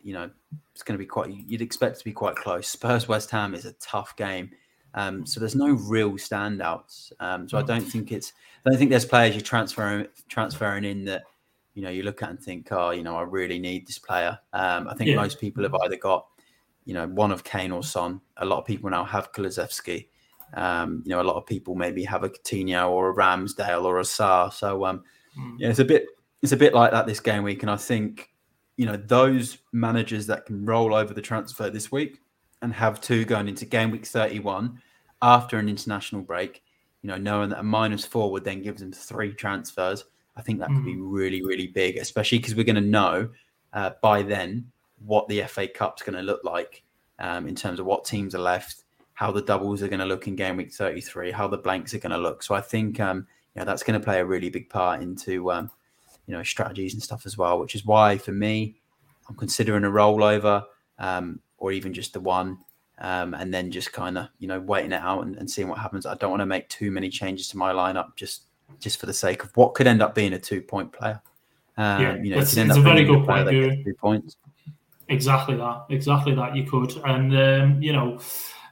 you 0.01 0.13
know 0.13 0.30
it's 0.74 0.84
going 0.84 0.95
to 0.95 0.99
be 0.99 1.05
quite 1.05 1.30
you'd 1.30 1.61
expect 1.61 1.99
to 1.99 2.03
be 2.03 2.11
quite 2.11 2.36
close 2.36 2.67
Spurs 2.67 3.07
West 3.07 3.32
Ham 3.32 3.55
is 3.55 3.65
a 3.65 3.74
tough 3.74 4.13
game 4.17 4.51
um, 4.93 5.25
so 5.25 5.39
there's 5.39 5.55
no 5.55 5.71
real 5.71 6.11
standouts. 6.11 7.11
Um, 7.19 7.47
so 7.47 7.57
I 7.57 7.63
don't 7.63 7.81
think 7.81 8.11
it's. 8.11 8.33
I 8.65 8.69
don't 8.69 8.77
think 8.77 8.91
there's 8.91 9.05
players 9.05 9.35
you're 9.35 9.41
transferring 9.41 10.07
transferring 10.27 10.83
in 10.83 11.05
that 11.05 11.23
you 11.73 11.81
know 11.81 11.89
you 11.89 12.03
look 12.03 12.21
at 12.21 12.29
and 12.29 12.39
think, 12.39 12.67
oh, 12.71 12.91
you 12.91 13.03
know, 13.03 13.15
I 13.15 13.21
really 13.23 13.59
need 13.59 13.87
this 13.87 13.99
player. 13.99 14.37
Um, 14.53 14.87
I 14.87 14.93
think 14.93 15.09
yeah. 15.09 15.15
most 15.15 15.39
people 15.39 15.63
have 15.63 15.75
either 15.83 15.95
got 15.95 16.27
you 16.85 16.93
know 16.93 17.07
one 17.07 17.31
of 17.31 17.43
Kane 17.43 17.71
or 17.71 17.83
Son. 17.83 18.21
A 18.37 18.45
lot 18.45 18.59
of 18.59 18.65
people 18.65 18.89
now 18.89 19.05
have 19.05 19.31
Kulusevski. 19.31 20.07
Um, 20.53 21.01
you 21.05 21.11
know, 21.11 21.21
a 21.21 21.23
lot 21.23 21.37
of 21.37 21.45
people 21.45 21.75
maybe 21.75 22.03
have 22.03 22.23
a 22.23 22.29
Coutinho 22.29 22.89
or 22.89 23.11
a 23.11 23.15
Ramsdale 23.15 23.85
or 23.85 23.99
a 23.99 24.05
Sá. 24.05 24.49
So 24.49 24.85
um, 24.85 25.03
mm. 25.37 25.55
yeah, 25.57 25.69
it's 25.69 25.79
a 25.79 25.85
bit 25.85 26.05
it's 26.41 26.51
a 26.51 26.57
bit 26.57 26.73
like 26.73 26.91
that 26.91 27.07
this 27.07 27.21
game 27.21 27.43
week, 27.43 27.63
and 27.63 27.71
I 27.71 27.77
think 27.77 28.29
you 28.75 28.85
know 28.85 28.97
those 28.97 29.59
managers 29.71 30.27
that 30.27 30.45
can 30.45 30.65
roll 30.65 30.93
over 30.93 31.13
the 31.13 31.21
transfer 31.21 31.69
this 31.69 31.91
week 31.93 32.19
and 32.62 32.74
have 32.74 33.01
two 33.01 33.26
going 33.26 33.47
into 33.47 33.66
game 33.66 33.91
week 33.91 34.05
31 34.05 34.80
after 35.22 35.57
an 35.57 35.70
international 35.70 36.22
break, 36.22 36.64
you 37.01 37.07
know, 37.07 37.18
knowing 37.18 37.49
that 37.49 37.59
a 37.59 37.64
minus 37.64 38.05
four 38.05 38.32
would 38.32 38.43
then 38.43 38.62
give 38.62 38.78
them 38.78 38.91
three 38.91 39.34
transfers, 39.34 40.05
I 40.36 40.41
think 40.41 40.59
that 40.59 40.70
could 40.70 40.86
be 40.86 40.95
mm. 40.95 41.12
really, 41.12 41.43
really 41.43 41.68
big, 41.68 41.97
especially 41.97 42.39
because 42.39 42.55
we're 42.55 42.64
going 42.64 42.76
to 42.76 42.82
know 42.82 43.30
uh, 43.74 43.91
by 44.01 44.24
then 44.24 44.72
what 45.05 45.28
the 45.28 45.41
FA 45.43 45.68
Cup's 45.68 46.01
going 46.01 46.16
to 46.16 46.22
look 46.22 46.43
like 46.43 46.84
um, 47.20 47.47
in 47.47 47.55
terms 47.55 47.80
of 47.80 47.86
what 47.86 48.05
teams 48.05 48.34
are 48.34 48.39
left, 48.39 48.84
how 49.14 49.32
the 49.32 49.41
doubles 49.41 49.84
are 49.84 49.88
going 49.88 49.99
to 49.99 50.05
look 50.05 50.28
in 50.28 50.36
game 50.36 50.57
week 50.57 50.74
33, 50.74 51.32
how 51.32 51.47
the 51.47 51.57
blanks 51.57 51.93
are 51.93 51.99
going 51.99 52.12
to 52.12 52.18
look. 52.18 52.43
So 52.43 52.55
I 52.55 52.62
think, 52.62 52.99
um, 52.99 53.28
you 53.55 53.59
know, 53.59 53.66
that's 53.66 53.84
going 53.84 53.99
to 53.99 54.03
play 54.03 54.20
a 54.20 54.26
really 54.26 54.49
big 54.49 54.70
part 54.70 55.01
into, 55.01 55.51
um, 55.51 55.70
you 56.28 56.36
know, 56.36 56.43
strategies 56.43 56.93
and 56.93 57.03
stuff 57.03 57.26
as 57.26 57.38
well, 57.38 57.59
which 57.59 57.76
is 57.76 57.86
why 57.86 58.18
for 58.18 58.32
me, 58.32 58.76
I'm 59.28 59.36
considering 59.36 59.84
a 59.84 59.89
rollover. 59.89 60.64
Um, 60.97 61.39
or 61.62 61.72
even 61.72 61.93
just 61.93 62.14
the 62.14 62.20
one, 62.20 62.57
um, 62.97 63.36
and 63.36 63.53
then 63.53 63.72
just 63.72 63.93
kind 63.93 64.18
of 64.18 64.28
you 64.39 64.47
know 64.47 64.59
waiting 64.59 64.91
it 64.91 64.99
out 65.01 65.24
and, 65.24 65.38
and 65.38 65.49
seeing 65.49 65.70
what 65.70 65.78
happens. 65.78 66.05
I 66.05 66.16
don't 66.16 66.32
want 66.32 66.41
to 66.41 66.47
make 66.47 66.68
too 66.68 66.91
many 66.91 67.07
changes 67.07 67.47
to 67.49 67.57
my 67.57 67.72
lineup 67.72 68.16
just 68.18 68.43
just 68.80 68.99
for 68.99 69.05
the 69.05 69.14
sake 69.14 69.43
of 69.43 69.55
what 69.55 69.76
could 69.76 69.88
end 69.88 70.01
up 70.01 70.16
being 70.16 70.34
a 70.34 70.39
two 70.39 70.62
point 70.62 70.91
player. 70.91 71.22
Um, 71.78 72.01
yeah, 72.01 72.16
you 72.16 72.32
know, 72.32 72.41
it's, 72.41 72.57
it's 72.57 72.76
a 72.76 72.82
very 72.82 73.05
good 73.05 73.26
point. 73.26 73.49
Two 73.49 73.93
points. 73.99 74.36
Exactly 75.07 75.55
that. 75.55 75.86
Exactly 75.89 76.34
that. 76.36 76.55
You 76.55 76.64
could, 76.64 76.97
and 77.05 77.38
um, 77.38 77.82
you 77.82 77.93
know, 77.93 78.20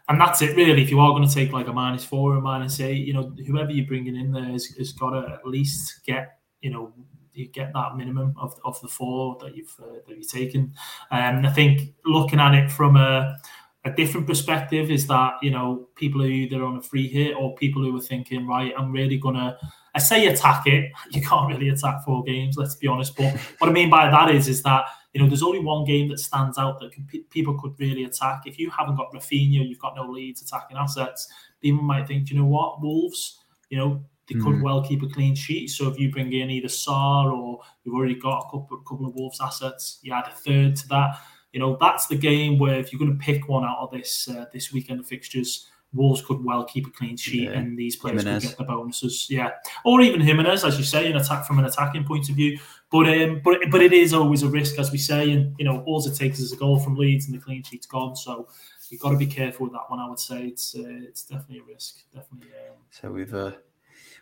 and 0.10 0.20
that's 0.20 0.42
it 0.42 0.58
really. 0.58 0.82
If 0.82 0.90
you 0.90 1.00
are 1.00 1.12
going 1.12 1.28
to 1.28 1.34
take 1.34 1.54
like 1.54 1.68
a 1.68 1.74
minus 1.74 2.04
four 2.04 2.36
or 2.36 2.42
minus 2.42 2.80
eight, 2.80 3.06
you 3.06 3.14
know, 3.14 3.32
whoever 3.46 3.72
you're 3.72 3.86
bringing 3.86 4.16
in 4.16 4.32
there 4.32 4.46
has, 4.46 4.66
has 4.78 4.94
got 4.94 5.12
to 5.12 5.32
at 5.32 5.46
least 5.46 6.04
get 6.06 6.40
you 6.62 6.72
know 6.72 6.92
you 7.34 7.48
get 7.48 7.74
that 7.74 7.96
minimum 7.96 8.34
of, 8.38 8.60
of 8.64 8.80
the 8.82 8.88
four 8.88 9.38
that 9.42 9.56
you've 9.56 9.76
uh, 9.82 10.00
that 10.08 10.18
you've 10.18 10.32
taken. 10.32 10.74
And 11.12 11.46
um, 11.46 11.52
I 11.52 11.54
think 11.54 11.94
looking 12.06 12.40
at 12.40 12.54
it 12.54 12.72
from 12.72 12.98
a 12.98 13.38
a 13.86 13.92
different 13.92 14.28
perspective 14.28 14.92
is 14.92 15.08
that 15.08 15.34
you 15.42 15.52
know 15.52 15.88
people 15.96 16.22
are 16.22 16.28
either 16.28 16.64
on 16.64 16.78
a 16.78 16.82
free 16.82 17.08
hit 17.08 17.36
or 17.36 17.56
people 17.56 17.82
who 17.82 17.96
are 17.96 18.02
thinking 18.02 18.46
right 18.46 18.74
i'm 18.78 18.92
really 18.92 19.18
gonna 19.18 19.58
i 19.96 20.00
say 20.00 20.28
attack 20.28 20.68
it. 20.68 20.92
You 21.12 21.22
can't 21.22 21.48
really 21.48 21.70
attack 21.70 22.04
four 22.06 22.24
games 22.24 22.58
let's 22.58 22.76
be 22.76 22.88
honest. 22.88 23.16
But 23.16 23.38
what 23.60 23.70
i 23.70 23.74
mean 23.74 23.90
by 23.90 24.10
that 24.10 24.34
is 24.36 24.48
is 24.48 24.62
that 24.64 24.86
you 25.14 25.22
know 25.22 25.28
there's 25.28 25.44
only 25.44 25.60
one 25.60 25.86
game 25.86 26.10
that 26.10 26.20
stands 26.20 26.58
out 26.58 26.80
that 26.80 26.92
can, 26.92 27.08
people 27.30 27.60
could 27.60 27.74
really 27.80 28.04
attack. 28.04 28.44
If 28.46 28.60
you 28.60 28.70
haven't 28.70 28.98
got 28.98 29.12
Raphinha 29.14 29.68
you've 29.68 29.80
got 29.80 29.96
no 29.96 30.06
Leeds 30.06 30.42
attacking 30.42 30.78
assets 30.78 31.28
people 31.62 31.82
might 31.82 32.08
think 32.08 32.30
you 32.30 32.38
know 32.38 32.46
what? 32.46 32.82
Wolves 32.82 33.40
you 33.70 33.78
know 33.78 34.04
they 34.30 34.36
mm. 34.36 34.44
could 34.44 34.62
well 34.62 34.84
keep 34.84 35.04
a 35.04 35.08
clean 35.08 35.36
sheet. 35.36 35.70
So 35.70 35.88
if 35.88 36.00
you 36.00 36.12
bring 36.12 36.32
in 36.32 36.50
either 36.50 36.70
Sá 36.70 37.26
or 37.26 37.62
you've 37.84 37.96
already 37.96 38.16
got 38.16 38.40
a 38.40 38.44
couple, 38.44 38.78
a 38.78 38.90
couple 38.90 39.08
of 39.08 39.16
Wolves 39.16 39.42
assets, 39.42 40.00
you 40.02 40.14
add 40.14 40.28
a 40.28 40.36
third 40.36 40.76
to 40.78 40.88
that. 40.90 41.20
You 41.52 41.60
know 41.60 41.78
that's 41.82 42.08
the 42.08 42.16
game 42.16 42.60
where 42.60 42.80
if 42.80 42.94
you're 42.94 43.00
going 43.00 43.18
to 43.18 43.24
pick 43.24 43.50
one 43.50 43.66
out 43.66 43.80
of 43.80 43.92
this 43.92 44.30
uh, 44.30 44.46
this 44.54 44.72
weekend 44.72 45.00
of 45.00 45.08
fixtures, 45.08 45.68
Wolves 45.94 46.22
could 46.22 46.44
well 46.46 46.64
keep 46.64 46.86
a 46.86 46.92
clean 46.92 47.18
sheet, 47.18 47.50
yeah. 47.50 47.58
and 47.58 47.76
these 47.76 47.96
players 47.96 48.22
Jimenez. 48.22 48.44
could 48.44 48.50
get 48.50 48.58
the 48.60 48.64
bonuses. 48.66 49.26
Yeah, 49.32 49.50
or 49.84 50.02
even 50.02 50.22
Jimenez, 50.22 50.64
as 50.64 50.78
you 50.78 50.84
say, 50.84 51.10
an 51.10 51.18
attack 51.18 51.46
from 51.46 51.58
an 51.58 51.66
attacking 51.66 52.04
point 52.04 52.30
of 52.30 52.36
view. 52.36 52.60
But 52.92 53.10
um, 53.10 53.42
but 53.44 53.60
but 53.72 53.82
it 53.82 53.94
is 53.94 54.14
always 54.14 54.44
a 54.44 54.48
risk, 54.48 54.78
as 54.78 54.92
we 54.92 55.00
say, 55.00 55.32
and 55.32 55.56
you 55.58 55.66
know 55.66 55.84
all 55.88 56.06
it 56.08 56.16
takes 56.16 56.40
is 56.40 56.54
a 56.54 56.56
goal 56.56 56.80
from 56.80 56.96
Leeds, 56.96 57.26
and 57.26 57.34
the 57.34 57.40
clean 57.44 57.64
sheet's 57.64 57.88
gone. 57.88 58.16
So 58.16 58.48
you've 58.90 59.02
got 59.02 59.10
to 59.10 59.18
be 59.18 59.26
careful 59.26 59.66
with 59.66 59.74
that 59.74 59.90
one. 59.90 60.00
I 60.00 60.08
would 60.08 60.20
say 60.20 60.44
it's 60.44 60.76
uh, 60.76 60.84
it's 60.86 61.24
definitely 61.24 61.60
a 61.60 61.64
risk. 61.64 62.04
Definitely. 62.14 62.50
Um, 62.70 62.76
so 62.92 63.12
we've 63.12 63.34
uh, 63.34 63.54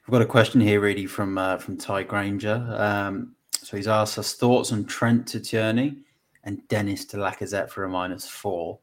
We've 0.07 0.13
got 0.13 0.21
a 0.21 0.25
question 0.25 0.61
here, 0.61 0.79
really, 0.79 1.05
from 1.05 1.37
uh, 1.37 1.57
from 1.57 1.75
Ty 1.75 2.03
Granger. 2.03 2.65
Um, 2.77 3.35
so 3.51 3.75
he's 3.75 3.89
asked 3.89 4.17
us 4.17 4.35
thoughts 4.35 4.71
on 4.71 4.85
Trent 4.85 5.27
to 5.27 5.41
Tierney 5.41 5.97
and 6.45 6.65
Dennis 6.69 7.03
to 7.07 7.17
Lacazette 7.17 7.69
for 7.69 7.83
a 7.83 7.89
minus 7.89 8.25
four. 8.25 8.79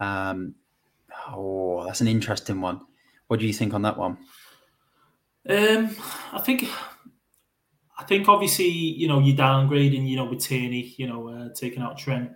Um, 0.00 0.56
oh, 1.28 1.84
that's 1.86 2.00
an 2.00 2.08
interesting 2.08 2.60
one. 2.60 2.80
What 3.28 3.38
do 3.38 3.46
you 3.46 3.52
think 3.52 3.74
on 3.74 3.82
that 3.82 3.96
one? 3.96 4.18
Um, 5.48 5.94
I 6.32 6.40
think, 6.40 6.68
I 7.96 8.02
think 8.02 8.28
obviously 8.28 8.66
you 8.66 9.06
know 9.06 9.20
you're 9.20 9.36
downgrading. 9.36 10.08
You 10.08 10.16
know 10.16 10.24
with 10.24 10.40
Tierney, 10.40 10.94
you 10.96 11.06
know 11.06 11.28
uh, 11.28 11.48
taking 11.54 11.80
out 11.80 11.96
Trent, 11.96 12.32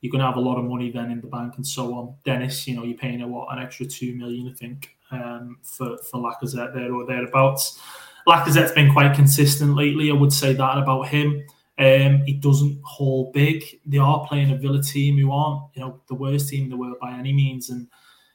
you're 0.00 0.10
going 0.10 0.20
to 0.20 0.26
have 0.26 0.38
a 0.38 0.40
lot 0.40 0.58
of 0.58 0.64
money 0.64 0.90
then 0.90 1.10
in 1.10 1.20
the 1.20 1.26
bank 1.26 1.56
and 1.56 1.66
so 1.66 1.92
on. 1.92 2.14
Dennis, 2.24 2.66
you 2.66 2.76
know 2.76 2.84
you're 2.84 2.96
paying 2.96 3.20
a 3.20 3.28
what 3.28 3.54
an 3.54 3.62
extra 3.62 3.84
two 3.84 4.14
million, 4.14 4.48
I 4.48 4.54
think 4.54 4.93
um, 5.10 5.58
for 5.62 5.96
for 5.98 6.20
Lacazette 6.20 6.74
there 6.74 6.94
or 6.94 7.06
thereabouts. 7.06 7.80
Lacazette's 8.26 8.72
been 8.72 8.92
quite 8.92 9.14
consistent 9.14 9.74
lately. 9.74 10.10
I 10.10 10.14
would 10.14 10.32
say 10.32 10.52
that 10.54 10.78
about 10.78 11.08
him. 11.08 11.44
Um, 11.78 12.22
he 12.24 12.34
doesn't 12.34 12.80
haul 12.84 13.30
big. 13.32 13.64
They 13.84 13.98
are 13.98 14.26
playing 14.26 14.52
a 14.52 14.56
Villa 14.56 14.82
team 14.82 15.18
who 15.18 15.32
aren't, 15.32 15.62
you 15.74 15.82
know, 15.82 16.00
the 16.06 16.14
worst 16.14 16.48
team 16.48 16.64
in 16.64 16.70
the 16.70 16.76
world 16.76 16.98
by 17.00 17.12
any 17.12 17.32
means, 17.32 17.70
and 17.70 17.88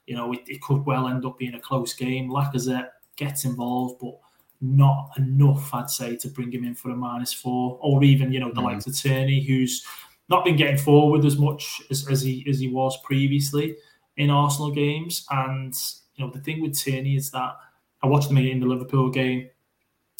you 0.05 0.15
know 0.15 0.34
it, 0.34 0.41
it 0.47 0.61
could 0.61 0.86
well 0.86 1.07
end 1.07 1.26
up 1.26 1.38
being 1.38 1.55
a 1.55 1.59
close 1.59 1.93
game. 1.93 2.30
Lacazette 2.30 2.89
gets 3.15 3.45
involved, 3.45 3.99
but 4.01 4.20
not 4.61 5.11
enough, 5.17 5.74
I'd 5.74 5.89
say, 5.89 6.17
to 6.17 6.28
bring 6.28 6.51
him 6.51 6.65
in 6.65 6.76
for 6.76 6.91
a 6.91 6.95
minus 6.95 7.32
four, 7.32 7.80
or 7.82 8.03
even 8.03 8.32
you 8.32 8.39
know 8.41 8.51
the 8.51 8.61
mm. 8.61 8.65
likes 8.65 8.88
of 8.88 8.97
Tierney, 8.97 9.41
who's 9.41 9.86
not 10.28 10.43
been 10.43 10.57
getting 10.57 10.78
forward 10.78 11.26
as 11.26 11.38
much 11.38 11.82
as, 11.89 12.07
as 12.09 12.22
he 12.22 12.45
as 12.47 12.59
he 12.59 12.67
was 12.67 12.97
previously 13.03 13.78
in 14.17 14.30
Arsenal 14.30 14.72
games, 14.72 15.26
and 15.32 15.74
you 16.20 16.26
know, 16.26 16.32
the 16.32 16.41
thing 16.41 16.61
with 16.61 16.78
Tierney 16.78 17.15
is 17.15 17.32
that 17.32 17.55
I 18.03 18.07
watched 18.07 18.30
him 18.30 18.38
in 18.38 18.59
the 18.59 18.65
Liverpool 18.67 19.09
game. 19.09 19.49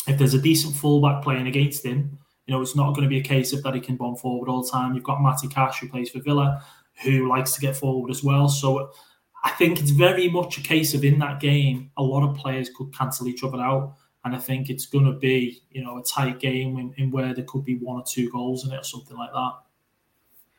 If 0.08 0.18
there's 0.18 0.34
a 0.34 0.42
decent 0.42 0.76
fullback 0.76 1.22
playing 1.22 1.48
against 1.48 1.86
him, 1.86 2.18
You 2.50 2.56
know, 2.56 2.64
it's 2.64 2.76
not 2.76 2.96
going 2.96 3.04
to 3.04 3.10
be 3.10 3.20
a 3.20 3.24
case 3.24 3.54
of 3.54 3.62
that 3.62 3.76
he 3.76 3.80
can 3.80 3.96
bomb 3.96 4.16
forward 4.16 4.50
all 4.50 4.64
the 4.64 4.72
time. 4.72 4.96
You've 4.96 5.04
got 5.04 5.22
Matty 5.22 5.48
Cash, 5.48 5.82
who 5.82 5.88
plays 5.88 6.10
for 6.10 6.20
Villa, 6.20 6.64
who 7.04 7.30
likes 7.30 7.52
to 7.54 7.62
get 7.62 7.76
forward 7.76 8.10
as 8.10 8.24
well. 8.24 8.50
So 8.50 8.92
I 9.44 9.52
think 9.52 9.80
it's 9.80 9.92
very 9.92 10.28
much 10.30 10.58
a 10.58 10.62
case 10.62 10.96
of 10.96 11.06
in 11.06 11.20
that 11.20 11.40
game, 11.40 11.92
a 11.96 12.02
lot 12.02 12.28
of 12.28 12.36
players 12.36 12.72
could 12.76 12.92
cancel 12.92 13.28
each 13.28 13.44
other 13.44 13.60
out. 13.60 13.94
And 14.26 14.36
I 14.36 14.40
think 14.40 14.72
it's 14.72 14.88
going 14.88 15.06
to 15.06 15.12
be, 15.12 15.62
you 15.70 15.84
know, 15.84 16.00
a 16.00 16.04
tight 16.04 16.40
game 16.40 16.80
in, 16.80 16.92
in 16.98 17.12
where 17.12 17.36
there 17.36 17.46
could 17.46 17.66
be 17.66 17.78
one 17.78 17.98
or 17.98 18.04
two 18.04 18.32
goals 18.32 18.66
in 18.66 18.74
it 18.74 18.80
or 18.80 18.84
something 18.84 19.16
like 19.16 19.32
that. 19.32 19.52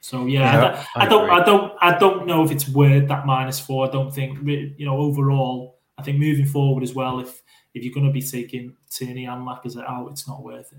So 0.00 0.26
yeah, 0.26 0.52
yeah 0.52 0.84
I, 0.96 1.04
I, 1.04 1.08
don't, 1.08 1.30
I, 1.30 1.44
don't, 1.44 1.72
I 1.80 1.98
don't 1.98 2.26
know 2.26 2.42
if 2.42 2.50
it's 2.50 2.68
worth 2.68 3.08
that 3.08 3.26
minus 3.26 3.60
four. 3.60 3.86
I 3.86 3.90
don't 3.90 4.12
think, 4.12 4.38
you 4.46 4.86
know, 4.86 4.96
overall, 4.96 5.78
I 5.98 6.02
think 6.02 6.18
moving 6.18 6.46
forward 6.46 6.82
as 6.82 6.94
well, 6.94 7.20
if 7.20 7.42
if 7.74 7.84
you're 7.84 7.94
going 7.94 8.06
to 8.06 8.12
be 8.12 8.22
taking 8.22 8.74
Tierney 8.90 9.26
and 9.26 9.46
Lacazette 9.46 9.88
out, 9.88 10.08
it's 10.10 10.26
not 10.26 10.42
worth 10.42 10.72
it. 10.72 10.78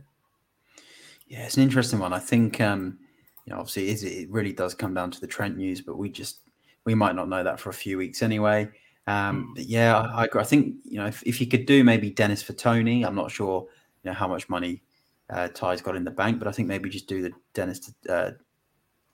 Yeah, 1.27 1.45
it's 1.45 1.55
an 1.55 1.63
interesting 1.63 1.99
one. 1.99 2.11
I 2.11 2.19
think, 2.19 2.59
um, 2.59 2.99
you 3.45 3.53
know, 3.53 3.59
obviously 3.59 3.87
it, 3.87 3.93
is, 3.93 4.03
it 4.03 4.29
really 4.29 4.51
does 4.51 4.73
come 4.73 4.93
down 4.93 5.11
to 5.11 5.21
the 5.21 5.27
Trent 5.27 5.55
news, 5.55 5.79
but 5.79 5.97
we 5.97 6.09
just 6.09 6.39
we 6.83 6.95
might 6.95 7.15
not 7.15 7.29
know 7.29 7.43
that 7.43 7.59
for 7.59 7.69
a 7.69 7.73
few 7.73 7.97
weeks 7.97 8.21
anyway. 8.21 8.69
Um, 9.07 9.43
hmm. 9.43 9.53
but 9.55 9.65
yeah, 9.65 9.97
I, 9.97 10.25
I, 10.25 10.27
I, 10.35 10.43
think 10.43 10.75
you 10.83 10.97
know 10.97 11.05
if, 11.07 11.23
if 11.25 11.39
you 11.39 11.47
could 11.47 11.65
do 11.65 11.83
maybe 11.83 12.09
Dennis 12.09 12.43
for 12.43 12.53
Toney, 12.53 13.05
I'm 13.05 13.15
not 13.15 13.31
sure 13.31 13.67
you 14.03 14.09
know 14.09 14.15
how 14.15 14.27
much 14.27 14.49
money 14.49 14.81
uh, 15.29 15.47
Ty's 15.47 15.81
got 15.81 15.95
in 15.95 16.03
the 16.03 16.11
bank, 16.11 16.39
but 16.39 16.47
I 16.47 16.51
think 16.51 16.67
maybe 16.67 16.89
just 16.89 17.07
do 17.07 17.21
the 17.21 17.31
Dennis 17.53 17.79
to, 17.79 18.13
uh, 18.13 18.31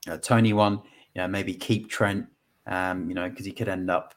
uh, 0.09 0.17
Toney 0.17 0.53
one. 0.53 0.81
You 1.13 1.21
know, 1.21 1.27
maybe 1.27 1.53
keep 1.53 1.89
Trent. 1.89 2.27
Um, 2.65 3.07
you 3.09 3.15
know, 3.15 3.29
because 3.29 3.45
he 3.45 3.53
could 3.53 3.69
end 3.69 3.89
up, 3.89 4.13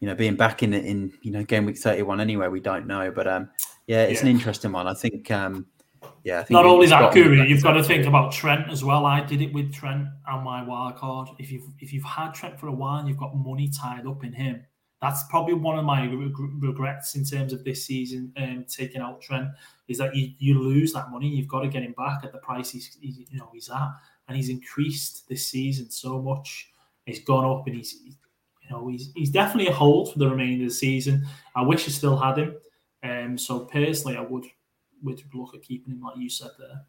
you 0.00 0.06
know, 0.06 0.14
being 0.14 0.36
back 0.36 0.62
in 0.62 0.74
in 0.74 1.12
you 1.22 1.30
know 1.30 1.42
game 1.42 1.64
week 1.64 1.78
31 1.78 2.20
anyway. 2.20 2.48
We 2.48 2.60
don't 2.60 2.86
know, 2.86 3.10
but 3.10 3.26
um, 3.26 3.50
yeah, 3.86 4.02
it's 4.02 4.22
yeah. 4.22 4.28
an 4.28 4.36
interesting 4.36 4.72
one. 4.72 4.86
I 4.86 4.94
think. 4.94 5.30
Um, 5.30 5.66
yeah, 6.22 6.40
I 6.40 6.42
think 6.42 6.50
not 6.50 6.66
only 6.66 6.86
that, 6.86 7.12
Guru, 7.12 7.44
you've 7.44 7.62
got 7.62 7.72
to 7.72 7.82
think 7.82 8.06
about 8.06 8.32
Trent 8.32 8.70
as 8.70 8.84
well. 8.84 9.06
I 9.06 9.20
did 9.20 9.40
it 9.40 9.52
with 9.52 9.72
Trent 9.72 10.06
and 10.26 10.44
my 10.44 10.62
wild 10.62 10.96
card. 10.96 11.28
If 11.38 11.50
you've 11.50 11.64
if 11.80 11.92
you've 11.92 12.04
had 12.04 12.32
Trent 12.34 12.58
for 12.58 12.68
a 12.68 12.72
while 12.72 12.98
and 12.98 13.08
you've 13.08 13.18
got 13.18 13.34
money 13.36 13.70
tied 13.70 14.06
up 14.06 14.24
in 14.24 14.32
him, 14.32 14.64
that's 15.04 15.24
probably 15.24 15.54
one 15.54 15.78
of 15.78 15.84
my 15.84 16.06
regrets 16.06 17.14
in 17.14 17.24
terms 17.24 17.52
of 17.52 17.62
this 17.62 17.84
season 17.84 18.32
um, 18.38 18.64
taking 18.68 19.02
out 19.02 19.20
Trent 19.20 19.48
is 19.86 19.98
that 19.98 20.14
you, 20.16 20.32
you 20.38 20.58
lose 20.58 20.94
that 20.94 21.10
money. 21.10 21.28
You've 21.28 21.48
got 21.48 21.60
to 21.60 21.68
get 21.68 21.82
him 21.82 21.92
back 21.92 22.24
at 22.24 22.32
the 22.32 22.38
price 22.38 22.70
he's, 22.70 22.96
you 23.00 23.38
know 23.38 23.50
he's 23.52 23.68
at, 23.68 23.88
and 24.28 24.36
he's 24.36 24.48
increased 24.48 25.28
this 25.28 25.46
season 25.46 25.90
so 25.90 26.20
much. 26.20 26.70
He's 27.06 27.24
gone 27.24 27.44
up, 27.44 27.66
and 27.66 27.76
he's 27.76 28.00
you 28.04 28.70
know 28.70 28.88
he's 28.88 29.10
he's 29.14 29.30
definitely 29.30 29.70
a 29.70 29.74
hold 29.74 30.12
for 30.12 30.18
the 30.18 30.28
remainder 30.28 30.64
of 30.64 30.70
the 30.70 30.74
season. 30.74 31.26
I 31.54 31.62
wish 31.62 31.86
I 31.86 31.90
still 31.90 32.16
had 32.16 32.38
him. 32.38 32.56
Um, 33.02 33.38
so 33.38 33.60
personally, 33.60 34.16
I 34.16 34.22
would 34.22 34.46
would 35.02 35.22
look 35.34 35.54
at 35.54 35.62
keeping 35.62 35.92
him 35.92 36.00
like 36.00 36.16
you 36.16 36.30
said 36.30 36.50
there. 36.58 36.82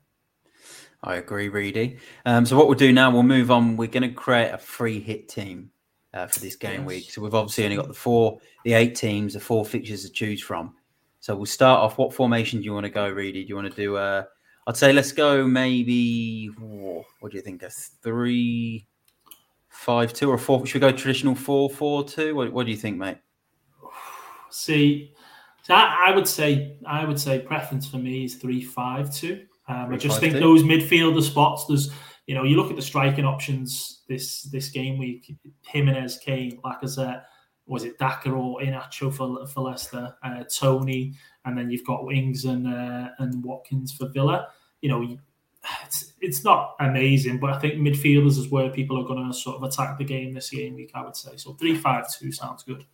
I 1.03 1.15
agree, 1.15 1.49
Reedy. 1.49 1.97
Um, 2.25 2.45
so 2.45 2.57
what 2.57 2.67
we'll 2.67 2.77
do 2.77 2.91
now, 2.91 3.11
we'll 3.11 3.23
move 3.23 3.51
on. 3.51 3.77
We're 3.77 3.87
going 3.87 4.09
to 4.09 4.15
create 4.15 4.49
a 4.49 4.57
free 4.57 4.99
hit 4.99 5.29
team 5.29 5.69
uh, 6.13 6.25
for 6.25 6.39
this 6.39 6.55
game 6.55 6.81
yes. 6.81 6.87
week. 6.87 7.11
So 7.11 7.21
we've 7.21 7.35
obviously 7.35 7.65
only 7.65 7.75
got 7.75 7.87
the 7.87 7.93
four, 7.93 8.39
the 8.63 8.73
eight 8.73 8.95
teams, 8.95 9.33
the 9.33 9.39
four 9.39 9.65
fixtures 9.65 10.03
to 10.03 10.09
choose 10.09 10.41
from. 10.41 10.73
So 11.19 11.35
we'll 11.35 11.45
start 11.45 11.81
off. 11.81 11.97
What 11.97 12.13
formation 12.13 12.59
do 12.59 12.65
you 12.65 12.73
want 12.73 12.85
to 12.85 12.89
go, 12.89 13.07
Reedy? 13.07 13.43
Do 13.43 13.49
you 13.49 13.55
want 13.55 13.69
to 13.69 13.75
do? 13.75 13.97
Uh, 13.97 14.23
I'd 14.67 14.77
say 14.77 14.93
let's 14.93 15.11
go 15.11 15.45
maybe. 15.45 16.47
what 16.47 17.31
do 17.31 17.37
you 17.37 17.41
think? 17.41 17.61
A 17.63 17.69
three, 17.69 18.87
five, 19.69 20.13
two, 20.13 20.29
or 20.29 20.37
four? 20.37 20.65
Should 20.65 20.75
we 20.75 20.79
go 20.79 20.91
traditional 20.91 21.35
four, 21.35 21.69
four, 21.69 22.03
two? 22.03 22.35
What, 22.35 22.51
what 22.51 22.65
do 22.65 22.71
you 22.71 22.77
think, 22.77 22.97
mate? 22.97 23.17
See, 24.49 25.13
so 25.63 25.73
I, 25.73 26.07
I, 26.07 26.15
would 26.15 26.27
say 26.27 26.77
I 26.85 27.05
would 27.05 27.19
say 27.19 27.39
preference 27.39 27.87
for 27.87 27.97
me 27.97 28.23
is 28.23 28.35
three, 28.35 28.61
five, 28.61 29.13
two. 29.13 29.45
Um, 29.67 29.87
three, 29.87 29.95
I 29.95 29.99
just 29.99 30.15
five, 30.15 30.21
think 30.21 30.33
two. 30.35 30.39
those 30.39 30.63
midfielder 30.63 31.21
spots. 31.21 31.65
There's 31.65 31.91
you 32.27 32.33
know, 32.33 32.43
you 32.43 32.55
look 32.55 32.71
at 32.71 32.75
the 32.75 32.81
striking 32.81 33.25
options 33.25 34.01
this 34.09 34.43
this 34.43 34.69
game 34.69 34.97
week: 34.97 35.35
Jimenez, 35.67 36.17
Kane, 36.17 36.59
Lacazette, 36.63 37.23
was 37.67 37.83
it 37.83 37.97
Daka 37.99 38.31
or 38.31 38.59
Iheanacho 38.61 39.13
for, 39.13 39.45
for 39.47 39.61
Leicester, 39.61 40.15
uh, 40.23 40.43
Toney, 40.43 41.13
and 41.45 41.57
then 41.57 41.69
you've 41.69 41.85
got 41.85 42.11
Ings 42.11 42.45
and 42.45 42.67
uh, 42.67 43.09
and 43.19 43.43
Watkins 43.43 43.91
for 43.91 44.09
Villa. 44.09 44.47
You 44.81 44.89
know, 44.89 45.17
it's 45.85 46.13
it's 46.21 46.43
not 46.43 46.75
amazing, 46.79 47.39
but 47.39 47.51
I 47.51 47.59
think 47.59 47.75
midfielders 47.75 48.37
is 48.37 48.49
where 48.49 48.69
people 48.69 48.99
are 48.99 49.05
going 49.05 49.27
to 49.27 49.33
sort 49.33 49.57
of 49.57 49.63
attack 49.63 49.97
the 49.97 50.03
game 50.03 50.33
this 50.33 50.49
game 50.49 50.75
week. 50.75 50.91
I 50.93 51.03
would 51.03 51.15
say 51.15 51.37
so. 51.37 51.53
Three 51.53 51.75
five 51.75 52.05
two 52.11 52.31
sounds 52.31 52.63
good. 52.63 52.85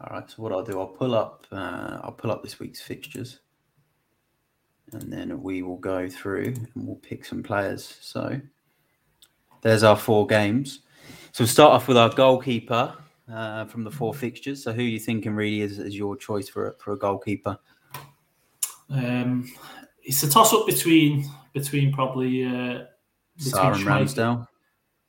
All 0.00 0.16
right. 0.16 0.30
So 0.30 0.42
what 0.42 0.52
I'll 0.52 0.64
do, 0.64 0.78
I'll 0.80 0.86
pull 0.86 1.14
up 1.14 1.46
uh, 1.52 2.00
I'll 2.02 2.12
pull 2.12 2.30
up 2.30 2.42
this 2.42 2.58
week's 2.58 2.80
fixtures 2.80 3.40
and 4.92 5.12
then 5.12 5.42
we 5.42 5.62
will 5.62 5.76
go 5.76 6.08
through 6.08 6.46
and 6.46 6.68
we'll 6.74 6.96
pick 6.96 7.24
some 7.24 7.42
players. 7.42 7.98
So 8.00 8.40
there's 9.62 9.82
our 9.82 9.96
four 9.96 10.26
games. 10.26 10.80
So 11.32 11.44
we'll 11.44 11.48
start 11.48 11.72
off 11.72 11.88
with 11.88 11.96
our 11.96 12.10
goalkeeper 12.10 12.94
uh, 13.32 13.64
from 13.66 13.84
the 13.84 13.90
four 13.90 14.14
fixtures. 14.14 14.62
So 14.62 14.72
who 14.72 14.82
are 14.82 14.84
you 14.84 15.00
thinking 15.00 15.34
really 15.34 15.62
is, 15.62 15.78
is 15.78 15.96
your 15.96 16.16
choice 16.16 16.48
for 16.48 16.68
a, 16.68 16.74
for 16.78 16.92
a 16.92 16.98
goalkeeper? 16.98 17.58
Um, 18.90 19.50
it's 20.04 20.22
a 20.22 20.30
toss 20.30 20.52
up 20.52 20.66
between 20.66 21.28
between 21.52 21.92
probably 21.92 22.44
uh, 22.44 22.84
between 23.36 23.64
and 23.64 23.76
Ramsdale. 23.76 24.46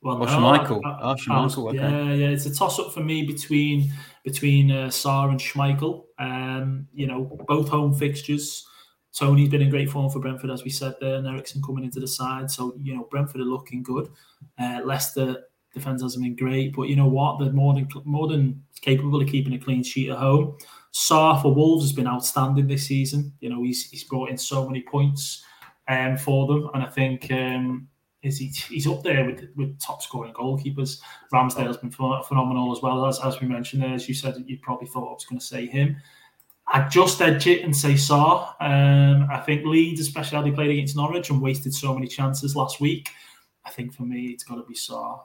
Well, 0.02 0.18
no, 0.18 0.26
Schmeichel. 0.26 0.80
I, 0.84 1.10
I, 1.10 1.14
Schmeichel. 1.14 1.68
Okay. 1.68 1.78
Yeah, 1.78 2.12
yeah. 2.12 2.28
It's 2.28 2.46
a 2.46 2.54
toss 2.54 2.78
up 2.78 2.92
for 2.92 3.00
me 3.00 3.24
between 3.24 3.92
between 4.24 4.70
uh, 4.70 4.90
Sá 4.90 5.28
and 5.28 5.40
Schmeichel. 5.40 6.04
Um, 6.18 6.88
you 6.92 7.06
know, 7.06 7.38
both 7.46 7.68
home 7.68 7.94
fixtures. 7.94 8.66
Toney's 9.14 9.48
been 9.48 9.62
in 9.62 9.70
great 9.70 9.88
form 9.88 10.10
for 10.10 10.18
Brentford, 10.18 10.50
as 10.50 10.62
we 10.62 10.70
said 10.70 10.94
there, 11.00 11.16
and 11.16 11.26
Eriksen 11.26 11.62
coming 11.62 11.84
into 11.84 12.00
the 12.00 12.08
side. 12.08 12.50
So, 12.50 12.74
you 12.78 12.94
know, 12.94 13.08
Brentford 13.10 13.40
are 13.40 13.44
looking 13.44 13.82
good. 13.82 14.10
Uh, 14.58 14.82
Leicester 14.84 15.44
defence 15.72 16.02
hasn't 16.02 16.22
been 16.22 16.36
great, 16.36 16.74
but 16.74 16.88
you 16.88 16.96
know 16.96 17.06
what? 17.06 17.38
They're 17.38 17.52
more 17.52 17.72
than 17.74 17.88
more 18.04 18.28
than 18.28 18.62
capable 18.82 19.20
of 19.20 19.28
keeping 19.28 19.54
a 19.54 19.58
clean 19.58 19.82
sheet 19.82 20.10
at 20.10 20.18
home. 20.18 20.56
Sá 20.98 21.36
for 21.42 21.52
Wolves 21.52 21.84
has 21.84 21.92
been 21.92 22.06
outstanding 22.06 22.66
this 22.66 22.86
season. 22.86 23.30
You 23.40 23.50
know, 23.50 23.62
he's 23.62 23.90
he's 23.90 24.04
brought 24.04 24.30
in 24.30 24.38
so 24.38 24.66
many 24.66 24.80
points 24.80 25.44
um, 25.88 26.16
for 26.16 26.46
them, 26.46 26.70
and 26.72 26.82
I 26.82 26.88
think 26.88 27.30
um, 27.30 27.86
is 28.22 28.38
he, 28.38 28.46
he's 28.46 28.86
up 28.86 29.02
there 29.02 29.26
with 29.26 29.46
with 29.56 29.78
top 29.78 30.00
scoring 30.00 30.32
goalkeepers. 30.32 31.02
Ramsdale's 31.30 31.76
been 31.76 31.90
phenomenal 31.90 32.72
as 32.72 32.80
well 32.80 33.04
as 33.04 33.20
as 33.20 33.38
we 33.42 33.46
mentioned 33.46 33.82
there. 33.82 33.92
As 33.92 34.08
you 34.08 34.14
said, 34.14 34.42
you 34.46 34.58
probably 34.62 34.86
thought 34.86 35.10
I 35.10 35.12
was 35.12 35.26
going 35.26 35.38
to 35.38 35.44
say 35.44 35.66
him. 35.66 35.96
I'd 36.68 36.90
just 36.90 37.20
edge 37.20 37.46
it 37.46 37.62
and 37.62 37.76
say 37.76 37.94
Sá. 37.96 38.54
Um, 38.58 39.28
I 39.30 39.42
think 39.44 39.66
Leeds, 39.66 40.00
especially 40.00 40.36
how 40.36 40.44
they 40.44 40.50
played 40.50 40.70
against 40.70 40.96
Norwich 40.96 41.28
and 41.28 41.42
wasted 41.42 41.74
so 41.74 41.92
many 41.92 42.06
chances 42.06 42.56
last 42.56 42.80
week. 42.80 43.10
I 43.66 43.70
think 43.70 43.92
for 43.92 44.04
me, 44.04 44.28
it's 44.28 44.44
got 44.44 44.54
to 44.54 44.62
be 44.62 44.74
Sá. 44.74 45.18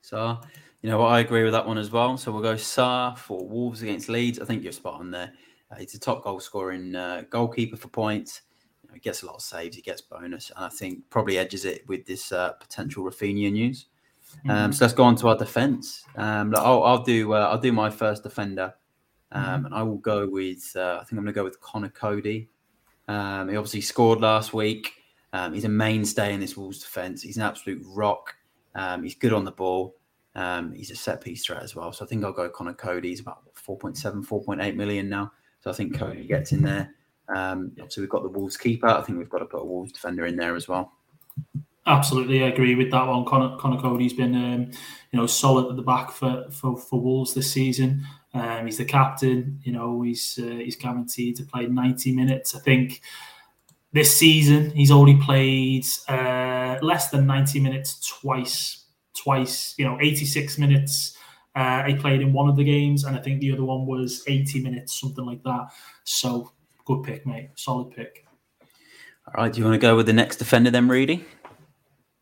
Sá. 0.00 0.40
You 0.82 0.90
know? 0.90 1.02
I 1.02 1.20
agree 1.20 1.44
with 1.44 1.52
that 1.52 1.66
one 1.66 1.78
as 1.78 1.90
well. 1.90 2.16
So 2.16 2.32
we'll 2.32 2.42
go 2.42 2.56
Sá 2.56 3.14
for 3.14 3.46
Wolves 3.46 3.82
against 3.82 4.08
Leeds. 4.08 4.40
I 4.40 4.44
think 4.44 4.62
you're 4.62 4.72
spot 4.72 5.00
on 5.00 5.10
there. 5.10 5.32
Uh, 5.70 5.76
he's 5.76 5.94
a 5.94 6.00
top 6.00 6.22
goal 6.22 6.40
scoring 6.40 6.94
uh, 6.94 7.22
goalkeeper 7.30 7.76
for 7.76 7.88
points. 7.88 8.42
You 8.82 8.88
know, 8.88 8.94
he 8.94 9.00
gets 9.00 9.22
a 9.22 9.26
lot 9.26 9.36
of 9.36 9.42
saves. 9.42 9.76
He 9.76 9.82
gets 9.82 10.02
bonus, 10.02 10.50
and 10.54 10.64
I 10.64 10.68
think 10.68 11.08
probably 11.08 11.38
edges 11.38 11.64
it 11.64 11.86
with 11.88 12.04
this 12.04 12.30
uh, 12.32 12.52
potential 12.52 13.04
Raphinha 13.04 13.50
news. 13.50 13.86
Um, 14.48 14.50
mm-hmm. 14.50 14.72
So 14.72 14.84
let's 14.84 14.94
go 14.94 15.04
on 15.04 15.16
to 15.16 15.28
our 15.28 15.36
defence. 15.36 16.04
Um, 16.16 16.54
I'll, 16.56 16.82
I'll, 16.82 17.02
do. 17.02 17.32
Uh, 17.32 17.48
I'll 17.50 17.58
do 17.60 17.72
my 17.72 17.90
first 17.90 18.22
defender. 18.22 18.74
Um, 19.30 19.42
mm-hmm. 19.44 19.66
and 19.66 19.74
I 19.74 19.82
will 19.82 19.96
go 19.96 20.28
with, 20.28 20.72
uh, 20.76 20.98
I 21.00 21.04
think 21.04 21.12
I'm 21.12 21.24
going 21.24 21.26
to 21.26 21.32
go 21.32 21.44
with 21.44 21.60
Conor 21.60 21.88
Coady. 21.88 22.48
Um, 23.08 23.48
he 23.48 23.56
obviously 23.56 23.80
scored 23.80 24.20
last 24.20 24.52
week. 24.52 24.92
Um, 25.32 25.54
he's 25.54 25.64
a 25.64 25.70
mainstay 25.70 26.34
in 26.34 26.40
this 26.40 26.56
Wolves 26.56 26.80
defence. 26.80 27.22
He's 27.22 27.38
an 27.38 27.42
absolute 27.42 27.82
rock. 27.86 28.34
Um, 28.74 29.02
he's 29.02 29.14
good 29.14 29.32
on 29.32 29.44
the 29.44 29.52
ball. 29.52 29.96
Um, 30.34 30.72
he's 30.72 30.90
a 30.90 30.96
set 30.96 31.20
piece 31.20 31.44
threat 31.44 31.62
as 31.62 31.74
well. 31.76 31.92
So 31.92 32.04
I 32.04 32.08
think 32.08 32.24
I'll 32.24 32.32
go 32.32 32.48
Conor 32.48 32.74
Coady. 32.74 33.10
He's 33.10 33.20
about 33.20 33.42
4.7, 33.54 34.26
4.8 34.26 34.74
million 34.76 35.08
now. 35.08 35.32
So 35.60 35.70
I 35.70 35.74
think 35.74 35.96
Coady 35.96 36.24
gets 36.24 36.52
in 36.52 36.62
there. 36.62 36.94
Um, 37.34 37.72
obviously, 37.78 38.02
we've 38.02 38.10
got 38.10 38.22
the 38.22 38.28
Wolves 38.28 38.56
keeper. 38.56 38.88
I 38.88 39.02
think 39.02 39.18
we've 39.18 39.28
got 39.28 39.38
to 39.38 39.46
put 39.46 39.62
a 39.62 39.64
Wolves 39.64 39.92
defender 39.92 40.26
in 40.26 40.36
there 40.36 40.56
as 40.56 40.68
well. 40.68 40.92
Absolutely, 41.86 42.44
I 42.44 42.48
agree 42.48 42.74
with 42.74 42.90
that 42.92 43.06
one. 43.06 43.24
Conor, 43.24 43.56
Conor 43.58 43.80
Coady's 43.80 44.12
been, 44.12 44.34
um, 44.34 44.70
you 45.10 45.18
know, 45.18 45.26
solid 45.26 45.68
at 45.68 45.76
the 45.76 45.82
back 45.82 46.12
for, 46.12 46.46
for, 46.50 46.76
for 46.76 47.00
Wolves 47.00 47.34
this 47.34 47.50
season. 47.50 48.06
Um, 48.34 48.66
he's 48.66 48.78
the 48.78 48.84
captain. 48.84 49.60
You 49.64 49.72
know, 49.72 50.02
he's 50.02 50.38
uh, 50.40 50.46
he's 50.46 50.76
guaranteed 50.76 51.36
to 51.36 51.44
play 51.44 51.66
90 51.66 52.14
minutes. 52.14 52.54
I 52.54 52.60
think 52.60 53.02
this 53.92 54.16
season 54.16 54.70
he's 54.70 54.90
only 54.90 55.16
played 55.16 55.84
uh, 56.08 56.78
less 56.82 57.10
than 57.10 57.26
90 57.26 57.60
minutes 57.60 58.06
twice. 58.20 58.81
Twice, 59.14 59.74
you 59.78 59.84
know, 59.84 59.98
86 60.00 60.58
minutes. 60.58 61.16
Uh, 61.54 61.84
he 61.84 61.94
played 61.94 62.22
in 62.22 62.32
one 62.32 62.48
of 62.48 62.56
the 62.56 62.64
games, 62.64 63.04
and 63.04 63.16
I 63.16 63.20
think 63.20 63.40
the 63.40 63.52
other 63.52 63.64
one 63.64 63.86
was 63.86 64.22
80 64.26 64.62
minutes, 64.62 64.98
something 64.98 65.24
like 65.24 65.42
that. 65.42 65.68
So, 66.04 66.52
good 66.86 67.02
pick, 67.02 67.26
mate. 67.26 67.50
Solid 67.56 67.90
pick. 67.90 68.24
All 69.26 69.44
right, 69.44 69.52
do 69.52 69.58
you 69.58 69.64
want 69.64 69.74
to 69.74 69.86
go 69.86 69.96
with 69.96 70.06
the 70.06 70.12
next 70.12 70.36
defender 70.36 70.70
then, 70.70 70.88
Reedy? 70.88 71.24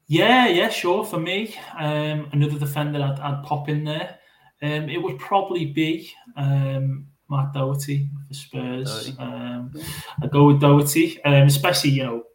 Yeah, 0.09 0.49
yeah, 0.49 0.69
sure. 0.69 1.05
For 1.05 1.21
me, 1.21 1.55
um, 1.79 2.29
another 2.33 2.59
defender 2.59 3.01
I'd, 3.01 3.21
I'd 3.21 3.45
pop 3.45 3.69
in 3.69 3.85
there. 3.85 4.19
Um, 4.61 4.91
it 4.91 5.01
would 5.01 5.19
probably 5.19 5.67
be 5.67 6.11
um, 6.37 7.07
Matt 7.31 7.53
Doherty 7.55 8.09
for 8.27 8.35
Spurs. 8.35 9.13
Um, 9.19 9.73
I 10.23 10.27
go 10.27 10.45
with 10.47 10.61
Doherty, 10.61 11.23
um, 11.23 11.47
especially 11.47 11.91
you 11.91 12.03
know 12.03 12.19
I 12.19 12.30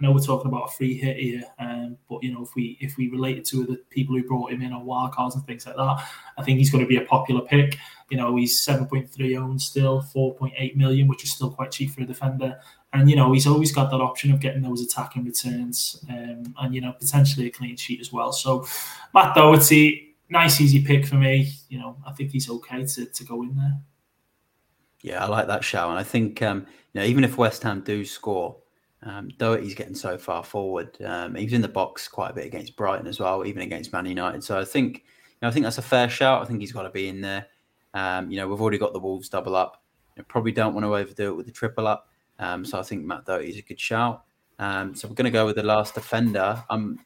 know 0.00 0.12
we're 0.12 0.20
talking 0.20 0.50
about 0.50 0.68
a 0.68 0.72
free 0.72 0.96
hit 0.96 1.16
here, 1.18 1.42
um, 1.58 1.96
but 2.08 2.22
you 2.22 2.32
know 2.32 2.42
if 2.42 2.54
we 2.54 2.78
if 2.80 2.96
we 2.96 3.08
relate 3.08 3.38
it 3.38 3.44
to 3.46 3.64
the 3.64 3.76
people 3.90 4.16
who 4.16 4.22
brought 4.22 4.52
him 4.52 4.62
in 4.62 4.72
on 4.72 4.86
wildcards 4.86 5.34
and 5.34 5.44
things 5.46 5.66
like 5.66 5.76
that, 5.76 6.04
I 6.38 6.42
think 6.42 6.58
he's 6.58 6.70
going 6.70 6.84
to 6.84 6.88
be 6.88 6.96
a 6.96 7.04
popular 7.04 7.42
pick. 7.42 7.78
You 8.10 8.16
know 8.16 8.36
he's 8.36 8.64
7.3 8.64 9.38
owned 9.38 9.60
still, 9.60 10.02
4.8 10.14 10.76
million, 10.76 11.06
which 11.06 11.24
is 11.24 11.32
still 11.32 11.50
quite 11.50 11.70
cheap 11.70 11.90
for 11.90 12.02
a 12.02 12.06
defender. 12.06 12.58
And 12.92 13.08
you 13.08 13.16
know 13.16 13.32
he's 13.32 13.46
always 13.46 13.72
got 13.72 13.90
that 13.90 14.00
option 14.00 14.32
of 14.32 14.40
getting 14.40 14.62
those 14.62 14.82
attacking 14.82 15.24
returns, 15.24 16.04
um, 16.08 16.54
and 16.60 16.74
you 16.74 16.80
know 16.80 16.92
potentially 16.92 17.46
a 17.46 17.50
clean 17.50 17.76
sheet 17.76 18.00
as 18.00 18.12
well. 18.12 18.32
So 18.32 18.66
Matt 19.14 19.34
Doherty, 19.34 20.16
nice 20.28 20.60
easy 20.60 20.82
pick 20.84 21.06
for 21.06 21.16
me. 21.16 21.52
You 21.68 21.78
know 21.78 21.96
I 22.06 22.12
think 22.12 22.30
he's 22.30 22.50
okay 22.50 22.84
to, 22.84 23.06
to 23.06 23.24
go 23.24 23.42
in 23.42 23.56
there. 23.56 23.80
Yeah, 25.02 25.24
I 25.24 25.28
like 25.28 25.46
that 25.46 25.64
shout, 25.64 25.90
and 25.90 25.98
I 25.98 26.02
think 26.02 26.42
um, 26.42 26.66
you 26.92 27.00
know 27.00 27.06
even 27.06 27.24
if 27.24 27.38
West 27.38 27.62
Ham 27.62 27.82
do 27.82 28.04
score, 28.04 28.56
um, 29.02 29.28
Doherty's 29.38 29.74
getting 29.74 29.94
so 29.94 30.18
far 30.18 30.44
forward. 30.44 30.96
Um, 31.02 31.34
he 31.34 31.44
was 31.44 31.52
in 31.52 31.62
the 31.62 31.68
box 31.68 32.06
quite 32.06 32.32
a 32.32 32.34
bit 32.34 32.46
against 32.46 32.76
Brighton 32.76 33.06
as 33.06 33.18
well, 33.18 33.46
even 33.46 33.62
against 33.62 33.92
Man 33.92 34.06
United. 34.06 34.44
So 34.44 34.58
I 34.58 34.64
think 34.64 34.98
you 34.98 35.02
know, 35.42 35.48
I 35.48 35.50
think 35.50 35.64
that's 35.64 35.78
a 35.78 35.82
fair 35.82 36.08
shout. 36.08 36.42
I 36.42 36.44
think 36.44 36.60
he's 36.60 36.72
got 36.72 36.82
to 36.82 36.90
be 36.90 37.08
in 37.08 37.20
there. 37.20 37.46
Um, 37.94 38.30
you 38.30 38.36
know, 38.36 38.46
we've 38.46 38.60
already 38.60 38.78
got 38.78 38.92
the 38.92 39.00
Wolves 39.00 39.28
double 39.28 39.56
up. 39.56 39.82
You 40.16 40.22
probably 40.24 40.52
don't 40.52 40.74
want 40.74 40.84
to 40.84 40.94
overdo 40.94 41.30
it 41.30 41.36
with 41.36 41.46
the 41.46 41.52
triple 41.52 41.86
up. 41.86 42.08
Um, 42.38 42.64
so 42.64 42.78
I 42.78 42.82
think 42.82 43.04
Matt 43.04 43.24
Doherty 43.24 43.48
is 43.48 43.56
a 43.56 43.62
good 43.62 43.80
shout. 43.80 44.24
Um, 44.58 44.94
so 44.94 45.08
we're 45.08 45.14
going 45.14 45.24
to 45.24 45.30
go 45.30 45.46
with 45.46 45.56
the 45.56 45.62
last 45.62 45.94
defender. 45.94 46.62
Um, 46.68 46.98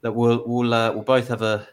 that 0.00 0.12
we'll 0.12 0.42
we'll 0.46 0.72
uh, 0.74 0.92
we'll 0.92 1.02
both 1.02 1.28
have 1.28 1.42
a 1.42 1.66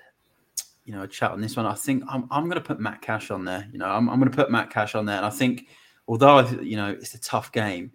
you 0.85 0.93
know 0.93 1.03
a 1.03 1.07
chat 1.07 1.31
on 1.31 1.41
this 1.41 1.55
one. 1.55 1.65
I 1.65 1.73
think 1.73 2.03
I'm 2.09 2.27
I'm 2.31 2.45
going 2.45 2.55
to 2.55 2.61
put 2.61 2.79
Matt 2.79 3.01
Cash 3.01 3.31
on 3.31 3.45
there. 3.45 3.67
You 3.71 3.79
know, 3.79 3.85
I'm 3.85 4.09
I'm 4.09 4.19
going 4.19 4.31
to 4.31 4.35
put 4.35 4.51
Matt 4.51 4.69
Cash 4.69 4.95
on 4.95 5.05
there, 5.05 5.17
and 5.17 5.25
I 5.25 5.29
think 5.29 5.67
although 6.07 6.39
you 6.47 6.77
know 6.77 6.89
it's 6.89 7.13
a 7.13 7.19
tough 7.19 7.51
game, 7.51 7.91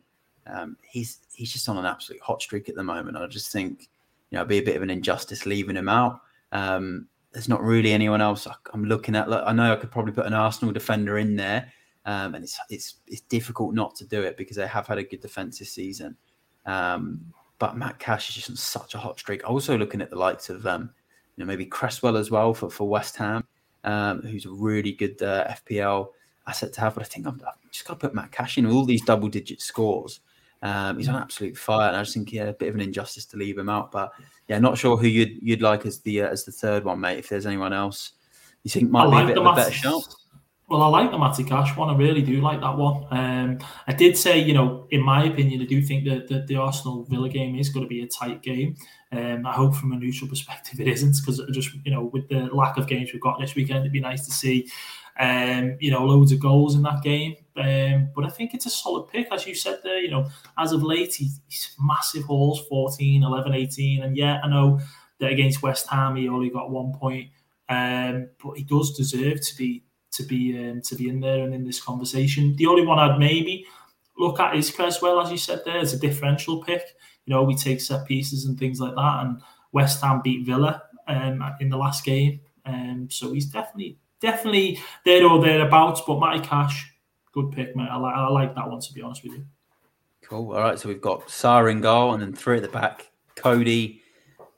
um, 0.47 0.77
he's 0.83 1.19
he's 1.33 1.53
just 1.53 1.69
on 1.69 1.79
an 1.79 1.87
absolute 1.87 2.21
hot 2.21 2.43
streak 2.43 2.69
at 2.69 2.75
the 2.75 2.83
moment. 2.83 3.17
I 3.17 3.27
just 3.27 3.53
think 3.53 3.89
you 4.31 4.37
know 4.37 4.41
it'd 4.41 4.49
be 4.49 4.59
a 4.59 4.63
bit 4.63 4.77
of 4.77 4.83
an 4.83 4.91
injustice 4.91 5.47
leaving 5.47 5.77
him 5.77 5.89
out. 5.89 6.21
Um, 6.53 7.09
there's 7.33 7.49
not 7.49 7.63
really 7.63 7.93
anyone 7.93 8.21
else 8.21 8.47
I'm 8.73 8.85
looking 8.85 9.17
at. 9.17 9.31
I 9.31 9.53
know 9.53 9.73
I 9.73 9.77
could 9.77 9.91
probably 9.91 10.13
put 10.13 10.27
an 10.27 10.35
Arsenal 10.35 10.73
defender 10.73 11.19
in 11.19 11.35
there, 11.35 11.73
um, 12.07 12.35
and 12.35 12.45
it's 12.45 12.59
it's 12.71 12.97
it's 13.07 13.23
difficult 13.23 13.75
not 13.75 13.95
to 13.97 14.07
do 14.07 14.23
it 14.23 14.37
because 14.37 14.57
they 14.57 14.67
have 14.67 14.87
had 14.87 14.99
a 14.99 15.03
good 15.03 15.21
defense 15.21 15.59
this 15.59 15.73
season. 15.73 16.17
Um, 16.67 17.33
but 17.59 17.77
Matt 17.77 17.99
Cash 17.99 18.29
is 18.29 18.35
just 18.37 18.51
on 18.51 18.57
such 18.57 18.95
a 18.95 18.99
hot 18.99 19.19
streak. 19.19 19.49
Also 19.49 19.77
looking 19.77 20.01
at 20.01 20.11
the 20.11 20.17
likes 20.17 20.49
of 20.49 20.67
um, 20.67 20.91
you 21.37 21.45
know 21.45 21.47
maybe 21.47 21.67
Cresswell 21.67 22.17
as 22.17 22.31
well 22.31 22.55
for, 22.55 22.71
for 22.71 22.89
West 22.89 23.17
Ham, 23.17 23.45
um, 23.83 24.23
who's 24.23 24.47
a 24.47 24.51
really 24.51 24.93
good 24.93 25.21
uh, 25.23 25.49
FPL 25.49 26.09
asset 26.47 26.73
to 26.75 26.81
have. 26.83 26.95
But 26.95 27.03
I 27.03 27.07
think 27.07 27.27
I'm, 27.27 27.41
I've 27.47 27.71
just 27.73 27.87
got 27.87 27.95
to 27.95 28.07
put 28.07 28.15
Matt 28.15 28.31
Cash 28.31 28.59
in 28.59 28.67
all 28.67 28.85
these 28.85 29.03
double 29.03 29.29
digit 29.29 29.61
scores. 29.61 30.21
Um, 30.65 30.99
he's 30.99 31.09
on 31.09 31.15
absolute 31.15 31.57
fire, 31.57 31.89
and 31.89 31.97
I 31.97 32.03
just 32.03 32.15
think 32.15 32.33
yeah, 32.33 32.47
a 32.47 32.53
bit 32.53 32.71
of 32.71 32.75
an 32.75 32.81
injustice 32.81 33.27
to 33.27 33.37
leave 33.37 33.57
him 33.57 33.69
out. 33.69 33.93
But 33.93 34.13
yeah, 34.49 34.59
not 34.59 34.77
sure 34.77 34.97
who 34.97 35.07
you'd 35.07 35.39
you'd 35.41 35.63
like 35.63 35.87
as 35.87 36.01
the 36.01 36.23
uh, 36.23 36.29
as 36.29 36.45
the 36.45 36.53
third 36.53 36.85
one, 36.85 36.99
mate. 36.99 37.19
If 37.19 37.29
there's 37.29 37.47
anyone 37.47 37.73
else 37.73 38.13
you 38.65 38.71
think 38.71 38.91
might 38.91 39.07
I 39.07 39.19
be 39.19 39.33
a 39.33 39.35
bit 39.35 39.39
of 39.39 39.47
a 39.47 39.55
better 39.55 39.71
shot. 39.71 40.15
Well, 40.67 40.81
I 40.81 40.89
like 40.89 41.11
the 41.11 41.19
Matty 41.19 41.45
Cash 41.45 41.77
one. 41.77 41.91
I 41.91 41.97
really 41.97 42.23
do 42.23 42.41
like 42.41 42.63
that 42.63 42.79
one. 42.79 43.05
Um, 43.11 43.59
I 43.87 43.93
did 43.93 44.17
say, 44.17 44.39
you 44.39 44.55
know, 44.55 44.89
in 44.91 45.03
my 45.03 45.25
opinion, 45.25 45.61
I 45.61 45.67
do 45.67 45.83
think 45.83 46.09
that, 46.09 46.27
that 46.29 46.47
the 46.47 46.57
Arsenal 46.57 47.05
Villa 47.05 47.29
game 47.29 47.59
is 47.59 47.69
going 47.69 47.85
to 47.85 47.89
be 47.89 48.03
a 48.03 48.07
tight 48.07 48.41
game. 48.43 48.75
Um, 49.13 49.45
I 49.45 49.53
hope 49.53 49.75
from 49.75 49.93
a 49.93 49.97
neutral 49.97 50.29
perspective 50.29 50.81
it 50.81 50.89
isn't, 50.89 51.17
because 51.21 51.43
just 51.53 51.69
you 51.85 51.93
know, 51.93 52.05
with 52.05 52.29
the 52.31 52.49
lack 52.55 52.79
of 52.79 52.87
games 52.87 53.13
we've 53.13 53.21
got 53.21 53.39
this 53.39 53.55
weekend, 53.55 53.81
it'd 53.81 53.93
be 53.93 54.01
nice 54.01 54.25
to 54.25 54.33
see, 54.33 54.71
um, 55.19 55.77
you 55.81 55.91
know, 55.91 56.05
loads 56.05 56.33
of 56.33 56.41
goals 56.41 56.75
in 56.75 56.83
that 56.83 57.03
game. 57.03 57.37
Um, 57.57 58.11
but 58.15 58.25
I 58.25 58.31
think 58.31 58.53
it's 58.53 58.67
a 58.67 58.71
solid 58.71 59.09
pick, 59.09 59.33
as 59.33 59.47
you 59.47 59.55
said 59.55 59.79
there. 59.83 59.99
You 59.99 60.11
know, 60.11 60.29
as 60.59 60.73
of 60.73 60.83
late, 60.83 61.15
he's, 61.15 61.41
he's 61.49 61.75
massive 61.81 62.25
hauls 62.25 62.67
14, 62.69 63.23
11, 63.23 63.55
18. 63.55 64.03
And 64.03 64.17
yeah, 64.17 64.41
I 64.43 64.49
know 64.49 64.81
that 65.21 65.31
against 65.31 65.63
West 65.63 65.87
Ham, 65.89 66.17
he 66.17 66.29
only 66.29 66.51
got 66.51 66.71
one 66.71 66.93
point. 66.93 67.31
Um, 67.69 68.29
but 68.43 68.59
he 68.59 68.65
does 68.65 68.97
deserve 68.97 69.41
to 69.41 69.57
be 69.57 69.85
to 70.13 70.23
be 70.23 70.57
um, 70.59 70.81
to 70.83 70.95
be 70.95 71.09
in 71.09 71.21
there 71.21 71.45
and 71.45 71.55
in 71.55 71.65
this 71.65 71.81
conversation. 71.81 72.55
The 72.57 72.67
only 72.67 72.85
one 72.85 72.99
I'd 72.99 73.19
maybe 73.19 73.67
look 74.19 74.39
at 74.41 74.57
is 74.57 74.71
Cresswell, 74.71 75.21
as 75.21 75.31
you 75.31 75.39
said 75.39 75.63
there, 75.65 75.79
as 75.79 75.93
a 75.93 75.99
differential 75.99 76.63
pick. 76.63 76.83
You 77.25 77.35
know, 77.35 77.43
we 77.43 77.57
take 77.57 77.81
set 77.81 78.07
pieces 78.07 78.45
and 78.45 78.59
things 78.59 78.81
like 78.81 78.95
that, 78.95 79.25
and 79.25 79.41
West 79.73 80.03
Ham 80.03 80.21
beat 80.23 80.45
Villa 80.45 80.83
um, 81.09 81.43
in 81.61 81.71
the 81.71 81.79
last 81.79 82.05
game, 82.05 82.41
um, 82.67 83.09
so 83.11 83.33
he's 83.33 83.47
definitely 83.47 83.99
definitely 84.25 84.81
there 85.05 85.27
or 85.29 85.41
thereabouts. 85.41 86.03
But 86.07 86.19
Matty 86.19 86.41
Cash, 86.41 86.93
good 87.33 87.53
pick, 87.53 87.77
mate. 87.77 87.89
I 87.91 87.97
like 87.97 88.15
I 88.15 88.29
like 88.29 88.55
that 88.55 88.69
one 88.69 88.81
to 88.81 88.93
be 88.93 89.03
honest 89.03 89.23
with 89.23 89.35
you. 89.35 89.45
Cool. 90.23 90.53
All 90.55 90.61
right, 90.61 90.79
so 90.79 90.89
we've 90.89 91.01
got 91.01 91.31
in 91.69 91.81
goal, 91.81 92.15
and 92.15 92.23
then 92.23 92.33
three 92.33 92.57
at 92.57 92.63
the 92.63 92.69
back: 92.69 93.11
Coady, 93.37 94.03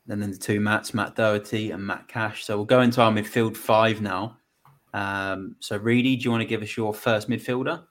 and 0.09 0.23
then 0.23 0.31
the 0.31 0.39
two 0.39 0.61
Matts, 0.61 0.95
Matt 0.95 1.17
Doherty 1.17 1.73
and 1.73 1.85
Matt 1.85 2.09
Cash. 2.09 2.45
So 2.45 2.57
we'll 2.57 2.67
go 2.67 2.81
into 2.81 3.03
our 3.03 3.11
midfield 3.11 3.57
five 3.57 4.01
now. 4.01 4.39
Um, 4.95 5.57
so, 5.61 5.77
Reedy, 5.77 6.17
do 6.17 6.25
you 6.25 6.31
want 6.31 6.43
to 6.43 6.47
give 6.47 6.63
us 6.63 6.77
your 6.77 6.95
first 6.95 7.29
midfielder? 7.29 7.85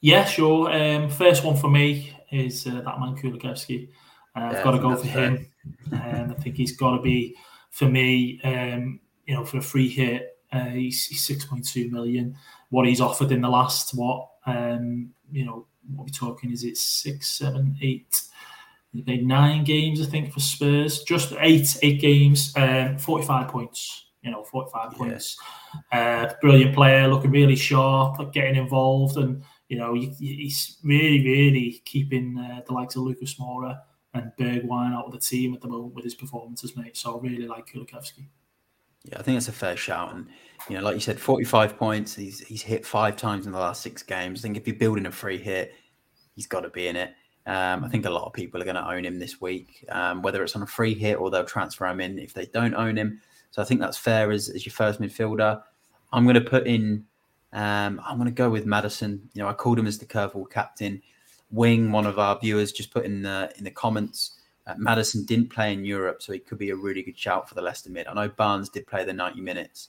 Yeah, 0.00 0.24
sure. 0.24 0.72
Um, 0.72 1.10
first 1.10 1.44
one 1.44 1.56
for 1.56 1.70
me 1.70 2.16
is 2.32 2.66
uh, 2.66 2.80
that 2.84 2.98
man 2.98 3.16
Kulusevski. 3.16 3.88
Uh, 4.34 4.40
I've 4.40 4.52
yeah, 4.54 4.64
got 4.64 4.70
to 4.72 4.78
go 4.78 4.96
for 4.96 5.06
him. 5.06 5.46
and 5.92 6.32
I 6.32 6.34
think 6.34 6.56
he's 6.56 6.76
got 6.76 6.96
to 6.96 7.02
be, 7.02 7.36
for 7.70 7.88
me, 7.88 8.40
um, 8.42 9.00
you 9.26 9.34
know, 9.34 9.44
for 9.44 9.58
a 9.58 9.62
free 9.62 9.88
hit, 9.88 10.29
uh, 10.52 10.70
he's, 10.70 11.06
he's 11.06 11.26
6.2 11.26 11.90
million. 11.90 12.36
What 12.70 12.86
he's 12.86 13.00
offered 13.00 13.32
in 13.32 13.40
the 13.40 13.48
last, 13.48 13.94
what, 13.94 14.28
um, 14.46 15.10
you 15.30 15.44
know, 15.44 15.66
what 15.94 16.06
we're 16.06 16.12
talking 16.12 16.50
is 16.52 16.64
it 16.64 16.76
six, 16.76 17.28
seven, 17.28 17.76
eight, 17.82 18.20
nine 18.92 19.64
games, 19.64 20.00
I 20.00 20.06
think, 20.06 20.32
for 20.32 20.40
Spurs. 20.40 21.02
Just 21.02 21.32
eight, 21.40 21.78
eight 21.82 22.00
games, 22.00 22.52
um, 22.56 22.98
45 22.98 23.48
points 23.48 24.06
you 24.22 24.30
know, 24.30 24.44
45 24.44 24.92
points. 24.92 25.38
Uh, 25.92 26.32
brilliant 26.40 26.74
player, 26.74 27.08
looking 27.08 27.30
really 27.30 27.56
sharp, 27.56 28.18
like 28.18 28.32
getting 28.32 28.56
involved, 28.56 29.16
and 29.16 29.42
you 29.68 29.78
know, 29.78 29.94
he, 29.94 30.06
he's 30.18 30.78
really, 30.82 31.24
really 31.24 31.80
keeping 31.84 32.36
uh, 32.38 32.60
the 32.66 32.72
likes 32.72 32.96
of 32.96 33.02
Lucas 33.02 33.34
Moura 33.34 33.80
and 34.14 34.32
Bergwijn 34.38 34.92
out 34.92 35.06
of 35.06 35.12
the 35.12 35.18
team 35.18 35.54
at 35.54 35.60
the 35.60 35.68
moment 35.68 35.94
with 35.94 36.04
his 36.04 36.14
performances, 36.14 36.76
mate. 36.76 36.96
So 36.96 37.16
I 37.16 37.22
really 37.22 37.46
like 37.46 37.68
Kulusevski. 37.68 38.26
Yeah, 39.04 39.18
I 39.18 39.22
think 39.22 39.36
that's 39.36 39.48
a 39.48 39.52
fair 39.52 39.76
shout, 39.76 40.14
and 40.14 40.26
you 40.68 40.76
know, 40.76 40.82
like 40.82 40.94
you 40.94 41.00
said, 41.00 41.18
45 41.18 41.76
points. 41.76 42.14
He's 42.14 42.40
he's 42.40 42.62
hit 42.62 42.84
five 42.84 43.16
times 43.16 43.46
in 43.46 43.52
the 43.52 43.58
last 43.58 43.82
six 43.82 44.02
games. 44.02 44.40
I 44.40 44.42
think 44.42 44.56
if 44.56 44.66
you're 44.66 44.76
building 44.76 45.06
a 45.06 45.10
free 45.10 45.38
hit, 45.38 45.74
he's 46.36 46.46
got 46.46 46.60
to 46.60 46.70
be 46.70 46.88
in 46.88 46.96
it. 46.96 47.14
Um, 47.46 47.84
I 47.84 47.88
think 47.88 48.04
a 48.04 48.10
lot 48.10 48.26
of 48.26 48.32
people 48.32 48.60
are 48.60 48.64
going 48.64 48.76
to 48.76 48.88
own 48.88 49.04
him 49.04 49.18
this 49.18 49.40
week, 49.40 49.84
um, 49.88 50.22
whether 50.22 50.42
it's 50.42 50.54
on 50.54 50.62
a 50.62 50.66
free 50.66 50.94
hit 50.94 51.18
or 51.18 51.30
they'll 51.30 51.44
transfer 51.44 51.86
him 51.86 52.00
in 52.00 52.18
if 52.18 52.34
they 52.34 52.46
don't 52.46 52.74
own 52.74 52.96
him. 52.96 53.20
So 53.50 53.62
I 53.62 53.64
think 53.64 53.80
that's 53.80 53.96
fair 53.96 54.30
as, 54.30 54.48
as 54.48 54.64
your 54.64 54.72
first 54.72 55.00
midfielder. 55.00 55.62
I'm 56.12 56.24
going 56.24 56.34
to 56.34 56.40
put 56.40 56.66
in. 56.66 57.06
Um, 57.52 58.00
I'm 58.06 58.16
going 58.16 58.26
to 58.26 58.34
go 58.34 58.50
with 58.50 58.66
Maddison. 58.66 59.28
You 59.32 59.42
know, 59.42 59.48
I 59.48 59.54
called 59.54 59.78
him 59.78 59.86
as 59.86 59.98
the 59.98 60.06
curveball 60.06 60.50
captain. 60.50 61.02
Wing, 61.50 61.90
one 61.90 62.06
of 62.06 62.18
our 62.18 62.38
viewers, 62.38 62.70
just 62.70 62.92
put 62.92 63.04
in 63.04 63.22
the 63.22 63.52
in 63.56 63.64
the 63.64 63.70
comments. 63.70 64.38
Uh, 64.70 64.74
Maddison 64.78 65.24
didn't 65.24 65.50
play 65.50 65.72
in 65.72 65.84
Europe, 65.84 66.22
so 66.22 66.32
he 66.32 66.38
could 66.38 66.58
be 66.58 66.70
a 66.70 66.76
really 66.76 67.02
good 67.02 67.18
shout 67.18 67.48
for 67.48 67.54
the 67.54 67.62
Leicester 67.62 67.90
mid. 67.90 68.06
I 68.06 68.14
know 68.14 68.28
Barnes 68.28 68.68
did 68.68 68.86
play 68.86 69.04
the 69.04 69.12
90 69.12 69.40
minutes, 69.40 69.88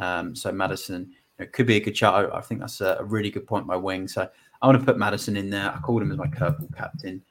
um, 0.00 0.34
so 0.34 0.50
Maddison 0.50 1.10
you 1.38 1.44
know, 1.44 1.50
could 1.52 1.66
be 1.66 1.76
a 1.76 1.80
good 1.80 1.96
shout. 1.96 2.14
I, 2.14 2.38
I 2.38 2.40
think 2.40 2.60
that's 2.60 2.80
a, 2.80 2.96
a, 3.00 3.04
really 3.04 3.30
good 3.30 3.46
point 3.46 3.66
by 3.66 3.76
Wing. 3.76 4.08
So 4.08 4.28
I 4.60 4.66
want 4.66 4.78
to 4.78 4.84
put 4.84 4.96
Maddison 4.96 5.36
in 5.36 5.50
there. 5.50 5.70
I 5.70 5.78
called 5.80 6.02
him 6.02 6.12
as 6.12 6.18
my 6.18 6.28
curveball 6.28 6.74
captain. 6.76 7.22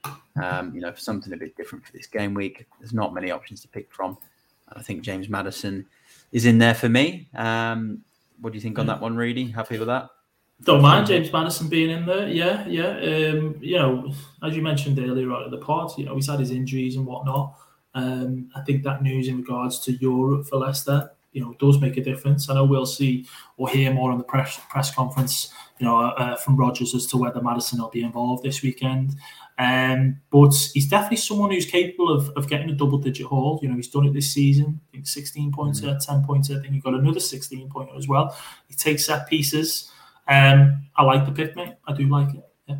Um, 0.42 0.74
you 0.74 0.80
know, 0.80 0.92
for 0.92 1.00
something 1.00 1.32
a 1.32 1.36
bit 1.36 1.56
different 1.56 1.84
for 1.84 1.92
this 1.92 2.06
game 2.06 2.34
week. 2.34 2.66
There's 2.78 2.94
not 2.94 3.12
many 3.12 3.30
options 3.30 3.60
to 3.62 3.68
pick 3.68 3.92
from. 3.92 4.16
I 4.74 4.82
think 4.82 5.02
James 5.02 5.28
Maddison 5.28 5.84
is 6.30 6.46
in 6.46 6.58
there 6.58 6.74
for 6.74 6.88
me. 6.88 7.28
Um, 7.34 8.02
what 8.40 8.52
do 8.52 8.56
you 8.56 8.62
think 8.62 8.78
on 8.78 8.86
that 8.86 9.00
one, 9.00 9.16
Reedy? 9.16 9.50
Happy 9.50 9.78
with 9.78 9.88
that? 9.88 10.08
Don't 10.64 10.82
mind 10.82 11.06
James 11.06 11.32
Maddison 11.32 11.68
being 11.68 11.90
in 11.90 12.06
there. 12.06 12.28
Yeah, 12.28 12.66
yeah. 12.68 12.90
Um, 12.90 13.56
you 13.60 13.78
know, 13.78 14.12
as 14.42 14.54
you 14.54 14.62
mentioned 14.62 14.98
earlier 14.98 15.32
on 15.32 15.44
at 15.44 15.50
the 15.50 15.58
part, 15.58 15.98
you 15.98 16.04
know, 16.04 16.14
he's 16.14 16.28
had 16.28 16.40
his 16.40 16.50
injuries 16.50 16.96
and 16.96 17.06
whatnot. 17.06 17.54
Um, 17.94 18.50
I 18.54 18.62
think 18.62 18.84
that 18.84 19.02
news 19.02 19.28
in 19.28 19.38
regards 19.38 19.80
to 19.80 19.92
Europe 19.92 20.46
for 20.46 20.56
Leicester, 20.56 21.10
you 21.32 21.42
know, 21.42 21.54
does 21.58 21.80
make 21.80 21.96
a 21.96 22.04
difference. 22.04 22.48
I 22.48 22.54
know 22.54 22.64
we'll 22.64 22.86
see 22.86 23.26
or 23.56 23.68
hear 23.68 23.92
more 23.92 24.12
on 24.12 24.18
the 24.18 24.24
press 24.24 24.60
press 24.70 24.94
conference, 24.94 25.52
you 25.78 25.86
know, 25.86 26.00
uh, 26.00 26.36
from 26.36 26.56
Rodgers 26.56 26.94
as 26.94 27.06
to 27.06 27.16
whether 27.16 27.42
Maddison 27.42 27.80
will 27.80 27.90
be 27.90 28.02
involved 28.02 28.44
this 28.44 28.62
weekend. 28.62 29.16
Um, 29.58 30.20
but 30.30 30.54
he's 30.72 30.88
definitely 30.88 31.18
someone 31.18 31.50
who's 31.50 31.66
capable 31.66 32.10
of, 32.10 32.30
of 32.30 32.48
getting 32.48 32.70
a 32.70 32.74
double 32.74 32.98
digit 32.98 33.26
haul. 33.26 33.58
You 33.62 33.68
know, 33.68 33.76
he's 33.76 33.88
done 33.88 34.06
it 34.06 34.12
this 34.12 34.32
season. 34.32 34.80
I 34.88 34.92
think 34.92 35.06
16 35.06 35.52
points, 35.52 35.80
mm-hmm. 35.80 35.98
10 35.98 36.24
points. 36.24 36.50
I 36.50 36.54
think 36.54 36.72
he 36.74 36.80
got 36.80 36.94
another 36.94 37.20
16 37.20 37.68
pointer 37.70 37.96
as 37.96 38.08
well. 38.08 38.36
He 38.68 38.74
takes 38.74 39.06
set 39.06 39.28
pieces. 39.28 39.91
Um, 40.28 40.86
I 40.96 41.04
like 41.04 41.26
the 41.26 41.32
pick, 41.32 41.56
mate. 41.56 41.74
I 41.86 41.92
do 41.92 42.08
like 42.08 42.34
it. 42.34 42.44
Yeah. 42.66 42.76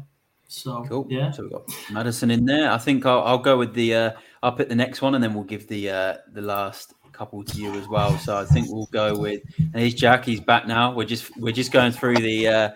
So 0.48 0.84
cool. 0.88 1.06
Yeah. 1.08 1.30
So 1.30 1.42
we've 1.42 1.52
got 1.52 1.68
Maddison 1.90 2.30
in 2.30 2.44
there. 2.44 2.70
I 2.70 2.78
think 2.78 3.06
I'll, 3.06 3.22
I'll 3.22 3.38
go 3.38 3.56
with 3.56 3.74
the. 3.74 3.94
Uh, 3.94 4.10
I'll 4.42 4.52
pick 4.52 4.68
the 4.68 4.74
next 4.74 5.02
one, 5.02 5.14
and 5.14 5.22
then 5.22 5.34
we'll 5.34 5.44
give 5.44 5.68
the 5.68 5.90
uh, 5.90 6.16
the 6.32 6.42
last 6.42 6.94
couple 7.12 7.44
to 7.44 7.58
you 7.58 7.72
as 7.74 7.88
well. 7.88 8.16
So 8.18 8.36
I 8.36 8.44
think 8.44 8.68
we'll 8.70 8.88
go 8.92 9.16
with. 9.16 9.42
And 9.58 9.82
he's 9.82 9.94
Jack. 9.94 10.24
He's 10.24 10.40
back 10.40 10.66
now. 10.66 10.94
We're 10.94 11.04
just 11.04 11.36
we're 11.38 11.52
just 11.52 11.72
going 11.72 11.92
through 11.92 12.16
the 12.16 12.48
uh, 12.48 12.70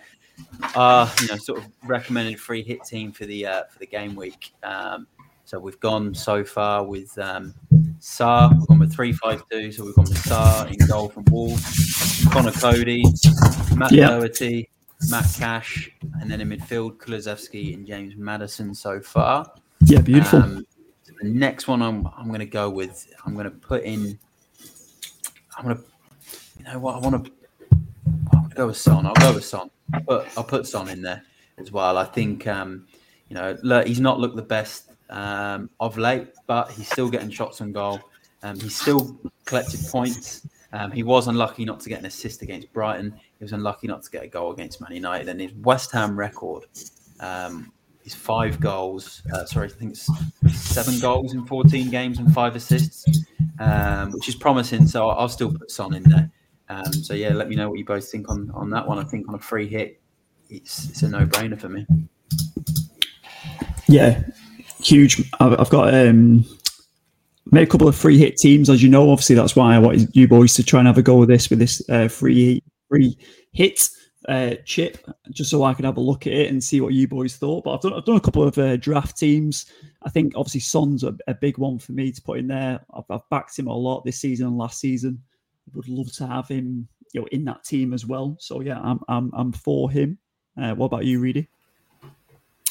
uh, 0.75 1.12
you 1.21 1.29
know, 1.29 1.37
sort 1.37 1.59
of 1.59 1.67
recommended 1.85 2.39
free 2.41 2.62
hit 2.62 2.85
team 2.85 3.12
for 3.12 3.27
the 3.27 3.47
uh, 3.47 3.64
for 3.64 3.79
the 3.79 3.87
game 3.87 4.14
week. 4.14 4.53
Um, 4.62 5.07
So 5.47 5.61
we've 5.61 5.79
gone 5.79 6.12
so 6.12 6.43
far 6.45 6.83
with 6.85 7.17
um, 7.19 7.55
Sá, 8.09 8.49
we've 8.53 8.67
gone 8.69 8.79
with 8.79 8.95
352, 8.95 9.73
So 9.73 9.85
we've 9.85 9.95
gone 9.97 10.05
with 10.05 10.19
Sá 10.19 10.65
in 10.67 10.79
goal 10.87 11.09
from 11.09 11.25
Wolves, 11.29 12.25
Conor 12.31 12.53
Coady, 12.53 13.03
Matt 13.75 13.91
Yeah. 13.91 14.11
Doherty, 14.11 14.71
Matt 15.11 15.27
Cash, 15.37 15.91
and 16.21 16.31
then 16.31 16.41
in 16.41 16.49
midfield, 16.49 16.99
Kulusevski 16.99 17.75
and 17.75 17.85
James 17.85 18.15
Maddison 18.17 18.75
so 18.75 19.01
far. 19.01 19.53
Yeah, 19.85 20.01
beautiful. 20.03 20.39
Um, 20.39 20.65
the 21.21 21.29
next 21.29 21.67
one 21.67 21.83
I'm 21.83 22.07
I'm 22.17 22.29
going 22.29 22.39
to 22.39 22.47
go 22.47 22.71
with. 22.71 23.13
I'm 23.27 23.35
going 23.35 23.45
to 23.45 23.51
put 23.51 23.83
in. 23.83 24.17
I'm 25.59 25.65
going 25.65 25.77
to. 25.77 25.83
You 26.59 26.65
know 26.65 26.79
what? 26.79 26.95
I 26.95 26.99
want 27.01 27.25
to. 27.25 27.31
To 27.71 28.55
go 28.55 28.69
with 28.69 28.77
Son. 28.77 29.05
I'll 29.05 29.15
go 29.15 29.35
with 29.35 29.45
Son. 29.45 29.69
But 30.07 30.29
I'll 30.39 30.45
put 30.45 30.69
Son 30.69 30.89
in 30.89 31.03
there 31.03 31.25
as 31.59 31.73
well. 31.73 31.99
I 31.99 32.05
think. 32.05 32.47
Um, 32.47 32.87
you 33.29 33.35
know, 33.35 33.83
he's 33.85 34.01
not 34.01 34.21
looked 34.21 34.37
the 34.37 34.43
best 34.43 34.93
um, 35.11 35.71
of 35.81 35.99
late, 35.99 36.29
but 36.47 36.71
he's 36.71 36.89
still 36.89 37.09
getting 37.09 37.31
shots 37.31 37.61
on 37.61 37.73
goal. 37.73 38.01
Um, 38.43 38.59
he's 38.61 38.77
still 38.77 39.19
collected 39.45 39.81
points. 39.89 40.47
Um, 40.73 40.91
he 40.91 41.03
was 41.03 41.29
unlucky 41.29 41.65
not 41.65 41.81
to 41.81 41.89
get 41.89 42.01
an 42.01 42.07
assist 42.07 42.43
against 42.43 42.73
Brighton. 42.73 43.19
He 43.39 43.45
was 43.45 43.53
unlucky 43.53 43.87
not 43.87 44.03
to 44.03 44.11
get 44.11 44.25
a 44.25 44.29
goal 44.29 44.53
against 44.53 44.81
Man 44.81 44.93
United. 44.93 45.29
And 45.29 45.41
his 45.41 45.53
West 45.55 45.93
Ham 45.93 46.19
record 46.19 46.65
um, 47.21 47.73
is 48.05 48.15
five 48.15 48.61
goals. 48.61 49.23
Uh, 49.33 49.45
sorry, 49.47 49.69
I 49.69 49.71
think 49.71 49.93
it's 49.93 50.09
seven 50.55 50.99
goals 51.01 51.35
in 51.35 51.47
14 51.47 51.91
games 51.91 52.19
and 52.19 52.33
five 52.33 52.57
assists, 52.57 53.05
um, 53.59 54.13
which 54.13 54.29
is 54.29 54.35
promising. 54.35 54.87
So 54.87 55.09
I'll, 55.09 55.21
I'll 55.21 55.29
still 55.29 55.53
put 55.53 55.71
Son 55.71 55.95
in 55.95 56.03
there. 56.05 56.31
Um, 56.69 56.93
so 56.93 57.15
yeah, 57.15 57.33
let 57.33 57.49
me 57.49 57.57
know 57.57 57.71
what 57.71 57.79
you 57.79 57.85
both 57.85 58.11
think 58.11 58.29
on, 58.29 58.51
on 58.53 58.71
that 58.71 58.87
one. 58.87 58.99
I 58.99 59.05
think 59.05 59.29
on 59.29 59.35
a 59.35 59.39
free 59.39 59.69
hit, 59.69 60.01
it's, 60.51 60.89
it's 60.89 61.03
a 61.03 61.09
no 61.09 61.27
brainer 61.27 61.59
for 61.59 61.69
me. 61.69 61.87
Yeah, 63.89 64.23
huge. 64.87 65.22
I've, 65.41 65.70
got 65.70 65.93
um, 65.93 66.45
made 67.51 67.66
a 67.66 67.70
couple 67.70 67.89
of 67.89 67.97
free 67.97 68.18
hit 68.18 68.37
teams, 68.37 68.70
as 68.70 68.82
you 68.82 68.89
know. 68.89 69.11
Obviously, 69.11 69.37
that's 69.37 69.57
why 69.57 69.74
I 69.74 69.78
wanted 69.78 70.14
you 70.14 70.28
boys 70.28 70.55
to 70.55 70.64
try 70.64 70.80
and 70.80 70.87
have 70.87 70.99
a 70.99 71.03
go 71.03 71.16
with 71.16 71.28
this 71.28 71.51
with 71.51 71.59
this 71.59 71.87
uh, 71.89 72.09
free 72.09 72.62
free 72.89 73.18
hit 73.53 73.89
uh, 74.28 74.55
chip, 74.64 74.99
just 75.30 75.51
so 75.51 75.64
I 75.64 75.74
could 75.74 75.84
have 75.84 75.97
a 75.97 76.01
look 76.01 76.26
at 76.26 76.32
it 76.32 76.51
and 76.51 76.62
see 76.62 76.80
what 76.80 76.95
you 76.95 77.09
boys 77.09 77.37
thought. 77.37 77.64
But 77.64 77.74
I've 77.74 77.80
done 77.80 77.93
I've 77.95 78.05
done 78.05 78.16
a 78.16 78.20
couple 78.20 78.43
of 78.43 78.57
uh, 78.59 78.76
draft 78.76 79.18
teams. 79.18 79.66
I 80.03 80.11
think 80.11 80.34
obviously 80.37 80.61
Son's 80.61 81.05
a, 81.05 81.14
a 81.26 81.34
big 81.34 81.59
one 81.59 81.78
for 81.78 81.93
me 81.93 82.12
to 82.12 82.22
put 82.22 82.39
in 82.39 82.49
there. 82.49 82.80
I've, 82.95 83.05
I've 83.11 83.28
backed 83.30 83.59
him 83.59 83.66
a 83.66 83.74
lot 83.74 84.05
this 84.05 84.20
season 84.20 84.47
and 84.47 84.59
last 84.59 84.80
season. 84.80 85.22
Would 85.74 85.89
love 85.89 86.12
to 86.12 86.26
have 86.28 86.47
him, 86.47 86.87
you 87.12 87.20
know, 87.20 87.26
in 87.32 87.45
that 87.47 87.64
team 87.64 87.93
as 87.93 88.07
well. 88.07 88.37
So 88.39 88.61
yeah, 88.61 88.80
I'm 88.80 89.01
I'm 89.09 89.30
I'm 89.34 89.53
for 89.53 89.91
him. 89.91 90.18
Uh, 90.61 90.74
what 90.74 90.87
about 90.87 91.05
you, 91.05 91.20
Reedy? 91.20 91.49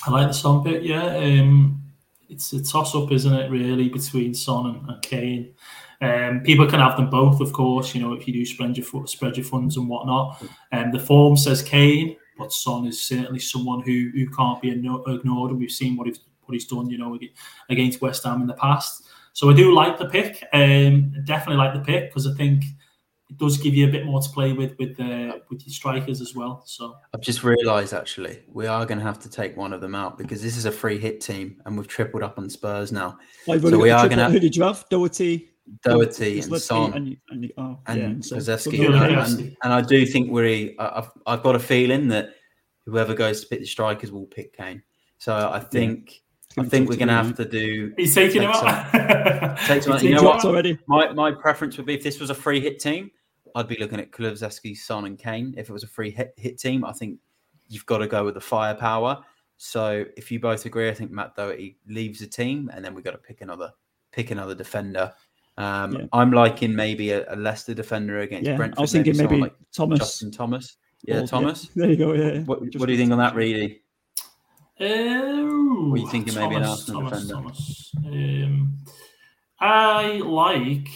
I 0.08 0.12
like 0.12 0.28
the 0.28 0.34
Son 0.34 0.64
bit, 0.64 0.84
yeah. 0.84 1.16
Um, 1.18 1.85
it's 2.30 2.54
a 2.54 2.64
toss 2.64 2.96
up, 2.96 3.12
isn't 3.12 3.34
it, 3.34 3.50
really, 3.50 3.90
between 3.90 4.34
Son 4.34 4.66
and, 4.68 4.90
and 4.90 5.02
Kane. 5.02 5.54
Um, 6.02 6.42
people 6.42 6.68
can 6.68 6.80
have 6.80 6.98
them 6.98 7.10
both, 7.10 7.40
of 7.40 7.54
course, 7.54 7.96
you 7.96 8.02
know, 8.02 8.14
if 8.14 8.28
you 8.28 8.34
do 8.34 8.46
spread 8.46 8.78
your, 8.78 9.08
spread 9.08 9.38
your 9.38 9.46
funds 9.46 9.78
and 9.78 9.88
whatnot. 9.88 10.44
Um, 10.72 10.92
the 10.92 11.00
form 11.00 11.38
says 11.38 11.62
Kane, 11.62 12.18
but 12.38 12.52
Son 12.52 12.86
is 12.86 13.02
certainly 13.02 13.40
someone 13.40 13.82
who, 13.82 14.12
who 14.14 14.30
can't 14.30 14.62
be 14.62 14.72
ignored, 14.72 15.52
and 15.52 15.60
we've 15.60 15.72
seen 15.72 15.96
what 15.96 16.08
he's, 16.08 16.20
what 16.44 16.54
he's 16.54 16.68
done, 16.68 16.90
you 16.90 16.98
know, 16.98 17.18
against 17.70 18.02
West 18.02 18.24
Ham 18.24 18.42
in 18.42 18.48
the 18.48 18.54
past. 18.54 19.08
So 19.34 19.50
I 19.50 19.54
do 19.54 19.74
like 19.74 19.98
the 19.98 20.08
pick, 20.08 20.44
um, 20.54 21.14
definitely 21.26 21.58
like 21.58 21.74
the 21.74 21.80
pick, 21.80 22.10
because 22.10 22.28
I 22.28 22.34
think 22.36 22.64
it 23.30 23.38
does 23.38 23.58
give 23.58 23.74
you 23.74 23.88
a 23.88 23.92
bit 23.92 24.06
more 24.06 24.22
to 24.22 24.30
play 24.30 24.54
with 24.54 24.78
with 24.78 25.00
uh, 25.00 25.40
with 25.50 25.66
your 25.66 25.74
strikers 25.74 26.22
as 26.22 26.36
well. 26.36 26.62
So 26.66 26.96
I've 27.14 27.22
just 27.22 27.44
realised 27.44 27.94
actually 27.94 28.40
we 28.48 28.68
are 28.68 28.86
going 28.86 29.00
to 29.00 29.04
have 29.04 29.20
to 29.22 29.30
take 29.30 29.58
one 29.58 29.74
of 29.74 29.82
them 29.82 29.96
out 29.96 30.18
because 30.18 30.42
this 30.42 30.58
is 30.58 30.66
a 30.66 30.72
free 30.72 31.00
hit 31.00 31.22
team 31.22 31.62
and 31.66 31.78
we've 31.78 31.88
tripled 31.88 32.24
up 32.24 32.38
on 32.38 32.50
Spurs 32.50 32.92
now. 32.92 33.18
Like, 33.48 33.62
So 33.62 33.80
we 33.80 33.90
are 33.90 34.08
gonna- 34.08 34.30
Who 34.30 34.40
did 34.40 34.56
you 34.56 34.64
have? 34.64 34.86
Doherty, 34.90 35.50
Doherty 35.84 36.40
and 36.40 36.52
Kulusevski, 36.52 36.60
Son 36.60 36.94
and, 36.94 37.18
and, 37.30 37.52
oh, 37.58 37.80
and 37.88 38.00
yeah, 38.00 38.06
and 38.06 38.26
So 38.26 38.36
and, 38.36 38.96
and, 38.96 39.58
and 39.64 39.74
I 39.74 39.82
do 39.82 40.06
think 40.06 40.32
we 40.32 40.76
I've 40.78 41.10
I've 41.26 41.42
got 41.42 41.56
a 41.56 41.60
feeling 41.60 42.08
that 42.10 42.36
whoever 42.86 43.16
goes 43.16 43.42
to 43.42 43.48
pick 43.48 43.60
the 43.60 43.66
strikers 43.66 44.12
will 44.12 44.28
pick 44.28 44.56
Kane. 44.56 44.84
So 45.18 45.34
I 45.34 45.60
think 45.60 46.22
I 46.58 46.64
think 46.64 46.90
we're 46.90 46.96
going 46.98 47.08
to 47.10 47.16
have 47.16 47.36
to 47.38 47.46
do 47.46 47.94
he's 47.98 48.14
taking 48.16 48.44
him 48.44 48.52
Take 48.52 48.64
out. 48.64 49.58
take 49.66 49.84
some. 49.84 49.94
He's 49.94 50.04
You 50.04 50.12
know 50.12 50.22
dropped 50.22 50.44
what? 50.44 50.52
already. 50.52 50.78
My 50.88 51.12
my 51.14 51.32
preference 51.32 51.78
would 51.78 51.86
be 51.86 51.96
if 51.96 52.04
this 52.04 52.20
was 52.20 52.30
a 52.30 52.36
free 52.36 52.60
hit 52.62 52.80
team, 52.80 53.12
I'd 53.56 53.68
be 53.68 53.78
looking 53.80 54.00
at 54.00 54.12
Kulusevski, 54.12 54.76
Son, 54.78 55.06
and 55.06 55.18
Kane. 55.18 55.56
If 55.58 55.70
it 55.70 55.74
was 55.74 55.84
a 55.84 55.88
free 55.88 56.12
hit, 56.12 56.34
hit 56.38 56.60
team, 56.60 56.84
I 56.86 56.92
think 56.92 57.18
you've 57.70 57.86
got 57.86 58.00
to 58.00 58.08
go 58.08 58.24
with 58.26 58.34
the 58.36 58.42
firepower. 58.42 59.24
So 59.58 60.04
if 60.18 60.30
you 60.32 60.40
both 60.40 60.66
agree, 60.66 60.90
I 60.90 60.94
think 60.94 61.10
Matt 61.12 61.36
Doherty 61.36 61.78
leaves 61.88 62.20
the 62.20 62.28
team, 62.28 62.70
and 62.74 62.84
then 62.84 62.94
we've 62.94 63.06
got 63.06 63.12
to 63.12 63.18
pick 63.18 63.42
another 63.42 63.72
pick 64.12 64.32
another 64.32 64.54
defender. 64.56 65.14
Um, 65.58 65.94
Yeah. 65.94 66.06
I'm 66.12 66.32
liking 66.32 66.76
maybe 66.76 67.12
a, 67.12 67.34
a 67.34 67.36
Leicester 67.38 67.74
defender 67.74 68.20
against 68.20 68.46
Yeah, 68.48 68.58
Brentford. 68.58 68.80
I 68.80 68.82
was 68.82 68.92
thinking 68.92 69.16
maybe, 69.16 69.24
someone 69.30 69.40
like 69.42 69.56
Thomas. 69.74 70.00
Justin 70.00 70.32
Thomas. 70.32 70.78
Yeah, 71.04 71.20
Or- 71.22 71.28
Thomas. 71.28 71.70
There 71.76 71.90
you 71.90 71.96
go. 71.96 72.14
Yeah. 72.14 72.40
What, 72.42 72.64
Just 72.66 72.80
what 72.80 72.88
do 72.88 72.92
you 72.92 72.98
think 72.98 73.12
on 73.14 73.18
that, 73.20 73.36
Reedy? 73.36 73.60
Reedy? 73.62 73.82
Oh, 74.82 75.90
Were 75.92 75.98
you 75.98 76.10
thinking 76.10 76.36
maybe 76.36 76.56
an 76.56 76.64
Arsenal 76.64 77.02
Thomas, 77.04 77.22
defender? 77.28 77.34
Thomas. 77.34 77.92
Um, 78.06 78.78
I 79.62 80.18
like. 80.18 80.88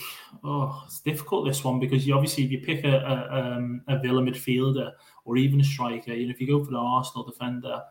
Oh, 0.44 0.84
it's 0.86 1.02
difficult 1.02 1.46
this 1.46 1.64
one 1.64 1.80
because 1.80 2.08
you 2.08 2.14
obviously 2.14 2.46
if 2.46 2.52
you 2.52 2.62
pick 2.62 2.86
a 2.86 2.98
a, 2.98 3.40
um, 3.40 3.82
a 3.88 4.00
Villa 4.00 4.22
midfielder 4.22 4.92
or 5.26 5.38
even 5.38 5.60
a 5.60 5.64
striker, 5.64 6.14
you 6.14 6.28
know, 6.28 6.32
if 6.32 6.40
you 6.40 6.48
go 6.48 6.64
for 6.64 6.72
the 6.72 6.78
Arsenal 6.78 7.26
defender, 7.26 7.82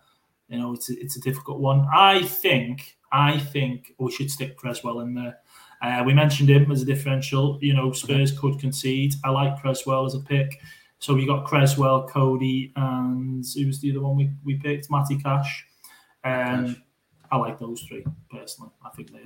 you 0.49 0.59
know, 0.59 0.73
it's 0.73 0.91
a, 0.91 0.99
it's 0.99 1.17
a 1.17 1.21
difficult 1.21 1.61
one. 1.61 1.87
I 1.95 2.23
think 2.23 2.97
I 3.13 3.39
think 3.39 3.95
we 3.99 4.11
should 4.11 4.31
stick 4.31 4.57
Cresswell 4.57 5.01
in 5.01 5.15
there. 5.15 5.39
Uh, 5.81 6.03
we 6.05 6.13
mentioned 6.13 6.51
him 6.51 6.71
as 6.73 6.83
a 6.83 6.85
differential. 6.85 7.59
You 7.61 7.75
know, 7.75 7.93
Spurs 7.93 8.37
could 8.37 8.59
concede. 8.59 9.15
I 9.25 9.31
like 9.31 9.61
Cresswell 9.61 10.07
as 10.07 10.15
a 10.15 10.21
pick. 10.21 10.61
So 10.99 11.15
we 11.15 11.27
got 11.27 11.47
Cresswell, 11.47 12.09
Coady, 12.09 12.73
and 12.75 13.45
who 13.55 13.67
was 13.67 13.81
the 13.81 13.93
other 13.93 14.01
one 14.01 14.17
we, 14.17 14.31
we 14.45 14.57
picked? 14.57 14.91
Matty 14.91 15.17
Cash. 15.17 15.65
Um, 16.25 16.75
Cash. 16.75 16.77
I 17.31 17.37
like 17.37 17.59
those 17.59 17.83
three 17.83 18.05
personally. 18.31 18.73
I 18.85 18.91
think 18.91 19.13
they. 19.13 19.21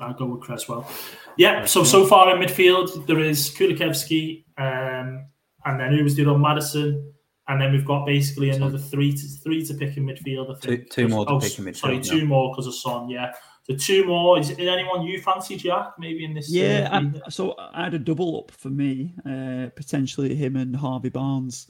Got 0.00 0.06
they 0.08 0.12
them. 0.12 0.22
I'll 0.22 0.28
go 0.28 0.34
with 0.34 0.40
Cresswell. 0.42 0.90
Yeah. 1.36 1.64
So 1.66 1.84
so 1.84 2.06
far 2.06 2.34
in 2.34 2.42
midfield 2.42 3.06
there 3.06 3.20
is 3.20 3.50
Kulusevski, 3.50 4.44
um, 4.58 5.26
and 5.64 5.78
then 5.80 5.92
who 5.96 6.02
was 6.04 6.14
the 6.16 6.22
other? 6.28 6.38
Maddison, 6.38 7.12
and 7.48 7.60
then 7.60 7.72
we've 7.72 7.84
got 7.86 8.06
basically 8.06 8.50
another 8.50 8.78
three 8.78 9.12
to 9.12 9.28
three 9.42 9.64
to 9.66 9.74
pick 9.74 9.96
in 9.96 10.06
midfield. 10.06 10.50
I 10.56 10.60
Two- 10.60 10.68
think 10.76 10.90
two 10.90 11.08
more 11.08 11.26
to 11.26 11.32
Oh, 11.32 11.40
pick 11.40 11.58
in 11.58 11.64
midfield, 11.66 11.76
Sorry, 11.76 12.00
two 12.00 12.24
more 12.26 12.52
because 12.52 12.66
of 12.66 12.74
Son. 12.74 13.08
Yeah. 13.08 13.32
So 13.64 13.76
two 13.76 14.04
more. 14.06 14.38
Is, 14.38 14.50
is 14.50 14.58
anyone 14.66 15.02
you 15.02 15.20
fancy, 15.20 15.56
Jack? 15.56 15.92
Maybe 15.98 16.24
in 16.24 16.34
this. 16.34 16.48
uh, 16.48 16.58
Yeah? 16.58 16.88
I, 16.90 17.28
so 17.30 17.54
I 17.58 17.84
had 17.84 17.94
a 17.94 17.98
double 17.98 18.38
up 18.40 18.50
for 18.50 18.70
me, 18.70 19.14
uh, 19.24 19.68
potentially 19.76 20.34
him 20.34 20.56
and 20.56 20.74
Harvey 20.74 21.10
Barnes. 21.10 21.68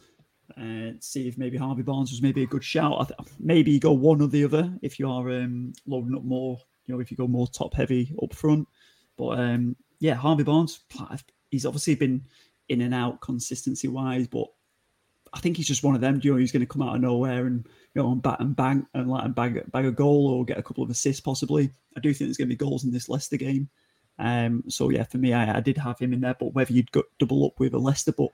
Uh, 0.56 0.92
see 1.00 1.28
if 1.28 1.36
maybe 1.38 1.56
Harvey 1.56 1.82
Barnes 1.82 2.10
was 2.10 2.22
maybe 2.22 2.42
a 2.42 2.46
good 2.46 2.64
shout. 2.64 3.06
Th- 3.08 3.18
maybe 3.38 3.70
you 3.72 3.80
go 3.80 3.92
one 3.92 4.20
or 4.22 4.28
the 4.28 4.44
other 4.44 4.72
if 4.82 4.98
you 4.98 5.08
are 5.10 5.30
um, 5.30 5.72
loading 5.86 6.14
up 6.16 6.24
more. 6.24 6.58
You 6.90 6.96
know, 6.96 7.00
if 7.00 7.10
you 7.12 7.16
go 7.16 7.28
more 7.28 7.46
top 7.46 7.72
heavy 7.72 8.12
up 8.20 8.34
front. 8.34 8.66
But 9.16 9.38
um, 9.38 9.76
yeah, 10.00 10.14
Harvey 10.14 10.42
Barnes, 10.42 10.80
he's 11.52 11.64
obviously 11.66 11.94
been 11.94 12.24
in 12.68 12.80
and 12.80 12.92
out 12.92 13.20
consistency 13.20 13.86
wise, 13.86 14.26
but 14.26 14.46
I 15.32 15.38
think 15.38 15.56
he's 15.56 15.68
just 15.68 15.84
one 15.84 15.94
of 15.94 16.00
them. 16.00 16.20
You 16.22 16.32
know, 16.32 16.38
he's 16.38 16.50
going 16.50 16.60
to 16.60 16.66
come 16.66 16.82
out 16.82 16.96
of 16.96 17.00
nowhere 17.00 17.46
and 17.46 17.64
you 17.94 18.02
know 18.02 18.10
and 18.10 18.20
bat 18.20 18.40
and 18.40 18.56
bang 18.56 18.86
and 18.94 19.08
like 19.08 19.24
and 19.24 19.34
bag 19.34 19.70
bag 19.70 19.86
a 19.86 19.92
goal 19.92 20.26
or 20.26 20.44
get 20.44 20.58
a 20.58 20.62
couple 20.62 20.82
of 20.82 20.90
assists 20.90 21.20
possibly. 21.20 21.70
I 21.96 22.00
do 22.00 22.12
think 22.12 22.26
there's 22.28 22.36
going 22.36 22.48
to 22.48 22.56
be 22.56 22.64
goals 22.64 22.84
in 22.84 22.90
this 22.90 23.08
Leicester 23.08 23.36
game. 23.36 23.68
Um, 24.18 24.64
so 24.68 24.90
yeah, 24.90 25.04
for 25.04 25.18
me, 25.18 25.32
I, 25.32 25.58
I 25.58 25.60
did 25.60 25.78
have 25.78 25.98
him 25.98 26.12
in 26.12 26.20
there, 26.20 26.36
but 26.38 26.54
whether 26.54 26.72
you'd 26.72 26.90
go 26.92 27.04
double 27.18 27.46
up 27.46 27.60
with 27.60 27.74
a 27.74 27.78
Leicester, 27.78 28.12
but 28.12 28.30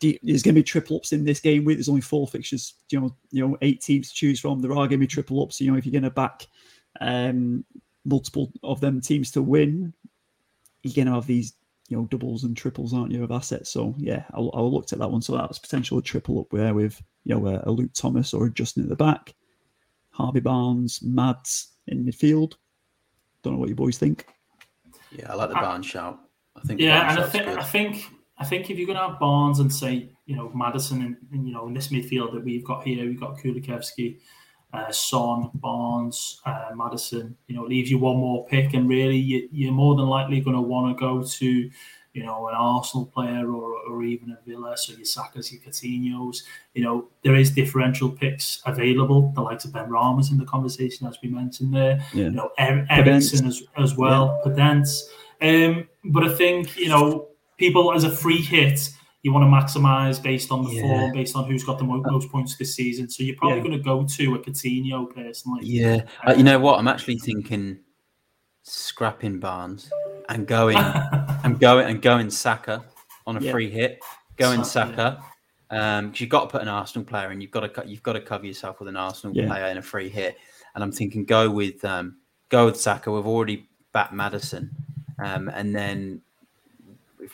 you- 0.00 0.18
there's 0.22 0.42
going 0.42 0.54
to 0.54 0.60
be 0.60 0.64
triple 0.64 0.96
ups 0.96 1.12
in 1.12 1.24
this 1.24 1.40
game. 1.40 1.64
With 1.64 1.76
there's 1.78 1.88
only 1.88 2.00
four 2.00 2.26
fixtures, 2.28 2.74
you 2.90 3.00
know, 3.00 3.14
you 3.30 3.46
know, 3.46 3.56
eight 3.62 3.80
teams 3.80 4.08
to 4.08 4.14
choose 4.14 4.40
from. 4.40 4.60
There 4.60 4.72
are 4.72 4.76
going 4.76 4.90
to 4.90 4.98
be 4.98 5.06
triple 5.06 5.42
ups. 5.42 5.60
You 5.60 5.70
know, 5.70 5.78
if 5.78 5.86
you're 5.86 5.92
going 5.92 6.02
to 6.04 6.10
back 6.10 6.46
um, 7.00 7.64
multiple 8.04 8.52
of 8.62 8.80
them 8.80 9.00
teams 9.00 9.30
to 9.32 9.42
win, 9.42 9.92
you're 10.82 10.94
going 10.94 11.06
to 11.06 11.14
have 11.14 11.26
these, 11.26 11.54
you 11.88 11.96
know, 11.96 12.04
doubles 12.06 12.44
and 12.44 12.56
triples, 12.56 12.94
aren't 12.94 13.12
you, 13.12 13.24
of 13.24 13.30
assets? 13.30 13.70
So 13.70 13.94
yeah, 13.98 14.24
I, 14.32 14.38
I 14.38 14.60
looked 14.60 14.92
at 14.92 14.98
that 14.98 15.10
one. 15.10 15.22
So 15.22 15.36
that 15.36 15.48
was 15.48 15.58
potential 15.58 15.98
a 15.98 16.02
triple 16.02 16.40
up 16.40 16.46
there 16.50 16.74
with 16.74 17.02
you 17.24 17.34
know 17.34 17.46
a, 17.46 17.62
a 17.66 17.70
Luke 17.70 17.92
Thomas 17.94 18.32
or 18.34 18.46
a 18.46 18.52
Justin 18.52 18.84
at 18.84 18.88
the 18.88 18.96
back, 18.96 19.34
Harvey 20.10 20.40
Barnes, 20.40 21.00
Mads 21.02 21.72
in 21.86 22.04
midfield. 22.04 22.54
Don't 23.42 23.54
know 23.54 23.58
what 23.58 23.68
you 23.68 23.74
boys 23.74 23.98
think. 23.98 24.26
Yeah, 25.12 25.32
I 25.32 25.34
like 25.34 25.50
the 25.50 25.58
I- 25.58 25.60
Barnes 25.60 25.86
shout. 25.86 26.20
I 26.56 26.60
think. 26.66 26.80
Yeah, 26.80 27.10
and 27.10 27.18
I 27.18 27.22
shout's 27.22 27.32
think 27.32 27.44
good. 27.44 27.58
I 27.58 27.62
think 27.62 28.04
I 28.38 28.44
think 28.44 28.70
if 28.70 28.78
you're 28.78 28.86
going 28.86 28.98
to 28.98 29.08
have 29.08 29.20
Barnes 29.20 29.60
and 29.60 29.72
say 29.72 30.10
you 30.26 30.36
know 30.36 30.50
Maddison 30.54 31.02
and, 31.02 31.16
and 31.32 31.46
you 31.46 31.54
know 31.54 31.66
in 31.68 31.74
this 31.74 31.88
midfield 31.88 32.32
that 32.32 32.44
we've 32.44 32.64
got 32.64 32.84
here, 32.84 33.04
we've 33.04 33.20
got 33.20 33.38
Kulusevski, 33.38 34.18
uh, 34.76 34.92
Son, 34.92 35.50
Barnes, 35.54 36.40
uh, 36.44 36.70
Maddison. 36.74 37.36
You 37.46 37.56
know, 37.56 37.64
leaves 37.64 37.90
you 37.90 37.98
one 37.98 38.18
more 38.18 38.46
pick, 38.46 38.74
and 38.74 38.88
really 38.88 39.16
you, 39.16 39.48
you're 39.50 39.72
more 39.72 39.96
than 39.96 40.06
likely 40.06 40.40
going 40.40 40.56
to 40.56 40.62
want 40.62 40.96
to 40.96 41.00
go 41.00 41.22
to 41.22 41.70
you 42.16 42.24
know, 42.24 42.48
an 42.48 42.54
Arsenal 42.56 43.04
player 43.04 43.50
or, 43.50 43.76
or 43.86 44.02
even 44.02 44.30
a 44.30 44.38
Villa, 44.46 44.74
so 44.78 44.94
your 44.94 45.02
Sakas, 45.02 45.52
your 45.52 45.60
Coutinho's, 45.60 46.44
you 46.72 46.82
know, 46.82 47.08
there 47.22 47.34
is 47.34 47.50
differential 47.50 48.08
picks 48.08 48.62
available. 48.64 49.32
The 49.34 49.42
likes 49.42 49.66
of 49.66 49.72
Benrahma's 49.72 50.30
in 50.30 50.38
the 50.38 50.46
conversation, 50.46 51.06
as 51.06 51.18
we 51.22 51.28
mentioned 51.28 51.74
there. 51.74 52.02
Yeah. 52.14 52.24
You 52.24 52.30
know, 52.30 52.50
er- 52.58 52.86
as, 52.88 53.62
as 53.76 53.94
well, 53.98 54.40
yeah. 54.46 54.50
Podence. 54.50 55.02
Um, 55.42 55.88
but 56.06 56.24
I 56.24 56.34
think, 56.34 56.74
you 56.78 56.88
know, 56.88 57.28
people 57.58 57.92
as 57.92 58.04
a 58.04 58.10
free 58.10 58.40
hit, 58.40 58.88
you 59.26 59.32
want 59.32 59.42
to 59.42 59.80
maximise 59.80 60.22
based 60.22 60.52
on 60.52 60.62
the 60.62 60.70
yeah. 60.70 60.82
form, 60.82 61.12
based 61.12 61.34
on 61.34 61.50
who's 61.50 61.64
got 61.64 61.78
the 61.78 61.84
most, 61.84 62.06
most 62.06 62.30
points 62.30 62.56
this 62.56 62.76
season. 62.76 63.10
So 63.10 63.24
you're 63.24 63.34
probably 63.34 63.56
yeah. 63.56 63.64
going 63.64 63.76
to 63.76 63.82
go 63.82 64.06
to 64.06 64.34
a 64.36 64.38
Coutinho 64.38 65.12
personally. 65.12 65.66
Yeah, 65.66 66.02
uh, 66.24 66.34
you 66.34 66.44
know 66.44 66.60
what? 66.60 66.78
I'm 66.78 66.86
actually 66.86 67.18
thinking 67.18 67.80
scrapping 68.62 69.40
Barnes 69.40 69.90
and 70.28 70.46
going 70.46 70.76
and 71.44 71.58
going 71.58 71.88
and 71.88 72.00
going 72.00 72.30
Saka 72.30 72.84
on 73.26 73.36
a 73.36 73.40
yeah. 73.40 73.50
free 73.50 73.68
hit, 73.68 73.98
going 74.36 74.62
Saka. 74.62 75.20
Um, 75.70 76.10
because 76.10 76.20
you've 76.20 76.30
got 76.30 76.42
to 76.42 76.46
put 76.46 76.62
an 76.62 76.68
Arsenal 76.68 77.04
player 77.04 77.32
in. 77.32 77.40
You've 77.40 77.50
got 77.50 77.74
to 77.74 77.88
you've 77.88 78.04
got 78.04 78.12
to 78.12 78.20
cover 78.20 78.46
yourself 78.46 78.78
with 78.78 78.88
an 78.88 78.96
Arsenal 78.96 79.34
player 79.34 79.66
in 79.66 79.78
a 79.78 79.82
free 79.82 80.08
hit. 80.08 80.36
And 80.76 80.84
I'm 80.84 80.92
thinking 80.92 81.24
go 81.24 81.50
with 81.50 81.84
um, 81.84 82.18
go 82.48 82.66
with 82.66 82.80
Saka. 82.80 83.10
We've 83.10 83.26
already 83.26 83.68
backed 83.92 84.12
Maddison, 84.12 84.70
um, 85.18 85.48
and 85.48 85.74
then 85.74 86.22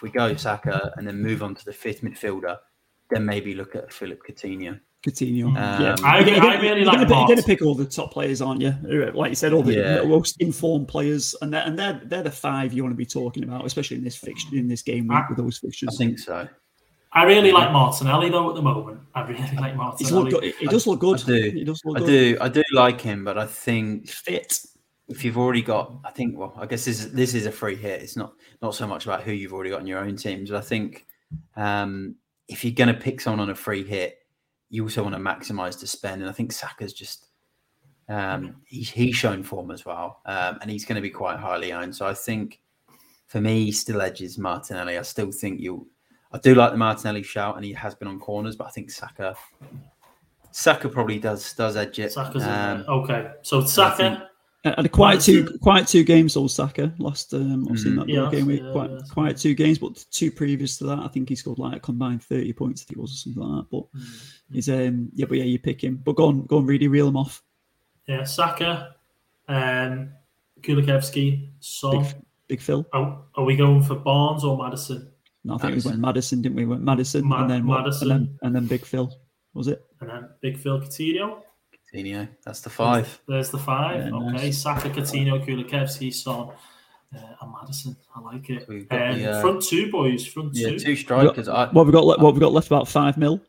if 0.02 0.04
we 0.04 0.10
go 0.10 0.34
Saka 0.34 0.92
and 0.96 1.06
then 1.06 1.22
move 1.22 1.42
on 1.42 1.54
to 1.54 1.64
the 1.64 1.72
fifth 1.72 2.02
midfielder, 2.02 2.58
then 3.10 3.24
maybe 3.24 3.54
look 3.54 3.76
at 3.76 3.92
Philip 3.92 4.20
Coutinho. 4.28 4.80
Coutinho, 5.06 5.46
um, 5.46 5.54
yeah. 5.54 5.96
I, 6.02 6.18
I, 6.18 6.56
I 6.56 6.60
really 6.60 6.84
like. 6.84 7.08
You're 7.08 7.26
going 7.26 7.36
to 7.36 7.42
pick 7.42 7.62
all 7.62 7.74
the 7.74 7.84
top 7.84 8.12
players, 8.12 8.40
aren't 8.40 8.60
you? 8.60 8.72
Like 9.14 9.30
you 9.30 9.34
said, 9.34 9.52
all 9.52 9.62
the 9.62 9.74
yeah. 9.74 10.02
most 10.02 10.40
informed 10.40 10.88
players, 10.88 11.34
and 11.40 11.52
they're, 11.52 11.64
and 11.64 11.78
they're 11.78 12.00
they're 12.04 12.22
the 12.22 12.30
five 12.30 12.72
you 12.72 12.82
want 12.82 12.92
to 12.92 12.96
be 12.96 13.06
talking 13.06 13.44
about, 13.44 13.64
especially 13.64 13.96
in 13.96 14.04
this 14.04 14.16
fixture 14.16 14.56
in 14.56 14.68
this 14.68 14.82
game 14.82 15.08
week 15.08 15.28
with 15.28 15.38
those 15.38 15.58
fixtures. 15.58 15.90
I 15.92 15.96
think 15.96 16.18
so. 16.18 16.48
I 17.12 17.24
really 17.24 17.52
like 17.52 17.72
Martinelli 17.72 18.30
though 18.30 18.48
at 18.48 18.54
the 18.54 18.62
moment. 18.62 19.00
I 19.14 19.22
really 19.22 19.56
like 19.56 19.76
Martinelli. 19.76 20.52
He 20.58 20.66
does 20.66 20.86
look 20.86 21.00
good. 21.00 21.20
I 21.20 21.26
do. 21.26 21.50
He 21.50 21.64
does 21.64 21.80
look 21.84 21.98
I 21.98 22.00
good. 22.00 22.06
do. 22.06 22.38
I 22.40 22.48
do 22.48 22.62
like 22.72 23.00
him, 23.00 23.24
but 23.24 23.38
I 23.38 23.46
think 23.46 24.08
fit 24.08 24.60
if 25.08 25.24
you've 25.24 25.38
already 25.38 25.62
got, 25.62 25.94
I 26.04 26.10
think, 26.10 26.38
well, 26.38 26.54
I 26.56 26.66
guess 26.66 26.84
this 26.84 27.00
is, 27.00 27.12
this 27.12 27.34
is 27.34 27.46
a 27.46 27.52
free 27.52 27.76
hit. 27.76 28.02
It's 28.02 28.16
not 28.16 28.34
not 28.60 28.74
so 28.74 28.86
much 28.86 29.04
about 29.04 29.22
who 29.22 29.32
you've 29.32 29.52
already 29.52 29.70
got 29.70 29.80
in 29.80 29.86
your 29.86 29.98
own 29.98 30.16
teams. 30.16 30.50
But 30.50 30.58
I 30.58 30.62
think 30.62 31.06
um, 31.56 32.16
if 32.48 32.64
you're 32.64 32.74
going 32.74 32.94
to 32.94 33.00
pick 33.00 33.20
someone 33.20 33.40
on 33.40 33.50
a 33.50 33.54
free 33.54 33.84
hit, 33.84 34.18
you 34.70 34.82
also 34.84 35.02
want 35.02 35.14
to 35.14 35.20
maximise 35.20 35.78
the 35.78 35.86
spend. 35.86 36.22
And 36.22 36.30
I 36.30 36.32
think 36.32 36.52
Saka's 36.52 36.92
just 36.92 37.26
um, 38.08 38.56
he's 38.66 38.90
he's 38.90 39.16
shown 39.16 39.42
form 39.42 39.70
as 39.70 39.84
well, 39.84 40.20
um, 40.26 40.58
and 40.60 40.70
he's 40.70 40.84
going 40.84 40.96
to 40.96 41.02
be 41.02 41.10
quite 41.10 41.38
highly 41.38 41.72
owned. 41.72 41.94
So 41.94 42.06
I 42.06 42.14
think 42.14 42.60
for 43.26 43.40
me, 43.40 43.64
he 43.64 43.72
still 43.72 44.00
edges 44.00 44.38
Martinelli. 44.38 44.98
I 44.98 45.02
still 45.02 45.32
think 45.32 45.60
you. 45.60 45.88
I 46.32 46.38
do 46.38 46.54
like 46.54 46.72
the 46.72 46.78
Martinelli 46.78 47.22
shout, 47.22 47.56
and 47.56 47.64
he 47.64 47.72
has 47.72 47.94
been 47.94 48.08
on 48.08 48.18
corners, 48.18 48.56
but 48.56 48.66
I 48.66 48.70
think 48.70 48.90
Saka. 48.90 49.34
Saka 50.50 50.88
probably 50.88 51.18
does 51.18 51.54
does 51.54 51.76
edge 51.76 51.98
it. 51.98 52.12
Saka's 52.12 52.44
um, 52.44 52.84
okay. 52.88 53.32
So 53.42 53.64
Saka, 53.64 54.28
had 54.64 54.86
a 54.86 54.88
quiet 54.88 55.20
two, 55.20 55.58
quiet 55.60 55.88
two 55.88 56.04
games. 56.04 56.36
Old 56.36 56.50
Saka 56.50 56.92
lost. 56.98 57.34
Um, 57.34 57.64
obviously 57.64 57.90
mm. 57.90 57.94
in 57.94 57.98
that 57.98 58.08
yeah, 58.08 58.30
game 58.30 58.46
week, 58.46 58.62
yeah, 58.62 58.72
quiet, 58.72 58.90
yeah. 58.92 59.00
quiet 59.10 59.36
two 59.36 59.54
games, 59.54 59.78
but 59.78 60.04
two 60.10 60.30
previous 60.30 60.78
to 60.78 60.84
that, 60.84 61.00
I 61.00 61.08
think 61.08 61.28
he 61.28 61.34
scored 61.34 61.58
like 61.58 61.76
a 61.76 61.80
combined 61.80 62.22
thirty 62.22 62.52
points. 62.52 62.82
I 62.82 62.84
think 62.86 62.98
it 62.98 63.02
was 63.02 63.12
or 63.12 63.16
something 63.16 63.42
like 63.42 63.64
that. 63.64 63.70
But 63.70 64.00
mm. 64.00 64.28
he's 64.52 64.68
um, 64.68 65.10
yeah, 65.14 65.26
but 65.28 65.38
yeah, 65.38 65.44
you 65.44 65.58
pick 65.58 65.82
him. 65.82 66.00
But 66.04 66.16
go 66.16 66.26
on, 66.26 66.46
go 66.46 66.58
on, 66.58 66.66
really 66.66 66.88
reel 66.88 67.08
him 67.08 67.16
off. 67.16 67.42
Yeah, 68.06 68.24
Saka, 68.24 68.96
um, 69.48 70.10
Kulusevski, 70.60 71.48
Son. 71.60 72.02
Big, 72.02 72.14
Big 72.48 72.60
Phil. 72.60 72.86
Are, 72.92 73.18
are, 73.34 73.44
we 73.44 73.56
going 73.56 73.82
for 73.82 73.96
Barnes 73.96 74.44
or 74.44 74.56
Maddison? 74.56 75.10
No, 75.44 75.54
I 75.54 75.58
think 75.58 75.70
Maddison. 75.70 75.90
we 75.90 75.92
went 75.92 76.02
Maddison, 76.02 76.42
didn't 76.42 76.56
we? 76.56 76.64
we 76.64 76.70
went 76.70 76.82
Maddison, 76.82 77.24
Ma- 77.24 77.42
and 77.42 77.50
then 77.50 77.66
Maddison, 77.66 78.10
and 78.10 78.26
then, 78.26 78.38
and 78.42 78.54
then 78.54 78.66
Big 78.66 78.84
Phil. 78.84 79.12
Was 79.54 79.68
it? 79.68 79.84
And 80.00 80.08
then 80.08 80.28
Big 80.40 80.58
Phil 80.58 80.80
Coutinho. 80.80 81.42
Coutinho. 81.92 82.28
That's 82.44 82.60
the 82.60 82.70
five. 82.70 83.20
There's 83.28 83.50
the 83.50 83.58
five. 83.58 84.06
Yeah, 84.06 84.14
okay, 84.14 84.32
nice. 84.32 84.62
Saka, 84.62 84.90
Coutinho, 84.90 85.44
Kulusevski, 85.44 86.12
Son, 86.12 86.50
uh, 87.14 87.18
and 87.40 87.52
Maddison. 87.52 87.96
I 88.14 88.20
like 88.20 88.50
it. 88.50 88.68
Um, 88.68 88.86
the, 88.88 89.30
uh, 89.32 89.40
front 89.40 89.62
two 89.62 89.90
boys. 89.90 90.26
Front 90.26 90.54
yeah, 90.54 90.70
two. 90.70 90.78
two 90.78 90.96
strikers. 90.96 91.48
What, 91.48 91.74
what 91.74 91.86
we 91.86 91.92
got? 91.92 92.04
What 92.20 92.34
we 92.34 92.40
got 92.40 92.52
left? 92.52 92.68
About 92.68 92.88
five 92.88 93.16
mil. 93.16 93.40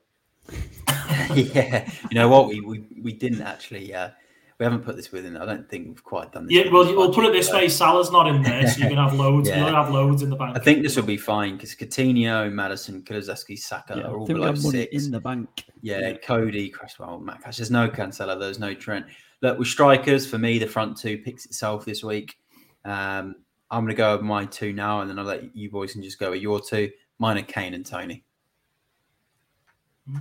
yeah, 1.34 1.90
you 2.10 2.16
know 2.16 2.28
what? 2.30 2.48
We 2.48 2.60
we, 2.62 2.84
we 3.02 3.14
didn't 3.14 3.42
actually. 3.42 3.94
Uh, 3.94 4.10
we 4.60 4.64
haven't 4.64 4.84
put 4.84 4.96
this 4.96 5.12
within. 5.12 5.36
I 5.36 5.46
don't 5.46 5.68
think 5.68 5.88
we've 5.88 6.04
quite 6.04 6.32
done 6.32 6.46
this. 6.46 6.56
Yeah, 6.56 6.72
well, 6.72 6.86
we'll 6.96 7.14
put 7.14 7.26
it 7.26 7.34
this 7.34 7.52
way: 7.52 7.68
Salah's 7.68 8.12
not 8.12 8.28
in 8.28 8.42
there, 8.44 8.68
so 8.68 8.82
you 8.82 8.90
can 8.90 8.98
have 8.98 9.14
loads. 9.20 9.50
yeah. 9.50 9.66
You'll 9.66 9.76
have 9.76 9.90
loads 9.90 10.22
in 10.22 10.30
the 10.30 10.36
bank. 10.36 10.56
I 10.56 10.60
think 10.60 10.84
this 10.84 10.96
will 10.96 11.04
be 11.04 11.18
fine 11.18 11.56
because 11.56 11.74
Coutinho, 11.76 12.52
Maddison, 12.52 13.02
Kulusevski, 13.02 13.58
Saka 13.58 13.96
yeah, 13.98 14.04
are 14.04 14.18
all 14.18 14.28
below 14.28 14.54
six 14.56 15.06
in 15.06 15.12
the 15.12 15.20
bank. 15.20 15.66
Yeah, 15.82 16.14
Coady, 16.18 16.70
Cresswell, 16.70 17.20
Matt 17.20 17.44
Cash. 17.44 17.58
There's 17.58 17.72
no 17.72 17.90
Cancelo. 17.90 18.40
There's 18.40 18.60
no 18.60 18.74
Trent. 18.74 19.06
Look, 19.42 19.58
with 19.58 19.68
strikers, 19.68 20.26
for 20.26 20.38
me, 20.38 20.60
the 20.60 20.68
front 20.68 20.98
two 20.98 21.18
picks 21.18 21.46
itself 21.46 21.84
this 21.84 22.04
week. 22.04 22.38
Um, 22.86 23.36
I'm 23.72 23.84
going 23.84 23.88
to 23.88 23.96
go 23.96 24.16
with 24.16 24.24
my 24.24 24.46
two 24.46 24.72
now, 24.72 25.02
and 25.02 25.10
then 25.10 25.18
I'll 25.18 25.26
let 25.26 25.56
you 25.56 25.70
boys 25.70 25.94
can 25.94 26.04
just 26.04 26.20
go 26.20 26.32
with 26.32 26.42
your 26.42 26.62
two. 26.62 26.92
Mine 27.18 27.38
are 27.40 27.42
Kane 27.42 27.74
and 27.74 27.86
Toney. 27.86 28.24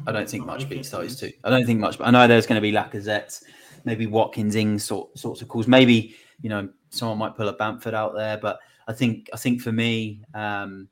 I 0.06 0.12
don't 0.12 0.28
think 0.28 0.46
much 0.46 0.68
beats 0.68 0.90
those 0.90 1.18
two. 1.18 1.32
I 1.44 1.50
don't 1.50 1.66
think 1.66 1.80
much, 1.80 1.98
but 1.98 2.06
I 2.06 2.10
know 2.10 2.26
there's 2.26 2.46
going 2.46 2.56
to 2.56 2.62
be 2.62 2.72
Lacazette 2.72 3.42
maybe 3.84 4.06
Watkins 4.06 4.56
Ings 4.56 4.84
sort 4.84 5.16
sorts 5.18 5.42
of 5.42 5.48
calls. 5.48 5.68
Maybe 5.68 6.14
you 6.40 6.48
know 6.48 6.68
someone 6.90 7.18
might 7.18 7.36
pull 7.36 7.48
a 7.48 7.52
Bamford 7.52 7.94
out 7.94 8.14
there, 8.14 8.38
but 8.38 8.58
I 8.88 8.92
think 8.92 9.28
I 9.32 9.36
think 9.36 9.60
for 9.60 9.72
me, 9.72 10.22
um, 10.34 10.88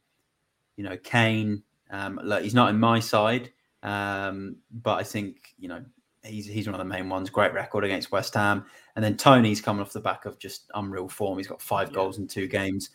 you 0.76 0.84
know, 0.84 0.96
Kane, 0.96 1.62
um, 1.90 2.20
look, 2.22 2.42
he's 2.42 2.54
not 2.54 2.70
in 2.70 2.78
my 2.78 3.00
side, 3.00 3.50
um, 3.82 4.56
but 4.70 4.98
I 4.98 5.02
think 5.02 5.54
you 5.58 5.68
know 5.68 5.84
he's 6.22 6.46
he's 6.46 6.66
one 6.66 6.74
of 6.74 6.78
the 6.78 6.84
main 6.84 7.08
ones. 7.08 7.30
Great 7.30 7.52
record 7.52 7.84
against 7.84 8.12
West 8.12 8.34
Ham, 8.34 8.64
and 8.96 9.04
then 9.04 9.16
Toney's 9.16 9.60
coming 9.60 9.82
off 9.82 9.92
the 9.92 10.00
back 10.00 10.24
of 10.26 10.38
just 10.38 10.70
unreal 10.74 11.08
form. 11.08 11.38
He's 11.38 11.46
got 11.46 11.62
five 11.62 11.88
yeah. 11.88 11.94
goals 11.94 12.18
in 12.18 12.26
two 12.26 12.46
games. 12.46 12.90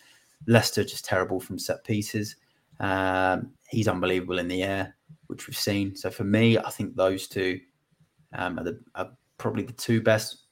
Leicester 0.47 0.83
just 0.83 1.05
terrible 1.05 1.39
from 1.39 1.57
set 1.57 1.83
pieces. 1.83 2.35
Um, 2.79 3.51
he's 3.69 3.87
unbelievable 3.87 4.39
in 4.39 4.47
the 4.47 4.63
air, 4.63 4.95
which 5.27 5.47
we've 5.47 5.57
seen. 5.57 5.95
So 5.95 6.09
for 6.09 6.23
me, 6.23 6.57
I 6.57 6.69
think 6.69 6.95
those 6.95 7.27
two 7.27 7.59
um, 8.33 8.59
are, 8.59 8.63
the, 8.63 8.79
are 8.95 9.11
probably 9.37 9.63
the 9.63 9.73
two 9.73 10.01
best. 10.01 10.43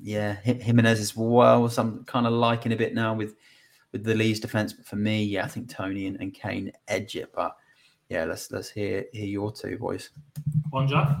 Yeah, 0.00 0.34
Jimenez 0.34 1.00
as 1.00 1.16
well. 1.16 1.68
So 1.68 1.82
I'm 1.82 2.04
kind 2.04 2.26
of 2.26 2.32
liking 2.32 2.72
a 2.72 2.76
bit 2.76 2.94
now 2.94 3.14
with 3.14 3.34
with 3.92 4.04
the 4.04 4.14
Leeds 4.14 4.40
defense. 4.40 4.72
But 4.72 4.86
for 4.86 4.96
me, 4.96 5.24
yeah, 5.24 5.44
I 5.44 5.48
think 5.48 5.68
Toney 5.68 6.06
and, 6.06 6.20
and 6.20 6.34
Kane 6.34 6.72
edge 6.88 7.16
it. 7.16 7.32
But 7.34 7.56
yeah, 8.08 8.24
let's 8.24 8.50
let's 8.50 8.68
hear 8.68 9.06
hear 9.12 9.26
your 9.26 9.52
two 9.52 9.78
boys. 9.78 10.10
One 10.70 10.88
Jack. 10.88 11.18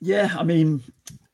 Yeah, 0.00 0.34
I 0.36 0.42
mean, 0.42 0.82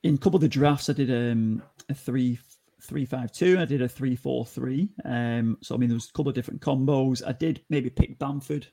in 0.02 0.14
a 0.14 0.18
couple 0.18 0.36
of 0.36 0.42
the 0.42 0.48
drafts, 0.48 0.90
I 0.90 0.92
did 0.92 1.10
um, 1.10 1.62
a 1.88 1.94
three 1.94 2.38
three 2.82 3.04
five 3.04 3.32
two. 3.32 3.58
I 3.58 3.64
did 3.64 3.82
a 3.82 3.88
three 3.88 4.16
four 4.16 4.44
three. 4.44 4.90
Um, 5.04 5.58
so 5.62 5.74
I 5.74 5.78
mean, 5.78 5.88
there 5.88 5.96
was 5.96 6.08
a 6.08 6.12
couple 6.12 6.30
of 6.30 6.34
different 6.34 6.60
combos. 6.60 7.22
I 7.26 7.32
did 7.32 7.62
maybe 7.70 7.90
pick 7.90 8.18
Bamford 8.18 8.66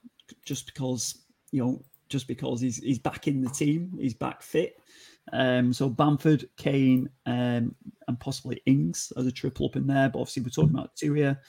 just 0.43 0.65
because 0.65 1.25
you 1.51 1.63
know 1.63 1.81
just 2.09 2.27
because 2.27 2.61
he's 2.61 2.77
he's 2.77 2.99
back 2.99 3.27
in 3.27 3.41
the 3.41 3.49
team, 3.49 3.97
he's 3.99 4.13
back 4.13 4.41
fit. 4.41 4.77
Um, 5.33 5.73
so 5.73 5.89
Bamford, 5.89 6.47
Kane, 6.57 7.09
um, 7.25 7.75
and 8.07 8.19
possibly 8.19 8.61
Ings 8.65 9.11
as 9.17 9.25
a 9.25 9.31
triple 9.31 9.65
up 9.65 9.75
in 9.75 9.87
there. 9.87 10.09
But 10.09 10.19
obviously, 10.19 10.43
we're 10.43 10.49
talking 10.49 10.77
about 10.77 10.91
here. 10.99 11.39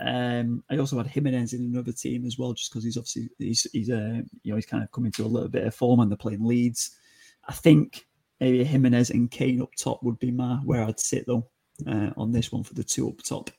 Um, 0.00 0.62
I 0.70 0.78
also 0.78 0.96
had 0.96 1.06
Jimenez 1.06 1.52
in 1.52 1.62
another 1.62 1.92
team 1.92 2.24
as 2.24 2.38
well, 2.38 2.52
just 2.52 2.70
because 2.70 2.84
he's 2.84 2.96
obviously 2.96 3.28
he's 3.38 3.66
he's 3.72 3.90
uh, 3.90 4.22
you 4.42 4.52
know 4.52 4.56
he's 4.56 4.66
kind 4.66 4.82
of 4.82 4.92
coming 4.92 5.12
to 5.12 5.24
a 5.24 5.26
little 5.26 5.48
bit 5.48 5.66
of 5.66 5.74
form 5.74 6.00
and 6.00 6.10
they're 6.10 6.16
playing 6.16 6.44
Leeds. 6.44 6.96
I 7.48 7.52
think 7.52 8.06
maybe 8.40 8.62
Jimenez 8.64 9.10
and 9.10 9.30
Kane 9.30 9.62
up 9.62 9.74
top 9.76 10.02
would 10.02 10.18
be 10.18 10.30
my 10.30 10.56
where 10.64 10.84
I'd 10.84 11.00
sit 11.00 11.26
though 11.26 11.48
uh, 11.86 12.10
on 12.16 12.32
this 12.32 12.52
one 12.52 12.62
for 12.62 12.74
the 12.74 12.84
two 12.84 13.08
up 13.08 13.22
top. 13.22 13.50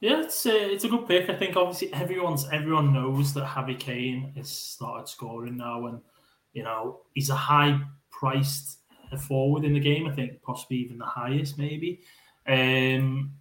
Yeah, 0.00 0.22
it's 0.22 0.46
a, 0.46 0.72
it's 0.72 0.84
a 0.84 0.88
good 0.88 1.06
pick. 1.06 1.28
I 1.28 1.34
think 1.34 1.56
obviously 1.56 1.92
everyone's 1.92 2.48
everyone 2.50 2.94
knows 2.94 3.34
that 3.34 3.44
Harry 3.44 3.74
Kane 3.74 4.32
has 4.36 4.48
started 4.48 5.08
scoring 5.08 5.58
now, 5.58 5.86
and 5.86 6.00
you 6.52 6.62
know, 6.62 7.00
he's 7.14 7.30
a 7.30 7.34
high 7.34 7.80
priced 8.10 8.78
forward 9.18 9.64
in 9.64 9.74
the 9.74 9.80
game. 9.80 10.06
I 10.06 10.14
think 10.14 10.42
possibly 10.42 10.78
even 10.78 10.98
the 10.98 11.04
highest, 11.04 11.58
maybe. 11.58 12.00
Um, 12.46 13.32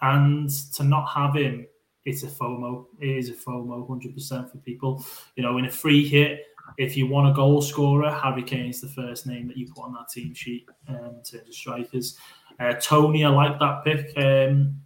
and 0.00 0.50
to 0.74 0.84
not 0.84 1.06
have 1.06 1.34
him, 1.34 1.66
it's 2.04 2.22
a 2.22 2.28
FOMO. 2.28 2.86
It 3.00 3.08
is 3.08 3.28
a 3.30 3.34
FOMO, 3.34 3.86
hundred 3.86 4.14
percent 4.14 4.50
for 4.50 4.58
people. 4.58 5.04
You 5.36 5.42
know, 5.42 5.58
in 5.58 5.66
a 5.66 5.70
free 5.70 6.06
hit, 6.06 6.44
if 6.76 6.96
you 6.96 7.06
want 7.06 7.28
a 7.28 7.32
goal 7.32 7.60
scorer, 7.60 8.10
Harry 8.10 8.42
Kane's 8.42 8.80
the 8.80 8.88
first 8.88 9.26
name 9.26 9.48
that 9.48 9.56
you 9.56 9.66
put 9.74 9.84
on 9.84 9.92
that 9.94 10.08
team 10.08 10.34
sheet 10.34 10.66
um, 10.88 10.96
in 10.96 11.22
terms 11.22 11.48
of 11.48 11.54
strikers. 11.54 12.16
Uh, 12.60 12.74
Toney, 12.74 13.24
I 13.24 13.28
like 13.28 13.58
that 13.58 13.84
pick. 13.84 14.16
Um, 14.16 14.80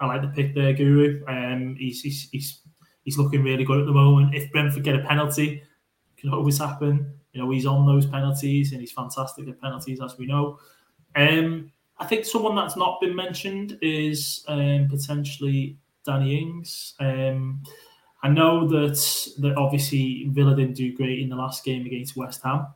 I 0.00 0.06
like 0.06 0.22
the 0.22 0.28
pick 0.28 0.54
there, 0.54 0.74
Guru. 0.74 1.24
Um, 1.26 1.76
he's, 1.78 2.02
he's, 2.02 2.28
he's 2.30 2.60
he's 3.04 3.16
looking 3.16 3.42
really 3.42 3.64
good 3.64 3.80
at 3.80 3.86
the 3.86 3.92
moment. 3.92 4.34
If 4.34 4.50
Brentford 4.52 4.84
get 4.84 4.96
a 4.96 5.04
penalty, 5.04 5.62
can 6.16 6.30
always 6.30 6.58
happen. 6.58 7.12
You 7.32 7.42
know, 7.42 7.50
he's 7.50 7.66
on 7.66 7.86
those 7.86 8.06
penalties 8.06 8.72
and 8.72 8.80
he's 8.80 8.92
fantastic 8.92 9.48
at 9.48 9.60
penalties, 9.60 10.00
as 10.00 10.16
we 10.18 10.26
know. 10.26 10.58
Um, 11.14 11.72
I 11.98 12.06
think 12.06 12.24
someone 12.24 12.54
that's 12.54 12.76
not 12.76 13.00
been 13.00 13.14
mentioned 13.14 13.78
is 13.80 14.44
um, 14.48 14.88
potentially 14.90 15.78
Danny 16.04 16.40
Ings. 16.40 16.94
Um, 17.00 17.62
I 18.22 18.28
know 18.28 18.66
that 18.68 19.34
that 19.38 19.56
obviously 19.56 20.28
Villa 20.30 20.56
didn't 20.56 20.74
do 20.74 20.94
great 20.94 21.20
in 21.20 21.28
the 21.28 21.36
last 21.36 21.64
game 21.64 21.86
against 21.86 22.16
West 22.16 22.42
Ham. 22.42 22.66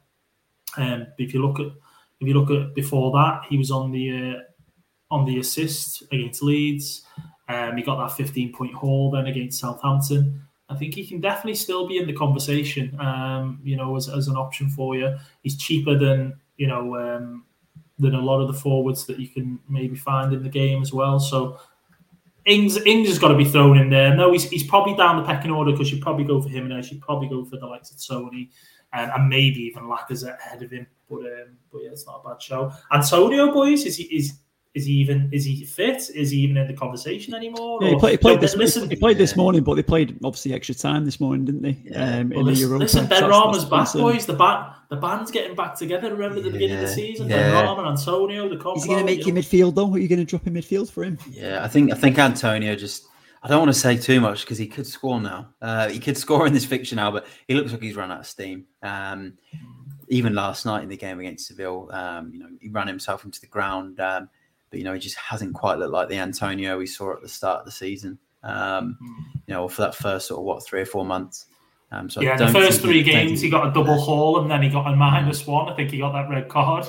Um, 0.77 1.07
if 1.19 1.35
you 1.35 1.45
look 1.45 1.59
at 1.61 1.73
if 2.21 2.29
you 2.29 2.35
look 2.35 2.51
at 2.51 2.75
before 2.75 3.13
that, 3.13 3.43
he 3.49 3.57
was 3.57 3.71
on 3.71 3.91
the 3.91 4.37
uh, 4.37 4.41
on 5.11 5.25
the 5.25 5.39
assist 5.39 6.03
against 6.13 6.43
Leeds. 6.43 7.03
Um, 7.49 7.77
he 7.77 7.83
got 7.83 7.97
that 7.97 8.17
15 8.17 8.53
point 8.53 8.75
haul 8.75 9.11
then 9.11 9.27
against 9.27 9.61
Southampton. 9.61 10.47
I 10.71 10.77
think 10.77 10.95
he 10.95 11.07
can 11.07 11.21
definitely 11.21 11.57
still 11.57 11.87
be 11.87 11.99
in 11.99 12.07
the 12.07 12.13
conversation. 12.13 12.99
Um, 13.01 13.61
you 13.63 13.77
know, 13.77 13.97
as, 13.97 14.09
as 14.09 14.29
an 14.29 14.37
option 14.37 14.71
for 14.71 14.97
you. 14.97 15.17
He's 15.43 15.57
cheaper 15.57 15.99
than 15.99 16.39
you 16.57 16.69
know 16.69 16.97
um, 16.97 17.45
than 17.99 18.15
a 18.15 18.21
lot 18.21 18.41
of 18.41 18.47
the 18.47 18.55
forwards 18.55 19.05
that 19.07 19.19
you 19.19 19.29
can 19.29 19.59
maybe 19.69 19.97
find 19.97 20.33
in 20.33 20.43
the 20.43 20.49
game 20.49 20.81
as 20.81 20.93
well. 20.93 21.19
So 21.19 21.59
Ings 22.47 22.77
Ings 22.87 23.09
has 23.09 23.19
got 23.19 23.29
to 23.29 23.37
be 23.37 23.45
thrown 23.45 23.79
in 23.79 23.91
there. 23.91 24.15
No, 24.15 24.33
he's, 24.33 24.49
he's 24.49 24.67
probably 24.67 24.97
down 24.97 25.17
the 25.17 25.25
pecking 25.25 25.51
order 25.51 25.73
because 25.73 25.93
you'd 25.93 26.03
probably 26.03 26.25
go 26.25 26.41
for 26.41 26.49
him 26.49 26.71
and 26.71 26.91
you'd 26.91 27.03
probably 27.03 27.29
go 27.29 27.45
for 27.45 27.57
the 27.57 27.67
likes 27.67 27.91
of 27.91 28.03
Toney 28.03 28.51
and, 28.93 29.11
and 29.11 29.29
maybe 29.29 29.61
even 29.61 29.85
Lacazette 29.85 30.39
ahead 30.39 30.63
of 30.63 30.71
him. 30.71 30.87
But 31.09 31.21
um, 31.21 31.59
but 31.73 31.83
yeah, 31.83 31.91
it's 31.91 32.07
not 32.07 32.23
a 32.25 32.29
bad 32.29 32.41
show. 32.41 32.73
Antonio, 32.93 33.53
boys, 33.53 33.85
is 33.85 33.97
he 33.97 34.05
is 34.05 34.39
is 34.73 34.87
he 34.87 34.93
even 34.93 35.29
is 35.33 35.45
he 35.45 35.65
fit? 35.65 36.11
Is 36.15 36.31
he 36.31 36.39
even 36.39 36.57
in 36.57 36.69
the 36.69 36.75
conversation 36.75 37.35
anymore? 37.35 37.79
Yeah, 37.83 37.91
he 37.91 37.97
played, 37.97 38.13
he 38.13 38.17
played 38.19 38.41
this. 38.41 38.55
Listen, 38.55 38.89
he 38.89 38.95
played 38.95 39.19
this 39.19 39.35
morning, 39.35 39.65
but 39.65 39.75
they 39.75 39.83
played 39.83 40.17
obviously 40.25 40.55
extra 40.55 40.77
time 40.77 41.05
this 41.05 41.19
morning, 41.19 41.45
didn't 41.45 41.63
they? 41.63 41.79
Yeah. 41.85 42.19
Um, 42.19 42.31
well, 42.31 42.41
in 42.41 42.47
listen, 42.47 42.55
the 42.55 42.61
Europa. 42.61 42.83
Listen, 42.85 43.07
Benrahma's 43.09 43.65
back, 43.65 43.93
boys. 43.95 44.27
The 44.27 44.35
band, 44.35 44.73
the 44.89 44.97
band's 44.97 45.33
getting 45.33 45.57
back 45.57 45.75
together. 45.75 46.13
Remember 46.13 46.37
yeah, 46.37 46.45
the 46.45 46.51
beginning 46.51 46.77
of 46.77 46.83
the 46.83 46.89
season? 46.89 47.29
Yeah. 47.29 47.51
Benrahma, 47.51 47.91
Antonio, 47.91 48.49
the 48.49 48.57
combo. 48.57 48.79
Is 48.79 48.85
he 48.85 48.91
going 48.91 49.01
to 49.01 49.07
make 49.07 49.27
you, 49.27 49.33
know? 49.33 49.41
midfield 49.41 49.75
though? 49.75 49.93
Are 49.93 49.99
you 49.99 50.07
going 50.07 50.21
to 50.21 50.25
drop 50.25 50.47
in 50.47 50.55
midfield 50.55 50.89
for 50.89 51.03
him? 51.03 51.19
Yeah, 51.29 51.65
I 51.65 51.69
think 51.69 51.93
I 51.93 51.97
think 51.97 52.19
Antonio 52.19 52.77
just. 52.77 53.07
I 53.43 53.49
don't 53.49 53.59
want 53.59 53.71
to 53.71 53.81
say 53.81 53.97
too 53.97 54.21
much 54.21 54.43
because 54.43 54.59
he 54.59 54.67
could 54.67 54.87
score 54.87 55.19
now. 55.19 55.49
Uh, 55.63 55.89
he 55.89 55.99
could 55.99 56.19
score 56.19 56.47
in 56.47 56.53
this 56.53 56.67
fixture 56.67 56.95
now, 56.95 57.11
but 57.11 57.27
he 57.49 57.55
looks 57.55 57.73
like 57.73 57.81
he's 57.81 57.97
run 57.97 58.13
out 58.13 58.21
of 58.21 58.27
steam. 58.27 58.67
Um, 58.83 59.39
even 60.09 60.35
last 60.35 60.67
night 60.67 60.83
in 60.83 60.91
the 60.91 60.97
game 60.97 61.19
against 61.21 61.47
Seville, 61.47 61.89
um, 61.91 62.31
you 62.35 62.39
know, 62.39 62.49
he 62.61 62.69
ran 62.69 62.87
himself 62.87 63.25
into 63.25 63.41
the 63.41 63.47
ground. 63.47 63.99
Um, 63.99 64.29
but 64.71 64.79
you 64.79 64.85
know 64.85 64.95
he 64.95 65.01
just 65.01 65.17
hasn't 65.17 65.55
quite 65.55 65.79
looked 65.79 65.93
like 65.93 66.09
the 66.09 66.19
Antonio 66.19 66.79
we 66.79 66.87
saw 66.87 67.13
at 67.13 67.23
the 67.23 67.29
start 67.29 67.61
of 67.61 67.65
the 67.67 67.73
season. 67.73 68.19
Um, 68.43 68.97
you 69.47 69.55
know, 69.55 69.69
for 69.69 69.83
that 69.83 69.95
first 69.95 70.29
sort 70.29 70.39
of 70.39 70.45
what 70.45 70.65
three 70.65 70.81
or 70.81 70.87
four 70.87 71.05
months. 71.05 71.47
Um, 71.93 72.09
so 72.09 72.21
yeah, 72.21 72.37
the 72.37 72.49
first 72.49 72.81
three 72.81 73.03
games 73.03 73.41
he 73.41 73.51
got 73.51 73.67
a 73.67 73.73
double 73.73 73.99
haul 73.99 74.41
and 74.41 74.51
then 74.51 74.63
he 74.63 74.69
got 74.69 74.91
a 74.91 74.95
minus 74.95 75.47
one. 75.47 75.69
I 75.69 75.75
think 75.75 75.91
he 75.91 75.99
got 75.99 76.13
that 76.13 76.31
red 76.31 76.49
card. 76.49 76.87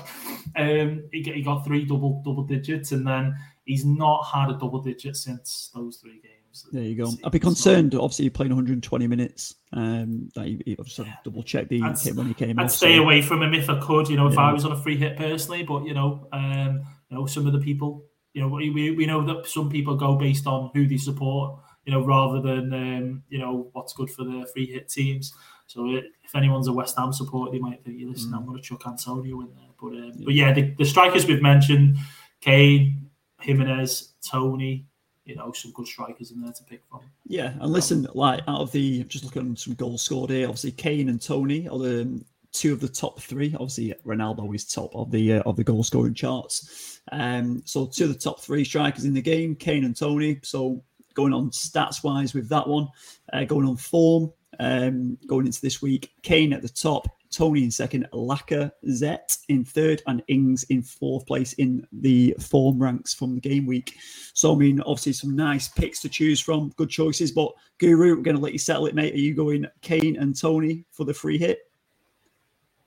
Um, 0.56 1.04
he, 1.12 1.24
got, 1.24 1.36
he 1.36 1.42
got 1.42 1.66
three 1.66 1.86
double 1.86 2.22
double 2.24 2.44
digits 2.44 2.92
and 2.92 3.06
then 3.06 3.36
he's 3.66 3.84
not 3.84 4.24
had 4.24 4.50
a 4.50 4.54
double 4.54 4.82
digit 4.82 5.16
since 5.18 5.72
those 5.74 5.98
three 5.98 6.22
games. 6.22 6.68
There 6.72 6.84
you 6.84 6.96
go. 6.96 7.12
I'd 7.24 7.32
be 7.32 7.40
concerned. 7.40 7.96
Obviously, 7.96 8.30
playing 8.30 8.52
120 8.52 9.08
minutes. 9.08 9.56
Um, 9.74 10.30
that 10.36 10.46
he, 10.46 10.62
he 10.66 10.76
just 10.76 11.00
yeah. 11.00 11.14
double 11.24 11.44
check 11.44 11.70
the 11.70 11.82
I'd, 11.82 11.98
when 12.16 12.28
he 12.28 12.34
came. 12.34 12.60
I'd 12.60 12.66
off, 12.66 12.72
stay 12.72 12.98
so. 12.98 13.04
away 13.04 13.22
from 13.22 13.42
him 13.42 13.54
if 13.54 13.70
I 13.70 13.80
could. 13.80 14.10
You 14.10 14.18
know, 14.18 14.28
if 14.28 14.34
yeah. 14.34 14.50
I 14.50 14.54
was 14.54 14.66
on 14.66 14.74
a 14.74 14.78
free 14.78 14.98
hit 14.98 15.18
personally, 15.18 15.64
but 15.64 15.86
you 15.86 15.94
know, 15.94 16.28
um, 16.34 16.82
you 17.12 17.18
know, 17.18 17.26
some 17.26 17.46
of 17.46 17.54
the 17.54 17.60
people, 17.60 18.06
you 18.34 18.42
know, 18.42 18.48
we, 18.48 18.70
we 18.70 19.06
know 19.06 19.26
that 19.26 19.46
some 19.46 19.70
people 19.70 19.96
go 19.96 20.16
based 20.16 20.48
on 20.48 20.72
who 20.74 20.88
they 20.88 20.98
support, 20.98 21.60
you 21.86 21.92
know, 21.92 22.04
rather 22.04 22.42
than 22.42 22.74
um, 22.74 23.24
you 23.30 23.38
know 23.40 23.70
what's 23.74 23.94
good 23.94 24.10
for 24.10 24.24
the 24.24 24.48
free 24.54 24.66
hit 24.66 24.88
teams. 24.88 25.34
So 25.68 25.88
if 25.96 26.36
anyone's 26.36 26.68
a 26.68 26.74
West 26.74 26.98
Ham 26.98 27.12
supporter, 27.12 27.52
they 27.52 27.60
might 27.60 27.84
think, 27.84 27.98
"Listen, 28.02 28.32
mm. 28.32 28.38
I'm 28.38 28.46
going 28.46 28.58
to 28.58 28.64
chuck 28.64 28.88
Antonio 28.88 29.42
in 29.42 29.48
there." 29.56 29.70
But 29.80 29.88
um, 29.88 30.12
yeah. 30.16 30.26
but 30.26 30.34
yeah, 30.34 30.54
the, 30.54 30.74
the 30.78 30.86
strikers 30.86 31.26
we've 31.26 31.42
mentioned, 31.42 31.98
Kane, 32.40 33.10
Jimenez, 33.42 34.14
Toney, 34.30 34.86
you 35.26 35.36
know, 35.36 35.52
some 35.52 35.72
good 35.72 35.88
strikers 35.88 36.32
in 36.32 36.42
there 36.42 36.54
to 36.54 36.64
pick 36.64 36.84
from. 36.90 37.02
Yeah, 37.26 37.54
and 37.60 37.72
listen, 37.74 38.08
like 38.14 38.42
out 38.48 38.62
of 38.62 38.72
the 38.72 39.04
just 39.06 39.26
looking 39.26 39.52
at 39.52 39.60
some 39.60 39.74
goals 39.74 40.04
scored 40.04 40.30
here, 40.30 40.48
obviously 40.48 40.72
Kane 40.72 41.10
and 41.10 41.22
Toney 41.22 41.68
are 41.68 41.80
the 41.80 42.24
two 42.52 42.74
of 42.74 42.80
the 42.80 42.88
top 42.88 43.22
three. 43.22 43.54
Obviously, 43.54 43.94
Ronaldo 44.06 44.54
is 44.54 44.66
top 44.66 44.96
of 44.96 45.12
the 45.12 45.34
uh, 45.34 45.42
of 45.46 45.56
the 45.56 45.64
goal 45.64 45.84
scoring 45.84 46.14
charts. 46.14 47.00
Um, 47.12 47.62
so 47.66 47.86
two 47.86 48.06
of 48.06 48.14
the 48.14 48.20
top 48.20 48.42
three 48.42 48.64
strikers 48.64 49.06
in 49.06 49.14
the 49.14 49.22
game, 49.22 49.56
Kane 49.56 49.86
and 49.86 49.96
Toney. 49.96 50.40
So 50.44 50.84
going 51.14 51.34
on 51.34 51.50
stats 51.52 52.04
wise 52.04 52.34
with 52.34 52.50
that 52.50 52.68
one, 52.68 52.88
uh, 53.34 53.44
going 53.44 53.68
on 53.68 53.78
form, 53.78 54.32
um, 54.60 55.18
going 55.28 55.46
into 55.46 55.62
this 55.62 55.82
week, 55.82 56.14
Kane 56.24 56.54
at 56.54 56.62
the 56.62 56.70
top, 56.70 57.08
Toney 57.32 57.64
in 57.64 57.72
second, 57.72 58.08
Lacazette 58.14 59.38
in 59.48 59.64
third, 59.64 60.02
and 60.08 60.22
Ings 60.28 60.64
in 60.64 60.84
fourth 60.84 61.26
place 61.26 61.54
in 61.54 61.88
the 61.92 62.36
form 62.40 62.82
ranks 62.82 63.14
from 63.14 63.36
the 63.36 63.42
game 63.42 63.66
week. 63.66 63.96
So, 64.34 64.54
I 64.54 64.58
mean, 64.58 64.82
obviously, 64.82 65.14
some 65.14 65.36
nice 65.36 65.70
picks 65.70 66.02
to 66.02 66.10
choose 66.10 66.40
from, 66.40 66.74
good 66.76 66.90
choices. 66.90 67.32
But, 67.32 67.54
Guru, 67.80 68.16
we're 68.16 68.22
going 68.22 68.36
to 68.36 68.42
let 68.42 68.54
you 68.54 68.60
settle 68.60 68.86
it, 68.88 68.96
mate. 68.96 69.14
Are 69.14 69.18
you 69.18 69.34
going 69.34 69.66
Kane 69.82 70.18
and 70.18 70.38
Toney 70.38 70.86
for 70.92 71.06
the 71.06 71.14
free 71.14 71.38
hit? 71.38 71.60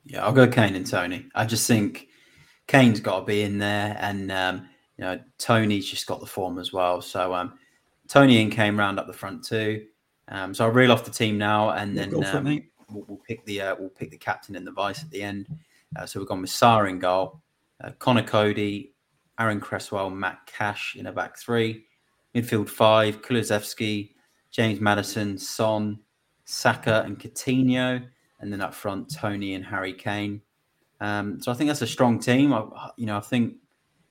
Yeah, 0.05 0.25
I'll 0.25 0.33
go 0.33 0.47
Kane 0.47 0.75
and 0.77 0.87
Toney. 0.87 1.27
I 1.35 1.47
just 1.47 1.67
think 1.67 2.09
Kane's 2.67 3.01
got 3.01 3.21
to 3.21 3.25
be 3.25 3.43
in 3.43 3.59
there, 3.59 3.97
and 4.01 4.31
um, 4.31 4.69
you 4.99 5.05
know 5.05 5.21
Toney's 5.39 5.89
just 5.89 6.07
got 6.07 6.21
the 6.21 6.27
form 6.27 6.59
as 6.59 6.73
well. 6.73 7.01
So 7.01 7.35
um, 7.35 7.55
Toney 8.09 8.43
and 8.43 8.53
Kane 8.53 8.77
round 8.77 8.99
up 8.99 9.07
the 9.07 9.13
front 9.13 9.45
too. 9.45 9.87
Um, 10.29 10.55
so 10.55 10.65
I'll 10.65 10.73
reel 10.73 10.93
off 10.93 11.05
the 11.05 11.11
team 11.11 11.39
now, 11.39 11.71
and 11.71 11.97
then 11.97 12.15
um, 12.15 12.47
it, 12.47 12.65
we'll, 12.91 13.05
we'll, 13.09 13.21
pick 13.27 13.45
the 13.47 13.61
uh, 13.61 13.77
we'll 13.79 13.91
pick 13.91 14.11
the 14.11 14.19
captain 14.19 14.57
and 14.57 14.67
the 14.67 14.73
vice 14.73 15.03
at 15.03 15.11
the 15.11 15.23
end. 15.23 15.47
Uh, 15.97 16.07
so 16.07 16.19
we've 16.19 16.29
gone 16.29 16.41
with 16.41 16.51
Sá 16.51 16.83
in 16.85 16.99
goal, 16.99 17.41
uh, 17.83 17.91
Conor 17.99 18.23
Coady, 18.23 18.95
Aaron 19.39 19.61
Cresswell, 19.61 20.11
Matt 20.11 20.47
Cash 20.47 20.97
in 20.99 21.07
a 21.07 21.13
back 21.13 21.39
three, 21.39 21.87
midfield 22.35 22.69
five, 22.69 23.23
Kulusevski, 23.23 24.13
James 24.51 24.81
Maddison, 24.81 25.39
Son, 25.39 25.99
Saka, 26.45 27.03
and 27.05 27.19
Coutinho 27.19 28.05
and 28.45 28.53
then 28.53 28.61
up 28.61 28.75
front 28.75 29.11
Toney 29.11 29.55
and 29.55 29.65
Harry 29.65 29.95
Kane. 29.95 30.43
Um, 31.01 31.41
so 31.41 31.51
I 31.51 31.55
think 31.55 31.69
that's 31.69 31.81
a 31.81 31.87
strong 31.87 32.21
team. 32.21 32.53
I, 32.53 32.91
you 32.99 33.07
know, 33.07 33.17
I 33.17 33.21
think 33.21 33.55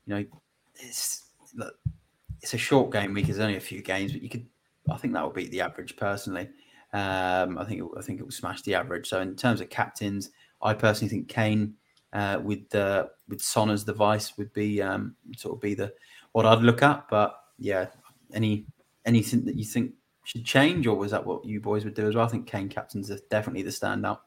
you 0.05 0.15
know 0.15 0.26
it's 0.76 1.30
it's 2.41 2.55
a 2.55 2.57
short 2.57 2.91
game 2.91 3.14
week. 3.14 3.27
There's 3.27 3.38
only 3.39 3.57
a 3.57 3.61
few 3.61 3.81
games, 3.84 4.11
but 4.11 4.23
you 4.23 4.30
could. 4.30 4.47
I 4.89 4.97
think 4.97 5.14
that 5.14 5.23
will 5.23 5.30
beat 5.30 5.51
the 5.51 5.61
average 5.61 5.95
personally. 5.95 6.49
Um, 6.93 7.60
I 7.60 7.64
think 7.64 7.81
it, 7.81 7.88
I 7.97 8.01
think 8.01 8.19
it 8.19 8.23
will 8.23 8.31
smash 8.31 8.64
the 8.64 8.73
average. 8.73 9.07
So 9.07 9.22
in 9.22 9.35
terms 9.35 9.61
of 9.61 9.69
captains, 9.69 10.31
I 10.64 10.73
personally 10.73 11.10
think 11.10 11.30
Kane 11.30 11.76
uh, 12.11 12.39
with 12.43 12.73
uh, 12.73 13.05
with 13.30 13.39
Son 13.39 13.69
as 13.69 13.85
the 13.85 13.93
vice 13.93 14.35
would 14.38 14.51
be 14.51 14.81
um, 14.81 15.15
sort 15.38 15.55
of 15.55 15.61
be 15.61 15.76
the 15.76 15.93
what 16.31 16.47
I'd 16.47 16.64
look 16.64 16.81
at. 16.81 17.07
But 17.07 17.35
yeah, 17.60 17.85
any 18.34 18.65
anything 19.05 19.45
that 19.45 19.55
you 19.55 19.64
think 19.64 19.93
should 20.24 20.45
change, 20.45 20.88
or 20.88 20.95
was 20.95 21.12
that 21.12 21.26
what 21.26 21.45
you 21.45 21.60
boys 21.60 21.84
would 21.84 21.94
do 21.94 22.08
as 22.08 22.16
well? 22.16 22.26
I 22.26 22.30
think 22.30 22.48
Kane 22.48 22.70
captains 22.70 23.12
are 23.12 23.20
definitely 23.30 23.64
the 23.64 23.70
standout. 23.70 24.20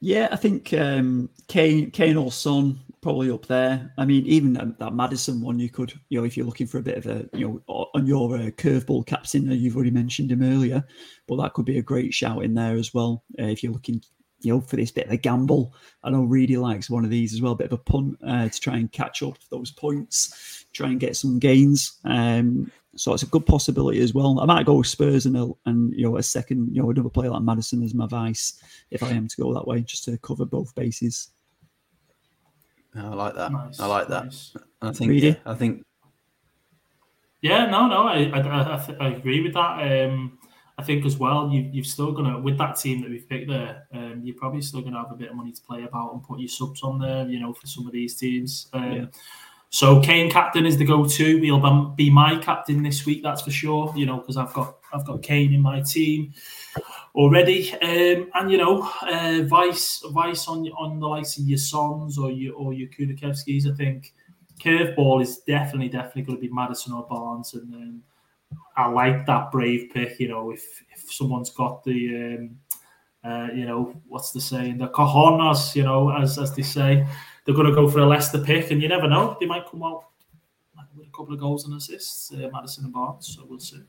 Yeah, 0.00 0.28
I 0.30 0.36
think 0.36 0.72
um, 0.74 1.30
Kane, 1.48 1.90
Kane 1.90 2.16
or 2.16 2.30
Son 2.30 2.78
probably 3.00 3.30
up 3.30 3.46
there. 3.46 3.92
I 3.96 4.04
mean, 4.04 4.26
even 4.26 4.54
that, 4.54 4.94
Maddison 4.94 5.40
one, 5.40 5.58
you 5.58 5.68
could, 5.70 5.92
you 6.08 6.18
know, 6.18 6.24
if 6.24 6.36
you're 6.36 6.46
looking 6.46 6.66
for 6.66 6.78
a 6.78 6.82
bit 6.82 6.98
of 6.98 7.06
a, 7.06 7.28
you 7.32 7.48
know, 7.68 7.88
on 7.94 8.06
your 8.06 8.34
uh, 8.34 8.50
curveball 8.50 9.06
captain, 9.06 9.50
you've 9.50 9.76
already 9.76 9.90
mentioned 9.90 10.32
him 10.32 10.42
earlier, 10.42 10.84
but 11.26 11.36
that 11.36 11.52
could 11.52 11.64
be 11.66 11.78
a 11.78 11.82
great 11.82 12.12
shout 12.12 12.42
in 12.44 12.54
there 12.54 12.76
as 12.76 12.92
well. 12.92 13.24
Uh, 13.38 13.44
if 13.44 13.62
you're 13.62 13.72
looking, 13.72 14.02
you 14.40 14.52
know, 14.52 14.60
for 14.60 14.76
this 14.76 14.90
bit 14.90 15.06
of 15.06 15.12
a 15.12 15.16
gamble, 15.16 15.74
I 16.02 16.10
know 16.10 16.24
Reedy 16.24 16.56
likes 16.56 16.90
one 16.90 17.04
of 17.04 17.10
these 17.10 17.32
as 17.32 17.40
well, 17.40 17.52
a 17.52 17.56
bit 17.56 17.72
of 17.72 17.72
a 17.72 17.78
punt 17.78 18.18
uh, 18.26 18.48
to 18.48 18.60
try 18.60 18.76
and 18.76 18.92
catch 18.92 19.22
up 19.22 19.38
those 19.50 19.70
points, 19.70 20.66
try 20.72 20.88
and 20.88 21.00
get 21.00 21.16
some 21.16 21.38
gains. 21.38 21.98
Um, 22.04 22.70
so 22.96 23.12
it's 23.12 23.22
a 23.22 23.26
good 23.26 23.46
possibility 23.46 24.00
as 24.00 24.14
well. 24.14 24.38
I 24.40 24.46
might 24.46 24.66
go 24.66 24.74
with 24.74 24.86
Spurs 24.86 25.26
and 25.26 25.36
a, 25.36 25.50
and 25.66 25.92
you 25.94 26.04
know 26.04 26.16
a 26.16 26.22
second, 26.22 26.74
you 26.74 26.82
know, 26.82 26.90
another 26.90 27.08
player 27.08 27.30
like 27.30 27.42
Maddison 27.42 27.82
as 27.82 27.94
my 27.94 28.06
vice 28.06 28.62
if 28.90 29.02
I 29.02 29.10
am 29.10 29.28
to 29.28 29.36
go 29.36 29.52
that 29.54 29.66
way, 29.66 29.80
just 29.80 30.04
to 30.04 30.16
cover 30.18 30.44
both 30.44 30.74
bases. 30.74 31.30
I 32.94 33.08
like 33.08 33.34
that. 33.34 33.50
Nice, 33.50 33.80
I 33.80 33.86
like 33.86 34.08
that. 34.08 34.24
Nice. 34.24 34.56
I 34.80 34.92
think. 34.92 35.12
Yeah, 35.20 35.34
I 35.44 35.54
think. 35.54 35.84
Yeah, 37.40 37.66
no, 37.66 37.88
no, 37.88 38.04
I 38.04 38.30
I, 38.32 38.40
I, 38.40 38.96
I 39.00 39.08
agree 39.08 39.40
with 39.40 39.54
that. 39.54 40.08
Um, 40.08 40.38
I 40.76 40.82
think 40.82 41.06
as 41.06 41.18
well, 41.18 41.50
you, 41.50 41.68
you've 41.72 41.86
still 41.86 42.12
gonna 42.12 42.38
with 42.38 42.58
that 42.58 42.76
team 42.76 43.00
that 43.02 43.10
we've 43.10 43.28
picked 43.28 43.48
there, 43.48 43.86
um, 43.92 44.22
you're 44.24 44.36
probably 44.36 44.60
still 44.60 44.80
gonna 44.80 44.98
have 44.98 45.12
a 45.12 45.16
bit 45.16 45.30
of 45.30 45.36
money 45.36 45.52
to 45.52 45.62
play 45.62 45.84
about 45.84 46.12
and 46.12 46.22
put 46.22 46.40
your 46.40 46.48
subs 46.48 46.82
on 46.82 46.98
there. 46.98 47.28
You 47.28 47.40
know, 47.40 47.52
for 47.52 47.66
some 47.66 47.86
of 47.86 47.92
these 47.92 48.16
teams. 48.16 48.68
Um, 48.72 48.92
yeah 48.92 49.04
so 49.74 50.00
Kane 50.00 50.30
captain 50.30 50.66
is 50.66 50.78
the 50.78 50.84
go-to. 50.84 51.38
He'll 51.38 51.90
be 51.96 52.08
my 52.08 52.38
captain 52.38 52.80
this 52.84 53.04
week, 53.04 53.24
that's 53.24 53.42
for 53.42 53.50
sure. 53.50 53.92
You 53.96 54.06
know, 54.06 54.18
because 54.18 54.36
I've 54.36 54.52
got 54.52 54.76
I've 54.92 55.04
got 55.04 55.20
Kane 55.20 55.52
in 55.52 55.60
my 55.60 55.80
team 55.80 56.32
already, 57.16 57.72
um, 57.82 58.30
and 58.34 58.52
you 58.52 58.56
know, 58.56 58.88
uh, 59.02 59.42
vice 59.48 60.00
vice 60.12 60.46
on 60.46 60.64
on 60.78 61.00
the 61.00 61.08
likes 61.08 61.38
of 61.38 61.48
your 61.48 61.58
Sons 61.58 62.18
or 62.18 62.30
your 62.30 62.54
or 62.54 62.72
your 62.72 62.88
Kulusevskis. 62.88 63.68
I 63.68 63.74
think 63.74 64.14
curveball 64.60 65.20
is 65.20 65.38
definitely 65.38 65.88
definitely 65.88 66.22
going 66.22 66.38
to 66.38 66.40
be 66.40 66.54
Maddison 66.54 66.92
or 66.92 67.08
Barnes, 67.08 67.54
and 67.54 67.74
um, 67.74 68.02
I 68.76 68.88
like 68.88 69.26
that 69.26 69.52
brave 69.52 69.90
pick. 69.92 70.18
You 70.18 70.28
know, 70.28 70.50
if 70.50 70.82
if 70.92 71.12
someone's 71.12 71.50
got 71.50 71.84
the 71.84 72.38
um, 72.38 72.58
uh, 73.24 73.48
you 73.54 73.66
know 73.66 73.94
what's 74.06 74.32
the 74.32 74.40
saying, 74.40 74.78
the 74.78 74.88
cojones, 74.88 75.74
you 75.74 75.82
know, 75.82 76.10
as 76.10 76.38
as 76.38 76.54
they 76.54 76.62
say 76.62 77.06
they're 77.44 77.54
going 77.54 77.66
to 77.66 77.74
go 77.74 77.88
for 77.88 78.00
a 78.00 78.06
Leicester 78.06 78.38
pick, 78.38 78.70
and 78.70 78.82
you 78.82 78.88
never 78.88 79.08
know, 79.08 79.36
they 79.38 79.46
might 79.46 79.68
come 79.70 79.82
out 79.82 80.04
with 80.96 81.06
a 81.06 81.10
couple 81.10 81.34
of 81.34 81.40
goals 81.40 81.64
and 81.64 81.74
assists, 81.74 82.32
uh, 82.32 82.48
Maddison 82.52 82.84
and 82.84 82.92
Barnes. 82.92 83.34
So 83.34 83.44
we'll 83.46 83.58
see. 83.58 83.82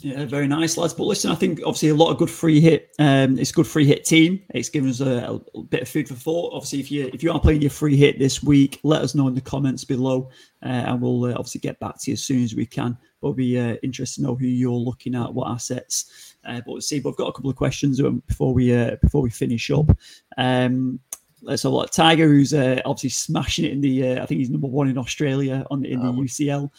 Yeah, 0.00 0.24
very 0.26 0.46
nice, 0.46 0.76
lads. 0.76 0.94
But 0.94 1.04
listen, 1.04 1.30
I 1.30 1.34
think 1.34 1.60
obviously 1.60 1.88
a 1.88 1.94
lot 1.94 2.10
of 2.10 2.18
good 2.18 2.30
free 2.30 2.60
hit. 2.60 2.94
Um, 2.98 3.38
it's 3.38 3.50
a 3.50 3.54
good 3.54 3.66
free 3.66 3.86
hit 3.86 4.04
team. 4.04 4.42
It's 4.50 4.68
given 4.68 4.90
us 4.90 5.00
a, 5.00 5.40
a, 5.54 5.62
bit 5.62 5.82
of 5.82 5.88
food 5.88 6.08
for 6.08 6.14
thought. 6.14 6.52
Obviously, 6.54 6.80
if 6.80 6.90
you 6.90 7.10
if 7.12 7.22
you 7.22 7.32
are 7.32 7.40
playing 7.40 7.62
your 7.62 7.70
free 7.70 7.96
hit 7.96 8.18
this 8.18 8.42
week, 8.42 8.80
let 8.82 9.02
us 9.02 9.14
know 9.14 9.28
in 9.28 9.34
the 9.34 9.40
comments 9.40 9.84
below, 9.84 10.28
uh, 10.62 10.68
and 10.68 11.00
we'll 11.00 11.24
uh, 11.24 11.30
obviously 11.30 11.60
get 11.60 11.78
back 11.80 12.00
to 12.00 12.10
you 12.10 12.12
as 12.14 12.22
soon 12.22 12.42
as 12.42 12.54
we 12.54 12.66
can. 12.66 12.98
But 13.20 13.28
it'll 13.28 13.34
be 13.34 13.58
uh, 13.58 13.76
interesting 13.82 14.24
to 14.24 14.30
know 14.30 14.36
who 14.36 14.46
you're 14.46 14.72
looking 14.72 15.14
at, 15.14 15.32
what 15.32 15.50
assets. 15.50 16.34
Uh, 16.44 16.56
but 16.56 16.68
we'll 16.68 16.80
see. 16.80 17.00
But 17.00 17.10
I've 17.10 17.16
got 17.16 17.28
a 17.28 17.32
couple 17.32 17.50
of 17.50 17.56
questions 17.56 18.00
um, 18.00 18.22
before 18.26 18.52
we 18.52 18.74
uh, 18.74 18.96
before 19.00 19.22
we 19.22 19.30
finish 19.30 19.70
up. 19.70 19.96
Um, 20.36 21.00
let's 21.42 21.62
have 21.62 21.72
a 21.72 21.74
look. 21.74 21.90
Tiger, 21.90 22.26
who's 22.26 22.52
uh, 22.52 22.80
obviously 22.84 23.10
smashing 23.10 23.64
it 23.64 23.72
in 23.72 23.80
the. 23.80 24.20
I 24.20 24.26
think 24.26 24.40
he's 24.40 24.50
number 24.50 24.68
one 24.68 24.88
in 24.88 24.98
Australia 24.98 25.64
on 25.70 25.84
in 25.84 26.00
the 26.00 26.12
UCL. 26.12 26.70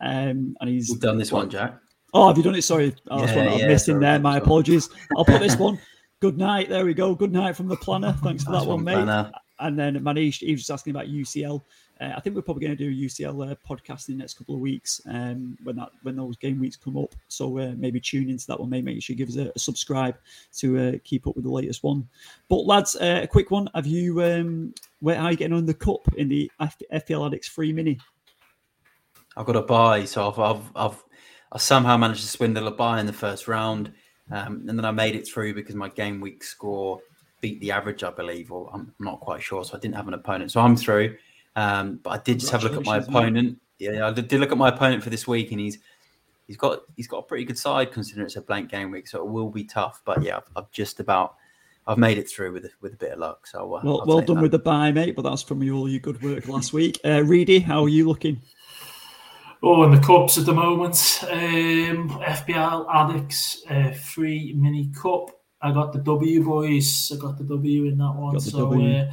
Um, 0.00 0.56
and 0.60 0.68
he's 0.68 0.90
We've 0.90 1.00
done 1.00 1.18
this 1.18 1.30
one, 1.30 1.48
Jack. 1.48 1.81
Oh, 2.14 2.28
have 2.28 2.36
you 2.36 2.42
done 2.42 2.54
it? 2.54 2.62
Sorry, 2.62 2.94
oh, 3.10 3.20
that's 3.20 3.32
yeah, 3.32 3.50
what 3.50 3.60
yeah, 3.60 3.68
missed 3.68 3.88
in 3.88 4.00
there. 4.00 4.18
My 4.18 4.36
apologies. 4.36 4.90
I'll 5.16 5.24
put 5.24 5.40
this 5.40 5.56
one. 5.56 5.78
Good 6.20 6.38
night. 6.38 6.68
There 6.68 6.84
we 6.84 6.94
go. 6.94 7.14
Good 7.14 7.32
night 7.32 7.56
from 7.56 7.68
the 7.68 7.76
planner. 7.76 8.12
Thanks 8.22 8.44
for 8.44 8.52
that 8.52 8.66
one, 8.66 8.84
mate. 8.84 8.94
Planner. 8.94 9.32
And 9.58 9.78
then 9.78 9.96
Manish, 9.96 10.38
he 10.38 10.52
was 10.52 10.60
just 10.60 10.70
asking 10.70 10.90
about 10.92 11.06
UCL. 11.06 11.62
Uh, 12.00 12.12
I 12.16 12.20
think 12.20 12.34
we're 12.34 12.42
probably 12.42 12.66
going 12.66 12.76
to 12.76 12.84
do 12.84 12.90
a 12.90 13.06
UCL 13.06 13.52
uh, 13.52 13.54
podcast 13.68 14.08
in 14.08 14.16
the 14.16 14.20
next 14.20 14.34
couple 14.34 14.54
of 14.54 14.60
weeks 14.60 15.00
um, 15.08 15.56
when 15.62 15.76
that 15.76 15.90
when 16.02 16.16
those 16.16 16.36
game 16.36 16.58
weeks 16.58 16.76
come 16.76 16.96
up. 16.96 17.14
So 17.28 17.58
uh, 17.58 17.72
maybe 17.76 18.00
tune 18.00 18.28
into 18.28 18.46
that 18.48 18.58
one. 18.58 18.70
Maybe 18.70 18.94
make 18.94 19.02
sure 19.02 19.14
you 19.14 19.24
give 19.24 19.28
us 19.28 19.36
a, 19.36 19.52
a 19.54 19.58
subscribe 19.58 20.16
to 20.58 20.78
uh, 20.78 20.92
keep 21.04 21.26
up 21.26 21.36
with 21.36 21.44
the 21.44 21.50
latest 21.50 21.82
one. 21.82 22.08
But 22.48 22.66
lads, 22.66 22.96
uh, 22.96 23.20
a 23.22 23.26
quick 23.26 23.50
one. 23.50 23.68
Have 23.74 23.86
you 23.86 24.22
um, 24.22 24.74
where 25.00 25.18
are 25.18 25.30
you 25.30 25.36
getting 25.36 25.56
on 25.56 25.64
the 25.64 25.74
cup 25.74 26.06
in 26.16 26.28
the 26.28 26.50
FPL 26.60 27.26
Addicts 27.26 27.48
free 27.48 27.72
mini? 27.72 27.98
I've 29.36 29.46
got 29.46 29.56
a 29.56 29.62
buy, 29.62 30.04
so 30.04 30.28
I've 30.28 30.38
I've, 30.38 30.70
I've 30.74 31.04
I 31.52 31.58
somehow 31.58 31.96
managed 31.96 32.22
to 32.22 32.28
swindle 32.28 32.66
a 32.66 32.70
buy 32.70 32.98
in 32.98 33.06
the 33.06 33.12
first 33.12 33.46
round, 33.46 33.92
um, 34.30 34.64
and 34.68 34.78
then 34.78 34.84
I 34.84 34.90
made 34.90 35.14
it 35.14 35.28
through 35.28 35.54
because 35.54 35.74
my 35.74 35.88
game 35.88 36.20
week 36.20 36.42
score 36.42 37.00
beat 37.40 37.60
the 37.60 37.70
average, 37.70 38.02
I 38.02 38.10
believe, 38.10 38.50
or 38.50 38.70
I'm 38.72 38.94
not 38.98 39.20
quite 39.20 39.42
sure. 39.42 39.64
So 39.64 39.76
I 39.76 39.80
didn't 39.80 39.96
have 39.96 40.08
an 40.08 40.14
opponent, 40.14 40.52
so 40.52 40.60
I'm 40.60 40.76
through. 40.76 41.16
Um, 41.54 42.00
but 42.02 42.10
I 42.10 42.18
did 42.18 42.40
just 42.40 42.50
have 42.52 42.64
a 42.64 42.68
look 42.68 42.78
at 42.78 42.86
my 42.86 42.98
opponent. 42.98 43.34
Man. 43.34 43.60
Yeah, 43.78 44.06
I 44.06 44.12
did 44.12 44.32
look 44.32 44.52
at 44.52 44.58
my 44.58 44.70
opponent 44.70 45.02
for 45.02 45.10
this 45.10 45.26
week, 45.26 45.50
and 45.50 45.60
he's 45.60 45.78
he's 46.46 46.56
got 46.56 46.80
he's 46.96 47.08
got 47.08 47.18
a 47.18 47.22
pretty 47.22 47.44
good 47.44 47.58
side 47.58 47.92
considering 47.92 48.26
it's 48.26 48.36
a 48.36 48.40
blank 48.40 48.70
game 48.70 48.90
week, 48.90 49.06
so 49.06 49.18
it 49.18 49.28
will 49.28 49.50
be 49.50 49.64
tough. 49.64 50.00
But 50.04 50.22
yeah, 50.22 50.38
I've, 50.38 50.48
I've 50.56 50.70
just 50.70 51.00
about 51.00 51.34
I've 51.86 51.98
made 51.98 52.16
it 52.16 52.30
through 52.30 52.52
with 52.52 52.70
with 52.80 52.94
a 52.94 52.96
bit 52.96 53.12
of 53.12 53.18
luck. 53.18 53.46
So 53.46 53.74
uh, 53.74 53.80
well, 53.84 54.04
well 54.06 54.20
done 54.20 54.36
that. 54.36 54.42
with 54.42 54.52
the 54.52 54.58
buy, 54.58 54.92
mate. 54.92 55.16
But 55.16 55.22
that's 55.22 55.42
from 55.42 55.62
you 55.62 55.76
all 55.76 55.88
your 55.88 56.00
good 56.00 56.22
work 56.22 56.48
last 56.48 56.72
week. 56.72 56.98
Uh, 57.04 57.22
Reedy, 57.24 57.58
how 57.58 57.82
are 57.82 57.88
you 57.88 58.08
looking? 58.08 58.40
Oh, 59.64 59.84
in 59.84 59.92
the 59.92 60.00
cups 60.00 60.38
at 60.38 60.46
the 60.46 60.52
moment, 60.52 61.20
um, 61.30 62.08
FPL 62.08 62.86
Addicts 62.92 63.62
uh, 63.70 63.92
free 63.92 64.54
mini 64.56 64.90
cup. 64.92 65.30
I 65.60 65.70
got 65.70 65.92
the 65.92 66.00
W 66.00 66.42
boys. 66.42 67.12
I 67.14 67.20
got 67.20 67.38
the 67.38 67.44
W 67.44 67.84
in 67.84 67.98
that 67.98 68.12
one. 68.12 68.40
So 68.40 68.72
uh, 68.72 69.12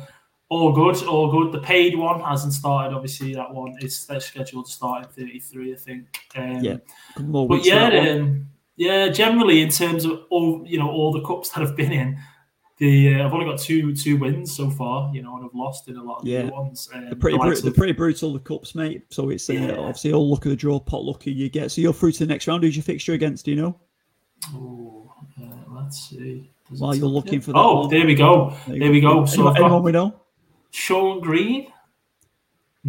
all 0.49 0.71
good, 0.71 1.03
all 1.05 1.31
good. 1.31 1.51
The 1.51 1.63
paid 1.63 1.95
one 1.95 2.21
hasn't 2.21 2.53
started. 2.53 2.95
Obviously, 2.95 3.35
that 3.35 3.53
one 3.53 3.77
is 3.81 4.09
scheduled 4.19 4.65
to 4.65 4.71
start 4.71 5.03
in 5.05 5.09
thirty 5.09 5.39
three. 5.39 5.71
I 5.71 5.77
think. 5.77 6.07
Um, 6.35 6.63
yeah, 6.63 6.77
but 7.19 7.63
yeah, 7.63 8.15
um, 8.15 8.47
yeah. 8.75 9.09
Generally, 9.09 9.61
in 9.61 9.69
terms 9.69 10.05
of 10.05 10.21
all 10.31 10.63
you 10.65 10.79
know, 10.79 10.89
all 10.89 11.11
the 11.11 11.21
cups 11.21 11.49
that 11.51 11.61
I've 11.61 11.75
been 11.75 11.91
in, 11.91 12.17
the 12.79 13.15
uh, 13.15 13.25
I've 13.25 13.33
only 13.33 13.45
got 13.45 13.59
two 13.59 13.93
two 13.93 14.17
wins 14.17 14.55
so 14.55 14.69
far, 14.69 15.13
you 15.13 15.21
know, 15.21 15.35
and 15.35 15.45
I've 15.45 15.53
lost 15.53 15.89
in 15.89 15.97
a 15.97 16.03
lot 16.03 16.21
of 16.21 16.27
yeah. 16.27 16.43
the 16.43 16.51
ones. 16.51 16.89
Um, 16.93 17.05
they're 17.05 17.15
pretty 17.15 17.37
the 17.37 17.61
they're 17.61 17.73
pretty 17.73 17.93
brutal 17.93 18.33
the 18.33 18.39
cups, 18.39 18.73
mate. 18.73 19.03
So 19.09 19.29
it's 19.29 19.49
uh, 19.49 19.53
yeah. 19.53 19.71
obviously 19.75 20.13
all 20.13 20.29
luck 20.29 20.45
at 20.45 20.49
the 20.49 20.55
draw, 20.55 20.79
pot 20.79 21.03
lucky 21.03 21.31
you 21.31 21.49
get. 21.49 21.71
So 21.71 21.81
you're 21.81 21.93
through 21.93 22.13
to 22.13 22.19
the 22.19 22.25
next 22.25 22.47
round. 22.47 22.63
Who's 22.63 22.77
your 22.77 22.83
fixture 22.83 23.13
against? 23.13 23.45
Do 23.45 23.51
you 23.51 23.61
know? 23.61 23.79
Oh, 24.53 25.13
uh, 25.41 25.45
let's 25.75 26.09
see. 26.09 26.53
Does 26.69 26.79
While 26.79 26.95
you're 26.95 27.07
looking 27.07 27.41
for 27.41 27.51
that. 27.51 27.59
Oh, 27.59 27.81
one. 27.81 27.89
there 27.89 28.05
we 28.05 28.15
go. 28.15 28.55
There, 28.65 28.79
there 28.79 28.91
we 28.91 29.01
go. 29.01 29.25
So 29.25 29.41
anyone, 29.41 29.57
anyone 29.57 29.83
we 29.83 29.91
know? 29.91 30.21
Sean 30.71 31.19
Green. 31.19 31.67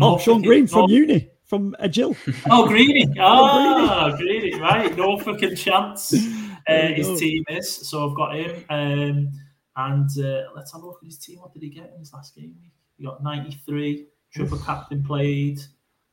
oh, 0.00 0.18
Sean 0.18 0.42
Green 0.42 0.68
from 0.68 0.80
North... 0.80 0.92
uni, 0.92 1.30
from 1.46 1.74
Agile. 1.80 2.16
Oh, 2.50 2.68
Greeny. 2.68 3.12
Ah, 3.18 4.12
oh, 4.12 4.16
Greeny. 4.16 4.60
Right. 4.60 4.96
Norfolk 4.96 5.42
and 5.42 5.56
Chance. 5.56 6.14
Uh, 6.68 6.88
his 6.88 7.18
team 7.18 7.42
is. 7.48 7.88
So 7.88 8.08
I've 8.08 8.16
got 8.16 8.36
him. 8.36 8.64
Um, 8.68 9.32
and 9.76 10.08
uh, 10.18 10.42
let's 10.54 10.72
have 10.72 10.82
a 10.82 10.86
look 10.86 10.98
at 11.02 11.06
his 11.06 11.18
team. 11.18 11.40
What 11.40 11.52
did 11.52 11.62
he 11.62 11.70
get 11.70 11.92
in 11.94 12.00
his 12.00 12.12
last 12.12 12.34
game 12.34 12.54
week? 12.60 12.72
He 12.96 13.04
got 13.04 13.22
93. 13.22 14.06
Triple 14.32 14.58
captain 14.58 15.02
played. 15.02 15.60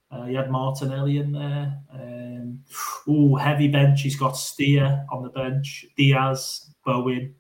Uh, 0.09 0.23
he 0.25 0.35
had 0.35 0.49
Martinelli 0.49 1.17
in 1.17 1.31
there. 1.31 1.77
Um, 1.93 2.59
oh, 3.07 3.35
heavy 3.35 3.67
bench. 3.67 4.01
He's 4.01 4.15
got 4.15 4.37
Steer 4.37 5.05
on 5.11 5.23
the 5.23 5.29
bench, 5.29 5.85
Diaz, 5.97 6.73
Bowen, 6.85 7.35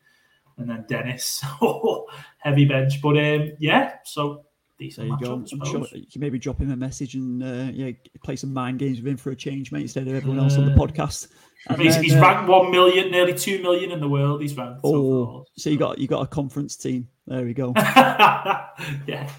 and 0.57 0.69
then 0.69 0.85
Dennis. 0.87 1.43
heavy 2.39 2.65
bench. 2.65 3.01
But 3.01 3.17
um, 3.17 3.51
yeah, 3.59 3.93
so 4.03 4.46
decent. 4.77 5.07
There 5.07 5.17
you 5.19 5.25
go. 5.25 5.33
I'm 5.33 5.65
sure 5.65 5.85
you 5.93 6.07
can 6.11 6.21
maybe 6.21 6.39
drop 6.39 6.59
him 6.59 6.71
a 6.71 6.75
message 6.75 7.15
and 7.15 7.43
uh, 7.43 7.71
yeah, 7.73 7.91
play 8.23 8.35
some 8.35 8.53
mind 8.53 8.79
games 8.79 8.97
with 8.97 9.07
him 9.07 9.17
for 9.17 9.31
a 9.31 9.35
change, 9.35 9.71
mate, 9.71 9.83
instead 9.83 10.07
of 10.07 10.15
everyone 10.15 10.39
else 10.39 10.57
on 10.57 10.65
the 10.65 10.71
podcast. 10.71 11.27
he's, 11.77 11.95
then, 11.95 12.03
he's 12.03 12.15
uh, 12.15 12.21
ranked 12.21 12.49
one 12.49 12.71
million, 12.71 13.11
nearly 13.11 13.33
two 13.33 13.61
million 13.61 13.91
in 13.91 13.99
the 13.99 14.09
world. 14.09 14.41
He's 14.41 14.55
ranked. 14.55 14.81
Oh, 14.83 15.45
so 15.55 15.69
you 15.69 15.77
got 15.77 15.97
you 15.97 16.07
got 16.07 16.21
a 16.21 16.27
conference 16.27 16.75
team. 16.75 17.07
There 17.25 17.43
we 17.43 17.53
go. 17.53 17.73
yeah. 17.75 19.29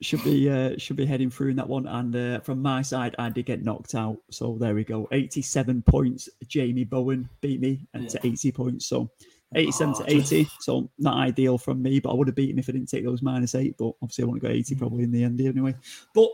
Should 0.00 0.22
be 0.22 0.48
uh, 0.48 0.78
should 0.78 0.96
be 0.96 1.06
heading 1.06 1.30
through 1.30 1.50
in 1.50 1.56
that 1.56 1.68
one, 1.68 1.86
and 1.88 2.14
uh, 2.14 2.40
from 2.40 2.62
my 2.62 2.80
side, 2.80 3.16
I 3.18 3.28
did 3.28 3.46
get 3.46 3.64
knocked 3.64 3.96
out. 3.96 4.18
So 4.30 4.56
there 4.60 4.72
we 4.72 4.84
go, 4.84 5.08
eighty-seven 5.10 5.82
points. 5.82 6.28
Jamie 6.46 6.84
Bowen 6.84 7.28
beat 7.40 7.60
me 7.60 7.88
and 7.92 8.04
yeah. 8.04 8.10
to 8.10 8.26
eighty 8.26 8.52
points. 8.52 8.86
So 8.86 9.10
87 9.54 9.94
oh, 9.94 10.04
to 10.04 10.10
80. 10.10 10.44
Just... 10.44 10.62
So 10.62 10.90
not 10.98 11.16
ideal 11.16 11.58
from 11.58 11.82
me, 11.82 12.00
but 12.00 12.10
I 12.10 12.14
would 12.14 12.28
have 12.28 12.34
beaten 12.34 12.58
if 12.58 12.68
I 12.68 12.72
didn't 12.72 12.88
take 12.88 13.04
those 13.04 13.22
minus 13.22 13.54
eight. 13.54 13.76
But 13.78 13.92
obviously, 14.02 14.24
I 14.24 14.26
want 14.26 14.40
to 14.40 14.46
go 14.48 14.52
80 14.52 14.74
probably 14.76 15.04
in 15.04 15.12
the 15.12 15.24
end 15.24 15.40
anyway. 15.40 15.74
But 16.14 16.28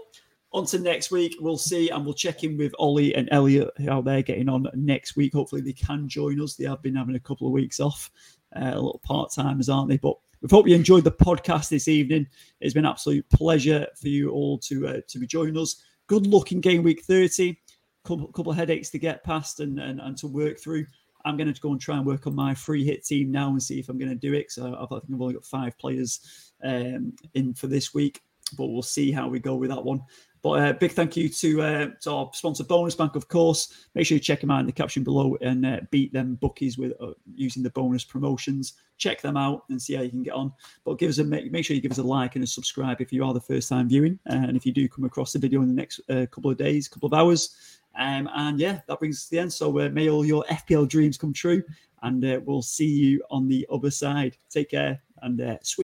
on 0.52 0.64
to 0.66 0.78
next 0.78 1.10
week, 1.10 1.36
we'll 1.40 1.58
see, 1.58 1.90
and 1.90 2.04
we'll 2.04 2.14
check 2.14 2.44
in 2.44 2.56
with 2.56 2.74
Ollie 2.78 3.14
and 3.14 3.28
Elliot 3.30 3.70
how 3.86 4.00
they're 4.00 4.22
getting 4.22 4.48
on 4.48 4.66
next 4.74 5.16
week. 5.16 5.34
Hopefully, 5.34 5.60
they 5.60 5.72
can 5.72 6.08
join 6.08 6.40
us. 6.40 6.54
They 6.54 6.64
have 6.64 6.82
been 6.82 6.96
having 6.96 7.16
a 7.16 7.20
couple 7.20 7.46
of 7.46 7.52
weeks 7.52 7.80
off, 7.80 8.10
uh, 8.54 8.70
a 8.72 8.74
little 8.74 9.00
part 9.04 9.32
timers, 9.32 9.68
aren't 9.68 9.90
they? 9.90 9.98
But 9.98 10.16
we 10.40 10.48
hope 10.50 10.68
you 10.68 10.74
enjoyed 10.74 11.04
the 11.04 11.12
podcast 11.12 11.68
this 11.68 11.88
evening. 11.88 12.26
It's 12.60 12.74
been 12.74 12.84
an 12.84 12.90
absolute 12.90 13.28
pleasure 13.30 13.86
for 14.00 14.08
you 14.08 14.30
all 14.30 14.58
to 14.60 14.88
uh, 14.88 15.00
to 15.08 15.18
be 15.18 15.26
joining 15.26 15.58
us. 15.58 15.82
Good 16.06 16.26
luck 16.26 16.52
in 16.52 16.60
game 16.60 16.82
week 16.82 17.04
30. 17.04 17.56
Couple, 18.04 18.28
couple 18.28 18.52
of 18.52 18.58
headaches 18.58 18.88
to 18.90 18.98
get 19.00 19.24
past 19.24 19.58
and, 19.58 19.80
and, 19.80 20.00
and 20.00 20.16
to 20.18 20.28
work 20.28 20.60
through. 20.60 20.86
I'm 21.26 21.36
going 21.36 21.52
to 21.52 21.60
go 21.60 21.72
and 21.72 21.80
try 21.80 21.96
and 21.96 22.06
work 22.06 22.26
on 22.26 22.34
my 22.34 22.54
free 22.54 22.84
hit 22.84 23.04
team 23.04 23.30
now 23.30 23.48
and 23.48 23.62
see 23.62 23.78
if 23.78 23.88
I'm 23.88 23.98
going 23.98 24.08
to 24.08 24.14
do 24.14 24.32
it. 24.32 24.50
So 24.52 24.74
I 24.74 24.86
think 24.86 25.02
I've 25.12 25.20
only 25.20 25.34
got 25.34 25.44
five 25.44 25.76
players 25.76 26.52
um, 26.62 27.12
in 27.34 27.52
for 27.52 27.66
this 27.66 27.92
week, 27.92 28.22
but 28.56 28.68
we'll 28.68 28.82
see 28.82 29.10
how 29.10 29.28
we 29.28 29.40
go 29.40 29.56
with 29.56 29.70
that 29.70 29.84
one. 29.84 30.00
But 30.42 30.62
uh, 30.62 30.72
big 30.74 30.92
thank 30.92 31.16
you 31.16 31.28
to, 31.28 31.62
uh, 31.62 31.86
to 32.02 32.10
our 32.12 32.30
sponsor, 32.32 32.62
Bonus 32.62 32.94
Bank, 32.94 33.16
of 33.16 33.26
course. 33.26 33.88
Make 33.96 34.06
sure 34.06 34.14
you 34.14 34.20
check 34.20 34.40
them 34.40 34.52
out 34.52 34.60
in 34.60 34.66
the 34.66 34.72
caption 34.72 35.02
below 35.02 35.36
and 35.40 35.66
uh, 35.66 35.80
beat 35.90 36.12
them 36.12 36.36
bookies 36.36 36.78
with 36.78 36.92
uh, 37.00 37.14
using 37.34 37.64
the 37.64 37.70
bonus 37.70 38.04
promotions. 38.04 38.74
Check 38.96 39.20
them 39.20 39.36
out 39.36 39.64
and 39.70 39.82
see 39.82 39.94
how 39.94 40.02
you 40.02 40.10
can 40.10 40.22
get 40.22 40.34
on. 40.34 40.52
But 40.84 41.00
give 41.00 41.10
us 41.10 41.18
a 41.18 41.24
make, 41.24 41.50
make 41.50 41.64
sure 41.64 41.74
you 41.74 41.82
give 41.82 41.90
us 41.90 41.98
a 41.98 42.04
like 42.04 42.36
and 42.36 42.44
a 42.44 42.46
subscribe 42.46 43.00
if 43.00 43.12
you 43.12 43.24
are 43.24 43.34
the 43.34 43.40
first 43.40 43.68
time 43.68 43.88
viewing, 43.88 44.20
and 44.26 44.56
if 44.56 44.64
you 44.64 44.72
do 44.72 44.88
come 44.88 45.04
across 45.04 45.32
the 45.32 45.40
video 45.40 45.62
in 45.62 45.68
the 45.68 45.74
next 45.74 46.00
uh, 46.08 46.26
couple 46.30 46.52
of 46.52 46.56
days, 46.56 46.86
couple 46.86 47.08
of 47.08 47.14
hours. 47.14 47.80
Um, 47.98 48.28
and 48.34 48.60
yeah, 48.60 48.80
that 48.86 48.98
brings 48.98 49.18
us 49.18 49.24
to 49.24 49.30
the 49.30 49.38
end. 49.40 49.52
So 49.52 49.78
uh, 49.78 49.88
may 49.88 50.08
all 50.08 50.24
your 50.24 50.44
FPL 50.44 50.88
dreams 50.88 51.16
come 51.16 51.32
true, 51.32 51.62
and 52.02 52.24
uh, 52.24 52.40
we'll 52.44 52.62
see 52.62 52.86
you 52.86 53.22
on 53.30 53.48
the 53.48 53.66
other 53.72 53.90
side. 53.90 54.36
Take 54.50 54.70
care 54.70 55.00
and 55.22 55.40
uh, 55.40 55.56
sweet. 55.62 55.86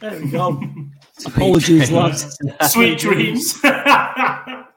There 0.00 0.20
we 0.20 0.30
go. 0.30 0.62
Apologies, 1.26 1.90
lads. 1.90 2.38
Sweet 2.68 2.98
dreams. 2.98 3.60